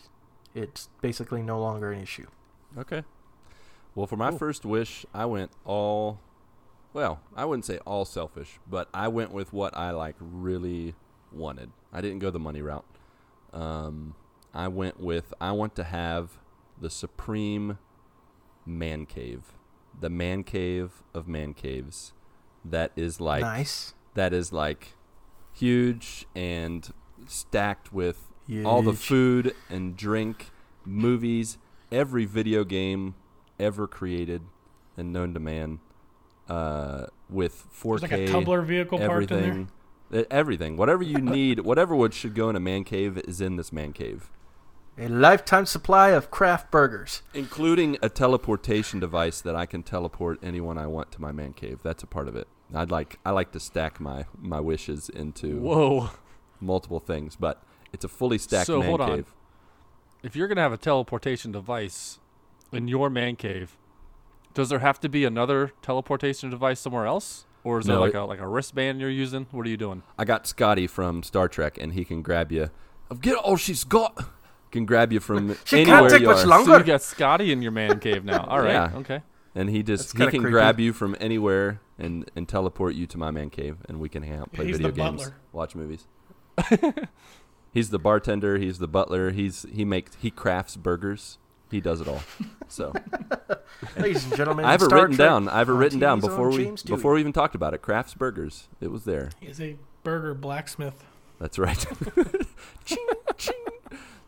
it's 0.54 0.88
basically 1.00 1.42
no 1.42 1.60
longer 1.60 1.92
an 1.92 2.00
issue. 2.00 2.26
Okay. 2.76 3.02
Well, 3.94 4.06
for 4.06 4.16
my 4.16 4.30
Cool. 4.30 4.38
first 4.38 4.64
wish, 4.64 5.06
I 5.14 5.24
went 5.24 5.50
all 5.64 6.20
well, 6.94 7.20
I 7.36 7.44
wouldn't 7.44 7.64
say 7.64 7.78
all 7.86 8.04
selfish, 8.04 8.58
but 8.68 8.88
I 8.94 9.08
went 9.08 9.30
with 9.32 9.52
what 9.52 9.76
I 9.76 9.90
like 9.90 10.16
really 10.20 10.94
wanted. 11.30 11.70
I 11.92 12.00
didn't 12.00 12.20
go 12.20 12.30
the 12.30 12.38
money 12.38 12.62
route. 12.62 12.84
Um, 13.52 14.14
I 14.54 14.68
went 14.68 15.00
with 15.00 15.32
I 15.40 15.52
want 15.52 15.74
to 15.76 15.84
have 15.84 16.38
the 16.80 16.90
supreme 16.90 17.78
man 18.64 19.06
cave, 19.06 19.52
the 19.98 20.10
man 20.10 20.44
cave 20.44 21.02
of 21.14 21.28
man 21.28 21.54
caves. 21.54 22.12
That 22.64 22.92
is 22.96 23.20
like 23.20 23.42
nice. 23.42 23.94
that 24.14 24.32
is 24.32 24.52
like 24.52 24.94
huge 25.52 26.26
and 26.34 26.92
stacked 27.26 27.92
with 27.92 28.28
all 28.64 28.82
the 28.82 28.92
food 28.94 29.54
and 29.68 29.96
drink, 29.96 30.50
movies, 30.84 31.58
every 31.92 32.24
video 32.24 32.64
game 32.64 33.14
ever 33.58 33.86
created 33.86 34.42
and 34.96 35.12
known 35.12 35.34
to 35.34 35.40
man, 35.40 35.80
uh, 36.48 37.06
with 37.28 37.66
4K, 37.72 38.00
There's 38.00 38.02
like 38.02 38.12
a 38.12 38.26
Tumbler 38.28 38.62
vehicle 38.62 38.98
parked 38.98 39.30
in 39.30 39.40
there. 39.40 40.16
everything, 40.16 40.26
everything, 40.30 40.76
whatever 40.76 41.02
you 41.02 41.18
need, 41.18 41.60
whatever 41.60 41.94
would 41.94 42.14
should 42.14 42.34
go 42.34 42.48
in 42.48 42.56
a 42.56 42.60
man 42.60 42.84
cave 42.84 43.18
is 43.18 43.40
in 43.40 43.56
this 43.56 43.72
man 43.72 43.92
cave, 43.92 44.30
A 45.00 45.08
lifetime 45.08 45.64
supply 45.64 46.08
of 46.08 46.30
craft 46.30 46.70
burgers. 46.70 47.22
including 47.32 47.96
a 48.02 48.08
teleportation 48.08 48.98
device 48.98 49.40
that 49.40 49.54
I 49.54 49.64
can 49.64 49.82
teleport 49.84 50.38
anyone 50.42 50.76
I 50.76 50.86
want 50.88 51.12
to 51.12 51.20
my 51.20 51.30
man 51.30 51.52
cave. 51.52 51.80
That's 51.84 52.02
a 52.02 52.06
part 52.06 52.26
of 52.28 52.34
it. 52.34 52.48
I'd 52.74 52.90
like 52.90 53.18
I 53.24 53.30
like 53.30 53.52
to 53.52 53.60
stack 53.60 54.00
my 54.00 54.26
my 54.38 54.60
wishes 54.60 55.08
into 55.08 55.60
Whoa. 55.60 56.10
multiple 56.60 57.00
things, 57.00 57.36
but 57.36 57.62
it's 57.92 58.04
a 58.04 58.08
fully 58.08 58.38
stacked 58.38 58.66
So, 58.66 58.80
man 58.80 58.88
hold 58.88 59.00
on. 59.00 59.08
cave. 59.16 59.34
If 60.22 60.34
you're 60.34 60.48
gonna 60.48 60.60
have 60.62 60.72
a 60.72 60.76
teleportation 60.76 61.52
device 61.52 62.18
in 62.72 62.88
your 62.88 63.08
man 63.08 63.36
cave, 63.36 63.76
does 64.52 64.68
there 64.68 64.80
have 64.80 64.98
to 65.00 65.08
be 65.08 65.24
another 65.24 65.72
teleportation 65.80 66.50
device 66.50 66.80
somewhere 66.80 67.06
else, 67.06 67.46
or 67.62 67.78
is 67.78 67.86
No, 67.86 67.94
there 67.94 68.00
like 68.00 68.14
it- 68.14 68.18
a 68.18 68.24
like 68.24 68.40
a 68.40 68.48
wristband 68.48 69.00
you're 69.00 69.08
using? 69.10 69.46
What 69.52 69.64
are 69.64 69.70
you 69.70 69.76
doing? 69.76 70.02
I 70.18 70.24
got 70.24 70.46
Scotty 70.48 70.88
from 70.88 71.22
Star 71.22 71.48
Trek, 71.48 71.78
and 71.80 71.92
he 71.92 72.04
can 72.04 72.20
grab 72.22 72.50
you. 72.50 72.70
Get 73.20 73.36
all 73.36 73.56
she's 73.56 73.84
got. 73.84 74.28
Can 74.70 74.84
grab 74.84 75.12
you 75.12 75.20
from 75.20 75.56
She 75.64 75.80
anywhere 75.80 76.00
can't 76.00 76.10
take 76.10 76.20
you 76.22 76.28
much 76.28 76.44
are. 76.44 76.46
longer. 76.46 76.72
So 76.72 76.78
you 76.78 76.84
got 76.84 77.02
Scotty 77.02 77.52
in 77.52 77.62
your 77.62 77.72
man 77.72 78.00
cave 78.00 78.24
now. 78.24 78.44
All 78.46 78.60
right. 78.60 78.72
Yeah. 78.72 78.90
Okay. 78.96 79.22
and 79.54 79.68
he 79.70 79.82
That's 79.82 80.04
just 80.04 80.12
he 80.16 80.18
can 80.26 80.40
creepy. 80.42 80.50
grab 80.50 80.78
you 80.80 80.92
from 80.92 81.16
anywhere 81.20 81.80
and 81.98 82.30
and 82.36 82.48
teleport 82.48 82.94
you 82.94 83.06
to 83.06 83.18
my 83.18 83.30
man 83.30 83.50
cave, 83.50 83.78
and 83.88 83.98
we 84.00 84.08
can 84.08 84.22
hang 84.22 84.38
out, 84.40 84.52
play 84.52 84.66
he's 84.66 84.76
video 84.76 84.92
games, 84.92 85.22
butler. 85.22 85.36
watch 85.52 85.74
movies. 85.74 86.06
he's 87.72 87.90
the 87.90 87.98
bartender. 87.98 88.58
He's 88.58 88.78
the 88.78 88.88
butler. 88.88 89.30
He's 89.30 89.66
he 89.72 89.84
makes 89.84 90.16
he 90.20 90.30
crafts 90.30 90.76
burgers. 90.76 91.38
He 91.70 91.80
does 91.80 92.00
it 92.00 92.08
all. 92.08 92.22
So 92.66 92.92
Ladies 93.98 94.24
and 94.24 94.34
gentlemen, 94.36 94.64
I 94.64 94.72
have 94.72 94.82
it 94.82 94.86
Star 94.86 95.00
written 95.02 95.16
Trek 95.16 95.28
down. 95.28 95.48
I 95.48 95.58
have 95.58 95.68
it 95.68 95.72
written 95.72 95.98
down 95.98 96.20
before 96.20 96.50
we 96.50 96.64
James 96.64 96.82
before 96.82 97.12
we 97.14 97.20
even 97.20 97.32
talked 97.32 97.54
about 97.54 97.74
it. 97.74 97.82
Crafts 97.82 98.14
burgers. 98.14 98.68
It 98.80 98.90
was 98.90 99.04
there. 99.04 99.30
He's 99.40 99.60
a 99.60 99.76
burger 100.02 100.34
blacksmith. 100.34 101.04
That's 101.38 101.58
right. 101.58 101.84
Ching, 102.84 103.06
ching. 103.36 103.54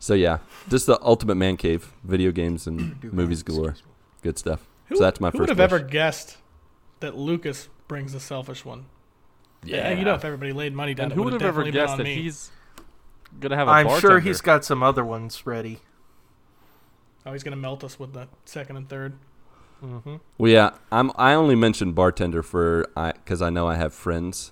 So 0.01 0.15
yeah, 0.15 0.39
just 0.67 0.87
the 0.87 0.99
ultimate 1.03 1.35
man 1.35 1.57
cave, 1.57 1.93
video 2.03 2.31
games 2.31 2.65
and 2.65 3.01
movies 3.13 3.41
excuse 3.41 3.55
galore, 3.57 3.75
good 4.23 4.39
stuff. 4.39 4.67
Who, 4.87 4.95
so 4.95 5.03
that's 5.03 5.19
my 5.21 5.27
who 5.29 5.33
first. 5.37 5.39
would 5.41 5.49
have 5.49 5.59
wish. 5.59 5.63
ever 5.63 5.79
guessed 5.79 6.37
that 7.01 7.15
Lucas 7.15 7.69
brings 7.87 8.13
the 8.13 8.19
selfish 8.19 8.65
one? 8.65 8.85
Yeah, 9.63 9.91
you 9.91 10.03
know, 10.03 10.15
if 10.15 10.25
everybody 10.25 10.53
laid 10.53 10.73
money 10.73 10.95
down, 10.95 11.03
And 11.05 11.11
it 11.11 11.15
who 11.15 11.21
would 11.23 11.33
would 11.33 11.41
have 11.41 11.41
have 11.43 11.49
ever 11.49 11.63
definitely 11.63 11.71
been 11.71 11.81
guessed 11.81 11.91
on 11.91 11.97
that 11.99 12.03
me. 12.05 12.15
he's 12.15 12.49
gonna 13.39 13.55
have 13.55 13.67
a 13.67 13.71
I'm 13.71 13.85
bartender? 13.85 14.07
sure 14.15 14.19
he's 14.19 14.41
got 14.41 14.65
some 14.65 14.81
other 14.81 15.05
ones 15.05 15.45
ready. 15.45 15.81
Oh, 17.25 17.33
he's 17.33 17.43
gonna 17.43 17.55
melt 17.55 17.83
us 17.83 17.99
with 17.99 18.13
the 18.13 18.27
second 18.45 18.77
and 18.77 18.89
third. 18.89 19.13
Mm-hmm. 19.83 20.15
Well, 20.39 20.51
yeah, 20.51 20.71
I'm. 20.91 21.11
I 21.15 21.33
only 21.35 21.55
mentioned 21.55 21.93
bartender 21.93 22.41
for 22.41 22.87
I 22.97 23.11
because 23.11 23.41
I 23.41 23.51
know 23.51 23.67
I 23.67 23.75
have 23.75 23.93
friends, 23.93 24.51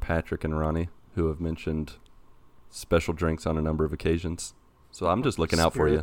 Patrick 0.00 0.42
and 0.42 0.58
Ronnie, 0.58 0.88
who 1.14 1.28
have 1.28 1.40
mentioned 1.40 1.94
special 2.70 3.14
drinks 3.14 3.46
on 3.46 3.56
a 3.56 3.62
number 3.62 3.84
of 3.84 3.92
occasions. 3.92 4.54
So 4.94 5.08
I'm 5.08 5.24
just 5.24 5.40
looking 5.40 5.58
out 5.58 5.74
for 5.74 5.88
you. 5.88 6.00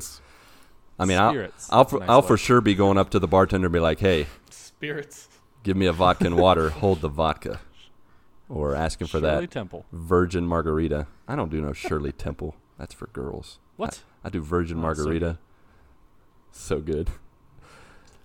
I 0.99 1.05
mean, 1.05 1.18
I'll, 1.18 1.47
I'll, 1.69 1.85
for, 1.85 1.99
nice 2.01 2.09
I'll 2.09 2.22
for 2.22 2.35
sure 2.35 2.59
be 2.59 2.76
going 2.76 2.97
up 2.97 3.09
to 3.11 3.19
the 3.19 3.27
bartender 3.27 3.68
and 3.68 3.73
be 3.73 3.80
like, 3.80 3.99
"Hey, 4.01 4.27
Spirits. 4.49 5.30
give 5.63 5.77
me 5.77 5.85
a 5.85 5.93
vodka 5.93 6.26
and 6.26 6.35
water. 6.35 6.69
Hold 6.81 6.99
the 6.99 7.07
vodka," 7.07 7.61
or 8.49 8.76
asking 8.76 9.07
for 9.07 9.22
Shirley 9.22 9.45
that 9.45 9.51
Temple. 9.51 9.85
virgin 9.93 10.45
margarita. 10.45 11.07
I 11.26 11.38
don't 11.38 11.49
do 11.49 11.61
no 11.61 11.72
Shirley 11.72 12.11
Temple. 12.11 12.53
That's 12.77 12.93
for 12.93 13.07
girls. 13.07 13.59
What? 13.77 14.01
I 14.26 14.30
do 14.30 14.41
virgin 14.41 14.80
Oh, 14.80 14.81
so 14.81 14.84
margarita. 15.03 15.38
So 16.51 16.81
good. 16.81 17.11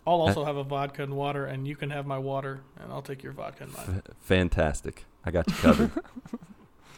I'll 0.05 0.21
also 0.21 0.45
have 0.45 0.57
a 0.57 0.65
vodka 0.65 1.05
and 1.05 1.15
water, 1.15 1.47
and 1.47 1.69
you 1.69 1.77
can 1.77 1.91
have 1.91 2.07
my 2.07 2.19
water, 2.19 2.63
and 2.81 2.93
I'll 2.93 3.03
take 3.03 3.23
your 3.23 3.33
vodka 3.33 3.63
and 3.65 3.73
mine. 3.73 4.03
F- 4.05 4.17
fantastic. 4.19 5.05
I 5.25 5.31
got 5.31 5.47
you 5.47 5.55
covered. 5.55 5.91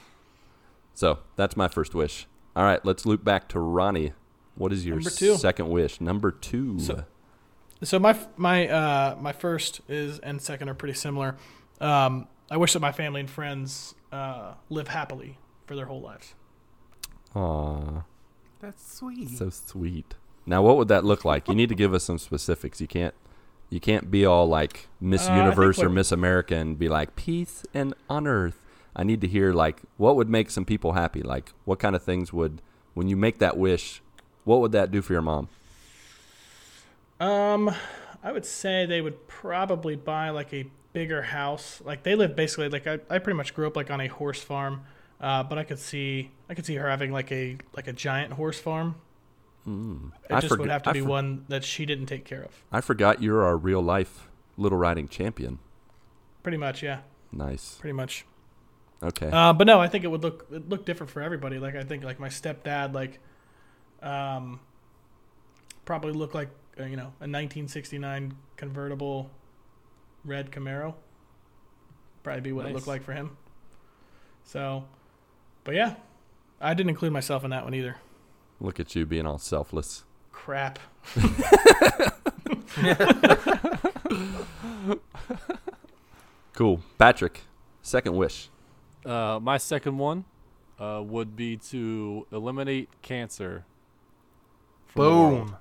so 0.94 1.18
that's 1.36 1.54
my 1.54 1.68
first 1.68 1.94
wish. 1.94 2.26
All 2.58 2.64
right, 2.64 2.84
let's 2.84 3.06
loop 3.06 3.22
back 3.22 3.46
to 3.50 3.60
Ronnie. 3.60 4.14
What 4.56 4.72
is 4.72 4.84
your 4.84 4.98
two. 5.00 5.36
second 5.36 5.68
wish? 5.68 6.00
Number 6.00 6.32
two. 6.32 6.80
So- 6.80 7.04
So 7.84 8.00
my 8.00 8.18
my 8.36 8.66
uh, 8.68 9.16
my 9.20 9.30
first 9.32 9.80
is 9.88 10.18
and 10.18 10.42
second 10.42 10.68
are 10.68 10.74
pretty 10.74 10.94
similar. 10.94 11.36
Um, 11.80 12.26
I 12.50 12.56
wish 12.56 12.72
that 12.72 12.80
my 12.80 12.90
family 12.90 13.20
and 13.20 13.30
friends 13.30 13.94
uh, 14.10 14.54
live 14.68 14.88
happily 14.88 15.38
for 15.66 15.76
their 15.76 15.86
whole 15.86 16.00
lives. 16.00 16.34
Aw, 17.36 18.02
That's 18.60 18.96
sweet. 18.96 19.30
so 19.30 19.50
sweet. 19.50 20.14
Now, 20.44 20.62
what 20.62 20.76
would 20.78 20.88
that 20.88 21.04
look 21.04 21.24
like? 21.24 21.46
You 21.46 21.54
need 21.54 21.68
to 21.68 21.76
give 21.76 21.94
us 21.94 22.02
some 22.02 22.18
specifics. 22.18 22.80
You 22.80 22.88
can't. 22.88 23.14
You 23.70 23.78
can't 23.80 24.10
be 24.10 24.24
all 24.26 24.48
like 24.48 24.88
Miss 25.00 25.22
Uh, 25.22 25.24
I 25.24 25.26
think 25.36 25.44
Universe 25.44 25.78
or 25.80 25.88
Miss 25.90 26.10
America 26.10 26.56
and 26.56 26.76
be 26.78 26.88
like 26.88 27.14
peace 27.14 27.64
and 27.72 27.94
on 28.10 28.26
Earth. 28.26 28.58
I 28.98 29.04
need 29.04 29.20
to 29.22 29.28
hear 29.28 29.52
like 29.52 29.80
what 29.96 30.16
would 30.16 30.28
make 30.28 30.50
some 30.50 30.64
people 30.66 30.92
happy. 30.92 31.22
Like 31.22 31.52
what 31.64 31.78
kind 31.78 31.94
of 31.96 32.02
things 32.02 32.32
would 32.32 32.60
when 32.94 33.08
you 33.08 33.16
make 33.16 33.38
that 33.38 33.56
wish, 33.56 34.02
what 34.44 34.60
would 34.60 34.72
that 34.72 34.90
do 34.90 35.00
for 35.00 35.12
your 35.12 35.22
mom? 35.22 35.48
Um, 37.20 37.74
I 38.22 38.32
would 38.32 38.44
say 38.44 38.86
they 38.86 39.00
would 39.00 39.26
probably 39.28 39.96
buy 39.96 40.30
like 40.30 40.52
a 40.52 40.66
bigger 40.92 41.22
house. 41.22 41.80
Like 41.84 42.02
they 42.02 42.14
live 42.14 42.34
basically 42.36 42.68
like 42.68 42.86
I, 42.86 42.98
I 43.08 43.18
pretty 43.18 43.36
much 43.36 43.54
grew 43.54 43.66
up 43.66 43.76
like 43.76 43.90
on 43.90 44.00
a 44.00 44.08
horse 44.08 44.42
farm. 44.42 44.82
Uh, 45.20 45.42
but 45.42 45.58
I 45.58 45.64
could 45.64 45.78
see 45.78 46.30
I 46.48 46.54
could 46.54 46.66
see 46.66 46.74
her 46.76 46.88
having 46.88 47.12
like 47.12 47.30
a 47.32 47.56
like 47.76 47.88
a 47.88 47.92
giant 47.92 48.32
horse 48.34 48.58
farm. 48.60 48.96
Mm. 49.66 50.12
It 50.28 50.32
I 50.32 50.40
just 50.40 50.56
would 50.58 50.70
have 50.70 50.82
to 50.84 50.90
I 50.90 50.92
be 50.92 51.00
for- 51.00 51.06
one 51.08 51.44
that 51.48 51.62
she 51.64 51.86
didn't 51.86 52.06
take 52.06 52.24
care 52.24 52.42
of. 52.42 52.64
I 52.72 52.80
forgot 52.80 53.22
you're 53.22 53.44
our 53.44 53.56
real 53.56 53.82
life 53.82 54.28
little 54.56 54.78
riding 54.78 55.08
champion. 55.08 55.58
Pretty 56.42 56.56
much, 56.58 56.82
yeah, 56.82 57.00
Nice. 57.32 57.76
pretty 57.80 57.92
much. 57.92 58.24
Okay. 59.02 59.30
Uh, 59.30 59.52
but 59.52 59.66
no, 59.66 59.80
I 59.80 59.86
think 59.88 60.04
it 60.04 60.08
would 60.08 60.22
look 60.22 60.46
it 60.50 60.68
look 60.68 60.84
different 60.84 61.10
for 61.10 61.22
everybody. 61.22 61.58
Like 61.58 61.76
I 61.76 61.84
think 61.84 62.04
like 62.04 62.18
my 62.18 62.28
stepdad 62.28 62.94
like, 62.94 63.20
um, 64.02 64.60
probably 65.84 66.12
look 66.12 66.34
like 66.34 66.48
uh, 66.78 66.84
you 66.84 66.96
know 66.96 67.12
a 67.20 67.28
1969 67.28 68.34
convertible, 68.56 69.30
red 70.24 70.50
Camaro. 70.50 70.94
Probably 72.22 72.40
be 72.40 72.52
what 72.52 72.66
it 72.66 72.72
looked 72.72 72.88
like 72.88 73.04
for 73.04 73.12
him. 73.12 73.36
So, 74.44 74.84
but 75.64 75.74
yeah, 75.74 75.94
I 76.60 76.74
didn't 76.74 76.90
include 76.90 77.12
myself 77.12 77.44
in 77.44 77.50
that 77.50 77.64
one 77.64 77.74
either. 77.74 77.96
Look 78.60 78.80
at 78.80 78.94
you 78.96 79.06
being 79.06 79.26
all 79.26 79.38
selfless. 79.38 80.04
Crap. 80.32 80.78
Cool. 86.58 86.80
Patrick, 86.98 87.42
second 87.82 88.16
wish. 88.16 88.48
Uh, 89.08 89.40
my 89.40 89.56
second 89.56 89.96
one 89.96 90.26
uh, 90.78 91.02
would 91.04 91.34
be 91.34 91.56
to 91.56 92.26
eliminate 92.30 92.90
cancer. 93.00 93.64
from 94.86 95.02
the. 95.02 95.08
Boom. 95.10 95.56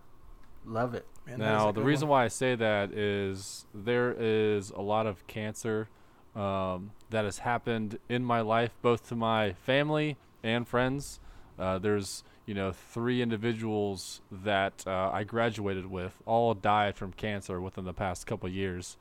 Love 0.66 0.94
it. 0.94 1.06
Man, 1.26 1.40
Now, 1.40 1.72
the 1.72 1.82
reason 1.82 2.10
one. 2.10 2.20
why 2.20 2.26
I 2.26 2.28
say 2.28 2.56
that 2.56 2.92
is 2.92 3.66
there 3.74 4.14
is 4.18 4.70
a 4.72 4.82
lot 4.82 5.08
of 5.08 5.26
cancer 5.28 5.88
um, 6.36 6.92
that 7.10 7.24
has 7.24 7.40
happened 7.40 8.00
in 8.10 8.24
my 8.24 8.42
life, 8.42 8.72
both 8.82 9.08
to 9.10 9.16
my 9.16 9.54
family 9.54 10.18
and 10.44 10.68
friends. 10.68 11.20
Uh, 11.58 11.80
there's, 11.80 12.24
you 12.46 12.54
know, 12.54 12.72
three 12.72 13.22
individuals 13.22 14.22
that 14.30 14.84
uh, 14.86 15.10
I 15.12 15.24
graduated 15.24 15.88
with, 15.88 16.22
all 16.26 16.54
died 16.54 16.96
from 16.96 17.14
cancer 17.14 17.60
within 17.62 17.86
the 17.86 17.94
past 17.94 18.28
couple 18.28 18.48
years, 18.50 18.98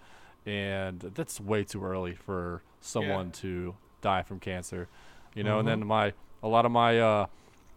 and 0.46 1.00
that's 1.00 1.40
way 1.40 1.64
too 1.64 1.84
early 1.84 2.14
for 2.14 2.62
someone 2.80 3.30
to 3.32 3.74
die 4.10 4.22
from 4.22 4.38
cancer. 4.38 4.86
You 5.34 5.42
know, 5.44 5.58
and 5.58 5.66
then 5.68 5.84
my 5.86 6.12
a 6.42 6.48
lot 6.48 6.64
of 6.64 6.72
my 6.72 6.98
uh, 7.00 7.26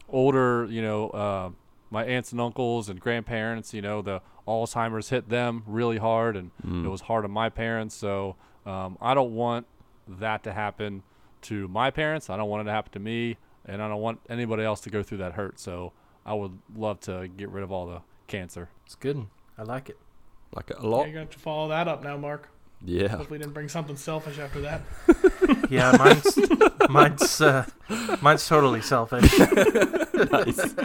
older, 0.10 0.66
you 0.70 0.82
know, 0.82 1.10
uh, 1.10 1.50
my 1.90 2.06
aunts 2.06 2.32
and 2.32 2.40
uncles 2.40 2.88
and 2.90 3.00
grandparents, 3.00 3.74
you 3.74 3.82
know, 3.82 4.02
the 4.02 4.22
Alzheimer's 4.48 5.10
hit 5.10 5.30
them 5.30 5.64
really 5.68 5.98
hard, 5.98 6.36
and 6.38 6.52
Mm. 6.66 6.86
it 6.86 6.90
was 6.90 7.02
hard 7.02 7.26
on 7.26 7.32
my 7.32 7.50
parents. 7.50 7.96
So 7.96 8.36
um, 8.66 8.98
I 9.02 9.14
don't 9.14 9.34
want 9.36 9.66
that 10.08 10.44
to 10.44 10.54
happen 10.54 11.04
to 11.44 11.68
my 11.68 11.90
parents. 11.92 12.30
I 12.30 12.38
don't 12.38 12.50
want 12.50 12.62
it 12.62 12.66
to 12.66 12.72
happen 12.72 12.92
to 12.94 13.00
me, 13.00 13.38
and 13.66 13.82
I 13.82 13.88
don't 13.88 14.02
want 14.02 14.20
anybody 14.30 14.64
else 14.64 14.82
to 14.82 14.90
go 14.90 15.02
through 15.04 15.20
that 15.20 15.34
hurt. 15.34 15.60
So 15.60 15.94
I 16.26 16.34
would 16.34 16.58
love 16.76 17.00
to 17.02 17.28
get 17.28 17.50
rid 17.50 17.64
of 17.64 17.72
all 17.72 17.88
the 17.88 18.02
cancer. 18.28 18.70
It's 18.86 18.96
good. 18.96 19.26
I 19.58 19.64
like 19.64 19.90
it. 19.90 19.98
Like 20.54 20.70
a 20.72 20.76
Yeah, 20.82 20.88
lot. 20.88 20.98
you're 21.04 21.08
gonna 21.14 21.20
have 21.22 21.30
to 21.32 21.40
follow 21.40 21.68
that 21.70 21.88
up 21.88 22.04
now, 22.04 22.18
Marc. 22.18 22.50
Yeah. 22.84 23.10
Hopefully, 23.10 23.40
didn't 23.40 23.54
bring 23.54 23.70
something 23.70 23.96
selfish 23.98 24.40
after 24.40 24.62
that. 24.62 24.82
Yeah, 25.70 25.96
mine's 25.98 26.38
mine's 26.90 27.42
uh, 27.42 27.66
mine's 28.22 28.48
totally 28.48 28.82
selfish. 28.82 29.38
nice. 30.32 30.76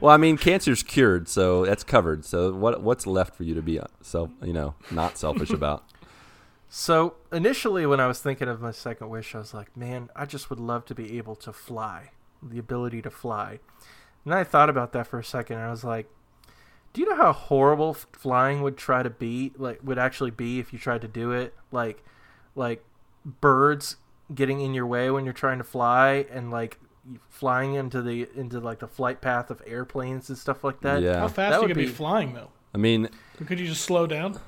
Well, 0.00 0.12
I 0.12 0.18
mean, 0.18 0.36
cancer's 0.36 0.82
cured, 0.82 1.28
so 1.28 1.64
that's 1.64 1.82
covered. 1.82 2.24
So 2.26 2.52
what 2.52 2.82
what's 2.82 3.06
left 3.06 3.34
for 3.34 3.44
you 3.44 3.54
to 3.54 3.62
be 3.62 3.78
uh, 3.80 3.84
self, 4.02 4.30
you 4.42 4.52
know, 4.52 4.74
not 4.90 5.16
selfish 5.16 5.50
about? 5.50 5.84
So 6.68 7.14
initially, 7.32 7.86
when 7.86 8.00
I 8.00 8.06
was 8.06 8.20
thinking 8.20 8.48
of 8.48 8.60
my 8.60 8.70
second 8.70 9.08
wish, 9.08 9.34
I 9.34 9.38
was 9.38 9.54
like, 9.54 9.74
man, 9.76 10.10
I 10.14 10.26
just 10.26 10.50
would 10.50 10.60
love 10.60 10.84
to 10.86 10.94
be 10.94 11.16
able 11.16 11.36
to 11.36 11.52
fly, 11.52 12.10
the 12.42 12.58
ability 12.58 13.00
to 13.02 13.10
fly. 13.10 13.60
And 14.24 14.34
I 14.34 14.44
thought 14.44 14.68
about 14.68 14.92
that 14.92 15.06
for 15.06 15.18
a 15.18 15.24
second, 15.24 15.56
and 15.56 15.66
I 15.66 15.70
was 15.70 15.84
like, 15.84 16.10
do 16.98 17.04
you 17.04 17.10
know 17.10 17.14
how 17.22 17.32
horrible 17.32 17.94
flying 17.94 18.60
would 18.62 18.76
try 18.76 19.04
to 19.04 19.10
be? 19.10 19.52
Like, 19.56 19.78
would 19.84 20.00
actually 20.00 20.32
be 20.32 20.58
if 20.58 20.72
you 20.72 20.80
tried 20.80 21.00
to 21.02 21.06
do 21.06 21.30
it? 21.30 21.54
Like, 21.70 22.02
like 22.56 22.84
birds 23.24 23.98
getting 24.34 24.60
in 24.60 24.74
your 24.74 24.84
way 24.84 25.08
when 25.08 25.24
you're 25.24 25.32
trying 25.32 25.58
to 25.58 25.64
fly, 25.64 26.26
and 26.28 26.50
like 26.50 26.80
flying 27.28 27.74
into 27.74 28.02
the 28.02 28.28
into 28.34 28.58
like 28.58 28.80
the 28.80 28.88
flight 28.88 29.20
path 29.20 29.48
of 29.48 29.62
airplanes 29.64 30.28
and 30.28 30.36
stuff 30.36 30.64
like 30.64 30.80
that. 30.80 31.00
yeah. 31.00 31.20
How 31.20 31.28
fast 31.28 31.52
that 31.52 31.56
you 31.58 31.60
would 31.60 31.68
could 31.68 31.76
be 31.76 31.86
be- 31.86 31.92
flying 31.92 32.34
though? 32.34 32.50
I 32.74 32.78
mean, 32.78 33.08
Could 33.46 33.60
you 33.60 33.66
just 33.68 33.82
slow 33.82 34.08
down? 34.08 34.40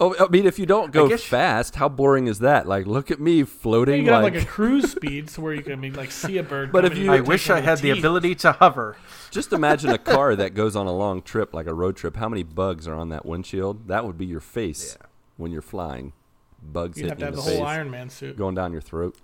Oh, 0.00 0.14
I 0.18 0.28
mean, 0.28 0.46
if 0.46 0.58
you 0.58 0.66
don't 0.66 0.92
go 0.92 1.16
fast, 1.16 1.76
how 1.76 1.88
boring 1.88 2.26
is 2.26 2.40
that? 2.40 2.66
Like, 2.66 2.86
look 2.86 3.10
at 3.10 3.20
me 3.20 3.42
floating 3.44 4.04
could 4.04 4.12
have 4.12 4.22
like. 4.22 4.34
like 4.34 4.42
a 4.42 4.46
cruise 4.46 4.90
speed 4.90 5.28
to 5.28 5.40
where 5.40 5.54
you 5.54 5.62
can 5.62 5.72
I 5.72 5.76
mean, 5.76 5.94
like 5.94 6.10
see 6.10 6.38
a 6.38 6.42
bird. 6.42 6.72
But 6.72 6.84
if 6.84 6.96
you- 6.96 7.10
I 7.12 7.20
wish 7.20 7.50
I 7.50 7.60
had 7.60 7.78
the 7.78 7.92
teeth. 7.92 7.98
ability 7.98 8.34
to 8.36 8.52
hover. 8.52 8.96
just 9.30 9.52
imagine 9.52 9.90
a 9.90 9.98
car 9.98 10.34
that 10.36 10.54
goes 10.54 10.76
on 10.76 10.86
a 10.86 10.92
long 10.92 11.22
trip, 11.22 11.52
like 11.54 11.66
a 11.66 11.74
road 11.74 11.96
trip. 11.96 12.16
How 12.16 12.28
many 12.28 12.42
bugs 12.42 12.86
are 12.88 12.94
on 12.94 13.08
that 13.10 13.24
windshield? 13.26 13.88
That 13.88 14.04
would 14.04 14.18
be 14.18 14.26
your 14.26 14.40
face 14.40 14.96
when 15.36 15.50
you're 15.52 15.62
flying. 15.62 16.12
Bugs 16.62 16.98
You'd 16.98 17.10
have 17.10 17.18
hitting 17.18 17.18
to 17.18 17.20
you 17.20 17.26
have 17.26 17.32
in 17.34 17.36
the 17.36 17.42
the 17.50 17.56
whole 17.58 17.66
face, 17.66 17.76
Iron 17.76 17.90
Man 17.90 18.08
suit. 18.10 18.36
going 18.36 18.54
down 18.54 18.72
your 18.72 18.80
throat. 18.80 19.16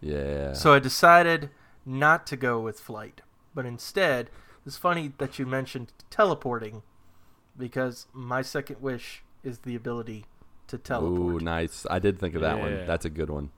Yeah. 0.00 0.52
So 0.52 0.72
I 0.72 0.78
decided 0.78 1.50
not 1.84 2.26
to 2.26 2.36
go 2.36 2.60
with 2.60 2.80
flight, 2.80 3.20
but 3.54 3.64
instead, 3.64 4.30
it's 4.66 4.76
funny 4.76 5.12
that 5.18 5.38
you 5.38 5.46
mentioned 5.46 5.92
teleporting 6.10 6.82
because 7.56 8.06
my 8.12 8.42
second 8.42 8.80
wish 8.80 9.22
is 9.44 9.60
the 9.60 9.74
ability 9.74 10.24
to 10.68 10.78
teleport. 10.78 11.42
Ooh, 11.42 11.44
nice. 11.44 11.86
I 11.90 11.98
did 11.98 12.18
think 12.18 12.34
of 12.34 12.40
that 12.42 12.58
one. 12.58 12.86
That's 12.86 13.04
a 13.04 13.10
good 13.10 13.30
one. 13.30 13.50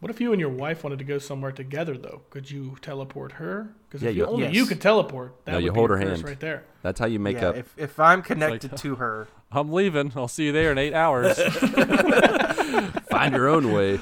What 0.00 0.10
if 0.10 0.20
you 0.20 0.32
and 0.32 0.40
your 0.40 0.50
wife 0.50 0.84
wanted 0.84 0.98
to 0.98 1.04
go 1.04 1.18
somewhere 1.18 1.52
together 1.52 1.96
though? 1.96 2.22
Could 2.28 2.50
you 2.50 2.76
teleport 2.82 3.32
her? 3.32 3.70
Because 3.88 4.02
Yeah, 4.02 4.10
if 4.10 4.16
you, 4.16 4.22
you- 4.24 4.28
only 4.28 4.42
Yes. 4.44 4.54
you 4.54 4.66
could 4.66 4.80
teleport, 4.80 5.34
that 5.46 5.52
No, 5.52 5.56
would 5.58 5.64
you 5.64 5.72
be 5.72 5.78
hold 5.78 5.88
her 5.90 5.96
hand. 5.96 6.22
right 6.24 6.38
there. 6.40 6.64
That's 6.82 7.00
how 7.00 7.06
you 7.06 7.18
make 7.18 7.36
yeah, 7.38 7.48
up. 7.50 7.56
if 7.56 7.72
if 7.78 7.98
I'm 7.98 8.20
connected 8.20 8.76
to 8.76 8.94
her, 8.96 9.28
I'm 9.50 9.72
leaving. 9.72 10.12
I'll 10.14 10.28
see 10.28 10.44
you 10.46 10.52
there 10.52 10.72
in 10.72 10.76
eight 10.78 10.92
hours. 10.92 11.38
Find 13.10 13.34
your 13.34 13.48
own 13.48 13.72
way. 13.72 13.98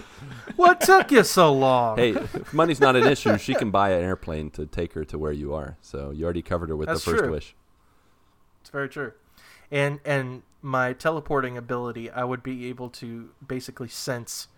what 0.56 0.80
took 0.80 1.12
you 1.12 1.22
so 1.22 1.52
long? 1.52 1.98
Hey, 1.98 2.10
if 2.10 2.52
money's 2.52 2.80
not 2.80 2.96
an 2.96 3.06
issue, 3.06 3.38
she 3.38 3.54
can 3.54 3.70
buy 3.70 3.90
an 3.90 4.02
airplane 4.02 4.50
to 4.52 4.66
take 4.66 4.94
her 4.94 5.04
to 5.04 5.18
where 5.18 5.32
you 5.32 5.54
are. 5.54 5.76
So 5.82 6.10
you 6.10 6.24
already 6.24 6.42
covered 6.42 6.68
her 6.70 6.76
with 6.76 6.88
That's 6.88 7.04
the 7.04 7.10
first 7.12 7.22
true. 7.24 7.32
wish. 7.32 7.54
It's 8.62 8.70
very 8.70 8.88
true. 8.88 9.12
And 9.70 10.00
and 10.04 10.42
my 10.62 10.92
teleporting 10.92 11.58
ability, 11.58 12.10
I 12.10 12.24
would 12.24 12.42
be 12.42 12.66
able 12.68 12.88
to 12.90 13.30
basically 13.46 13.88
sense 13.88 14.48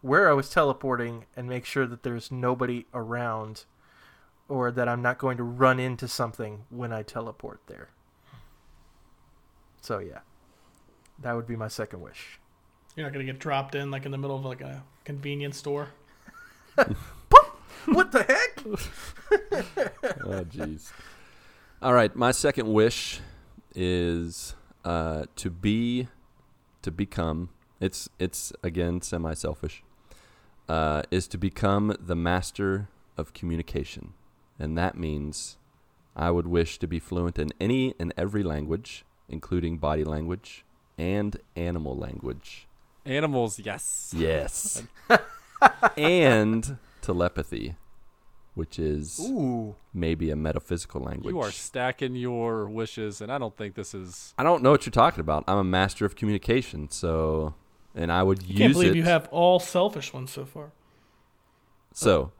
where 0.00 0.30
I 0.30 0.32
was 0.32 0.48
teleporting 0.48 1.26
and 1.36 1.48
make 1.48 1.64
sure 1.64 1.86
that 1.86 2.02
there's 2.02 2.30
nobody 2.30 2.86
around 2.94 3.64
or 4.48 4.70
that 4.70 4.88
I'm 4.88 5.02
not 5.02 5.18
going 5.18 5.36
to 5.36 5.42
run 5.44 5.78
into 5.78 6.08
something 6.08 6.64
when 6.70 6.92
I 6.92 7.02
teleport 7.02 7.60
there. 7.66 7.90
So 9.80 9.98
yeah. 9.98 10.20
That 11.20 11.36
would 11.36 11.46
be 11.46 11.56
my 11.56 11.68
second 11.68 12.00
wish. 12.00 12.38
You're 12.96 13.06
not 13.06 13.12
gonna 13.12 13.24
get 13.24 13.38
dropped 13.38 13.74
in 13.74 13.90
like 13.90 14.06
in 14.06 14.10
the 14.10 14.18
middle 14.18 14.36
of 14.36 14.44
like 14.44 14.60
a 14.60 14.82
convenience 15.04 15.58
store. 15.58 15.88
what 17.86 18.12
the 18.12 18.22
heck? 18.22 18.64
Oh, 20.24 20.44
jeez. 20.44 20.92
All 21.82 21.92
right, 21.92 22.14
my 22.14 22.30
second 22.30 22.72
wish 22.72 23.20
is 23.74 24.54
uh, 24.84 25.24
to 25.36 25.50
be, 25.50 26.08
to 26.82 26.90
become. 26.90 27.50
It's 27.80 28.08
it's 28.18 28.52
again 28.62 29.00
semi-selfish. 29.02 29.82
Uh, 30.68 31.02
is 31.10 31.26
to 31.26 31.38
become 31.38 31.96
the 31.98 32.14
master 32.14 32.88
of 33.16 33.32
communication, 33.32 34.12
and 34.58 34.78
that 34.78 34.96
means 34.96 35.56
I 36.14 36.30
would 36.30 36.46
wish 36.46 36.78
to 36.78 36.86
be 36.86 36.98
fluent 36.98 37.38
in 37.38 37.50
any 37.60 37.94
and 37.98 38.12
every 38.16 38.42
language, 38.42 39.04
including 39.28 39.78
body 39.78 40.04
language 40.04 40.64
and 40.98 41.36
animal 41.56 41.96
language. 41.96 42.68
Animals, 43.04 43.58
yes. 43.58 44.12
Yes. 44.16 44.82
and 45.96 46.76
telepathy, 47.00 47.74
which 48.60 48.78
is 48.78 49.18
Ooh. 49.20 49.74
maybe 49.94 50.28
a 50.28 50.36
metaphysical 50.36 51.00
language. 51.00 51.32
You 51.32 51.40
are 51.40 51.50
stacking 51.50 52.14
your 52.14 52.68
wishes, 52.68 53.22
and 53.22 53.32
I 53.32 53.38
don't 53.38 53.56
think 53.56 53.74
this 53.74 53.94
is. 53.94 54.34
I 54.36 54.42
don't 54.42 54.62
know 54.62 54.70
what 54.70 54.84
you're 54.84 54.90
talking 54.90 55.20
about. 55.20 55.44
I'm 55.48 55.56
a 55.56 55.64
master 55.64 56.04
of 56.04 56.14
communication, 56.14 56.90
so 56.90 57.54
and 57.94 58.12
I 58.12 58.22
would 58.22 58.42
I 58.42 58.46
use 58.48 58.58
can't 58.58 58.72
believe 58.74 58.92
it. 58.92 58.96
you 58.96 59.04
have 59.04 59.28
all 59.30 59.60
selfish 59.60 60.12
ones 60.12 60.30
so 60.30 60.44
far. 60.44 60.72
So, 61.94 62.32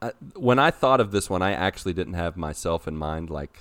I, 0.00 0.12
when 0.34 0.58
I 0.58 0.70
thought 0.70 0.98
of 0.98 1.10
this 1.10 1.28
one, 1.28 1.42
I 1.42 1.52
actually 1.52 1.92
didn't 1.92 2.14
have 2.14 2.38
myself 2.38 2.88
in 2.88 2.96
mind. 2.96 3.28
Like, 3.28 3.58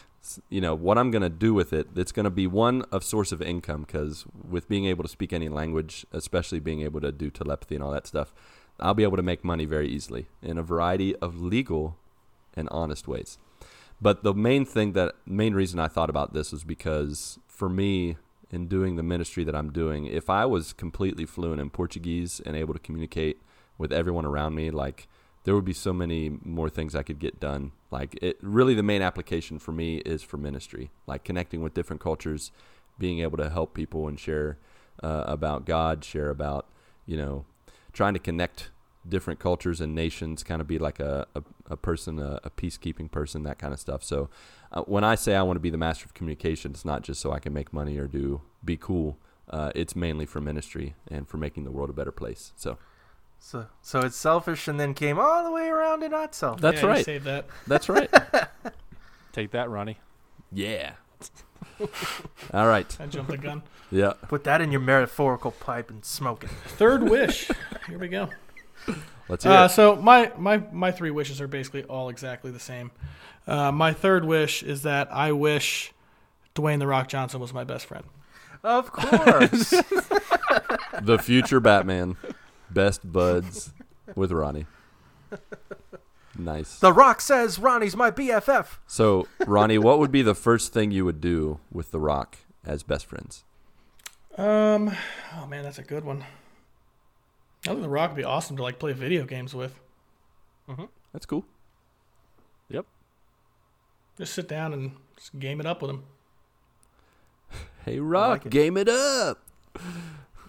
you 0.49 0.61
know, 0.61 0.73
what 0.73 0.97
I'm 0.97 1.11
going 1.11 1.21
to 1.21 1.29
do 1.29 1.53
with 1.53 1.73
it. 1.73 1.89
It's 1.97 2.13
going 2.13 2.23
to 2.23 2.29
be 2.29 2.47
one 2.47 2.83
of 2.93 3.03
source 3.03 3.33
of 3.33 3.41
income 3.41 3.81
because 3.81 4.23
with 4.49 4.69
being 4.69 4.85
able 4.85 5.03
to 5.03 5.09
speak 5.09 5.33
any 5.33 5.49
language, 5.49 6.05
especially 6.13 6.61
being 6.61 6.81
able 6.81 7.01
to 7.01 7.11
do 7.11 7.29
telepathy 7.29 7.75
and 7.75 7.83
all 7.83 7.91
that 7.91 8.07
stuff, 8.07 8.33
I'll 8.79 8.93
be 8.93 9.03
able 9.03 9.17
to 9.17 9.23
make 9.23 9.43
money 9.43 9.65
very 9.65 9.89
easily 9.89 10.27
in 10.41 10.57
a 10.57 10.63
variety 10.63 11.13
of 11.17 11.41
legal 11.41 11.97
and 12.55 12.67
honest 12.69 13.07
ways. 13.07 13.37
But 14.01 14.23
the 14.23 14.33
main 14.33 14.65
thing 14.65 14.93
that 14.93 15.15
main 15.25 15.53
reason 15.53 15.79
I 15.79 15.87
thought 15.87 16.09
about 16.09 16.33
this 16.33 16.51
was 16.51 16.63
because 16.63 17.39
for 17.47 17.69
me 17.69 18.17
in 18.51 18.67
doing 18.67 18.95
the 18.95 19.03
ministry 19.03 19.43
that 19.43 19.55
I'm 19.55 19.71
doing, 19.71 20.05
if 20.05 20.29
I 20.29 20.45
was 20.45 20.73
completely 20.73 21.25
fluent 21.25 21.61
in 21.61 21.69
Portuguese 21.69 22.41
and 22.45 22.55
able 22.55 22.73
to 22.73 22.79
communicate 22.79 23.41
with 23.77 23.91
everyone 23.91 24.25
around 24.25 24.55
me, 24.55 24.69
like 24.71 25.07
there 25.43 25.55
would 25.55 25.65
be 25.65 25.73
so 25.73 25.93
many 25.93 26.37
more 26.43 26.69
things 26.69 26.95
I 26.95 27.03
could 27.03 27.19
get 27.19 27.39
done. 27.39 27.71
Like 27.91 28.17
it 28.21 28.37
really 28.41 28.73
the 28.73 28.83
main 28.83 29.01
application 29.01 29.59
for 29.59 29.71
me 29.71 29.97
is 29.97 30.23
for 30.23 30.37
ministry, 30.37 30.91
like 31.07 31.23
connecting 31.23 31.61
with 31.61 31.73
different 31.73 32.01
cultures, 32.01 32.51
being 32.97 33.19
able 33.19 33.37
to 33.37 33.49
help 33.49 33.73
people 33.73 34.07
and 34.07 34.19
share 34.19 34.57
uh, 35.03 35.23
about 35.27 35.65
God, 35.65 36.03
share 36.03 36.29
about, 36.29 36.67
you 37.05 37.17
know, 37.17 37.45
trying 37.93 38.13
to 38.13 38.19
connect 38.19 38.71
different 39.07 39.39
cultures 39.39 39.81
and 39.81 39.93
nations, 39.93 40.43
kind 40.43 40.61
of 40.61 40.67
be 40.67 40.77
like 40.79 40.99
a, 40.99 41.27
a, 41.35 41.43
a 41.69 41.77
person, 41.77 42.19
a, 42.19 42.39
a, 42.43 42.49
peacekeeping 42.49 43.11
person, 43.11 43.43
that 43.43 43.59
kind 43.59 43.73
of 43.73 43.79
stuff. 43.79 44.03
So 44.03 44.29
uh, 44.71 44.81
when 44.81 45.03
I 45.03 45.15
say 45.15 45.35
I 45.35 45.43
want 45.43 45.57
to 45.57 45.61
be 45.61 45.69
the 45.69 45.77
master 45.77 46.05
of 46.05 46.13
communication, 46.13 46.71
it's 46.71 46.85
not 46.85 47.03
just 47.03 47.21
so 47.21 47.31
I 47.31 47.39
can 47.39 47.53
make 47.53 47.71
money 47.71 47.97
or 47.97 48.07
do 48.07 48.41
be 48.63 48.77
cool. 48.77 49.17
Uh, 49.49 49.71
it's 49.75 49.95
mainly 49.95 50.25
for 50.25 50.41
ministry 50.41 50.95
and 51.07 51.27
for 51.27 51.37
making 51.37 51.63
the 51.65 51.71
world 51.71 51.89
a 51.89 51.93
better 51.93 52.11
place. 52.11 52.53
So. 52.55 52.77
So, 53.37 53.67
so 53.81 53.99
it's 53.99 54.15
selfish, 54.15 54.67
and 54.67 54.79
then 54.79 54.95
came 54.95 55.19
all 55.19 55.43
the 55.43 55.51
way 55.51 55.67
around 55.67 55.99
to 55.99 56.09
not 56.09 56.33
selfish. 56.33 56.61
That's 56.61 56.81
yeah, 56.81 56.87
right. 56.87 57.05
Save 57.05 57.25
that. 57.25 57.45
That's 57.67 57.89
right. 57.89 58.09
Take 59.33 59.51
that, 59.51 59.69
Ronnie. 59.69 59.99
yeah. 60.51 60.93
All 62.53 62.67
right. 62.67 62.97
I 62.99 63.05
jumped 63.05 63.31
the 63.31 63.37
gun. 63.37 63.61
Yeah. 63.91 64.13
Put 64.29 64.45
that 64.45 64.61
in 64.61 64.71
your 64.71 64.81
metaphorical 64.81 65.51
pipe 65.51 65.89
and 65.89 66.03
smoke 66.03 66.43
it. 66.43 66.49
Third 66.49 67.03
wish. 67.03 67.51
Here 67.87 67.99
we 67.99 68.07
go. 68.07 68.29
Let's 69.27 69.43
hear 69.43 69.53
Uh, 69.53 69.65
it. 69.65 69.69
so 69.69 69.95
my, 69.95 70.31
my 70.37 70.57
my 70.71 70.91
three 70.91 71.11
wishes 71.11 71.41
are 71.41 71.47
basically 71.47 71.83
all 71.83 72.09
exactly 72.09 72.51
the 72.51 72.59
same. 72.59 72.91
Uh, 73.47 73.71
my 73.71 73.93
third 73.93 74.25
wish 74.25 74.61
is 74.63 74.83
that 74.83 75.11
I 75.11 75.31
wish 75.31 75.91
Dwayne 76.55 76.79
the 76.79 76.87
Rock 76.87 77.07
Johnson 77.07 77.39
was 77.39 77.53
my 77.53 77.63
best 77.63 77.85
friend. 77.85 78.05
Of 78.63 78.91
course. 78.91 79.73
The 81.01 81.17
future 81.19 81.59
Batman, 81.59 82.15
best 82.71 83.11
buds 83.11 83.73
with 84.15 84.31
Ronnie. 84.31 84.65
Nice. 86.37 86.79
the 86.79 86.91
Rock 86.93 87.21
says 87.21 87.59
Ronnie's 87.59 87.95
my 87.95 88.11
BFF. 88.11 88.77
So, 88.87 89.27
Ronnie, 89.45 89.77
what 89.77 89.99
would 89.99 90.11
be 90.11 90.21
the 90.21 90.35
first 90.35 90.73
thing 90.73 90.91
you 90.91 91.05
would 91.05 91.19
do 91.21 91.59
with 91.71 91.91
The 91.91 91.99
Rock 91.99 92.37
as 92.65 92.83
best 92.83 93.05
friends? 93.05 93.43
Um, 94.37 94.95
oh 95.37 95.45
man, 95.47 95.63
that's 95.63 95.79
a 95.79 95.83
good 95.83 96.03
one. 96.03 96.23
I 97.67 97.71
think 97.71 97.81
The 97.81 97.89
Rock 97.89 98.11
would 98.11 98.17
be 98.17 98.23
awesome 98.23 98.57
to 98.57 98.63
like 98.63 98.79
play 98.79 98.93
video 98.93 99.25
games 99.25 99.53
with. 99.53 99.79
Mm-hmm. 100.69 100.85
That's 101.13 101.25
cool. 101.25 101.45
Yep. 102.69 102.85
Just 104.17 104.33
sit 104.33 104.47
down 104.47 104.73
and 104.73 104.91
just 105.17 105.37
game 105.39 105.59
it 105.59 105.65
up 105.65 105.81
with 105.81 105.91
him. 105.91 106.03
Hey, 107.85 107.99
Rock, 107.99 108.29
like 108.29 108.45
it. 108.47 108.51
game 108.51 108.77
it 108.77 108.89
up. 108.89 109.43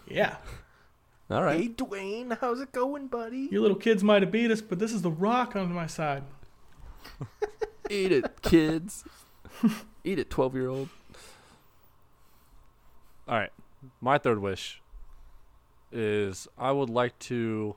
Yeah, 0.09 0.37
All 1.31 1.43
right. 1.43 1.61
Hey 1.61 1.69
Dwayne, 1.69 2.39
how's 2.41 2.61
it 2.61 2.71
going, 2.71 3.09
buddy? 3.09 3.49
you 3.51 3.61
little 3.61 3.77
kids 3.77 4.05
might 4.05 4.23
have 4.23 4.31
beat 4.31 4.51
us, 4.51 4.61
but 4.61 4.79
this 4.79 4.93
is 4.93 5.03
The 5.03 5.11
Rock 5.11 5.57
on 5.57 5.73
my 5.73 5.87
side. 5.89 6.23
Eat 7.91 8.13
it, 8.13 8.43
kids. 8.43 9.05
Eat 10.05 10.19
it, 10.21 10.31
12 10.31 10.55
year 10.55 10.69
old. 10.69 10.89
All 13.29 13.39
right. 13.39 13.51
My 14.01 14.19
third 14.19 14.39
wish 14.41 14.81
is 15.97 16.47
I 16.59 16.73
would 16.73 16.90
like 16.90 17.18
to 17.20 17.77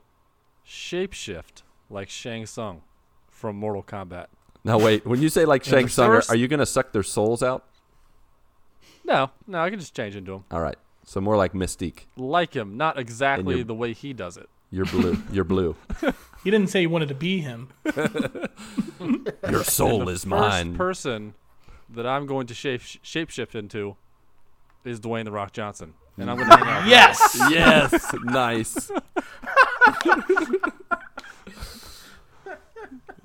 shapeshift 0.66 1.62
like 1.88 2.08
Shang 2.08 2.46
Tsung 2.46 2.82
from 3.28 3.56
Mortal 3.56 3.82
Kombat. 3.82 4.26
Now, 4.62 4.78
wait. 4.78 5.06
When 5.06 5.20
you 5.22 5.28
say 5.28 5.44
like 5.44 5.64
Shang 5.64 5.84
the 5.84 5.90
Tsung, 5.90 6.10
are, 6.10 6.16
first- 6.16 6.30
are 6.30 6.36
you 6.36 6.46
going 6.48 6.60
to 6.60 6.66
suck 6.66 6.92
their 6.92 7.02
souls 7.02 7.42
out? 7.42 7.64
No, 9.04 9.30
no, 9.46 9.60
I 9.62 9.70
can 9.70 9.78
just 9.80 9.96
change 9.96 10.14
into 10.14 10.34
him. 10.34 10.44
All 10.50 10.60
right. 10.60 10.76
So, 11.04 11.20
more 11.20 11.36
like 11.36 11.52
Mystique. 11.54 12.00
Like 12.16 12.54
him, 12.54 12.76
not 12.76 12.98
exactly 12.98 13.62
the 13.62 13.74
way 13.74 13.92
he 13.94 14.12
does 14.12 14.36
it. 14.36 14.48
You're 14.70 14.84
blue. 14.84 15.18
You're 15.32 15.42
blue. 15.44 15.74
He 16.44 16.50
didn't 16.50 16.68
say 16.68 16.80
he 16.80 16.86
wanted 16.86 17.08
to 17.08 17.14
be 17.14 17.40
him. 17.40 17.70
Your 19.50 19.64
soul 19.64 20.04
the 20.04 20.12
is 20.12 20.20
first 20.24 20.26
mine. 20.26 20.76
person 20.76 21.34
that 21.88 22.06
I'm 22.06 22.26
going 22.26 22.46
to 22.46 22.54
shape 22.54 22.82
shapeshift 22.82 23.56
into 23.56 23.96
is 24.84 25.00
Dwayne 25.00 25.24
the 25.24 25.32
Rock 25.32 25.52
Johnson, 25.52 25.94
and 26.20 26.30
I'm 26.30 26.36
going 26.36 26.48
to 26.50 26.56
hang 26.56 26.68
out. 26.68 26.86
Yes. 26.88 27.38
yes. 27.50 28.14
Nice. 28.24 28.90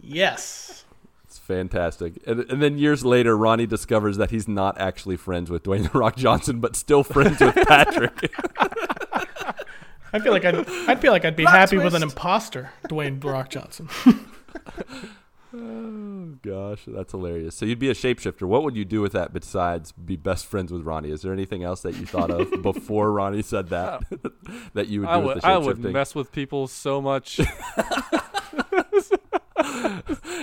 yes. 0.01 0.85
It's 1.25 1.37
fantastic. 1.37 2.21
And, 2.25 2.41
and 2.49 2.61
then 2.61 2.77
years 2.77 3.03
later, 3.03 3.37
Ronnie 3.37 3.65
discovers 3.65 4.17
that 4.17 4.31
he's 4.31 4.47
not 4.47 4.79
actually 4.79 5.17
friends 5.17 5.49
with 5.49 5.63
Dwayne 5.63 5.83
The 5.91 5.97
Rock 5.97 6.15
Johnson, 6.15 6.59
but 6.59 6.75
still 6.75 7.03
friends 7.03 7.39
with 7.39 7.55
Patrick. 7.67 8.33
I 10.13 10.19
feel 10.19 10.31
like 10.31 10.45
I'd, 10.45 10.67
I'd 10.87 11.01
feel 11.01 11.11
like 11.11 11.25
I'd 11.25 11.35
be 11.35 11.43
Plot 11.43 11.55
happy 11.55 11.77
with 11.77 11.93
an 11.93 12.01
twist. 12.01 12.15
imposter, 12.15 12.69
Dwayne 12.87 13.19
The 13.21 13.29
Rock 13.29 13.49
Johnson. 13.49 13.89
Oh, 15.55 16.35
gosh, 16.41 16.83
that's 16.87 17.11
hilarious. 17.11 17.55
So 17.55 17.65
you'd 17.65 17.79
be 17.79 17.89
a 17.89 17.93
shapeshifter. 17.93 18.43
What 18.47 18.63
would 18.63 18.75
you 18.75 18.85
do 18.85 19.01
with 19.01 19.13
that 19.13 19.33
besides 19.33 19.91
be 19.91 20.15
best 20.15 20.45
friends 20.45 20.71
with 20.71 20.83
Ronnie? 20.83 21.11
Is 21.11 21.21
there 21.21 21.33
anything 21.33 21.63
else 21.63 21.81
that 21.81 21.95
you 21.95 22.05
thought 22.05 22.31
of 22.31 22.61
before 22.61 23.11
Ronnie 23.11 23.41
said 23.41 23.69
that 23.69 24.03
that 24.73 24.87
you 24.87 25.01
would 25.01 25.07
do 25.07 25.11
I 25.11 25.17
with 25.17 25.35
would, 25.35 25.43
I 25.45 25.57
would 25.57 25.79
mess 25.79 26.13
with 26.15 26.31
people 26.31 26.67
so 26.67 27.01
much. 27.01 27.39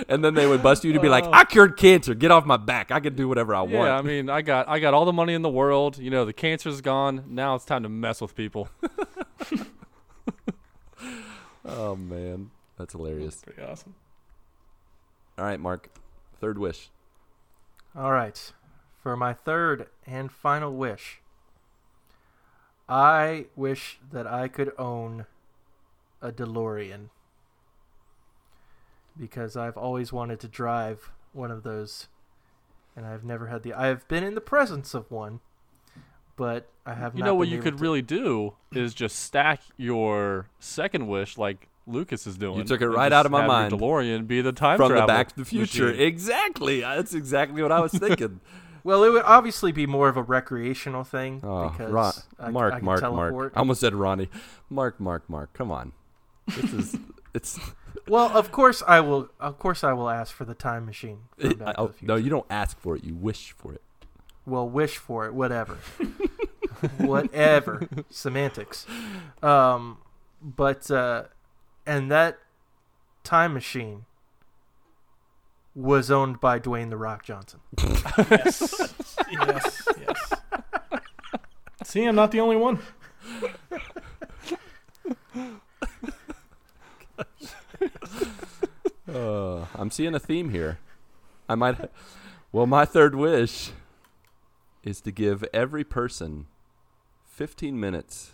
and 0.07 0.23
then 0.23 0.33
they 0.33 0.47
would 0.47 0.61
bust 0.63 0.83
you 0.83 0.93
to 0.93 0.99
be 0.99 1.09
like, 1.09 1.23
Oh. 1.25 1.31
"I 1.31 1.45
cured 1.45 1.77
cancer. 1.77 2.13
Get 2.13 2.31
off 2.31 2.45
my 2.45 2.57
back. 2.57 2.91
I 2.91 2.99
can 2.99 3.15
do 3.15 3.27
whatever 3.27 3.53
I 3.55 3.61
want." 3.61 3.73
yeah. 3.73 3.97
I 3.97 4.01
mean, 4.01 4.29
I 4.29 4.41
got 4.41 4.67
I 4.67 4.79
got 4.79 4.93
all 4.93 5.05
the 5.05 5.13
money 5.13 5.33
in 5.33 5.41
the 5.41 5.49
world. 5.49 5.97
You 5.97 6.09
know, 6.09 6.25
the 6.25 6.33
cancer's 6.33 6.81
gone. 6.81 7.23
Now 7.27 7.55
it's 7.55 7.65
time 7.65 7.83
to 7.83 7.89
mess 7.89 8.21
with 8.21 8.35
people. 8.35 8.69
oh 11.65 11.95
man, 11.95 12.51
that's 12.77 12.93
hilarious. 12.93 13.41
Pretty 13.41 13.61
awesome. 13.61 13.95
All 15.37 15.45
right, 15.45 15.59
Marc. 15.59 15.89
Third 16.39 16.57
wish. 16.59 16.89
All 17.95 18.11
right. 18.11 18.53
For 19.01 19.17
my 19.17 19.33
third 19.33 19.87
and 20.05 20.31
final 20.31 20.73
wish, 20.73 21.21
I 22.87 23.47
wish 23.55 23.99
that 24.11 24.27
I 24.27 24.47
could 24.47 24.71
own 24.77 25.25
a 26.21 26.31
DeLorean 26.31 27.09
because 29.19 29.55
I've 29.57 29.77
always 29.77 30.13
wanted 30.13 30.39
to 30.41 30.47
drive 30.47 31.11
one 31.33 31.51
of 31.51 31.63
those 31.63 32.07
and 32.95 33.05
I've 33.05 33.23
never 33.23 33.47
had 33.47 33.63
the 33.63 33.73
I've 33.73 34.07
been 34.07 34.23
in 34.23 34.35
the 34.35 34.41
presence 34.41 34.93
of 34.93 35.11
one 35.11 35.41
but 36.35 36.69
I 36.85 36.93
have 36.95 37.13
not. 37.13 37.17
You 37.17 37.19
not 37.23 37.25
know 37.27 37.35
what 37.35 37.47
been 37.49 37.53
you 37.57 37.61
could 37.61 37.77
to- 37.77 37.81
really 37.81 38.01
do 38.01 38.53
is 38.71 38.93
just 38.93 39.19
stack 39.19 39.61
your 39.77 40.47
second 40.59 41.07
wish 41.07 41.37
like 41.37 41.67
Lucas 41.85 42.25
is 42.27 42.37
doing. 42.37 42.57
You 42.57 42.63
took 42.63 42.81
it 42.81 42.87
right 42.87 43.11
out 43.11 43.25
of 43.25 43.31
my 43.31 43.45
mind. 43.45 43.73
DeLorean 43.73 44.25
be 44.27 44.41
the 44.41 44.51
time 44.53 44.77
From 44.77 44.93
the 44.93 45.05
Back 45.05 45.29
to 45.29 45.35
the 45.37 45.45
Future. 45.45 45.87
machine. 45.87 46.01
Exactly. 46.01 46.81
That's 46.81 47.13
exactly 47.13 47.61
what 47.61 47.71
I 47.71 47.79
was 47.81 47.91
thinking. 47.93 48.39
Well, 48.85 49.03
it 49.03 49.09
would 49.11 49.23
obviously 49.23 49.71
be 49.71 49.85
more 49.85 50.09
of 50.09 50.17
a 50.17 50.21
recreational 50.23 51.03
thing 51.05 51.39
Oh, 51.43 51.69
because 51.69 51.91
Ron, 51.91 52.13
I, 52.39 52.49
Marc, 52.51 52.73
I 52.73 52.79
Marc, 52.81 52.99
teleport. 52.99 53.33
Marc. 53.33 53.53
I 53.55 53.59
almost 53.59 53.79
said 53.81 53.93
Ronnie. 53.95 54.29
Marc, 54.69 54.99
Marc, 54.99 55.29
Marc. 55.29 55.53
Come 55.53 55.71
on. 55.71 55.93
This 56.47 56.73
is 56.73 56.97
it's. 57.33 57.59
Well, 58.07 58.29
of 58.37 58.51
course 58.51 58.83
I 58.85 58.99
will. 58.99 59.29
Of 59.39 59.57
course 59.59 59.83
I 59.83 59.93
will 59.93 60.09
ask 60.09 60.33
for 60.35 60.43
the 60.45 60.53
time 60.53 60.85
machine. 60.85 61.19
from 61.37 61.51
it- 61.51 61.59
Back 61.59 61.75
to 61.75 61.81
oh, 61.81 61.87
the 61.87 62.05
no, 62.05 62.15
you 62.15 62.29
don't 62.29 62.45
ask 62.49 62.77
for 62.79 62.95
it. 62.97 63.03
You 63.03 63.15
wish 63.15 63.51
for 63.51 63.73
it. 63.73 63.81
Well, 64.45 64.67
wish 64.67 64.97
for 64.97 65.25
it. 65.25 65.33
Whatever. 65.33 65.77
whatever. 66.97 67.87
Semantics. 68.09 68.85
Um, 69.41 69.97
but 70.41 70.89
uh, 70.91 71.23
and 71.85 72.11
that 72.11 72.39
time 73.23 73.53
machine 73.53 74.05
was 75.75 76.11
owned 76.11 76.39
by 76.39 76.59
Dwayne 76.59 76.89
the 76.89 76.97
Rock 76.97 77.23
Johnson. 77.23 77.59
Yes. 78.29 78.93
yes. 79.31 79.87
Yes. 80.07 80.33
See, 81.83 82.05
I'm 82.05 82.15
not 82.15 82.31
the 82.31 82.39
only 82.39 82.55
one. 82.55 82.79
Uh, 89.13 89.65
I'm 89.75 89.91
seeing 89.91 90.15
a 90.15 90.19
theme 90.19 90.49
here. 90.49 90.79
I 91.47 91.55
might. 91.55 91.77
Well, 92.51 92.65
my 92.65 92.85
third 92.85 93.13
wish 93.13 93.71
is 94.83 95.01
to 95.01 95.11
give 95.11 95.43
every 95.53 95.83
person 95.83 96.47
15 97.25 97.79
minutes 97.79 98.31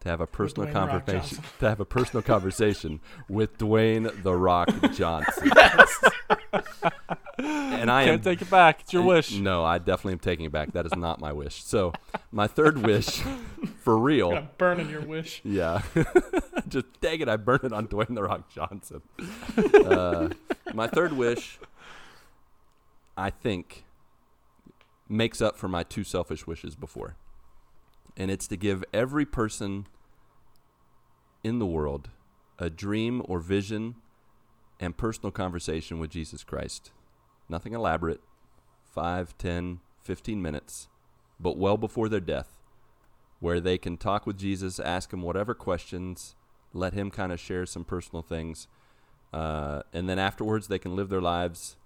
to 0.00 0.08
have 0.08 0.20
a 0.20 0.26
personal 0.26 0.66
Dwayne 0.68 0.72
The 0.72 0.78
Rock 0.80 1.06
conversation. 1.06 1.44
To 1.60 1.68
have 1.68 1.80
a 1.80 1.84
personal 1.84 2.22
conversation 2.22 3.00
with 3.28 3.58
Dwayne 3.58 4.22
the 4.22 4.34
Rock 4.34 4.68
Johnson. 4.94 5.50
and 7.38 7.90
I 7.90 8.02
am 8.02 8.08
Can't 8.08 8.24
take 8.24 8.42
it 8.42 8.50
back. 8.50 8.80
It's 8.80 8.92
your 8.92 9.02
Uh, 9.02 9.06
wish. 9.06 9.32
No, 9.34 9.64
I 9.64 9.78
definitely 9.78 10.14
am 10.14 10.18
taking 10.20 10.46
it 10.46 10.52
back. 10.52 10.72
That 10.72 10.86
is 10.86 10.94
not 10.96 11.20
my 11.20 11.32
wish. 11.32 11.62
So, 11.64 11.92
my 12.32 12.46
third 12.46 12.78
wish 12.78 13.20
for 13.80 13.98
real. 13.98 14.30
Gonna 14.30 14.48
burn 14.58 14.80
in 14.80 14.88
your 14.88 15.02
wish. 15.02 15.40
Yeah. 15.44 15.82
Just 16.68 16.86
dang 17.00 17.20
it, 17.20 17.28
I 17.28 17.36
burned 17.36 17.64
it 17.64 17.72
on 17.72 17.88
Dwayne 17.88 18.14
the 18.14 18.22
Rock 18.22 18.48
Johnson. 18.50 19.02
uh, 19.86 20.28
my 20.74 20.86
third 20.86 21.12
wish, 21.12 21.58
I 23.16 23.30
think, 23.30 23.84
makes 25.08 25.40
up 25.42 25.56
for 25.56 25.68
my 25.68 25.82
two 25.82 26.04
selfish 26.04 26.46
wishes 26.46 26.74
before. 26.74 27.16
And 28.20 28.30
it's 28.30 28.46
to 28.48 28.56
give 28.58 28.84
every 28.92 29.24
person 29.24 29.86
in 31.42 31.58
the 31.58 31.64
world 31.64 32.10
a 32.58 32.68
dream 32.68 33.22
or 33.24 33.40
vision 33.40 33.94
and 34.78 34.94
personal 34.94 35.30
conversation 35.30 35.98
with 35.98 36.10
Jesus 36.10 36.44
Christ. 36.44 36.92
Nothing 37.48 37.72
elaborate, 37.72 38.20
5, 38.92 39.38
10, 39.38 39.80
15 40.02 40.42
minutes, 40.42 40.88
but 41.40 41.56
well 41.56 41.78
before 41.78 42.10
their 42.10 42.20
death 42.20 42.58
where 43.38 43.58
they 43.58 43.78
can 43.78 43.96
talk 43.96 44.26
with 44.26 44.36
Jesus, 44.36 44.78
ask 44.78 45.14
him 45.14 45.22
whatever 45.22 45.54
questions, 45.54 46.36
let 46.74 46.92
him 46.92 47.10
kind 47.10 47.32
of 47.32 47.40
share 47.40 47.64
some 47.64 47.86
personal 47.86 48.20
things, 48.20 48.68
uh, 49.32 49.80
and 49.94 50.10
then 50.10 50.18
afterwards 50.18 50.68
they 50.68 50.78
can 50.78 50.94
live 50.94 51.08
their 51.08 51.22
lives 51.22 51.78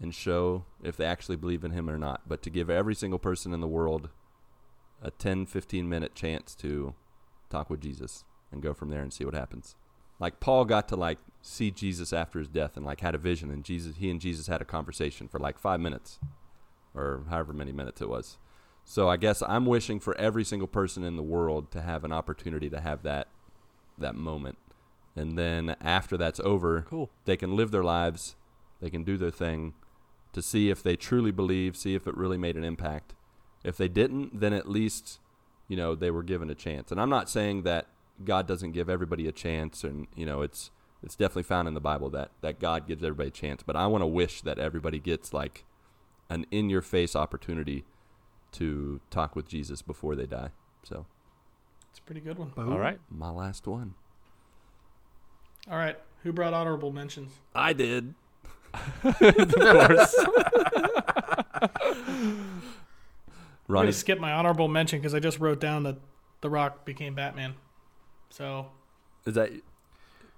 and 0.00 0.14
show 0.14 0.64
if 0.82 0.96
they 0.96 1.04
actually 1.04 1.36
believe 1.36 1.62
in 1.62 1.72
him 1.72 1.90
or 1.90 1.98
not. 1.98 2.22
But 2.26 2.40
to 2.44 2.48
give 2.48 2.70
every 2.70 2.94
single 2.94 3.18
person 3.18 3.52
in 3.52 3.60
the 3.60 3.68
world 3.68 4.08
a 5.02 5.10
10, 5.10 5.46
15 5.46 5.88
minute 5.88 6.14
chance 6.14 6.54
to 6.56 6.94
talk 7.50 7.70
with 7.70 7.80
Jesus 7.80 8.24
and 8.50 8.62
go 8.62 8.72
from 8.74 8.90
there 8.90 9.02
and 9.02 9.12
see 9.12 9.24
what 9.24 9.34
happens. 9.34 9.76
Like 10.20 10.40
Paul 10.40 10.64
got 10.64 10.88
to 10.88 10.96
like 10.96 11.18
see 11.42 11.70
Jesus 11.70 12.12
after 12.12 12.38
his 12.38 12.48
death 12.48 12.76
and 12.76 12.86
like 12.86 13.00
had 13.00 13.14
a 13.14 13.18
vision 13.18 13.50
and 13.50 13.64
Jesus 13.64 13.96
he 13.96 14.10
and 14.10 14.20
Jesus 14.20 14.46
had 14.46 14.62
a 14.62 14.64
conversation 14.64 15.28
for 15.28 15.38
like 15.38 15.58
5 15.58 15.80
minutes 15.80 16.18
or 16.94 17.24
however 17.28 17.52
many 17.52 17.72
minutes 17.72 18.00
it 18.00 18.08
was. 18.08 18.38
So 18.84 19.08
I 19.08 19.16
guess 19.16 19.42
I'm 19.42 19.66
wishing 19.66 19.98
for 19.98 20.16
every 20.18 20.44
single 20.44 20.68
person 20.68 21.04
in 21.04 21.16
the 21.16 21.22
world 21.22 21.70
to 21.72 21.80
have 21.80 22.04
an 22.04 22.12
opportunity 22.12 22.70
to 22.70 22.80
have 22.80 23.02
that 23.02 23.28
that 23.98 24.14
moment. 24.14 24.58
And 25.16 25.38
then 25.38 25.76
after 25.80 26.16
that's 26.16 26.40
over, 26.40 26.82
Cool. 26.82 27.10
they 27.24 27.36
can 27.36 27.54
live 27.54 27.70
their 27.70 27.84
lives, 27.84 28.36
they 28.80 28.90
can 28.90 29.04
do 29.04 29.16
their 29.16 29.30
thing 29.30 29.74
to 30.32 30.42
see 30.42 30.68
if 30.70 30.82
they 30.82 30.96
truly 30.96 31.30
believe, 31.30 31.76
see 31.76 31.94
if 31.94 32.06
it 32.06 32.16
really 32.16 32.36
made 32.36 32.56
an 32.56 32.64
impact. 32.64 33.14
If 33.64 33.76
they 33.76 33.88
didn't, 33.88 34.38
then 34.38 34.52
at 34.52 34.68
least, 34.68 35.18
you 35.68 35.76
know, 35.76 35.94
they 35.94 36.10
were 36.10 36.22
given 36.22 36.50
a 36.50 36.54
chance. 36.54 36.92
And 36.92 37.00
I'm 37.00 37.08
not 37.10 37.28
saying 37.30 37.62
that 37.62 37.86
God 38.24 38.46
doesn't 38.46 38.72
give 38.72 38.88
everybody 38.90 39.26
a 39.26 39.32
chance 39.32 39.82
and, 39.82 40.06
you 40.14 40.26
know, 40.26 40.42
it's 40.42 40.70
it's 41.02 41.16
definitely 41.16 41.42
found 41.42 41.68
in 41.68 41.74
the 41.74 41.80
Bible 41.80 42.08
that 42.10 42.30
that 42.40 42.60
God 42.60 42.86
gives 42.86 43.02
everybody 43.02 43.28
a 43.28 43.32
chance, 43.32 43.62
but 43.62 43.76
I 43.76 43.86
want 43.86 44.02
to 44.02 44.06
wish 44.06 44.40
that 44.42 44.58
everybody 44.58 44.98
gets 44.98 45.32
like 45.32 45.64
an 46.30 46.46
in 46.50 46.70
your 46.70 46.82
face 46.82 47.14
opportunity 47.16 47.84
to 48.52 49.00
talk 49.10 49.34
with 49.36 49.46
Jesus 49.48 49.82
before 49.82 50.14
they 50.14 50.26
die. 50.26 50.50
So, 50.84 51.06
It's 51.90 51.98
a 51.98 52.02
pretty 52.02 52.20
good 52.20 52.38
one. 52.38 52.52
All 52.56 52.78
right. 52.78 53.00
my 53.10 53.30
last 53.30 53.66
one. 53.66 53.94
All 55.70 55.76
right. 55.76 55.98
Who 56.22 56.32
brought 56.32 56.54
honorable 56.54 56.92
mentions? 56.92 57.32
I 57.54 57.72
did. 57.72 58.14
of 59.04 59.18
course. 59.18 60.14
I'm 63.68 63.74
gonna 63.74 63.92
skip 63.92 64.20
my 64.20 64.32
honorable 64.32 64.68
mention 64.68 64.98
because 64.98 65.14
I 65.14 65.20
just 65.20 65.38
wrote 65.40 65.60
down 65.60 65.82
that 65.84 65.96
The 66.40 66.50
Rock 66.50 66.84
became 66.84 67.14
Batman. 67.14 67.54
So 68.30 68.66
is 69.26 69.34
that 69.34 69.50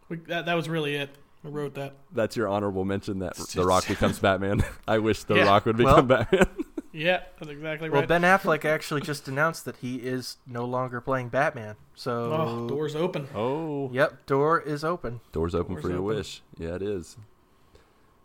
we, 0.09 0.17
that 0.29 0.47
that 0.47 0.55
was 0.55 0.69
really 0.69 0.95
it. 0.97 1.11
I 1.45 1.49
wrote 1.49 1.75
that. 1.75 1.95
that's 2.13 2.37
your 2.37 2.49
honorable 2.49 2.85
mention 2.85 3.21
that 3.21 3.37
The 3.37 3.65
Rock 3.67 3.87
becomes 3.87 4.19
Batman? 4.19 4.65
I 4.89 4.99
wish 4.99 5.23
The 5.25 5.37
Yeah. 5.37 5.45
Rock 5.47 5.67
would 5.67 5.79
Well- 5.79 6.03
become 6.03 6.07
Batman. 6.09 6.47
Yeah, 6.93 7.25
that's 7.39 7.51
exactly 7.51 7.91
right. 7.91 7.99
Well. 7.99 8.07
Ben 8.07 8.23
Affleck 8.23 8.65
actually 8.65 9.03
just 9.03 9.29
announced 9.29 9.67
that 9.67 9.77
he 9.77 9.97
is 9.97 10.39
no 10.47 10.65
longer 10.65 11.03
playing 11.03 11.29
Batman. 11.29 11.75
So, 11.95 12.33
oh, 12.33 12.69
doors 12.69 12.97
open. 12.97 13.29
Oh. 13.35 13.91
yep, 13.93 14.25
door 14.25 14.59
is 14.63 14.83
open. 14.83 15.21
Doors 15.31 15.55
open 15.55 15.75
Doors 15.75 15.83
for 15.85 15.91
your 15.91 16.01
wish. 16.01 16.41
Yeah, 16.57 16.75
it 16.75 16.81
is. 16.81 17.19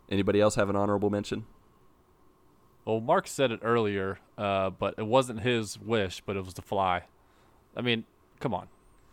Anybody 0.08 0.40
else 0.40 0.54
have 0.54 0.70
an 0.70 0.76
honorable 0.76 1.10
mention? 1.10 1.44
Well, 2.84 3.00
Marc 3.00 3.28
said 3.28 3.52
it 3.52 3.60
earlier, 3.62 4.18
uh, 4.36 4.70
but 4.70 4.94
it 4.98 5.06
wasn't 5.06 5.40
his 5.40 5.78
wish, 5.78 6.20
but 6.24 6.36
it 6.36 6.44
was 6.44 6.54
to 6.54 6.62
fly. 6.62 7.04
I 7.76 7.80
mean, 7.80 8.04
come 8.40 8.54
on. 8.54 8.68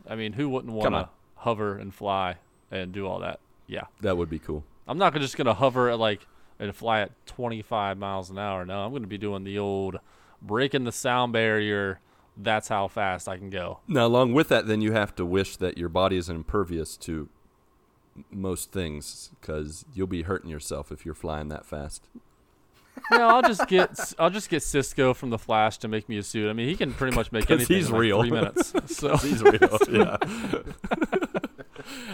I 0.07 0.15
mean, 0.15 0.33
who 0.33 0.49
wouldn't 0.49 0.73
want 0.73 0.93
to 0.93 1.09
hover 1.35 1.77
and 1.77 1.93
fly 1.93 2.37
and 2.71 2.91
do 2.91 3.05
all 3.05 3.19
that? 3.19 3.39
Yeah. 3.67 3.83
That 4.01 4.17
would 4.17 4.29
be 4.29 4.39
cool. 4.39 4.63
I'm 4.87 4.97
not 4.97 5.13
just 5.15 5.37
going 5.37 5.45
to 5.45 5.53
hover 5.53 5.89
at 5.89 5.99
like 5.99 6.25
and 6.59 6.75
fly 6.75 7.01
at 7.01 7.11
25 7.27 7.97
miles 7.97 8.29
an 8.29 8.37
hour. 8.37 8.65
No, 8.65 8.83
I'm 8.83 8.91
going 8.91 9.03
to 9.03 9.07
be 9.07 9.17
doing 9.17 9.43
the 9.43 9.59
old 9.59 9.99
breaking 10.41 10.83
the 10.83 10.91
sound 10.91 11.31
barrier. 11.31 11.99
That's 12.35 12.69
how 12.69 12.87
fast 12.87 13.27
I 13.27 13.37
can 13.37 13.49
go. 13.49 13.79
Now, 13.87 14.05
along 14.07 14.33
with 14.33 14.49
that, 14.49 14.67
then 14.67 14.81
you 14.81 14.93
have 14.93 15.15
to 15.15 15.25
wish 15.25 15.57
that 15.57 15.77
your 15.77 15.89
body 15.89 16.17
is 16.17 16.29
impervious 16.29 16.97
to 16.97 17.29
most 18.31 18.71
things 18.71 19.31
because 19.39 19.85
you'll 19.93 20.07
be 20.07 20.23
hurting 20.23 20.49
yourself 20.49 20.91
if 20.91 21.05
you're 21.05 21.13
flying 21.13 21.49
that 21.49 21.65
fast. 21.65 22.07
No, 23.11 23.27
I'll 23.27 23.41
just 23.41 23.67
get 23.67 24.13
I'll 24.19 24.29
just 24.29 24.49
get 24.49 24.61
Cisco 24.63 25.13
from 25.13 25.29
the 25.29 25.37
Flash 25.37 25.77
to 25.79 25.87
make 25.87 26.07
me 26.09 26.17
a 26.17 26.23
suit. 26.23 26.49
I 26.49 26.53
mean, 26.53 26.67
he 26.67 26.75
can 26.75 26.93
pretty 26.93 27.15
much 27.15 27.31
make 27.31 27.49
anything 27.49 27.75
he's 27.77 27.87
in 27.87 27.93
like 27.93 28.01
real. 28.01 28.21
three 28.21 28.31
minutes. 28.31 28.73
So 28.87 29.17
He's 29.17 29.41
real. 29.43 29.53
yeah. 29.91 30.17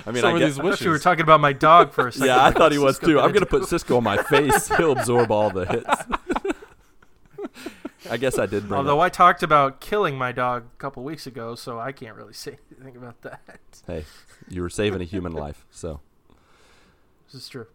I 0.06 0.12
mean, 0.12 0.22
Some 0.22 0.32
I 0.32 0.34
of 0.34 0.40
guess, 0.40 0.50
these 0.56 0.60
I 0.60 0.64
thought 0.64 0.82
you 0.82 0.90
were 0.90 1.00
talking 1.00 1.24
about 1.24 1.40
my 1.42 1.54
dog 1.54 1.92
for 1.94 2.08
a 2.08 2.12
second. 2.12 2.28
yeah, 2.28 2.38
I 2.38 2.46
Like, 2.46 2.56
thought 2.58 2.72
he 2.72 2.78
was 2.78 2.96
Cisco 2.98 3.08
too. 3.08 3.20
I'm 3.20 3.28
gonna 3.32 3.46
gonna 3.46 3.46
put 3.62 3.68
Cisco 3.68 3.98
on 3.98 4.04
my 4.04 4.22
face. 4.24 4.68
He'll 4.78 4.92
absorb 4.94 5.32
all 5.32 5.50
the 5.50 5.66
hits. 5.66 7.50
I 8.10 8.18
guess 8.18 8.38
I 8.38 8.46
did 8.46 8.68
bring. 8.68 8.78
Although 8.78 9.00
up, 9.00 9.06
I 9.06 9.10
talked 9.10 9.42
about 9.42 9.82
killing 9.82 10.16
my 10.18 10.32
dog 10.32 10.64
a 10.76 10.78
couple 10.78 11.04
weeks 11.04 11.26
ago, 11.26 11.56
so 11.56 11.80
I 11.80 11.92
can't 11.92 12.16
really 12.16 12.34
say 12.34 12.58
anything 12.76 12.96
about 12.98 13.22
that. 13.24 13.60
hey, 13.88 14.06
you 14.48 14.62
were 14.62 14.70
saving 14.70 15.02
a 15.02 15.06
human 15.06 15.32
life. 15.34 15.66
So, 15.72 16.02
This 17.26 17.42
is 17.42 17.50
true. 17.50 17.66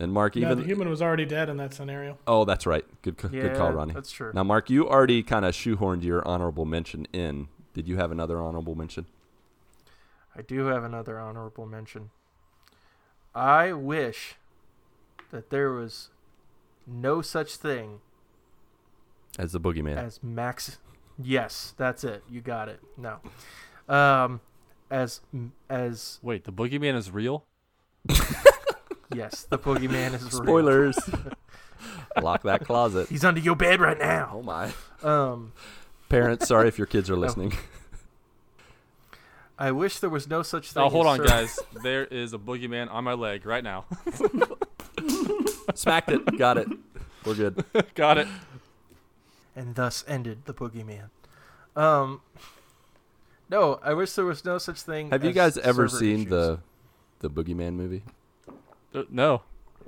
And 0.00 0.12
Marc, 0.12 0.34
No, 0.34 0.46
even 0.46 0.58
the 0.58 0.64
human 0.64 0.88
was 0.88 1.02
already 1.02 1.26
dead 1.26 1.48
in 1.50 1.58
that 1.58 1.74
scenario. 1.74 2.18
oh, 2.26 2.44
that's 2.46 2.66
right. 2.66 2.84
Good, 3.02 3.20
c- 3.20 3.28
Yeah, 3.32 3.42
good 3.42 3.56
call, 3.56 3.70
Ronnie. 3.72 3.92
That's 3.92 4.10
true. 4.10 4.32
Now, 4.34 4.42
Marc, 4.42 4.70
you 4.70 4.88
already 4.88 5.22
kind 5.22 5.44
of 5.44 5.54
shoehorned 5.54 6.02
your 6.02 6.26
honorable 6.26 6.64
mention 6.64 7.06
in. 7.12 7.48
Did 7.74 7.86
you 7.86 7.96
have 7.98 8.10
another 8.10 8.40
honorable 8.40 8.74
mention? 8.74 9.04
I 10.34 10.40
do 10.42 10.66
have 10.66 10.84
another 10.84 11.18
honorable 11.20 11.66
mention. 11.66 12.10
I 13.34 13.72
wish 13.74 14.36
that 15.30 15.50
there 15.50 15.70
was 15.70 16.08
no 16.86 17.20
such 17.22 17.56
thing 17.56 18.00
As 19.38 19.52
the 19.52 19.60
boogeyman. 19.60 19.96
as 19.98 20.22
Max. 20.22 20.78
Yes, 21.22 21.74
that's 21.76 22.02
it. 22.04 22.24
You 22.28 22.40
got 22.40 22.68
it. 22.70 22.80
No, 22.96 23.18
um, 23.94 24.40
as 24.90 25.20
as 25.68 26.18
Wait, 26.22 26.44
the 26.44 26.52
boogeyman 26.52 26.96
is 26.96 27.10
real? 27.10 27.44
yes, 29.14 29.42
the 29.48 29.58
boogeyman 29.58 30.14
is 30.14 30.22
real. 30.22 30.42
Spoilers. 30.42 30.98
Lock 32.22 32.42
that 32.42 32.64
closet. 32.64 33.08
He's 33.08 33.24
under 33.24 33.40
your 33.40 33.56
bed 33.56 33.80
right 33.80 33.98
now. 33.98 34.32
Oh 34.34 34.42
my. 34.42 34.72
Um, 35.02 35.52
Parents, 36.08 36.48
sorry 36.48 36.68
if 36.68 36.76
your 36.78 36.86
kids 36.86 37.08
are 37.08 37.16
listening. 37.16 37.52
I 39.58 39.72
wish 39.72 39.98
there 40.00 40.10
was 40.10 40.26
no 40.28 40.42
such 40.42 40.72
thing. 40.72 40.82
Oh, 40.82 40.88
hold 40.88 41.06
as 41.06 41.10
on, 41.12 41.18
sur- 41.18 41.24
guys. 41.24 41.58
There 41.82 42.04
is 42.06 42.32
a 42.32 42.38
boogeyman 42.38 42.90
on 42.90 43.04
my 43.04 43.12
leg 43.12 43.44
right 43.46 43.62
now. 43.62 43.84
Smacked 45.74 46.10
it. 46.10 46.38
Got 46.38 46.58
it. 46.58 46.68
We're 47.24 47.34
good. 47.34 47.64
Got 47.94 48.18
it. 48.18 48.28
and 49.54 49.74
thus 49.74 50.04
ended 50.08 50.46
the 50.46 50.54
boogeyman. 50.54 51.10
Um, 51.76 52.22
no, 53.50 53.78
I 53.82 53.92
wish 53.94 54.12
there 54.14 54.24
was 54.24 54.44
no 54.44 54.58
such 54.58 54.80
thing. 54.82 55.10
Have 55.10 55.22
you 55.24 55.30
as 55.30 55.34
guys 55.36 55.58
ever 55.58 55.88
server 55.88 55.98
seen 56.04 56.14
issues. 56.20 56.30
the 56.30 56.58
the 57.20 57.30
boogeyman 57.30 57.74
movie? 57.74 58.02
Uh, 58.94 59.02
no, 59.10 59.42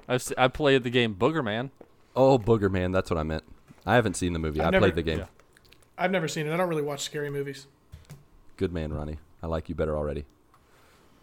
I've 0.08 0.22
se- 0.22 0.34
I 0.38 0.48
played 0.48 0.84
the 0.84 0.90
game 0.90 1.14
Boogerman. 1.14 1.70
Oh, 2.14 2.38
Booger 2.38 2.70
Man. 2.70 2.92
That's 2.92 3.10
what 3.10 3.18
I 3.18 3.22
meant. 3.22 3.44
I 3.86 3.94
haven't 3.96 4.14
seen 4.14 4.32
the 4.32 4.38
movie. 4.38 4.60
I've 4.60 4.68
I 4.68 4.70
never- 4.70 4.84
played 4.84 4.94
the 4.94 5.02
game. 5.02 5.18
yeah. 5.20 5.26
I've 5.98 6.10
never 6.10 6.28
seen 6.28 6.46
it. 6.46 6.52
I 6.52 6.56
don't 6.56 6.68
really 6.68 6.82
watch 6.82 7.00
scary 7.00 7.30
movies. 7.30 7.66
Good 8.56 8.72
man, 8.72 8.92
Ronnie. 8.92 9.18
I 9.42 9.46
like 9.46 9.68
you 9.68 9.74
better 9.74 9.96
already. 9.96 10.24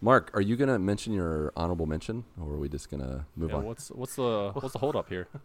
Marc, 0.02 0.32
are 0.34 0.42
you 0.42 0.56
gonna 0.56 0.80
mention 0.80 1.14
your 1.14 1.52
honorable 1.58 1.86
mention, 1.86 2.24
or 2.40 2.54
are 2.54 2.58
we 2.58 2.70
just 2.70 2.90
gonna 2.90 3.26
move 3.36 3.50
Yeah, 3.52 3.58
on? 3.58 3.66
what's 3.66 3.90
what's 3.92 4.16
the 4.16 4.52
what's 4.54 4.74
the 4.74 4.80
hold 4.80 4.96
up 4.96 5.10
here? 5.10 5.28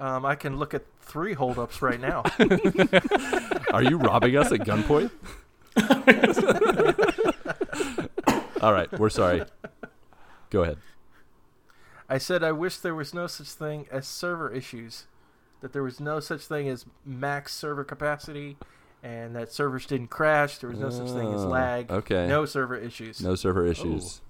Um, 0.00 0.24
I 0.24 0.34
can 0.34 0.56
look 0.56 0.72
at 0.72 0.82
three 1.02 1.34
holdups 1.34 1.82
right 1.82 2.00
now. 2.00 2.22
Are 3.74 3.82
you 3.82 3.98
robbing 3.98 4.34
us 4.34 4.50
at 4.50 4.60
gunpoint? 4.60 5.10
All 8.62 8.72
right, 8.72 8.90
we're 8.98 9.10
sorry. 9.10 9.42
Go 10.48 10.62
ahead. 10.62 10.78
I 12.10 12.18
said 12.18 12.42
I 12.42 12.52
wish 12.52 12.76
there 12.78 12.94
was 12.94 13.14
no 13.14 13.26
such 13.26 13.48
thing 13.48 13.86
as 13.90 14.06
server 14.06 14.50
issues, 14.52 15.06
that 15.60 15.72
there 15.72 15.82
was 15.82 16.00
no 16.00 16.18
such 16.20 16.42
thing 16.42 16.68
as 16.68 16.84
max 17.06 17.54
server 17.54 17.84
capacity, 17.84 18.56
and 19.02 19.34
that 19.36 19.52
servers 19.52 19.86
didn't 19.86 20.08
crash. 20.10 20.58
There 20.58 20.68
was 20.68 20.80
no 20.80 20.90
such 20.90 21.08
thing 21.08 21.32
as 21.32 21.44
Oh, 21.44 21.48
lag. 21.48 21.90
Okay. 21.90 22.26
No 22.26 22.44
server 22.44 22.76
issues. 22.76 23.22
No 23.22 23.34
server 23.36 23.64
oh. 23.64 23.70
issues. 23.70 24.20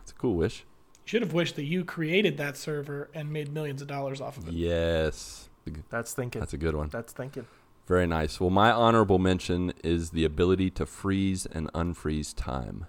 It's 0.00 0.12
a 0.12 0.14
cool 0.14 0.34
wish. 0.36 0.60
You 1.04 1.08
should 1.10 1.22
have 1.22 1.32
wished 1.32 1.56
that 1.56 1.64
you 1.64 1.84
created 1.84 2.36
that 2.38 2.56
server 2.56 3.10
and 3.12 3.32
made 3.32 3.52
millions 3.52 3.82
of 3.82 3.88
dollars 3.88 4.20
off 4.20 4.38
of 4.38 4.48
it. 4.48 4.54
Yes. 4.54 5.48
That's 5.90 6.14
thinking. 6.14 6.38
That's 6.40 6.52
a 6.54 6.58
good 6.58 6.76
one. 6.76 6.88
That's 6.88 7.12
thinking. 7.12 7.46
Very 7.88 8.06
nice. 8.06 8.40
Well, 8.40 8.50
my 8.50 8.70
honorable 8.70 9.18
mention 9.18 9.72
is 9.82 10.10
the 10.10 10.24
ability 10.24 10.70
to 10.70 10.86
freeze 10.86 11.46
and 11.46 11.72
unfreeze 11.72 12.34
time 12.34 12.86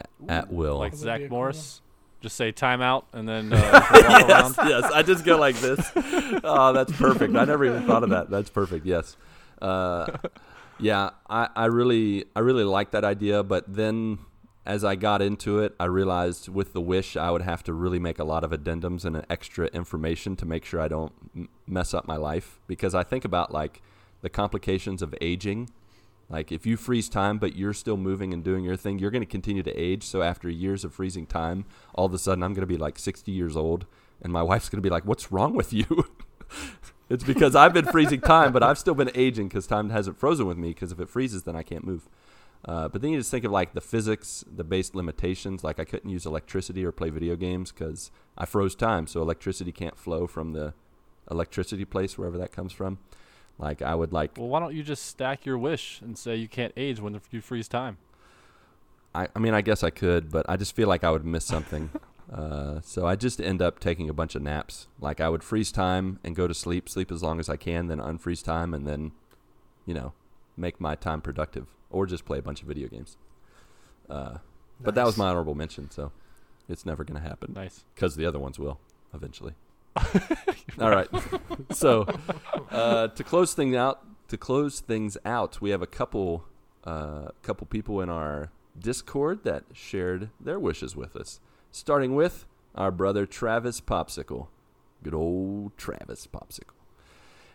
a- 0.00 0.30
at 0.30 0.52
will. 0.52 0.78
Like 0.78 0.92
That 0.92 0.96
would 0.98 1.02
be 1.02 1.04
Zach 1.04 1.20
a 1.20 1.28
cool 1.28 1.38
Morris. 1.38 1.80
Just 2.26 2.38
say 2.38 2.50
timeout 2.50 3.04
and 3.12 3.28
then 3.28 3.52
uh, 3.52 3.56
yes, 3.94 4.52
yes. 4.58 4.82
I 4.92 5.04
just 5.04 5.24
go 5.24 5.38
like 5.38 5.54
this. 5.60 5.92
Oh, 6.42 6.72
that's 6.72 6.90
perfect. 6.90 7.36
I 7.36 7.44
never 7.44 7.64
even 7.64 7.86
thought 7.86 8.02
of 8.02 8.10
that. 8.10 8.30
That's 8.30 8.50
perfect. 8.50 8.84
Yes. 8.84 9.16
Uh, 9.62 10.08
yeah, 10.80 11.10
I, 11.30 11.48
I 11.54 11.66
really, 11.66 12.24
I 12.34 12.40
really 12.40 12.64
like 12.64 12.90
that 12.90 13.04
idea. 13.04 13.44
But 13.44 13.72
then, 13.72 14.18
as 14.64 14.82
I 14.82 14.96
got 14.96 15.22
into 15.22 15.60
it, 15.60 15.76
I 15.78 15.84
realized 15.84 16.48
with 16.48 16.72
the 16.72 16.80
wish, 16.80 17.16
I 17.16 17.30
would 17.30 17.42
have 17.42 17.62
to 17.64 17.72
really 17.72 18.00
make 18.00 18.18
a 18.18 18.24
lot 18.24 18.42
of 18.42 18.50
addendums 18.50 19.04
and 19.04 19.24
extra 19.30 19.66
information 19.68 20.34
to 20.36 20.46
make 20.46 20.64
sure 20.64 20.80
I 20.80 20.88
don't 20.88 21.12
m- 21.36 21.48
mess 21.68 21.94
up 21.94 22.08
my 22.08 22.16
life. 22.16 22.58
Because 22.66 22.92
I 22.92 23.04
think 23.04 23.24
about 23.24 23.52
like 23.52 23.82
the 24.22 24.28
complications 24.28 25.00
of 25.00 25.14
aging. 25.20 25.70
Like 26.28 26.50
if 26.50 26.66
you 26.66 26.76
freeze 26.76 27.08
time, 27.08 27.38
but 27.38 27.56
you're 27.56 27.72
still 27.72 27.96
moving 27.96 28.32
and 28.32 28.42
doing 28.42 28.64
your 28.64 28.76
thing, 28.76 28.98
you're 28.98 29.10
going 29.10 29.22
to 29.22 29.26
continue 29.26 29.62
to 29.62 29.72
age. 29.80 30.02
So 30.02 30.22
after 30.22 30.48
years 30.48 30.84
of 30.84 30.92
freezing 30.92 31.26
time, 31.26 31.64
all 31.94 32.06
of 32.06 32.14
a 32.14 32.18
sudden 32.18 32.42
I'm 32.42 32.52
going 32.52 32.62
to 32.62 32.66
be 32.66 32.76
like 32.76 32.98
60 32.98 33.30
years 33.30 33.56
old, 33.56 33.86
and 34.20 34.32
my 34.32 34.42
wife's 34.42 34.68
going 34.68 34.82
to 34.82 34.86
be 34.86 34.90
like, 34.90 35.04
"What's 35.04 35.30
wrong 35.30 35.54
with 35.54 35.72
you?" 35.72 35.86
it's 37.08 37.24
because 37.24 37.54
I've 37.54 37.72
been 37.72 37.86
freezing 37.86 38.20
time, 38.20 38.52
but 38.52 38.62
I've 38.62 38.78
still 38.78 38.94
been 38.94 39.10
aging 39.14 39.48
because 39.48 39.66
time 39.66 39.90
hasn't 39.90 40.18
frozen 40.18 40.46
with 40.46 40.58
me. 40.58 40.68
Because 40.68 40.90
if 40.90 40.98
it 40.98 41.08
freezes, 41.08 41.44
then 41.44 41.54
I 41.54 41.62
can't 41.62 41.84
move. 41.84 42.08
Uh, 42.64 42.88
but 42.88 43.00
then 43.00 43.12
you 43.12 43.18
just 43.18 43.30
think 43.30 43.44
of 43.44 43.52
like 43.52 43.74
the 43.74 43.80
physics, 43.80 44.44
the 44.52 44.64
base 44.64 44.94
limitations. 44.94 45.62
Like 45.62 45.78
I 45.78 45.84
couldn't 45.84 46.10
use 46.10 46.26
electricity 46.26 46.84
or 46.84 46.90
play 46.90 47.10
video 47.10 47.36
games 47.36 47.70
because 47.70 48.10
I 48.36 48.46
froze 48.46 48.74
time, 48.74 49.06
so 49.06 49.22
electricity 49.22 49.70
can't 49.70 49.96
flow 49.96 50.26
from 50.26 50.52
the 50.52 50.74
electricity 51.30 51.84
place 51.84 52.18
wherever 52.18 52.38
that 52.38 52.50
comes 52.50 52.72
from. 52.72 52.98
Like 53.58 53.82
I 53.82 53.94
would 53.94 54.12
like 54.12 54.36
Well, 54.36 54.48
why 54.48 54.60
don't 54.60 54.74
you 54.74 54.82
just 54.82 55.06
stack 55.06 55.46
your 55.46 55.56
wish 55.58 56.00
and 56.02 56.16
say 56.18 56.36
you 56.36 56.48
can't 56.48 56.72
age 56.76 57.00
when 57.00 57.18
you 57.30 57.40
freeze 57.40 57.68
time? 57.68 57.98
I, 59.14 59.28
I 59.34 59.38
mean, 59.38 59.54
I 59.54 59.62
guess 59.62 59.82
I 59.82 59.90
could, 59.90 60.30
but 60.30 60.44
I 60.48 60.56
just 60.56 60.74
feel 60.76 60.88
like 60.88 61.02
I 61.02 61.10
would 61.10 61.24
miss 61.24 61.44
something. 61.46 61.88
uh, 62.32 62.80
so 62.82 63.06
I 63.06 63.16
just 63.16 63.40
end 63.40 63.62
up 63.62 63.80
taking 63.80 64.10
a 64.10 64.12
bunch 64.12 64.34
of 64.34 64.42
naps. 64.42 64.88
Like 65.00 65.20
I 65.20 65.28
would 65.30 65.42
freeze 65.42 65.72
time 65.72 66.18
and 66.22 66.36
go 66.36 66.46
to 66.46 66.52
sleep, 66.54 66.88
sleep 66.88 67.10
as 67.10 67.22
long 67.22 67.40
as 67.40 67.48
I 67.48 67.56
can, 67.56 67.86
then 67.86 67.98
unfreeze 67.98 68.44
time, 68.44 68.74
and 68.74 68.86
then, 68.86 69.12
you 69.86 69.94
know, 69.94 70.12
make 70.56 70.80
my 70.80 70.94
time 70.96 71.22
productive, 71.22 71.66
or 71.90 72.04
just 72.06 72.26
play 72.26 72.38
a 72.38 72.42
bunch 72.42 72.60
of 72.60 72.68
video 72.68 72.88
games. 72.88 73.16
Uh, 74.10 74.38
But 74.80 74.94
that 74.96 75.06
was 75.06 75.16
my 75.16 75.28
honorable 75.28 75.54
mention, 75.54 75.90
so 75.90 76.12
it's 76.68 76.84
never 76.84 77.04
going 77.04 77.20
to 77.20 77.26
happen 77.26 77.54
Nice. 77.54 77.84
because 77.94 78.16
the 78.16 78.26
other 78.26 78.38
ones 78.38 78.58
will 78.58 78.78
eventually. 79.14 79.54
All 80.80 80.90
right. 80.90 81.08
so 81.70 82.06
uh, 82.70 83.08
to 83.08 83.24
close 83.24 83.54
things 83.54 83.74
out, 83.74 84.04
to 84.28 84.36
close 84.36 84.80
things 84.80 85.16
out, 85.24 85.60
we 85.60 85.70
have 85.70 85.82
a 85.82 85.86
couple, 85.86 86.44
uh, 86.84 87.28
couple 87.42 87.66
people 87.66 88.00
in 88.00 88.08
our 88.08 88.50
Discord 88.78 89.44
that 89.44 89.64
shared 89.72 90.30
their 90.40 90.58
wishes 90.58 90.94
with 90.96 91.16
us. 91.16 91.40
Starting 91.70 92.14
with 92.14 92.46
our 92.74 92.90
brother 92.90 93.26
Travis 93.26 93.80
Popsicle, 93.80 94.48
good 95.02 95.14
old 95.14 95.76
Travis 95.76 96.26
Popsicle. 96.26 96.74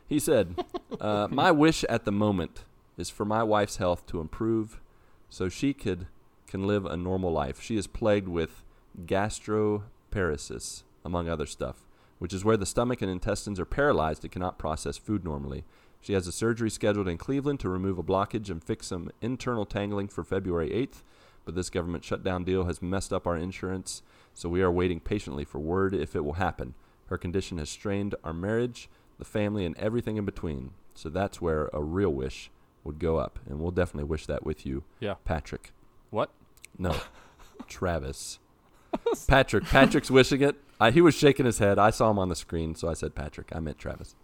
He 0.07 0.19
said, 0.19 0.55
uh, 0.99 1.27
"My 1.31 1.51
wish 1.51 1.83
at 1.85 2.05
the 2.05 2.11
moment 2.11 2.65
is 2.97 3.09
for 3.09 3.25
my 3.25 3.43
wife's 3.43 3.77
health 3.77 4.05
to 4.07 4.19
improve, 4.19 4.81
so 5.29 5.47
she 5.47 5.73
could 5.73 6.07
can 6.47 6.67
live 6.67 6.85
a 6.85 6.97
normal 6.97 7.31
life. 7.31 7.61
She 7.61 7.77
is 7.77 7.87
plagued 7.87 8.27
with 8.27 8.65
gastroparesis, 9.05 10.83
among 11.05 11.29
other 11.29 11.45
stuff, 11.45 11.87
which 12.21 12.33
is 12.33 12.45
where 12.45 12.55
the 12.57 12.67
stomach 12.67 13.01
and 13.01 13.09
intestines 13.09 13.59
are 13.59 13.65
paralyzed 13.65 14.23
and 14.23 14.31
cannot 14.31 14.59
process 14.59 14.95
food 14.95 15.23
normally. 15.23 15.63
She 15.99 16.13
has 16.13 16.27
a 16.27 16.31
surgery 16.31 16.69
scheduled 16.69 17.07
in 17.07 17.17
Cleveland 17.17 17.59
to 17.61 17.69
remove 17.69 17.97
a 17.97 18.03
blockage 18.03 18.51
and 18.51 18.63
fix 18.63 18.85
some 18.87 19.09
internal 19.21 19.65
tangling 19.65 20.07
for 20.07 20.23
February 20.23 20.69
8th, 20.69 21.01
but 21.45 21.55
this 21.55 21.71
government 21.71 22.03
shutdown 22.03 22.43
deal 22.43 22.65
has 22.65 22.79
messed 22.79 23.11
up 23.11 23.25
our 23.25 23.35
insurance, 23.35 24.03
so 24.35 24.49
we 24.49 24.61
are 24.61 24.71
waiting 24.71 24.99
patiently 24.99 25.43
for 25.43 25.57
word 25.57 25.95
if 25.95 26.15
it 26.15 26.23
will 26.23 26.33
happen. 26.33 26.75
Her 27.07 27.17
condition 27.17 27.57
has 27.57 27.71
strained 27.71 28.13
our 28.23 28.33
marriage, 28.33 28.87
the 29.17 29.25
family, 29.25 29.65
and 29.65 29.75
everything 29.79 30.17
in 30.17 30.25
between. 30.25 30.73
So 30.93 31.09
that's 31.09 31.41
where 31.41 31.71
a 31.73 31.81
real 31.81 32.11
wish 32.13 32.51
would 32.83 32.99
go 32.99 33.17
up, 33.17 33.39
and 33.49 33.59
we'll 33.59 33.71
definitely 33.71 34.07
wish 34.07 34.27
that 34.27 34.45
with 34.45 34.63
you, 34.63 34.83
Yeah. 34.99 35.15
Patrick. 35.25 35.71
What? 36.11 36.29
No, 36.77 36.95
Travis. 37.67 38.37
Patrick. 39.27 39.63
Patrick's 39.65 40.11
wishing 40.11 40.41
it. 40.41 40.55
I, 40.81 40.91
he 40.91 40.99
was 40.99 41.13
shaking 41.13 41.45
his 41.45 41.59
head. 41.59 41.77
I 41.77 41.91
saw 41.91 42.09
him 42.09 42.17
on 42.17 42.29
the 42.29 42.35
screen, 42.35 42.73
so 42.73 42.89
I 42.89 42.93
said 42.93 43.13
Patrick. 43.13 43.49
I 43.55 43.59
meant 43.59 43.77
Travis. 43.77 44.15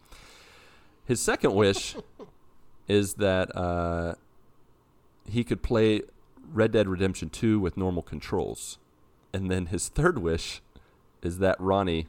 His 1.05 1.21
second 1.21 1.53
wish 1.53 1.95
is 2.88 3.15
that 3.15 3.55
uh, 3.55 4.15
he 5.29 5.43
could 5.43 5.61
play 5.61 6.01
Red 6.51 6.71
Dead 6.71 6.88
Redemption 6.88 7.29
2 7.29 7.59
with 7.59 7.77
normal 7.77 8.01
controls. 8.01 8.79
And 9.34 9.51
then 9.51 9.67
his 9.67 9.88
third 9.88 10.17
wish 10.17 10.61
is 11.21 11.38
that 11.39 11.59
Ronnie 11.59 12.07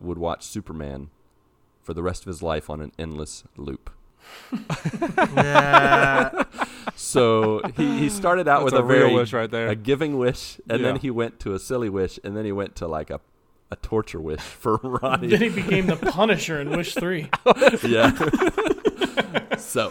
would 0.00 0.18
watch 0.18 0.44
Superman 0.44 1.10
for 1.82 1.92
the 1.92 2.02
rest 2.02 2.22
of 2.22 2.28
his 2.28 2.42
life 2.42 2.70
on 2.70 2.80
an 2.80 2.92
endless 2.98 3.44
loop. 3.56 3.90
Yeah. 5.36 6.44
So 6.96 7.62
he, 7.76 7.98
he 7.98 8.08
started 8.10 8.46
out 8.46 8.62
with 8.62 8.74
a, 8.74 8.78
a 8.78 8.82
real 8.82 8.98
very 9.00 9.14
wish 9.14 9.32
right 9.32 9.50
there. 9.50 9.68
a 9.68 9.74
giving 9.74 10.18
wish, 10.18 10.60
and 10.68 10.84
then 10.84 10.96
he 10.96 11.10
went 11.10 11.40
to 11.40 11.54
a 11.54 11.58
silly 11.58 11.88
wish, 11.88 12.18
and 12.22 12.36
then 12.36 12.44
he 12.44 12.52
went 12.52 12.76
to 12.76 12.86
like 12.86 13.08
a, 13.10 13.20
a 13.70 13.76
torture 13.76 14.20
wish 14.20 14.40
for 14.62 14.76
Ronnie. 14.76 15.28
Then 15.28 15.42
he 15.42 15.48
became 15.48 15.86
the 15.86 15.96
Punisher 15.96 16.60
in 16.60 16.70
Wish 16.70 16.94
Three. 16.94 17.28
yeah. 17.86 18.12
so, 19.56 19.90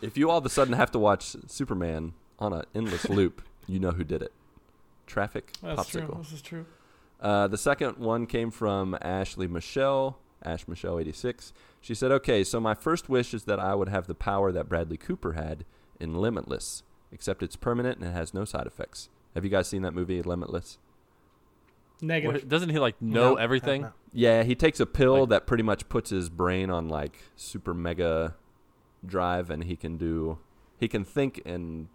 if 0.00 0.16
you 0.16 0.30
all 0.30 0.38
of 0.38 0.46
a 0.46 0.50
sudden 0.50 0.74
have 0.74 0.90
to 0.92 0.98
watch 0.98 1.36
Superman 1.46 2.14
on 2.38 2.52
an 2.52 2.64
endless 2.74 3.08
loop, 3.08 3.42
you 3.66 3.78
know 3.78 3.90
who 3.92 4.04
did 4.04 4.22
it. 4.22 4.32
Travis 5.06 5.42
That's 5.62 5.88
true. 5.88 6.02
popsicle. 6.02 6.22
This 6.22 6.32
is 6.32 6.42
true. 6.42 6.66
Uh, 7.20 7.48
the 7.48 7.58
second 7.58 7.96
one 7.96 8.26
came 8.26 8.50
from 8.50 8.96
Ashley 9.02 9.48
Michelle, 9.48 10.18
Ash 10.44 10.68
Michelle 10.68 10.98
86. 11.00 11.52
She 11.80 11.94
said, 11.94 12.12
Okay, 12.12 12.44
so 12.44 12.60
my 12.60 12.74
first 12.74 13.08
wish 13.08 13.34
is 13.34 13.44
that 13.44 13.58
I 13.58 13.74
would 13.74 13.88
have 13.88 14.06
the 14.06 14.14
power 14.14 14.52
that 14.52 14.68
Bradley 14.68 14.96
Cooper 14.96 15.32
had 15.32 15.64
in 15.98 16.14
Limitless, 16.14 16.84
except 17.10 17.42
it's 17.42 17.56
permanent 17.56 17.98
and 17.98 18.08
it 18.08 18.12
has 18.12 18.32
no 18.32 18.44
side 18.44 18.66
effects. 18.66 19.08
Have 19.34 19.44
you 19.44 19.50
guys 19.50 19.68
seen 19.68 19.82
that 19.82 19.94
movie, 19.94 20.22
Limitless? 20.22 20.78
Negative. 22.00 22.42
What, 22.42 22.48
doesn't 22.48 22.68
he 22.70 22.78
like 22.78 23.00
know 23.02 23.30
No, 23.30 23.34
everything? 23.36 23.82
no. 23.82 23.92
Yeah, 24.12 24.42
he 24.44 24.54
takes 24.54 24.78
a 24.80 24.86
pill 24.86 25.20
Like- 25.20 25.28
that 25.30 25.46
pretty 25.46 25.62
much 25.64 25.88
puts 25.88 26.10
his 26.10 26.28
brain 26.30 26.70
on 26.70 26.88
like 26.88 27.18
super 27.36 27.74
mega 27.74 28.36
drive 29.06 29.48
and 29.50 29.64
he 29.64 29.76
can 29.76 29.96
do 29.96 30.38
he 30.78 30.88
can 30.88 31.04
think 31.04 31.40
and 31.44 31.88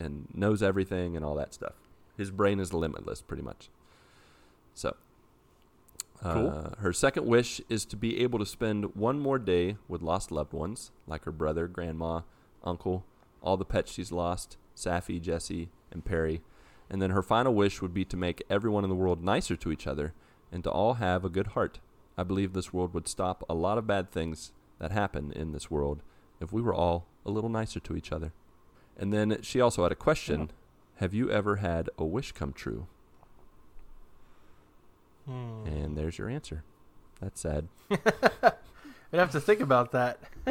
and 0.00 0.28
knows 0.34 0.62
everything 0.62 1.16
and 1.16 1.24
all 1.24 1.34
that 1.36 1.52
stuff. 1.54 1.74
His 2.16 2.30
brain 2.30 2.60
is 2.60 2.72
limitless 2.72 3.20
pretty 3.22 3.42
much. 3.42 3.68
So 4.74 4.96
Cool. 6.22 6.50
Uh, 6.50 6.80
her 6.80 6.92
second 6.92 7.26
wish 7.26 7.60
is 7.68 7.84
to 7.86 7.96
be 7.96 8.20
able 8.22 8.38
to 8.38 8.46
spend 8.46 8.94
one 8.94 9.18
more 9.18 9.40
day 9.40 9.76
with 9.88 10.02
lost 10.02 10.30
loved 10.30 10.52
ones, 10.52 10.92
like 11.08 11.24
her 11.24 11.32
brother, 11.32 11.66
grandma, 11.66 12.20
uncle, 12.62 13.04
all 13.42 13.56
the 13.56 13.64
pets 13.64 13.90
she's 13.90 14.12
lost, 14.12 14.56
Safi, 14.76 15.20
Jesse, 15.20 15.68
and 15.90 16.04
Perry. 16.04 16.40
And 16.92 17.00
then 17.00 17.10
her 17.10 17.22
final 17.22 17.54
wish 17.54 17.80
would 17.80 17.94
be 17.94 18.04
to 18.04 18.18
make 18.18 18.42
everyone 18.50 18.84
in 18.84 18.90
the 18.90 18.94
world 18.94 19.24
nicer 19.24 19.56
to 19.56 19.72
each 19.72 19.86
other 19.86 20.12
and 20.52 20.62
to 20.62 20.70
all 20.70 20.94
have 20.94 21.24
a 21.24 21.30
good 21.30 21.48
heart. 21.48 21.80
I 22.18 22.22
believe 22.22 22.52
this 22.52 22.74
world 22.74 22.92
would 22.92 23.08
stop 23.08 23.42
a 23.48 23.54
lot 23.54 23.78
of 23.78 23.86
bad 23.86 24.12
things 24.12 24.52
that 24.78 24.92
happen 24.92 25.32
in 25.32 25.52
this 25.52 25.70
world 25.70 26.02
if 26.38 26.52
we 26.52 26.60
were 26.60 26.74
all 26.74 27.06
a 27.24 27.30
little 27.30 27.48
nicer 27.48 27.80
to 27.80 27.96
each 27.96 28.12
other. 28.12 28.34
And 28.98 29.10
then 29.10 29.38
she 29.40 29.58
also 29.58 29.84
had 29.84 29.92
a 29.92 29.96
question 29.96 30.50
Have 30.96 31.14
you 31.14 31.30
ever 31.30 31.56
had 31.56 31.88
a 31.96 32.04
wish 32.04 32.32
come 32.32 32.52
true? 32.52 32.86
Hmm. 35.26 35.66
And 35.66 35.96
there's 35.96 36.18
your 36.18 36.28
answer. 36.28 36.62
That's 37.22 37.40
sad. 37.40 37.68
I'd 37.90 39.18
have 39.18 39.32
to 39.32 39.40
think 39.40 39.60
about 39.60 39.92
that. 39.92 40.18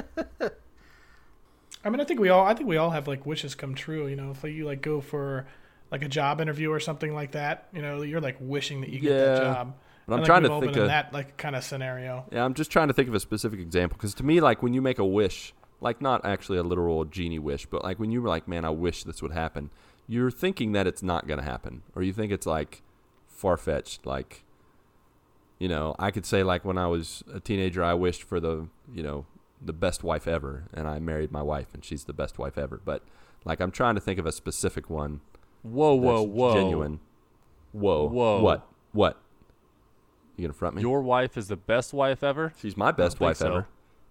I 1.83 1.89
mean, 1.89 1.99
I 1.99 2.03
think 2.03 2.19
we 2.19 2.29
all. 2.29 2.45
I 2.45 2.55
think 2.55 2.67
we 2.67 2.77
all 2.77 2.91
have 2.91 3.07
like 3.07 3.27
wishes 3.27 3.53
come 3.53 3.75
true. 3.75 4.07
You 4.07 4.15
know, 4.15 4.31
if 4.31 4.43
like, 4.43 4.53
you 4.53 4.65
like 4.65 4.81
go 4.81 5.01
for 5.01 5.45
like 5.91 6.03
a 6.03 6.09
job 6.09 6.39
interview 6.39 6.71
or 6.71 6.79
something 6.79 7.13
like 7.13 7.31
that, 7.31 7.67
you 7.73 7.81
know, 7.81 8.01
you're 8.01 8.21
like 8.21 8.37
wishing 8.39 8.81
that 8.81 8.89
you 8.89 8.99
get 8.99 9.09
that 9.09 9.41
job. 9.41 9.75
But 10.07 10.13
I'm 10.15 10.19
I 10.19 10.23
think 10.23 10.25
trying 10.25 10.43
to 10.43 10.59
think 10.59 10.77
of 10.77 10.87
that 10.87 11.13
like 11.13 11.37
kind 11.37 11.55
of 11.55 11.63
scenario. 11.63 12.25
Yeah, 12.31 12.43
I'm 12.43 12.53
just 12.53 12.71
trying 12.71 12.87
to 12.87 12.93
think 12.93 13.07
of 13.07 13.13
a 13.13 13.19
specific 13.19 13.59
example 13.59 13.97
because 13.97 14.13
to 14.15 14.25
me, 14.25 14.41
like 14.41 14.63
when 14.63 14.73
you 14.73 14.81
make 14.81 14.99
a 14.99 15.05
wish, 15.05 15.53
like 15.79 16.01
not 16.01 16.25
actually 16.25 16.57
a 16.57 16.63
literal 16.63 17.05
genie 17.05 17.39
wish, 17.39 17.65
but 17.65 17.83
like 17.83 17.99
when 17.99 18.11
you 18.11 18.21
were 18.21 18.29
like, 18.29 18.47
"Man, 18.47 18.65
I 18.65 18.69
wish 18.69 19.03
this 19.03 19.21
would 19.21 19.31
happen," 19.31 19.69
you're 20.07 20.31
thinking 20.31 20.71
that 20.71 20.87
it's 20.87 21.03
not 21.03 21.27
gonna 21.27 21.43
happen, 21.43 21.83
or 21.95 22.03
you 22.03 22.13
think 22.13 22.31
it's 22.31 22.45
like 22.45 22.81
far 23.27 23.57
fetched. 23.57 24.05
Like, 24.05 24.43
you 25.59 25.67
know, 25.67 25.95
I 25.99 26.11
could 26.11 26.25
say 26.25 26.41
like 26.43 26.65
when 26.65 26.77
I 26.77 26.87
was 26.87 27.23
a 27.31 27.39
teenager, 27.39 27.83
I 27.83 27.93
wished 27.93 28.23
for 28.23 28.39
the 28.39 28.67
you 28.91 29.03
know 29.03 29.25
the 29.61 29.73
best 29.73 30.03
wife 30.03 30.27
ever, 30.27 30.65
and 30.73 30.87
I 30.87 30.99
married 30.99 31.31
my 31.31 31.43
wife, 31.43 31.73
and 31.73 31.85
she's 31.85 32.05
the 32.05 32.13
best 32.13 32.39
wife 32.39 32.57
ever. 32.57 32.81
But 32.83 33.03
like, 33.45 33.59
I'm 33.59 33.71
trying 33.71 33.95
to 33.95 34.01
think 34.01 34.19
of 34.19 34.25
a 34.25 34.31
specific 34.31 34.89
one. 34.89 35.21
Whoa, 35.63 35.93
whoa, 35.95 36.17
that's 36.23 36.29
whoa. 36.31 36.53
Genuine. 36.55 36.99
Whoa. 37.71 38.07
Whoa. 38.07 38.41
What? 38.41 38.67
What? 38.91 39.17
You 40.37 40.43
gonna 40.47 40.53
front 40.53 40.75
me? 40.75 40.81
Your 40.81 41.01
wife 41.01 41.37
is 41.37 41.47
the 41.47 41.55
best 41.55 41.93
wife 41.93 42.23
ever? 42.23 42.53
She's 42.59 42.75
my 42.75 42.91
best 42.91 43.19
wife 43.19 43.37
so. 43.37 43.47
ever, 43.47 43.67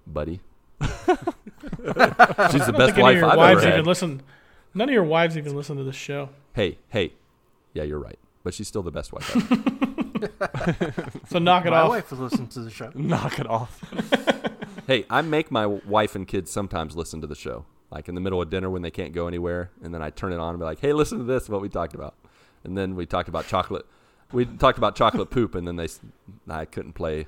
buddy. 0.07 0.41
She's 0.81 0.87
the 1.07 1.15
I 1.87 2.49
don't 2.49 2.55
best 2.79 2.95
think 2.95 2.99
any 2.99 3.03
wife 3.03 3.15
of 3.17 3.21
your 3.21 3.31
I've 3.31 3.37
wives 3.37 3.59
ever 3.63 3.69
even 3.69 3.79
had. 3.81 3.87
listen. 3.87 4.23
None 4.75 4.89
of 4.89 4.93
your 4.93 5.05
wives 5.05 5.37
even 5.37 5.57
listen 5.57 5.77
to 5.77 5.83
this 5.85 5.97
show. 5.97 6.29
Hey, 6.55 6.79
hey. 6.89 7.15
Yeah, 7.75 7.83
you're 7.83 7.99
right. 7.99 8.19
But 8.45 8.55
she's 8.55 8.69
still 8.69 8.83
the 8.83 8.91
best 8.93 9.13
wife 9.13 9.35
ever. 9.37 9.73
So 11.29 11.39
knock 11.39 11.65
it 11.67 11.71
My 11.71 11.81
off. 11.81 11.89
wife 11.89 12.13
listens 12.13 12.55
to 12.55 12.61
the 12.61 12.71
show. 12.71 12.91
Knock 12.95 13.39
it 13.39 13.47
off. 13.49 13.83
hey, 14.87 15.05
I 15.09 15.23
make 15.23 15.51
my 15.51 15.67
wife 15.67 16.15
and 16.15 16.27
kids 16.29 16.51
sometimes 16.51 16.97
listen 16.97 17.21
to 17.23 17.27
the 17.27 17.35
show. 17.35 17.65
Like 17.91 18.09
in 18.09 18.15
the 18.15 18.21
middle 18.21 18.41
of 18.41 18.51
dinner 18.51 18.71
when 18.71 18.83
they 18.83 18.91
can't 18.91 19.13
go 19.13 19.27
anywhere, 19.27 19.71
and 19.83 19.93
then 19.93 20.01
I 20.03 20.11
turn 20.11 20.33
it 20.33 20.39
on 20.39 20.51
and 20.51 20.59
be 20.61 20.65
like, 20.65 20.79
"Hey, 20.81 20.93
listen 20.93 21.19
to 21.19 21.25
this. 21.25 21.49
What 21.49 21.61
we 21.61 21.69
talked 21.69 21.95
about." 21.95 22.15
And 22.63 22.77
then 22.79 22.95
we 22.95 23.05
talked 23.07 23.29
about 23.29 23.47
chocolate. 23.49 23.85
We 24.33 24.45
talked 24.45 24.79
about 24.79 24.95
chocolate 24.95 25.31
poop, 25.37 25.55
and 25.57 25.67
then 25.67 25.77
they, 25.77 25.85
s- 25.85 25.99
I 26.49 26.65
couldn't 26.67 26.93
play 26.93 27.27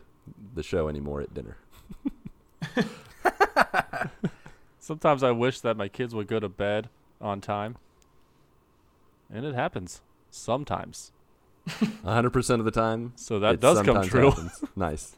the 0.55 0.63
show 0.63 0.89
anymore 0.89 1.21
at 1.21 1.35
dinner. 1.35 1.57
Sometimes 4.79 5.23
I 5.23 5.31
wish 5.31 5.61
that 5.61 5.77
my 5.77 5.89
kids 5.89 6.15
would 6.15 6.27
go 6.27 6.39
to 6.41 6.49
bed 6.49 6.89
on 7.21 7.41
time. 7.41 7.77
And 9.33 9.45
it 9.45 9.55
happens. 9.55 10.01
Sometimes. 10.31 11.13
hundred 12.05 12.31
percent 12.31 12.61
of 12.61 12.65
the 12.65 12.71
time, 12.73 13.13
So 13.17 13.39
that 13.41 13.61
does 13.61 13.79
come 13.83 14.03
sometimes 14.03 14.09
true. 14.09 14.69
Nice. 14.77 15.17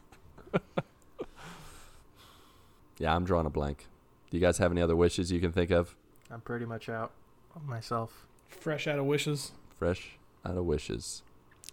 yeah, 2.99 3.15
I'm 3.15 3.25
drawing 3.25 3.45
a 3.47 3.49
blank. 3.49 3.87
Do 4.29 4.37
you 4.37 4.41
guys 4.41 4.57
have 4.57 4.71
any 4.71 4.81
other 4.81 4.95
wishes 4.95 5.31
you 5.31 5.39
can 5.39 5.51
think 5.51 5.71
of? 5.71 5.95
I'm 6.31 6.41
pretty 6.41 6.65
much 6.65 6.89
out 6.89 7.11
on 7.55 7.67
myself. 7.67 8.25
Fresh 8.47 8.87
out 8.87 8.99
of 8.99 9.05
wishes. 9.05 9.51
Fresh 9.77 10.17
out 10.45 10.57
of 10.57 10.65
wishes. 10.65 11.21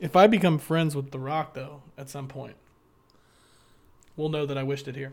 If 0.00 0.16
I 0.16 0.26
become 0.26 0.58
friends 0.58 0.96
with 0.96 1.10
The 1.10 1.18
Rock, 1.18 1.54
though, 1.54 1.82
at 1.96 2.10
some 2.10 2.28
point, 2.28 2.56
we'll 4.16 4.28
know 4.28 4.46
that 4.46 4.58
I 4.58 4.62
wished 4.62 4.88
it 4.88 4.96
here. 4.96 5.12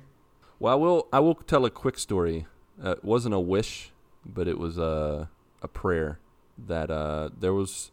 Well, 0.60 0.74
I 0.74 0.76
will. 0.76 1.08
I 1.14 1.20
will 1.20 1.36
tell 1.36 1.66
a 1.66 1.70
quick 1.70 1.98
story. 1.98 2.48
Uh, 2.84 2.92
it 2.92 3.04
wasn't 3.04 3.36
a 3.36 3.40
wish, 3.40 3.92
but 4.26 4.48
it 4.48 4.58
was 4.58 4.78
a 4.78 5.30
a 5.62 5.68
prayer 5.68 6.20
that 6.58 6.90
uh, 6.90 7.30
there 7.38 7.54
was 7.54 7.92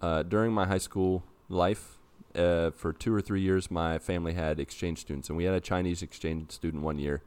uh, 0.00 0.22
during 0.22 0.52
my 0.52 0.66
high 0.66 0.78
school 0.78 1.24
life. 1.48 1.96
Uh, 2.32 2.70
for 2.70 2.92
two 2.92 3.12
or 3.12 3.20
three 3.20 3.40
years, 3.40 3.72
my 3.72 3.98
family 3.98 4.34
had 4.34 4.60
exchange 4.60 5.00
students, 5.00 5.28
and 5.28 5.36
we 5.36 5.44
had 5.44 5.54
a 5.54 5.60
Chinese 5.60 6.00
exchange 6.00 6.52
student 6.52 6.82
one 6.82 6.96
year. 6.98 7.22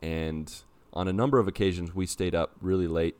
And 0.00 0.52
on 0.92 1.08
a 1.08 1.12
number 1.12 1.38
of 1.38 1.48
occasions, 1.48 1.94
we 1.94 2.06
stayed 2.06 2.34
up 2.34 2.56
really 2.60 2.86
late, 2.86 3.16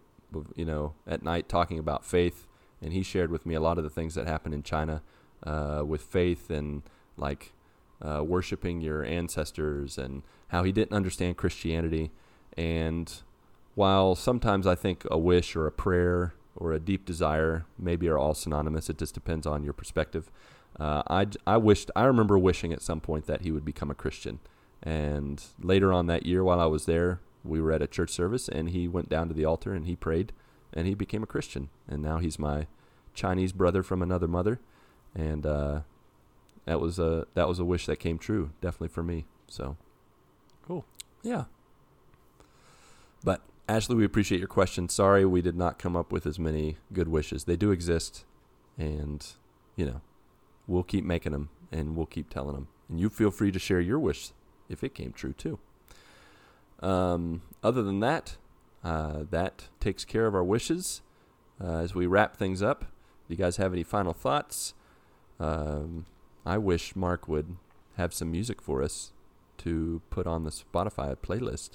you 0.54 0.64
know, 0.64 0.94
at 1.06 1.22
night 1.22 1.48
talking 1.48 1.78
about 1.78 2.04
faith. 2.04 2.46
And 2.80 2.92
he 2.92 3.02
shared 3.02 3.30
with 3.30 3.46
me 3.46 3.54
a 3.54 3.60
lot 3.60 3.78
of 3.78 3.84
the 3.84 3.90
things 3.90 4.14
that 4.14 4.26
happened 4.26 4.54
in 4.54 4.62
China 4.62 5.02
uh, 5.44 5.82
with 5.86 6.02
faith 6.02 6.50
and 6.50 6.82
like 7.16 7.52
uh, 8.00 8.22
worshiping 8.24 8.80
your 8.80 9.04
ancestors 9.04 9.98
and 9.98 10.22
how 10.48 10.64
he 10.64 10.72
didn't 10.72 10.92
understand 10.92 11.36
Christianity. 11.36 12.10
And 12.56 13.12
while 13.74 14.14
sometimes 14.14 14.66
I 14.66 14.74
think 14.74 15.06
a 15.10 15.18
wish 15.18 15.56
or 15.56 15.66
a 15.66 15.72
prayer 15.72 16.34
or 16.56 16.72
a 16.72 16.80
deep 16.80 17.06
desire 17.06 17.64
maybe 17.78 18.08
are 18.08 18.18
all 18.18 18.34
synonymous, 18.34 18.90
it 18.90 18.98
just 18.98 19.14
depends 19.14 19.46
on 19.46 19.64
your 19.64 19.72
perspective. 19.72 20.30
Uh, 20.78 21.02
I, 21.08 21.26
I 21.46 21.56
wished, 21.56 21.90
I 21.94 22.04
remember 22.04 22.38
wishing 22.38 22.72
at 22.72 22.82
some 22.82 23.00
point 23.00 23.26
that 23.26 23.42
he 23.42 23.50
would 23.50 23.64
become 23.64 23.90
a 23.90 23.94
Christian. 23.94 24.40
And 24.82 25.42
later 25.60 25.92
on 25.92 26.06
that 26.06 26.26
year, 26.26 26.42
while 26.42 26.60
I 26.60 26.66
was 26.66 26.86
there, 26.86 27.20
we 27.44 27.60
were 27.60 27.72
at 27.72 27.82
a 27.82 27.86
church 27.86 28.10
service 28.10 28.48
and 28.48 28.70
he 28.70 28.88
went 28.88 29.08
down 29.08 29.28
to 29.28 29.34
the 29.34 29.44
altar 29.44 29.72
and 29.72 29.86
he 29.86 29.96
prayed 29.96 30.32
and 30.72 30.86
he 30.86 30.94
became 30.94 31.22
a 31.22 31.26
Christian. 31.26 31.68
And 31.88 32.02
now 32.02 32.18
he's 32.18 32.38
my 32.38 32.66
Chinese 33.14 33.52
brother 33.52 33.82
from 33.82 34.02
another 34.02 34.28
mother. 34.28 34.60
And, 35.14 35.44
uh, 35.44 35.80
that 36.64 36.80
was 36.80 36.98
a 36.98 37.26
that 37.34 37.48
was 37.48 37.58
a 37.58 37.64
wish 37.64 37.86
that 37.86 37.96
came 37.96 38.18
true, 38.18 38.50
definitely 38.60 38.88
for 38.88 39.02
me. 39.02 39.26
So, 39.48 39.76
Cool. 40.66 40.84
Yeah. 41.22 41.44
But 43.24 43.42
Ashley, 43.68 43.96
we 43.96 44.04
appreciate 44.04 44.38
your 44.38 44.48
question. 44.48 44.88
Sorry, 44.88 45.24
we 45.24 45.42
did 45.42 45.56
not 45.56 45.78
come 45.78 45.96
up 45.96 46.12
with 46.12 46.26
as 46.26 46.38
many 46.38 46.76
good 46.92 47.08
wishes. 47.08 47.44
They 47.44 47.56
do 47.56 47.70
exist, 47.70 48.24
and 48.78 49.26
you 49.76 49.86
know, 49.86 50.00
we'll 50.66 50.82
keep 50.82 51.04
making 51.04 51.32
them, 51.32 51.50
and 51.70 51.96
we'll 51.96 52.06
keep 52.06 52.30
telling 52.30 52.54
them. 52.54 52.68
And 52.88 53.00
you 53.00 53.08
feel 53.10 53.30
free 53.30 53.52
to 53.52 53.58
share 53.58 53.80
your 53.80 53.98
wish 53.98 54.30
if 54.68 54.84
it 54.84 54.94
came 54.94 55.12
true 55.12 55.32
too. 55.32 55.58
Um, 56.82 57.42
other 57.62 57.82
than 57.82 58.00
that, 58.00 58.36
uh, 58.82 59.24
that 59.30 59.68
takes 59.80 60.04
care 60.04 60.26
of 60.26 60.34
our 60.34 60.44
wishes. 60.44 61.02
Uh, 61.62 61.78
as 61.78 61.94
we 61.94 62.06
wrap 62.06 62.36
things 62.36 62.62
up, 62.62 62.80
do 62.80 63.34
you 63.34 63.36
guys 63.36 63.56
have 63.56 63.72
any 63.72 63.84
final 63.84 64.12
thoughts? 64.12 64.74
Um, 65.38 66.06
I 66.44 66.58
wish 66.58 66.96
Marc 66.96 67.28
would 67.28 67.56
have 67.96 68.12
some 68.12 68.30
music 68.30 68.60
for 68.60 68.82
us 68.82 69.12
to 69.58 70.02
put 70.10 70.26
on 70.26 70.44
the 70.44 70.50
Spotify 70.50 71.16
playlist. 71.16 71.70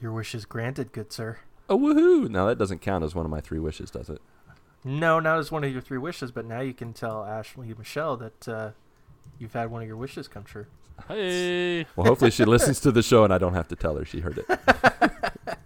Your 0.00 0.12
wish 0.12 0.34
is 0.34 0.46
granted, 0.46 0.92
good 0.92 1.12
sir. 1.12 1.38
Oh, 1.68 1.78
woohoo! 1.78 2.30
Now 2.30 2.46
that 2.46 2.58
doesn't 2.58 2.80
count 2.80 3.04
as 3.04 3.14
one 3.14 3.26
of 3.26 3.30
my 3.30 3.40
three 3.40 3.58
wishes, 3.58 3.90
does 3.90 4.08
it? 4.08 4.22
No, 4.84 5.20
not 5.20 5.38
as 5.38 5.52
one 5.52 5.64
of 5.64 5.72
your 5.72 5.82
three 5.82 5.98
wishes, 5.98 6.30
but 6.30 6.46
now 6.46 6.60
you 6.60 6.72
can 6.72 6.92
tell 6.94 7.24
Ashley 7.24 7.68
and 7.68 7.78
Michelle 7.78 8.16
that 8.16 8.48
uh, 8.48 8.70
you've 9.38 9.52
had 9.52 9.70
one 9.70 9.82
of 9.82 9.88
your 9.88 9.96
wishes 9.96 10.28
come 10.28 10.44
true. 10.44 10.66
Hey. 11.06 11.86
Well, 11.96 12.06
hopefully 12.06 12.30
she 12.30 12.44
listens 12.44 12.80
to 12.80 12.90
the 12.92 13.02
show 13.02 13.24
and 13.24 13.32
I 13.32 13.38
don't 13.38 13.54
have 13.54 13.68
to 13.68 13.76
tell 13.76 13.96
her 13.96 14.04
she 14.04 14.20
heard 14.20 14.38
it. 14.38 14.58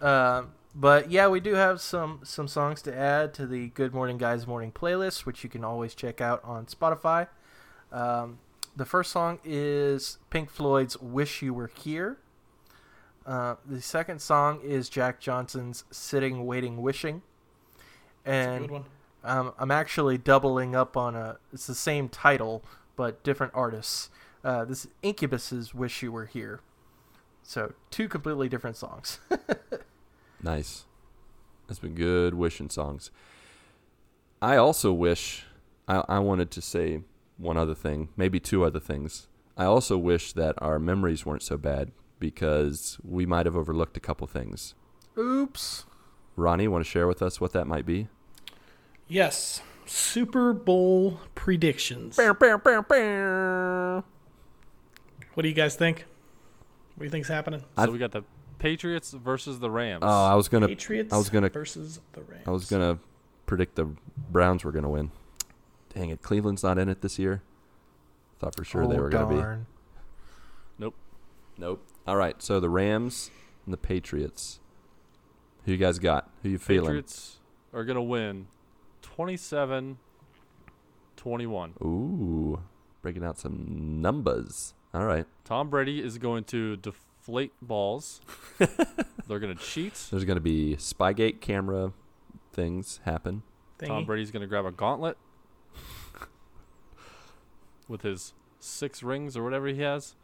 Um, 0.00 0.52
but 0.74 1.10
yeah, 1.10 1.26
we 1.28 1.40
do 1.40 1.54
have 1.54 1.80
some 1.80 2.20
some 2.22 2.46
songs 2.48 2.82
to 2.82 2.96
add 2.96 3.32
to 3.34 3.46
the 3.46 3.68
Good 3.68 3.94
Morning 3.94 4.18
Guys 4.18 4.46
Morning 4.46 4.70
playlist, 4.70 5.24
which 5.24 5.42
you 5.42 5.48
can 5.50 5.64
always 5.64 5.94
check 5.94 6.20
out 6.20 6.40
on 6.44 6.66
Spotify. 6.66 7.28
Um, 7.90 8.38
the 8.76 8.84
first 8.84 9.10
song 9.10 9.38
is 9.42 10.18
Pink 10.30 10.50
Floyd's 10.50 11.00
"Wish 11.00 11.40
You 11.42 11.54
Were 11.54 11.70
Here." 11.74 12.18
Uh, 13.24 13.56
the 13.64 13.80
second 13.80 14.20
song 14.20 14.60
is 14.62 14.88
Jack 14.90 15.18
Johnson's 15.18 15.84
"Sitting, 15.90 16.44
Waiting, 16.46 16.82
Wishing," 16.82 17.22
That's 18.24 18.36
a 18.36 18.50
and 18.50 18.60
good 18.60 18.70
one. 18.70 18.84
um, 19.24 19.54
I'm 19.58 19.70
actually 19.70 20.18
doubling 20.18 20.76
up 20.76 20.96
on 20.96 21.16
a. 21.16 21.38
It's 21.54 21.66
the 21.66 21.74
same 21.74 22.08
title, 22.10 22.62
but 22.96 23.22
different 23.24 23.54
artists. 23.56 24.10
Uh, 24.46 24.64
this 24.64 24.84
is 24.84 24.90
Incubus's 25.02 25.74
"Wish 25.74 26.02
You 26.02 26.12
Were 26.12 26.26
Here." 26.26 26.60
So 27.42 27.74
two 27.90 28.08
completely 28.08 28.48
different 28.48 28.76
songs. 28.76 29.18
Nice. 30.42 30.84
That's 31.66 31.80
been 31.80 31.94
good 31.94 32.34
wishing 32.34 32.70
songs. 32.70 33.10
I 34.40 34.56
also 34.56 34.92
wish, 34.92 35.44
I, 35.88 36.04
I 36.08 36.18
wanted 36.20 36.50
to 36.52 36.60
say 36.60 37.00
one 37.36 37.56
other 37.56 37.74
thing, 37.74 38.10
maybe 38.16 38.38
two 38.38 38.64
other 38.64 38.80
things. 38.80 39.28
I 39.56 39.64
also 39.64 39.96
wish 39.98 40.32
that 40.34 40.54
our 40.58 40.78
memories 40.78 41.24
weren't 41.24 41.42
so 41.42 41.56
bad 41.56 41.90
because 42.20 42.98
we 43.02 43.26
might 43.26 43.46
have 43.46 43.56
overlooked 43.56 43.96
a 43.96 44.00
couple 44.00 44.26
things. 44.26 44.74
Oops. 45.18 45.84
Ronnie, 46.36 46.68
want 46.68 46.84
to 46.84 46.90
share 46.90 47.06
with 47.06 47.22
us 47.22 47.40
what 47.40 47.52
that 47.52 47.66
might 47.66 47.86
be? 47.86 48.08
Yes. 49.08 49.62
Super 49.86 50.52
Bowl 50.52 51.20
predictions. 51.34 52.16
What 55.36 55.42
do 55.42 55.50
you 55.50 55.54
guys 55.54 55.76
think? 55.76 56.06
What 56.94 57.00
do 57.00 57.04
you 57.04 57.10
think's 57.10 57.28
happening? 57.28 57.60
So 57.60 57.66
I've- 57.76 57.92
we 57.92 57.98
got 57.98 58.12
the 58.12 58.22
Patriots 58.58 59.12
versus 59.12 59.58
the 59.60 59.70
Rams. 59.70 60.02
Oh, 60.02 60.08
I 60.08 60.34
was 60.34 60.48
gonna, 60.48 60.66
Patriots 60.66 61.12
I 61.12 61.18
was 61.18 61.28
gonna- 61.28 61.50
versus 61.50 62.00
the 62.14 62.22
Rams. 62.22 62.44
I 62.48 62.50
was 62.52 62.70
gonna 62.70 62.98
predict 63.44 63.74
the 63.74 63.84
Browns 64.30 64.64
were 64.64 64.72
gonna 64.72 64.88
win. 64.88 65.10
Dang 65.90 66.08
it, 66.08 66.22
Cleveland's 66.22 66.62
not 66.62 66.78
in 66.78 66.88
it 66.88 67.02
this 67.02 67.18
year. 67.18 67.42
Thought 68.38 68.56
for 68.56 68.64
sure 68.64 68.86
they 68.86 68.96
Oh, 68.96 69.02
were 69.02 69.10
gonna 69.10 69.28
be. 69.28 69.36
darn. 69.36 69.66
Nope. 71.58 71.82
All 72.06 72.16
right, 72.16 72.40
so 72.42 72.60
the 72.60 72.68
Rams 72.70 73.30
and 73.64 73.72
the 73.72 73.78
Patriots. 73.78 74.60
Who 75.64 75.72
you 75.72 75.78
guys 75.78 75.98
got? 75.98 76.30
Who 76.42 76.50
you 76.50 76.58
feeling? 76.58 76.88
Patriots 76.88 77.38
are 77.72 77.82
going 77.84 77.96
to 77.96 78.02
win 78.02 78.46
27 79.00 79.98
21. 81.16 81.72
Ooh, 81.82 82.60
breaking 83.00 83.24
out 83.24 83.38
some 83.38 84.00
numbers. 84.02 84.74
All 84.96 85.04
right, 85.04 85.26
Tom 85.44 85.68
Brady 85.68 86.02
is 86.02 86.16
going 86.16 86.44
to 86.44 86.76
deflate 86.76 87.52
balls. 87.60 88.22
They're 89.28 89.38
going 89.38 89.54
to 89.54 89.62
cheat. 89.62 89.92
there's 90.10 90.24
gonna 90.24 90.40
be 90.40 90.74
Spygate 90.76 91.42
camera 91.42 91.92
things 92.54 93.00
happen. 93.04 93.42
Tom 93.84 94.06
Brady's 94.06 94.30
going 94.30 94.40
to 94.40 94.46
grab 94.46 94.64
a 94.64 94.70
gauntlet 94.70 95.18
with 97.88 98.00
his 98.00 98.32
six 98.58 99.02
rings 99.02 99.36
or 99.36 99.44
whatever 99.44 99.66
he 99.66 99.82
has. 99.82 100.14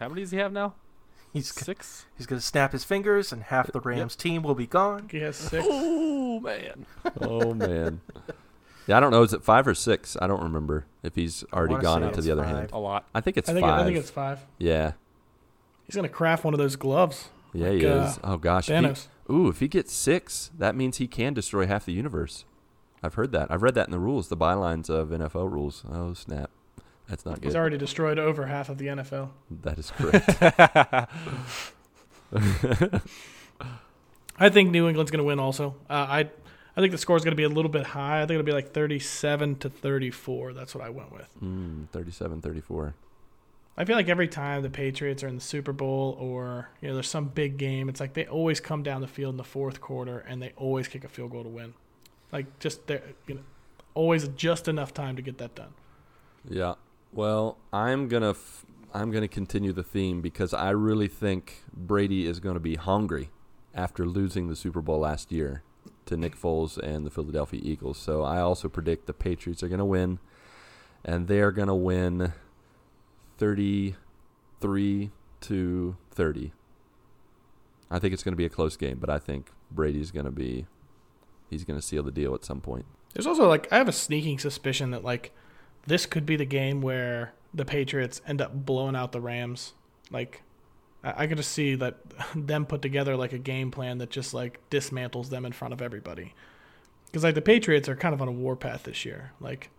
How 0.00 0.08
many 0.08 0.22
does 0.22 0.32
he 0.32 0.38
have 0.38 0.52
now? 0.52 0.74
He's 1.32 1.54
g- 1.54 1.60
Six? 1.64 2.06
he's 2.16 2.26
gonna 2.26 2.40
snap 2.40 2.72
his 2.72 2.82
fingers, 2.82 3.32
and 3.32 3.44
half 3.44 3.70
the 3.72 3.80
Rams 3.80 4.16
team 4.16 4.42
will 4.42 4.54
be 4.56 4.66
gone. 4.66 5.08
He 5.08 5.18
has 5.18 5.36
six. 5.36 5.64
Oh, 5.68 6.40
man. 6.40 6.86
Oh 7.20 7.54
man. 7.54 8.00
Yeah, 8.86 8.96
I 8.96 9.00
don't 9.00 9.10
know. 9.10 9.22
Is 9.22 9.32
it 9.32 9.42
five 9.42 9.66
or 9.66 9.74
six? 9.74 10.16
I 10.20 10.26
don't 10.26 10.42
remember 10.42 10.86
if 11.02 11.14
he's 11.14 11.44
already 11.52 11.76
gone 11.82 12.02
say 12.02 12.08
into 12.08 12.20
the 12.20 12.32
other 12.32 12.42
five. 12.44 12.54
hand. 12.56 12.70
A 12.72 12.78
lot. 12.78 13.06
I 13.14 13.20
think 13.20 13.36
it's 13.36 13.48
I 13.48 13.52
think 13.54 13.64
five. 13.66 13.80
I 13.80 13.84
think 13.84 13.96
it's 13.96 14.10
five. 14.10 14.40
yeah, 14.58 14.92
He's 15.86 15.96
gonna 15.96 16.08
craft 16.08 16.44
one 16.44 16.54
of 16.54 16.58
those 16.58 16.76
gloves. 16.76 17.28
yeah, 17.52 17.68
Like, 17.70 17.80
he 17.80 17.86
uh, 17.86 18.06
is. 18.08 18.18
Oh 18.24 18.36
gosh. 18.36 18.68
If 18.70 19.08
he- 19.28 19.32
ooh, 19.32 19.48
if 19.48 19.60
he 19.60 19.68
gets 19.68 19.92
six, 19.92 20.50
that 20.58 20.74
means 20.74 20.98
he 20.98 21.06
can 21.06 21.32
destroy 21.34 21.66
half 21.66 21.84
the 21.86 21.92
universe. 21.92 22.44
I've 23.02 23.14
heard 23.14 23.32
that. 23.32 23.50
I've 23.50 23.62
read 23.62 23.74
that 23.74 23.86
in 23.86 23.92
the 23.92 23.98
rules, 23.98 24.28
the 24.28 24.36
bylines 24.36 24.88
of 24.90 25.08
NFL 25.10 25.50
rules. 25.50 25.84
Oh 25.90 26.14
snap, 26.14 26.50
that's 27.08 27.24
not 27.26 27.32
He's 27.36 27.40
good. 27.40 27.48
He's 27.48 27.56
already 27.56 27.78
destroyed 27.78 28.18
over 28.18 28.46
half 28.46 28.68
of 28.70 28.78
the 28.78 28.86
NFL. 28.86 29.30
That 29.62 29.78
is 29.78 29.90
correct. 29.90 30.26
I 34.38 34.48
think 34.48 34.70
New 34.70 34.88
England's 34.88 35.10
going 35.10 35.18
to 35.18 35.24
win. 35.24 35.38
Also, 35.38 35.76
uh, 35.88 35.92
I 35.92 36.30
I 36.76 36.80
think 36.80 36.90
the 36.90 36.98
score 36.98 37.16
is 37.16 37.24
going 37.24 37.32
to 37.32 37.36
be 37.36 37.44
a 37.44 37.48
little 37.48 37.70
bit 37.70 37.86
high. 37.86 38.18
I 38.18 38.20
think 38.22 38.32
it'll 38.32 38.42
be 38.44 38.52
like 38.52 38.72
37 38.72 39.56
to 39.56 39.70
34. 39.70 40.52
That's 40.54 40.74
what 40.74 40.82
I 40.82 40.88
went 40.90 41.12
with. 41.12 41.28
Mm, 41.42 41.88
37-34. 41.90 42.94
I 43.76 43.84
feel 43.84 43.96
like 43.96 44.08
every 44.08 44.28
time 44.28 44.62
the 44.62 44.70
Patriots 44.70 45.22
are 45.22 45.28
in 45.28 45.34
the 45.36 45.40
Super 45.40 45.72
Bowl 45.72 46.16
or 46.20 46.70
you 46.80 46.88
know 46.88 46.94
there's 46.94 47.08
some 47.08 47.26
big 47.26 47.56
game, 47.56 47.88
it's 47.88 47.98
like 48.00 48.14
they 48.14 48.26
always 48.26 48.60
come 48.60 48.82
down 48.84 49.00
the 49.00 49.08
field 49.08 49.34
in 49.34 49.36
the 49.36 49.44
fourth 49.44 49.80
quarter 49.80 50.18
and 50.20 50.40
they 50.40 50.52
always 50.56 50.86
kick 50.86 51.04
a 51.04 51.08
field 51.08 51.32
goal 51.32 51.42
to 51.42 51.48
win. 51.48 51.74
Like 52.30 52.58
just 52.60 52.86
there, 52.86 53.02
you 53.26 53.34
know, 53.34 53.40
always 53.94 54.28
just 54.28 54.68
enough 54.68 54.94
time 54.94 55.16
to 55.16 55.22
get 55.22 55.38
that 55.38 55.54
done. 55.56 55.74
Yeah. 56.48 56.74
Well, 57.12 57.58
I'm 57.72 58.06
gonna 58.06 58.30
f- 58.30 58.64
I'm 58.92 59.10
gonna 59.10 59.28
continue 59.28 59.72
the 59.72 59.82
theme 59.82 60.20
because 60.20 60.54
I 60.54 60.70
really 60.70 61.08
think 61.08 61.64
Brady 61.72 62.26
is 62.26 62.38
gonna 62.38 62.60
be 62.60 62.76
hungry 62.76 63.30
after 63.74 64.06
losing 64.06 64.48
the 64.48 64.56
Super 64.56 64.80
Bowl 64.82 65.00
last 65.00 65.32
year 65.32 65.64
to 66.06 66.16
Nick 66.16 66.36
Foles 66.36 66.78
and 66.78 67.06
the 67.06 67.10
Philadelphia 67.10 67.60
Eagles. 67.62 67.98
So 67.98 68.22
I 68.22 68.40
also 68.40 68.68
predict 68.68 69.06
the 69.06 69.12
Patriots 69.12 69.62
are 69.62 69.68
gonna 69.68 69.84
win, 69.84 70.18
and 71.04 71.28
they're 71.28 71.52
gonna 71.52 71.76
win 71.76 72.32
33 73.38 75.10
to 75.40 75.96
30. 76.10 76.52
I 77.90 77.98
think 77.98 78.14
it's 78.14 78.22
gonna 78.22 78.36
be 78.36 78.46
a 78.46 78.50
close 78.50 78.76
game, 78.76 78.98
but 78.98 79.10
I 79.10 79.18
think 79.18 79.50
Brady's 79.70 80.10
gonna 80.10 80.30
be 80.30 80.66
he's 81.50 81.64
gonna 81.64 81.82
seal 81.82 82.02
the 82.02 82.10
deal 82.10 82.34
at 82.34 82.44
some 82.44 82.60
point. 82.60 82.86
There's 83.12 83.26
also 83.26 83.48
like 83.48 83.70
I 83.72 83.76
have 83.76 83.88
a 83.88 83.92
sneaking 83.92 84.38
suspicion 84.38 84.90
that 84.90 85.04
like 85.04 85.32
this 85.86 86.06
could 86.06 86.26
be 86.26 86.36
the 86.36 86.44
game 86.44 86.80
where 86.80 87.34
the 87.52 87.64
Patriots 87.64 88.20
end 88.26 88.40
up 88.40 88.66
blowing 88.66 88.96
out 88.96 89.12
the 89.12 89.20
Rams. 89.20 89.74
Like 90.10 90.42
I, 91.04 91.24
I 91.24 91.26
could 91.26 91.36
just 91.36 91.52
see 91.52 91.74
that 91.76 91.96
them 92.34 92.66
put 92.66 92.82
together 92.82 93.16
like 93.16 93.32
a 93.32 93.38
game 93.38 93.70
plan 93.70 93.98
that 93.98 94.10
just 94.10 94.34
like 94.34 94.58
dismantles 94.70 95.28
them 95.28 95.44
in 95.44 95.52
front 95.52 95.74
of 95.74 95.82
everybody. 95.82 96.34
Because 97.06 97.22
like 97.22 97.34
the 97.34 97.42
Patriots 97.42 97.88
are 97.88 97.94
kind 97.94 98.14
of 98.14 98.20
on 98.20 98.28
a 98.28 98.32
warpath 98.32 98.84
this 98.84 99.04
year. 99.04 99.32
Like 99.40 99.70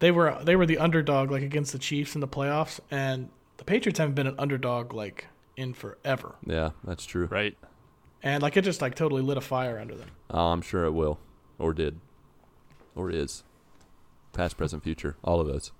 they 0.00 0.10
were 0.10 0.38
they 0.42 0.56
were 0.56 0.66
the 0.66 0.78
underdog 0.78 1.30
like 1.30 1.42
against 1.42 1.72
the 1.72 1.78
Chiefs 1.78 2.14
in 2.14 2.20
the 2.20 2.28
playoffs, 2.28 2.80
and 2.90 3.30
the 3.56 3.64
Patriots 3.64 3.98
haven't 3.98 4.14
been 4.14 4.26
an 4.26 4.34
underdog 4.38 4.92
like 4.92 5.28
in 5.56 5.72
forever. 5.72 6.34
Yeah, 6.44 6.70
that's 6.84 7.06
true. 7.06 7.26
Right. 7.26 7.56
And 8.22 8.42
like 8.42 8.56
it 8.56 8.62
just 8.62 8.82
like 8.82 8.94
totally 8.94 9.22
lit 9.22 9.38
a 9.38 9.40
fire 9.40 9.78
under 9.78 9.94
them. 9.94 10.10
Oh, 10.30 10.52
I'm 10.52 10.62
sure 10.62 10.84
it 10.84 10.92
will, 10.92 11.18
or 11.58 11.72
did, 11.72 12.00
or 12.94 13.10
is. 13.10 13.44
Past, 14.32 14.56
present, 14.56 14.82
future, 14.82 15.16
all 15.22 15.40
of 15.40 15.46
those. 15.46 15.72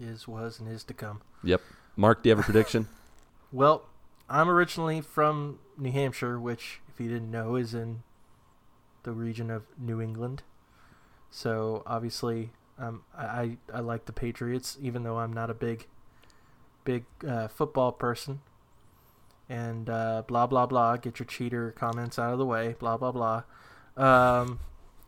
Is, 0.00 0.26
was, 0.26 0.58
and 0.58 0.68
is 0.68 0.82
to 0.84 0.94
come. 0.94 1.22
Yep. 1.44 1.62
Marc, 1.94 2.22
do 2.22 2.28
you 2.28 2.34
have 2.34 2.44
a 2.44 2.46
prediction? 2.46 2.88
Well, 3.52 3.86
I'm 4.28 4.48
originally 4.48 5.00
from 5.00 5.58
New 5.78 5.92
Hampshire, 5.92 6.38
which, 6.38 6.80
if 6.88 7.00
you 7.00 7.08
didn't 7.08 7.30
know, 7.30 7.56
is 7.56 7.74
in 7.74 8.02
the 9.04 9.12
region 9.12 9.50
of 9.50 9.64
New 9.78 10.00
England. 10.00 10.42
So 11.30 11.82
obviously, 11.86 12.50
um, 12.78 13.02
I, 13.16 13.58
I 13.72 13.80
like 13.80 14.06
the 14.06 14.12
Patriots, 14.12 14.76
even 14.80 15.02
though 15.04 15.18
I'm 15.18 15.32
not 15.32 15.50
a 15.50 15.54
big, 15.54 15.86
big 16.84 17.04
uh, 17.26 17.48
football 17.48 17.92
person. 17.92 18.40
And 19.48 19.88
uh, 19.88 20.24
blah 20.26 20.48
blah 20.48 20.66
blah. 20.66 20.96
Get 20.96 21.20
your 21.20 21.26
cheater 21.26 21.70
comments 21.70 22.18
out 22.18 22.32
of 22.32 22.38
the 22.38 22.44
way. 22.44 22.74
Blah 22.80 22.96
blah 22.96 23.12
blah. 23.12 23.44
Um, 23.96 24.58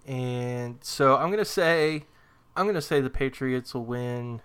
and 0.07 0.79
so 0.81 1.17
I'm 1.17 1.31
gonna 1.31 1.45
say, 1.45 2.05
I'm 2.57 2.67
gonna 2.67 2.81
say 2.81 3.01
the 3.01 3.11
Patriots 3.11 3.75
will 3.75 3.85
win. 3.85 4.41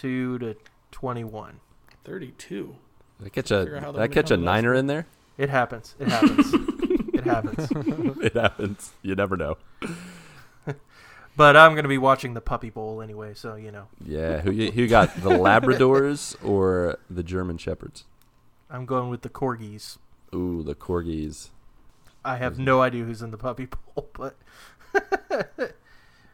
Thirty-two 0.00 0.38
to 0.40 0.56
twenty-one. 0.90 1.60
Thirty-two. 2.04 2.76
Did 3.18 3.26
I 3.26 3.28
catch 3.30 3.50
a 3.50 3.60
out 3.86 3.94
did 3.94 4.02
I 4.02 4.08
catch 4.08 4.30
a 4.30 4.34
come 4.34 4.40
to 4.40 4.44
that. 4.44 4.44
niner 4.44 4.74
in 4.74 4.86
there? 4.86 5.06
It 5.38 5.48
happens. 5.48 5.94
It 5.98 6.08
happens. 6.08 6.52
it 7.14 7.24
happens. 7.24 7.68
it 8.22 8.34
happens. 8.34 8.92
You 9.02 9.14
never 9.14 9.36
know. 9.36 9.56
But 11.38 11.54
I'm 11.54 11.74
gonna 11.74 11.86
be 11.86 11.98
watching 11.98 12.32
the 12.32 12.40
Puppy 12.40 12.70
Bowl 12.70 13.02
anyway, 13.02 13.34
so 13.34 13.56
you 13.56 13.70
know 13.70 13.88
Yeah. 14.02 14.40
Who 14.40 14.50
you, 14.50 14.70
who 14.70 14.80
you 14.80 14.88
got? 14.88 15.14
The 15.16 15.28
Labradors 15.28 16.34
or 16.42 16.98
the 17.10 17.22
German 17.22 17.58
Shepherds? 17.58 18.04
I'm 18.70 18.86
going 18.86 19.10
with 19.10 19.20
the 19.20 19.28
Corgis. 19.28 19.98
Ooh, 20.34 20.62
the 20.62 20.74
Corgis. 20.74 21.50
I 22.24 22.36
have 22.38 22.58
no 22.58 22.80
idea 22.80 23.04
who's 23.04 23.20
in 23.20 23.32
the 23.32 23.36
Puppy 23.36 23.66
Bowl, 23.66 24.08
but 24.14 24.34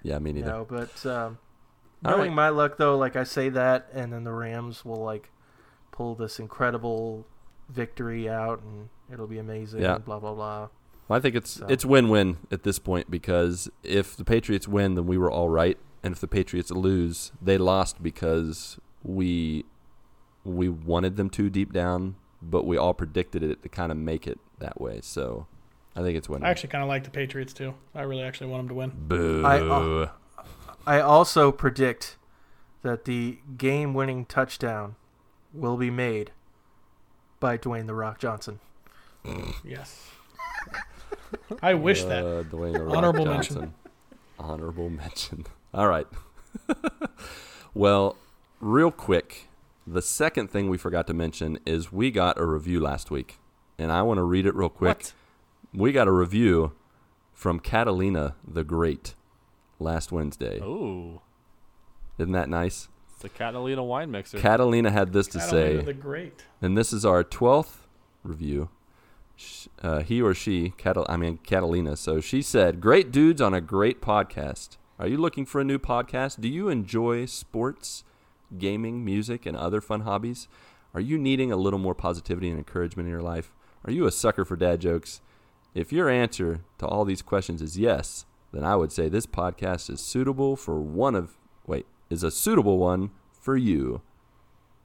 Yeah, 0.05 0.21
me 0.21 0.33
neither. 0.35 0.47
know, 0.47 0.67
but 0.71 1.05
um, 1.05 1.39
All 1.49 1.52
knowing 2.03 2.21
right. 2.21 2.33
my 2.33 2.49
luck 2.49 2.77
though, 2.77 2.97
like 2.97 3.17
I 3.17 3.25
say 3.25 3.49
that, 3.51 3.89
and 3.93 4.13
then 4.13 4.25
the 4.25 4.33
Rams 4.33 4.85
will 4.85 5.03
like 5.03 5.31
pull 5.91 6.15
this 6.15 6.39
incredible 6.39 7.27
victory 7.69 8.29
out, 8.29 8.63
and 8.63 8.89
it'll 9.13 9.27
be 9.27 9.39
amazing. 9.39 9.83
Yeah. 9.83 9.99
Blah 9.99 10.19
blah 10.19 10.35
blah. 10.35 10.69
Well, 11.09 11.19
I 11.19 11.21
think 11.21 11.35
it's 11.35 11.51
So. 11.51 11.67
it's 11.69 11.85
win-win 11.85 12.39
at 12.51 12.63
this 12.63 12.79
point 12.79 13.11
because 13.11 13.69
if 13.83 14.17
the 14.17 14.25
Patriots 14.25 14.69
win, 14.69 14.95
then 14.95 15.07
we 15.07 15.19
were 15.19 15.31
all 15.31 15.49
right, 15.49 15.79
and 16.03 16.13
if 16.13 16.21
the 16.21 16.29
Patriots 16.29 16.71
lose, 16.71 17.33
they 17.41 17.59
lost 17.59 18.03
because 18.03 18.79
we 19.03 19.65
we 20.45 20.69
wanted 20.69 21.17
them 21.17 21.31
to 21.31 21.51
deep 21.51 21.73
down, 21.73 22.17
but 22.41 22.67
we 22.67 22.77
all 22.77 22.95
predicted 22.95 23.43
it 23.43 23.63
to 23.63 23.69
kind 23.69 23.93
of 23.93 23.99
make 23.99 24.27
it 24.27 24.39
that 24.59 24.81
way. 24.81 25.01
So 25.03 25.47
I 25.95 26.01
think 26.01 26.17
it's 26.17 26.29
win. 26.29 26.43
I 26.43 26.51
actually 26.51 26.71
kind 26.71 26.83
of 26.83 26.89
like 26.89 27.05
the 27.05 27.11
Patriots 27.11 27.53
too. 27.53 27.75
I 27.95 28.03
really 28.03 28.23
actually 28.23 28.49
want 28.49 28.63
them 28.63 28.69
to 28.69 28.75
win. 28.75 28.93
Boo. 28.97 29.45
I, 29.45 29.61
uh, 29.61 30.11
I 30.87 31.01
also 31.01 31.53
predict 31.53 32.17
that 32.83 33.05
the 33.05 33.39
game-winning 33.57 34.27
touchdown 34.27 34.97
will 35.53 35.77
be 35.77 35.91
made 35.91 36.33
by 37.39 37.57
Dwayne 37.57 37.87
the 37.87 37.95
Rock 37.95 38.19
Johnson. 38.19 38.61
Yes. 39.65 40.11
I 41.63 41.75
wish 41.75 42.03
that. 42.05 42.25
Uh, 42.25 42.43
Dwayne 42.45 42.73
The 42.73 42.85
Rock 42.85 42.97
Honorable 42.97 43.27
mention. 43.27 43.75
Honorable 44.39 44.91
mention. 44.91 45.47
All 45.75 45.89
right. 45.89 46.07
well, 47.75 48.17
real 48.61 48.91
quick, 48.91 49.49
the 49.87 50.03
second 50.03 50.51
thing 50.51 50.69
we 50.69 50.79
forgot 50.79 51.07
to 51.07 51.15
mention 51.15 51.59
is 51.65 51.93
we 51.93 52.11
got 52.11 52.39
a 52.39 52.45
review 52.45 52.81
last 52.81 53.11
week, 53.11 53.39
and 53.79 53.93
I 53.93 54.03
want 54.03 54.19
to 54.19 54.25
read 54.25 54.47
it 54.47 54.55
real 54.55 54.69
quick. 54.69 54.99
What? 54.99 55.13
We 55.73 55.93
got 55.93 56.09
a 56.09 56.13
review 56.13 56.73
from 57.33 57.61
Catalina 57.61 58.35
the 58.47 58.65
Great 58.65 59.15
last 59.83 60.13
Wednesday. 60.13 60.61
Ooh. 60.61 61.21
Isn't 62.19 62.33
that 62.33 62.49
nice? 62.49 62.89
It's 63.15 63.25
a 63.25 63.29
Catalina 63.29 63.83
wine 63.85 64.11
mixer. 64.11 64.39
Catalina 64.39 64.91
had 64.91 65.13
this 65.13 65.27
to 65.29 65.39
Catalina 65.39 65.81
say. 65.81 65.85
the 65.85 65.93
Great. 65.93 66.45
And 66.61 66.77
this 66.77 66.93
is 66.93 67.05
our 67.05 67.23
twelfth 67.23 67.87
review. 68.23 68.69
Uh, 69.83 70.01
he 70.01 70.23
or 70.23 70.35
she, 70.35 70.71
Catal- 70.77 71.07
I 71.09 71.17
mean 71.17 71.39
Catalina. 71.39 71.97
So 71.97 72.21
she 72.21 72.43
said, 72.43 72.81
"Great 72.81 73.11
dudes 73.11 73.41
on 73.41 73.55
a 73.55 73.61
great 73.61 74.01
podcast. 74.01 74.77
Are 74.99 75.09
you 75.09 75.17
looking 75.17 75.47
for 75.47 75.61
a 75.61 75.65
new 75.65 75.79
podcast? 75.79 76.41
Do 76.41 76.49
you 76.49 76.69
enjoy 76.69 77.25
sports, 77.27 78.05
gaming, 78.57 79.05
music, 79.05 79.47
and 79.47 79.57
other 79.57 79.81
fun 79.81 80.03
hobbies? 80.03 80.47
Are 80.95 81.01
you 81.01 81.19
needing 81.19 81.51
a 81.51 81.57
little 81.57 81.79
more 81.79 81.95
positivity 81.95 82.49
and 82.51 82.59
encouragement 82.59 83.07
in 83.09 83.13
your 83.13 83.23
life? 83.23 83.53
Are 83.85 83.91
you 83.91 84.07
a 84.07 84.13
sucker 84.13 84.45
for 84.45 84.55
dad 84.57 84.81
jokes? 84.81 85.21
If 85.75 85.93
your 85.93 86.09
answer 86.09 86.61
to 86.79 86.87
all 86.87 87.05
these 87.05 87.23
questions 87.23 87.63
is 87.63 87.79
yes, 87.79 88.27
then 88.53 88.65
I 88.65 88.77
would 88.77 88.93
say 88.93 89.09
this 89.09 89.27
podcast 89.27 89.91
is 89.91 90.01
suitable 90.01 90.57
for 90.57 90.81
one 90.81 91.15
of 91.15 91.37
wait 91.67 91.87
is 92.11 92.23
a 92.23 92.31
suitable 92.31 92.79
one 92.79 93.11
for 93.41 93.57
you." 93.57 94.03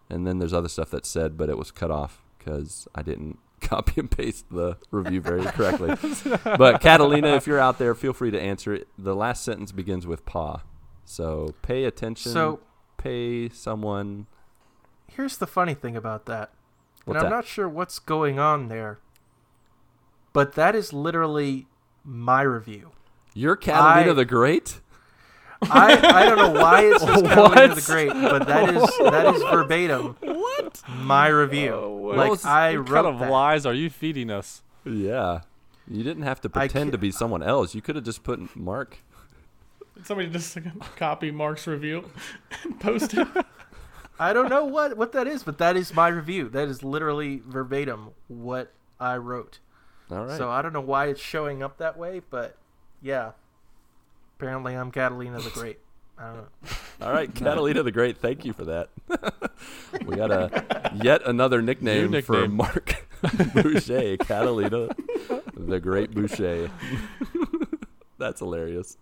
And 0.10 0.26
then 0.26 0.39
there's 0.39 0.53
other 0.53 0.69
stuff 0.69 0.89
that's 0.89 1.10
said, 1.10 1.38
but 1.38 1.49
it 1.49 1.57
was 1.57 1.69
cut 1.72 1.91
off 1.91 2.23
because 2.38 2.88
I 2.95 3.02
didn't 3.02 3.39
copy 3.61 3.99
and 3.99 4.10
paste 4.10 4.45
the 4.49 4.77
review 4.91 5.19
very 5.22 5.44
correctly. 5.45 5.95
but 6.44 6.80
Catalina, 6.81 7.35
if 7.35 7.45
you're 7.48 7.60
out 7.60 7.77
there, 7.77 7.94
feel 7.94 8.14
free 8.14 8.31
to 8.31 8.39
answer 8.39 8.73
it. 8.73 8.88
The 8.98 9.15
last 9.15 9.44
sentence 9.44 9.72
begins 9.72 10.07
with 10.07 10.26
"pa," 10.26 10.61
so 11.06 11.56
pay 11.61 11.84
attention. 11.84 12.31
So 12.31 12.61
pay 12.98 13.49
someone. 13.49 14.27
here's 15.07 15.38
the 15.38 15.48
funny 15.48 15.73
thing 15.73 15.95
about 15.95 16.26
that. 16.26 16.52
What's 17.06 17.18
and 17.18 17.26
I'm 17.26 17.31
that? 17.31 17.35
not 17.38 17.45
sure 17.45 17.68
what's 17.69 17.99
going 17.99 18.39
on 18.39 18.68
there. 18.68 18.99
But 20.34 20.53
that 20.53 20.76
is 20.76 20.94
literally 20.94 21.68
my 22.03 22.41
review. 22.41 22.91
You're 23.38 23.55
Catalina 23.55 24.11
I- 24.11 24.14
the 24.15 24.26
Great. 24.26 24.81
I, 25.61 26.22
I 26.22 26.26
don't 26.26 26.38
know 26.38 26.61
why 26.61 26.85
it 26.85 26.99
says 26.99 27.22
Catalina 27.23 27.76
the 27.76 27.81
Great, 27.81 28.09
but 28.09 28.45
that 28.47 28.69
is 28.76 28.84
that 28.99 29.35
is 29.35 29.41
verbatim 29.43 30.15
what? 30.22 30.81
my 30.88 31.27
review. 31.27 31.73
Oh, 31.73 31.89
what 31.95 32.18
like 32.18 32.30
was- 32.31 32.45
I 32.45 32.77
what 32.77 32.89
wrote 32.89 33.03
kind 33.03 33.15
of 33.15 33.19
that. 33.19 33.31
lies 33.31 33.65
are 33.65 33.73
you 33.73 33.89
feeding 33.89 34.30
us? 34.31 34.61
Yeah, 34.85 35.41
you 35.88 36.03
didn't 36.03 36.23
have 36.23 36.41
to 36.41 36.49
pretend 36.49 36.91
to 36.93 36.97
be 36.97 37.11
someone 37.11 37.43
else. 37.43 37.76
You 37.76 37.81
could 37.81 37.95
have 37.95 38.05
just 38.05 38.23
put 38.23 38.55
Marc. 38.55 38.99
Somebody 40.03 40.30
just 40.30 40.57
copy 40.95 41.31
Marc's 41.31 41.65
review 41.68 42.09
and 42.64 42.80
post 42.80 43.14
it. 43.15 43.27
I 44.19 44.34
don't 44.34 44.49
know 44.49 44.65
what 44.65 44.97
what 44.97 45.11
that 45.11 45.27
is, 45.27 45.43
but 45.43 45.57
that 45.59 45.76
is 45.77 45.93
my 45.93 46.07
review. 46.07 46.49
That 46.49 46.68
is 46.68 46.84
literally 46.84 47.41
verbatim 47.45 48.09
what 48.27 48.73
I 48.99 49.18
wrote. 49.18 49.59
All 50.09 50.26
right. 50.26 50.38
So 50.38 50.49
I 50.49 50.61
don't 50.64 50.73
know 50.73 50.81
why 50.81 51.07
it's 51.07 51.22
showing 51.22 51.61
up 51.61 51.77
that 51.77 51.97
way, 51.97 52.22
but 52.30 52.57
yeah. 53.01 53.31
Apparently 54.37 54.75
I'm 54.75 54.91
Catalina 54.91 55.39
the 55.39 55.49
Great. 55.49 55.79
I 56.17 56.27
don't 56.27 56.37
know. 56.37 56.47
All 57.01 57.11
right, 57.11 57.33
Catalina 57.33 57.83
the 57.83 57.91
Great. 57.91 58.17
Thank 58.17 58.45
you 58.45 58.53
for 58.53 58.65
that. 58.65 58.89
we 60.05 60.15
got 60.15 60.31
a 60.31 60.91
yet 61.03 61.21
another 61.25 61.61
nickname, 61.61 62.11
New 62.11 62.21
for. 62.21 62.47
Marc 62.47 63.07
Boucher, 63.53 64.17
Catalina, 64.17 64.89
the 65.55 65.79
Great 65.79 66.11
Boucher. 66.11 66.69
That's 68.17 68.39
hilarious. 68.39 68.97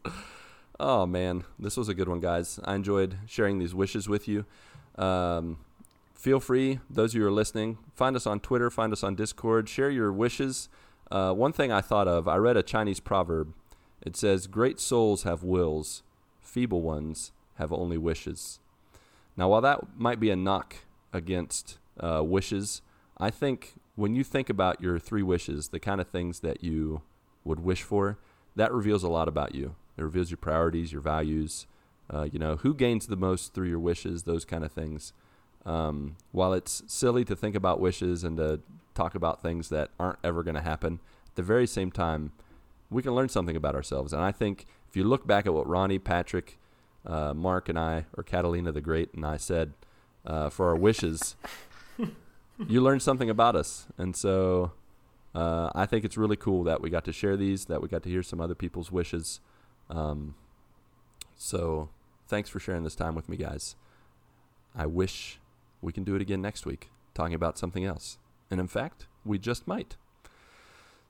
Oh 0.80 1.06
man, 1.06 1.46
this 1.58 1.78
was 1.78 1.88
a 1.88 1.94
good 1.94 2.10
one, 2.10 2.20
guys. 2.20 2.60
I 2.66 2.76
enjoyed 2.76 3.18
sharing 3.28 3.60
these 3.60 3.74
wishes 3.74 4.10
with 4.10 4.28
you. 4.28 4.46
Um, 4.98 5.58
feel 6.14 6.40
free, 6.40 6.80
those 6.90 7.12
of 7.12 7.16
you 7.16 7.22
who 7.22 7.28
are 7.28 7.32
listening, 7.32 7.78
find 7.94 8.16
us 8.16 8.26
on 8.28 8.40
Twitter, 8.40 8.70
find 8.70 8.92
us 8.92 9.04
on 9.04 9.16
Discord, 9.16 9.70
share 9.70 9.90
your 9.90 10.12
wishes. 10.12 10.70
Uh, 11.12 11.34
one 11.34 11.54
thing 11.54 11.72
I 11.72 11.82
thought 11.82 12.08
of, 12.08 12.28
I 12.28 12.38
read 12.38 12.58
a 12.58 12.64
Chinese 12.64 13.00
proverb. 13.00 13.54
It 14.06 14.16
says, 14.16 14.48
"Great 14.48 14.80
souls 14.80 15.24
have 15.24 15.44
wills, 15.44 16.04
feeble 16.40 16.82
ones 16.82 17.32
have 17.56 17.74
only 17.74 17.98
wishes." 17.98 18.60
Now, 19.36 19.50
while 19.50 19.62
that 19.62 19.98
might 19.98 20.20
be 20.20 20.30
a 20.30 20.36
knock 20.36 20.78
against 21.12 21.78
uh, 22.00 22.24
wishes, 22.24 22.82
I 23.18 23.30
think 23.30 23.74
when 23.96 24.16
you 24.16 24.24
think 24.24 24.50
about 24.50 24.82
your 24.82 25.00
three 25.00 25.24
wishes, 25.24 25.70
the 25.70 25.80
kind 25.80 26.00
of 26.00 26.08
things 26.08 26.40
that 26.42 26.64
you 26.64 27.02
would 27.44 27.60
wish 27.60 27.82
for, 27.82 28.18
that 28.56 28.72
reveals 28.72 29.04
a 29.04 29.10
lot 29.10 29.28
about 29.28 29.56
you. 29.56 29.76
It 29.98 30.04
reveals 30.04 30.30
your 30.30 30.38
priorities, 30.38 30.92
your 30.92 31.02
values. 31.02 31.68
Uh, 32.14 32.28
you 32.32 32.38
know, 32.38 32.58
who 32.58 32.76
gains 32.76 33.08
the 33.08 33.16
most 33.16 33.54
through 33.54 33.68
your 33.68 33.80
wishes, 33.80 34.24
those 34.24 34.46
kind 34.46 34.64
of 34.64 34.72
things. 34.72 35.12
Um, 35.66 36.18
while 36.32 36.54
it's 36.54 36.84
silly 36.86 37.26
to 37.26 37.36
think 37.36 37.56
about 37.56 37.80
wishes 37.80 38.24
and 38.24 38.38
to 38.38 38.60
talk 38.94 39.16
about 39.16 39.42
things 39.42 39.70
that 39.70 39.90
aren't 40.00 40.20
ever 40.24 40.44
going 40.44 40.56
to 40.56 40.62
happen, 40.62 41.00
at 41.26 41.36
the 41.36 41.42
very 41.42 41.66
same 41.66 41.90
time, 41.90 42.32
we 42.90 43.02
can 43.02 43.14
learn 43.14 43.30
something 43.30 43.56
about 43.56 43.76
ourselves. 43.76 44.14
And 44.14 44.22
I 44.22 44.32
think 44.32 44.66
if 44.90 44.96
you 44.96 45.04
look 45.04 45.26
back 45.26 45.46
at 45.46 45.54
what 45.54 45.68
Ronnie, 45.68 46.00
Patrick, 46.00 46.60
uh, 47.06 47.34
Marc, 47.34 47.70
and 47.70 47.78
I, 47.78 48.06
or 48.18 48.24
Catalina 48.24 48.72
the 48.72 48.82
Great, 48.82 49.14
and 49.14 49.26
I 49.26 49.38
said 49.38 49.74
uh, 50.26 50.50
for 50.50 50.70
our 50.70 50.76
wishes, 50.76 51.36
you 52.68 52.82
learned 52.82 53.02
something 53.02 53.30
about 53.30 53.56
us. 53.56 53.88
And 53.98 54.16
so 54.16 54.72
uh, 55.34 55.70
I 55.76 55.86
think 55.86 56.06
it's 56.06 56.18
really 56.18 56.38
cool 56.38 56.64
that 56.64 56.82
we 56.82 56.90
got 56.90 57.06
to 57.06 57.14
share 57.14 57.36
these, 57.36 57.66
that 57.66 57.82
we 57.82 57.88
got 57.88 58.04
to 58.04 58.10
hear 58.10 58.24
some 58.24 58.40
other 58.40 58.56
people's 58.56 58.92
wishes. 58.92 59.42
Um, 59.90 60.36
so 61.36 61.90
thanks 62.28 62.50
for 62.50 62.60
sharing 62.60 62.84
this 62.84 62.96
time 62.96 63.16
with 63.16 63.28
me, 63.30 63.38
guys. 63.38 63.76
I 64.76 64.86
wish 64.86 65.40
we 65.82 65.92
can 65.92 66.04
do 66.04 66.16
it 66.16 66.22
again 66.22 66.42
next 66.42 66.66
week, 66.66 66.90
talking 67.14 67.34
about 67.34 67.58
something 67.58 67.86
else. 67.86 68.18
And 68.50 68.60
in 68.60 68.68
fact, 68.68 69.08
we 69.24 69.38
just 69.38 69.68
might. 69.68 69.98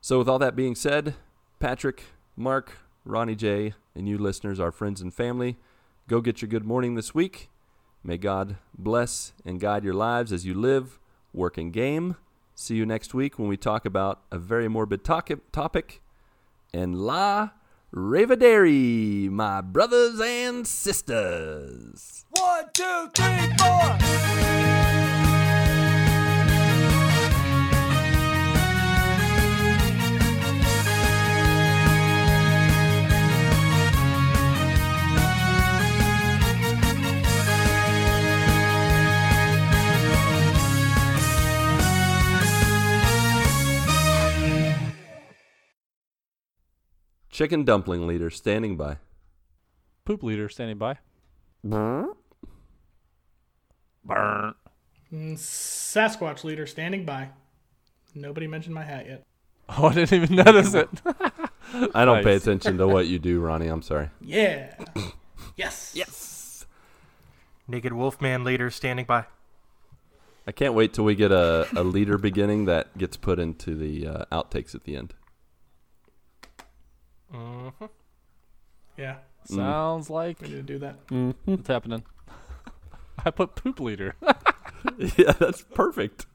So, 0.01 0.19
with 0.19 0.29
all 0.29 0.39
that 0.39 0.55
being 0.55 0.75
said, 0.75 1.15
Patrick, 1.59 2.03
Marc, 2.35 2.77
Ronnie 3.05 3.35
J, 3.35 3.73
and 3.95 4.07
you 4.07 4.17
listeners, 4.17 4.59
our 4.59 4.71
friends 4.71 5.01
and 5.01 5.13
family, 5.13 5.57
go 6.07 6.21
get 6.21 6.41
your 6.41 6.49
good 6.49 6.65
morning 6.65 6.95
this 6.95 7.13
week. 7.15 7.49
May 8.03 8.17
God 8.17 8.57
bless 8.77 9.33
and 9.45 9.59
guide 9.59 9.83
your 9.83 9.93
lives 9.93 10.31
as 10.31 10.45
you 10.45 10.53
live, 10.53 10.99
work, 11.33 11.57
and 11.57 11.71
game. 11.71 12.17
See 12.53 12.75
you 12.75 12.85
next 12.85 13.13
week 13.13 13.39
when 13.39 13.47
we 13.47 13.57
talk 13.57 13.85
about 13.85 14.21
a 14.31 14.37
very 14.37 14.67
morbid 14.67 15.03
topic. 15.03 16.01
And 16.73 16.95
la 16.95 17.51
Ravadary, 17.93 19.29
my 19.29 19.61
brothers 19.61 20.19
and 20.19 20.67
sisters. 20.67 22.25
One, 22.31 22.65
two, 22.73 23.09
three, 23.13 23.53
four. 23.57 24.34
Chicken 47.35 47.65
dumpling 47.65 48.07
leader 48.07 48.29
standing 48.29 48.77
by. 48.77 48.95
Poop 50.05 50.23
leader 50.23 50.47
standing 50.47 50.77
by. 50.77 50.99
Mm, 51.65 52.13
Sasquatch 55.11 56.45
leader 56.45 56.65
standing 56.65 57.03
by. 57.03 57.31
Nobody 58.13 58.47
mentioned 58.47 58.73
my 58.73 58.83
hat 58.83 59.05
yet. 59.05 59.23
Oh, 59.67 59.87
I 59.87 59.95
didn't 59.95 60.13
even 60.13 60.35
notice 60.37 60.75
it. 60.75 60.87
I 61.93 62.05
don't 62.05 62.23
pay 62.23 62.35
attention 62.35 62.77
to 62.77 62.87
what 62.87 63.07
you 63.07 63.19
do, 63.19 63.41
Ronnie. 63.41 63.67
I'm 63.67 63.81
sorry. 63.81 64.11
Yeah. 64.21 64.73
yes. 65.57 65.91
Yes. 65.93 66.65
Naked 67.67 67.91
Wolfman 67.91 68.45
leader 68.45 68.69
standing 68.69 69.03
by. 69.03 69.25
I 70.47 70.53
can't 70.53 70.73
wait 70.73 70.93
till 70.93 71.03
we 71.03 71.15
get 71.15 71.33
a, 71.33 71.67
a 71.75 71.83
leader 71.83 72.17
beginning 72.17 72.63
that 72.65 72.97
gets 72.97 73.17
put 73.17 73.39
into 73.39 73.75
the 73.75 74.07
uh, 74.07 74.25
outtakes 74.31 74.73
at 74.73 74.85
the 74.85 74.95
end. 74.95 75.15
Hmm 77.35 77.85
Yeah. 78.97 79.17
Sounds 79.45 80.09
like 80.09 80.41
We 80.41 80.47
need 80.47 80.55
to 80.55 80.61
do 80.63 80.79
that. 80.79 81.05
mm 81.07 81.35
it's 81.47 81.67
happening. 81.67 82.03
I 83.25 83.31
put 83.31 83.55
poop 83.55 83.79
leader. 83.79 84.15
yeah, 85.17 85.31
that's 85.33 85.61
perfect. 85.61 86.25